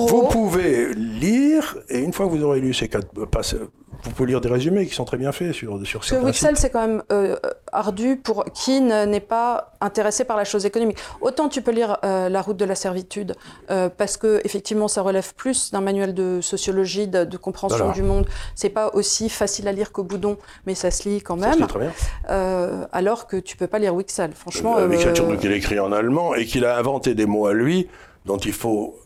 vous 0.07 0.27
pouvez 0.27 0.93
lire, 0.93 1.77
et 1.89 1.99
une 1.99 2.13
fois 2.13 2.27
que 2.27 2.32
vous 2.32 2.43
aurez 2.43 2.61
lu 2.61 2.75
ces 2.75 2.88
quatre 2.88 3.25
passages, 3.25 3.61
vous 4.04 4.12
pouvez 4.12 4.30
lire 4.30 4.41
des 4.41 4.50
résumés 4.50 4.86
qui 4.86 4.93
sont 4.93 5.06
très 5.06 5.18
bien 5.18 5.32
faits 5.32 5.54
sur, 5.54 5.86
sur 5.86 6.04
certains 6.04 6.26
Wixel, 6.26 6.58
c'est 6.58 6.70
quand 6.70 6.88
même 6.88 7.04
euh, 7.12 7.36
ardu 7.72 8.16
pour 8.16 8.45
qui 8.54 8.82
n'est 8.82 9.20
pas 9.20 9.74
intéressé 9.82 10.24
par 10.24 10.38
la 10.38 10.45
chose 10.45 10.66
économique. 10.66 10.97
Autant 11.22 11.50
tu 11.50 11.62
peux 11.62 11.72
lire 11.72 11.97
euh, 12.04 12.30
La 12.30 12.41
route 12.41 12.58
de 12.58 12.66
la 12.66 12.76
servitude, 12.76 13.36
euh, 13.72 13.89
parce 13.89 14.18
que 14.18 14.41
effectivement, 14.43 14.88
ça 14.88 15.02
relève 15.02 15.34
plus 15.36 15.72
d'un 15.72 15.82
manuel 15.82 16.14
de 16.14 16.39
sociologie, 16.41 17.08
de, 17.08 17.38
compréhension 17.38 17.91
du 17.91 18.04
monde. 18.04 18.28
C'est 18.56 18.70
pas 18.70 18.91
aussi 18.93 19.30
facile 19.30 19.68
à 19.68 19.72
lire 19.72 19.91
qu'au 19.91 20.04
boudon, 20.04 20.38
mais 20.66 20.76
ça 20.76 20.91
se 20.91 21.08
lit 21.08 21.22
quand 21.22 21.36
même. 21.36 21.52
Ça 21.52 21.58
se 21.58 21.62
lit 21.62 21.68
très 21.68 21.80
bien. 21.80 22.88
alors 22.91 23.28
que 23.28 23.38
tu 23.38 23.58
peux 23.58 23.68
pas 23.68 23.80
lire 23.80 23.95
Wixel, 23.95 24.32
franchement. 24.34 24.78
Wixel, 24.78 25.16
surtout 25.16 25.38
qu'il 25.38 25.52
écrit 25.52 25.80
en 25.80 25.91
allemand 25.91 26.36
et 26.36 26.45
qu'il 26.45 26.66
a 26.66 26.78
inventé 26.78 27.16
des 27.16 27.26
mots 27.26 27.47
à 27.47 27.54
lui 27.54 27.88
dont 28.26 28.38
il 28.38 28.54
faut 28.54 28.99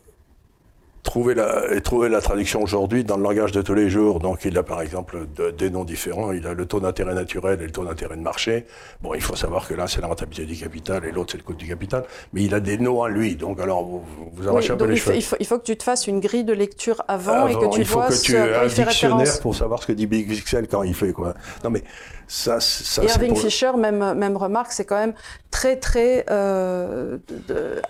trouver 1.04 1.34
la, 1.34 1.72
et 1.72 1.80
trouver 1.80 2.08
la 2.08 2.20
traduction 2.20 2.62
aujourd'hui 2.62 3.04
dans 3.04 3.16
le 3.16 3.22
langage 3.22 3.52
de 3.52 3.62
tous 3.62 3.74
les 3.74 3.88
jours. 3.88 4.18
Donc 4.18 4.44
il 4.44 4.58
a 4.58 4.64
par 4.64 4.80
exemple 4.80 5.26
des 5.56 5.70
noms 5.70 5.84
différents. 5.84 6.32
Il 6.32 6.46
a 6.46 6.54
le 6.54 6.66
taux 6.66 6.80
d'intérêt 6.80 7.14
naturel 7.14 7.60
et 7.60 7.66
le 7.66 7.70
taux 7.70 7.84
d'intérêt 7.84 8.16
de 8.16 8.22
marché. 8.22 8.66
Bon, 9.02 9.14
il 9.14 9.20
faut 9.20 9.36
savoir 9.36 9.68
que 9.68 9.74
l'un 9.74 9.86
c'est 9.86 10.00
la 10.00 10.08
rentabilité 10.08 10.46
du 10.46 10.58
capital 10.58 11.04
et 11.04 11.12
l'autre 11.12 11.32
c'est 11.32 11.38
le 11.38 11.44
coût 11.44 11.54
du 11.54 11.68
capital. 11.68 12.04
Mais 12.32 12.42
il 12.42 12.54
a 12.54 12.60
des 12.60 12.78
noms 12.78 13.02
à 13.02 13.08
lui. 13.08 13.36
Donc 13.36 13.60
alors 13.60 13.84
vous, 13.84 14.02
vous 14.32 14.48
arrachez 14.48 14.72
un 14.72 14.76
peu 14.76 14.86
les 14.86 14.96
cheveux. 14.96 15.14
Il 15.14 15.22
faut, 15.22 15.36
il 15.38 15.46
faut, 15.46 15.58
que 15.58 15.64
tu 15.64 15.76
te 15.76 15.84
fasses 15.84 16.06
une 16.06 16.20
grille 16.20 16.44
de 16.44 16.54
lecture 16.54 17.04
avant, 17.06 17.46
et 17.46 17.54
que 17.54 17.70
tu 17.70 17.80
il 17.80 17.86
faut 17.86 18.00
que 18.00 18.20
tu 18.20 18.34
aies 18.34 18.54
un 18.54 18.66
dictionnaire 18.66 19.40
pour 19.40 19.54
savoir 19.54 19.82
ce 19.82 19.88
que 19.88 19.92
dit 19.92 20.06
Big 20.06 20.26
Pixel 20.26 20.66
quand 20.66 20.82
il 20.82 20.94
fait 20.94 21.12
quoi. 21.12 21.34
Non 21.62 21.70
mais 21.70 21.84
ça, 22.26 22.58
ça 22.60 23.02
et 23.02 23.06
Irving 23.06 23.36
Fisher, 23.36 23.72
même, 23.76 24.14
même 24.14 24.36
remarque, 24.36 24.72
c'est 24.72 24.84
quand 24.84 24.98
même 24.98 25.14
très 25.50 25.76
très 25.76 26.24
euh, 26.30 27.18
de, 27.48 27.82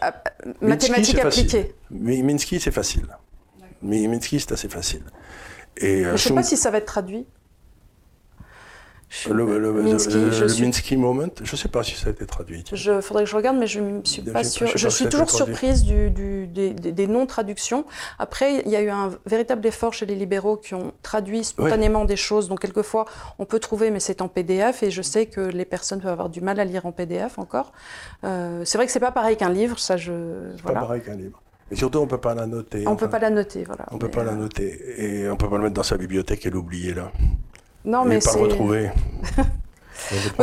mathématiques 0.60 1.20
appliquées. 1.20 1.74
Minsky 1.90 2.60
c'est 2.60 2.70
facile. 2.70 3.06
Minsky, 3.84 4.40
c'est 4.40 4.52
assez 4.52 4.68
facile. 4.68 5.02
Et, 5.76 6.04
je 6.04 6.10
ne 6.10 6.16
sais 6.16 6.34
pas 6.34 6.42
si 6.42 6.56
ça 6.56 6.70
va 6.70 6.78
être 6.78 6.86
traduit. 6.86 7.26
le, 9.28 9.72
Minsky, 10.60 10.96
Moment, 10.96 11.28
je 11.42 11.52
ne 11.52 11.56
sais 11.56 11.68
pas 11.68 11.82
si 11.82 11.94
ça 11.96 12.08
a 12.08 12.10
été 12.10 12.24
traduit. 12.26 12.64
Il 12.70 13.02
faudrait 13.02 13.24
que 13.24 13.30
je 13.30 13.36
regarde, 13.36 13.56
mais 13.56 13.66
je 13.66 13.80
ne 13.80 14.04
suis 14.04 14.22
pas 14.22 14.44
sûre. 14.44 14.68
Je, 14.74 14.88
suis 14.88 15.08
toujours 15.08 15.30
surprise 15.30 15.84
du, 15.84 16.10
des, 16.10 17.06
non-traductions. 17.06 17.84
Après, 18.18 18.62
il 18.64 18.70
y 18.70 18.76
a 18.76 18.82
eu 18.82 18.88
un 18.88 19.10
véritable 19.26 19.66
effort 19.66 19.92
chez 19.92 20.06
les 20.06 20.14
libéraux 20.14 20.56
qui 20.56 20.74
ont 20.74 20.92
traduit 21.02 21.44
spontanément 21.44 22.04
des 22.04 22.16
choses. 22.16 22.48
Donc, 22.48 22.60
quelquefois, 22.60 23.06
on 23.38 23.44
peut 23.44 23.60
trouver, 23.60 23.90
mais 23.90 24.00
c'est 24.00 24.22
en 24.22 24.28
PDF. 24.28 24.82
Et 24.82 24.90
je 24.90 25.02
sais 25.02 25.26
que 25.26 25.40
les 25.40 25.64
personnes 25.64 26.00
peuvent 26.00 26.12
avoir 26.12 26.28
du 26.28 26.40
mal 26.40 26.60
à 26.60 26.64
lire 26.64 26.86
en 26.86 26.92
PDF 26.92 27.38
encore. 27.38 27.72
Euh, 28.22 28.64
c'est 28.64 28.78
vrai 28.78 28.86
que 28.86 28.92
c'est 28.92 29.00
pas 29.00 29.12
pareil 29.12 29.36
qu'un 29.36 29.50
livre. 29.50 29.78
Ça, 29.78 29.96
je. 29.96 30.12
Voilà. 30.62 30.80
Pas 30.80 30.86
pareil 30.86 31.02
qu'un 31.02 31.16
livre. 31.16 31.43
Et 31.70 31.76
surtout, 31.76 31.98
on 31.98 32.04
ne 32.04 32.08
peut 32.08 32.18
pas 32.18 32.34
la 32.34 32.46
noter. 32.46 32.86
On 32.86 32.92
ne 32.92 32.96
peut 32.96 33.08
pas 33.08 33.18
la 33.18 33.30
noter, 33.30 33.64
voilà. 33.64 33.86
On 33.90 33.94
ne 33.94 34.00
peut 34.00 34.10
pas 34.10 34.24
la 34.24 34.32
euh, 34.32 34.36
noter. 34.36 34.80
Et 34.98 35.28
on 35.28 35.32
ne 35.32 35.36
peut 35.36 35.48
pas 35.48 35.56
le 35.56 35.62
mettre 35.64 35.74
dans 35.74 35.82
sa 35.82 35.96
bibliothèque 35.96 36.44
et 36.46 36.50
l'oublier 36.50 36.94
là. 36.94 37.10
Non, 37.84 38.04
mais 38.04 38.18
pas 38.18 38.34
le 38.34 38.40
retrouver. 38.40 38.90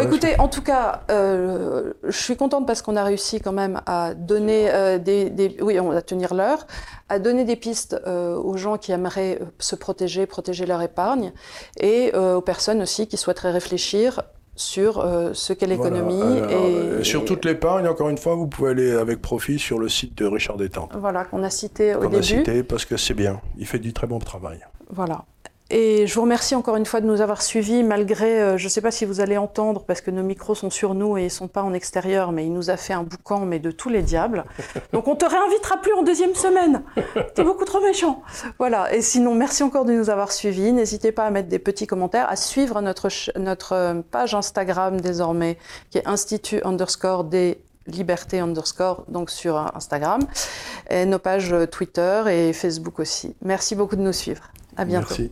écoutez, 0.02 0.40
en 0.40 0.48
tout 0.48 0.62
cas, 0.62 1.04
euh, 1.10 1.94
je 2.04 2.18
suis 2.18 2.36
contente 2.36 2.66
parce 2.68 2.82
qu'on 2.82 2.96
a 2.96 3.04
réussi 3.04 3.42
quand 3.42 3.52
même 3.52 3.82
à 3.86 4.14
donner 4.14 4.72
euh, 4.72 4.98
des, 4.98 5.58
oui, 5.62 5.80
on 5.80 5.90
va 5.90 6.02
tenir 6.02 6.34
l'heure, 6.34 6.66
à 7.10 7.20
donner 7.20 7.44
des 7.44 7.56
pistes 7.56 8.00
euh, 8.08 8.36
aux 8.36 8.58
gens 8.58 8.78
qui 8.78 8.92
aimeraient 8.92 9.40
se 9.60 9.76
protéger, 9.76 10.26
protéger 10.26 10.66
leur 10.66 10.82
épargne, 10.82 11.34
et 11.80 12.14
aux 12.16 12.42
personnes 12.42 12.82
aussi 12.82 13.08
qui 13.08 13.18
souhaiteraient 13.18 13.52
réfléchir 13.52 14.22
sur 14.62 15.06
ce 15.34 15.54
qu'est 15.54 15.68
l'économie. 15.68 16.22
et, 17.00 17.04
sur 17.04 17.26
toute 17.26 17.46
l'épargne, 17.46 17.88
encore 17.88 18.10
une 18.10 18.18
fois, 18.18 18.36
vous 18.36 18.48
pouvez 18.48 18.72
aller 18.72 18.92
avec 18.92 19.22
profit 19.22 19.60
sur 19.60 19.80
le 19.80 19.90
site 19.90 20.18
de 20.18 20.26
Richard 20.26 20.58
Détente. 20.58 20.92
Voilà, 20.96 21.26
qu'on 21.26 21.44
a 21.44 21.50
cité 21.50 21.96
au 21.96 22.02
début. 22.02 22.14
Qu'on 22.14 22.20
a 22.20 22.24
cité 22.24 22.64
parce 22.64 22.86
que 22.86 22.98
c'est 22.98 23.14
bien, 23.14 23.42
il 23.58 23.66
fait 23.66 23.80
du 23.80 23.94
très 23.94 24.08
bon 24.08 24.20
travail. 24.20 24.60
Voilà. 24.90 25.26
Et 25.74 26.06
je 26.06 26.14
vous 26.16 26.24
remercie 26.24 26.54
encore 26.54 26.76
une 26.76 26.86
fois 26.86 27.00
de 27.00 27.06
nous 27.06 27.22
avoir 27.22 27.42
suivis, 27.42 27.82
malgré, 27.82 28.42
euh, 28.42 28.58
je 28.58 28.66
ne 28.66 28.70
sais 28.70 28.82
pas 28.82 28.92
si 28.92 29.06
vous 29.06 29.22
allez 29.22 29.38
entendre, 29.38 29.86
parce 29.86 30.02
que 30.02 30.12
nos 30.12 30.22
micros 30.22 30.54
sont 30.54 30.70
sur 30.70 30.94
nous 30.94 31.18
et 31.18 31.22
ils 31.22 31.26
ne 31.26 31.30
sont 31.30 31.48
pas 31.48 31.64
en 31.64 31.74
extérieur, 31.74 32.34
mais 32.34 32.46
il 32.46 32.52
nous 32.52 32.70
a 32.70 32.76
fait 32.76 32.92
un 32.92 33.04
boucan, 33.04 33.46
mais 33.46 33.60
de 33.60 33.72
tous 33.72 33.88
les 33.88 34.02
diables. 34.02 34.44
Donc 34.92 35.08
on 35.08 35.16
te 35.16 35.24
réinvitera 35.24 35.78
plus 35.78 35.94
en 35.94 36.04
deuxième 36.04 36.36
semaine. 36.36 36.84
es 37.38 37.44
beaucoup 37.44 37.64
trop 37.64 37.80
méchant. 37.80 38.22
Voilà. 38.60 38.94
Et 38.94 39.02
sinon, 39.02 39.34
merci 39.34 39.64
encore 39.64 39.86
de 39.86 39.94
nous 39.94 40.10
avoir 40.10 40.34
suivis. 40.34 40.74
N'hésitez 40.74 41.14
pas 41.14 41.24
à 41.24 41.32
mettre 41.32 41.48
des 41.48 41.60
petits 41.60 41.88
commentaires, 41.88 42.30
à 42.30 42.36
suivre 42.36 42.82
notre, 42.82 43.08
notre 43.40 43.72
euh, 43.72 44.02
page 44.12 44.36
Instagram 44.36 45.00
désormais, 45.00 45.58
qui 45.90 46.00
est 46.00 46.06
Institut 46.06 46.60
underscore 46.66 47.24
des 47.24 47.60
Liberté 47.88 48.40
underscore, 48.40 49.06
donc 49.08 49.32
sur 49.32 49.58
Instagram, 49.76 50.22
et 50.90 51.06
nos 51.06 51.18
pages 51.18 51.56
Twitter 51.72 52.24
et 52.30 52.54
Facebook 52.54 53.00
aussi. 53.00 53.36
Merci 53.42 53.74
beaucoup 53.74 53.96
de 53.96 54.02
nous 54.02 54.14
suivre. 54.14 54.44
À 54.78 54.86
bientôt. 54.86 55.08
Merci. 55.10 55.32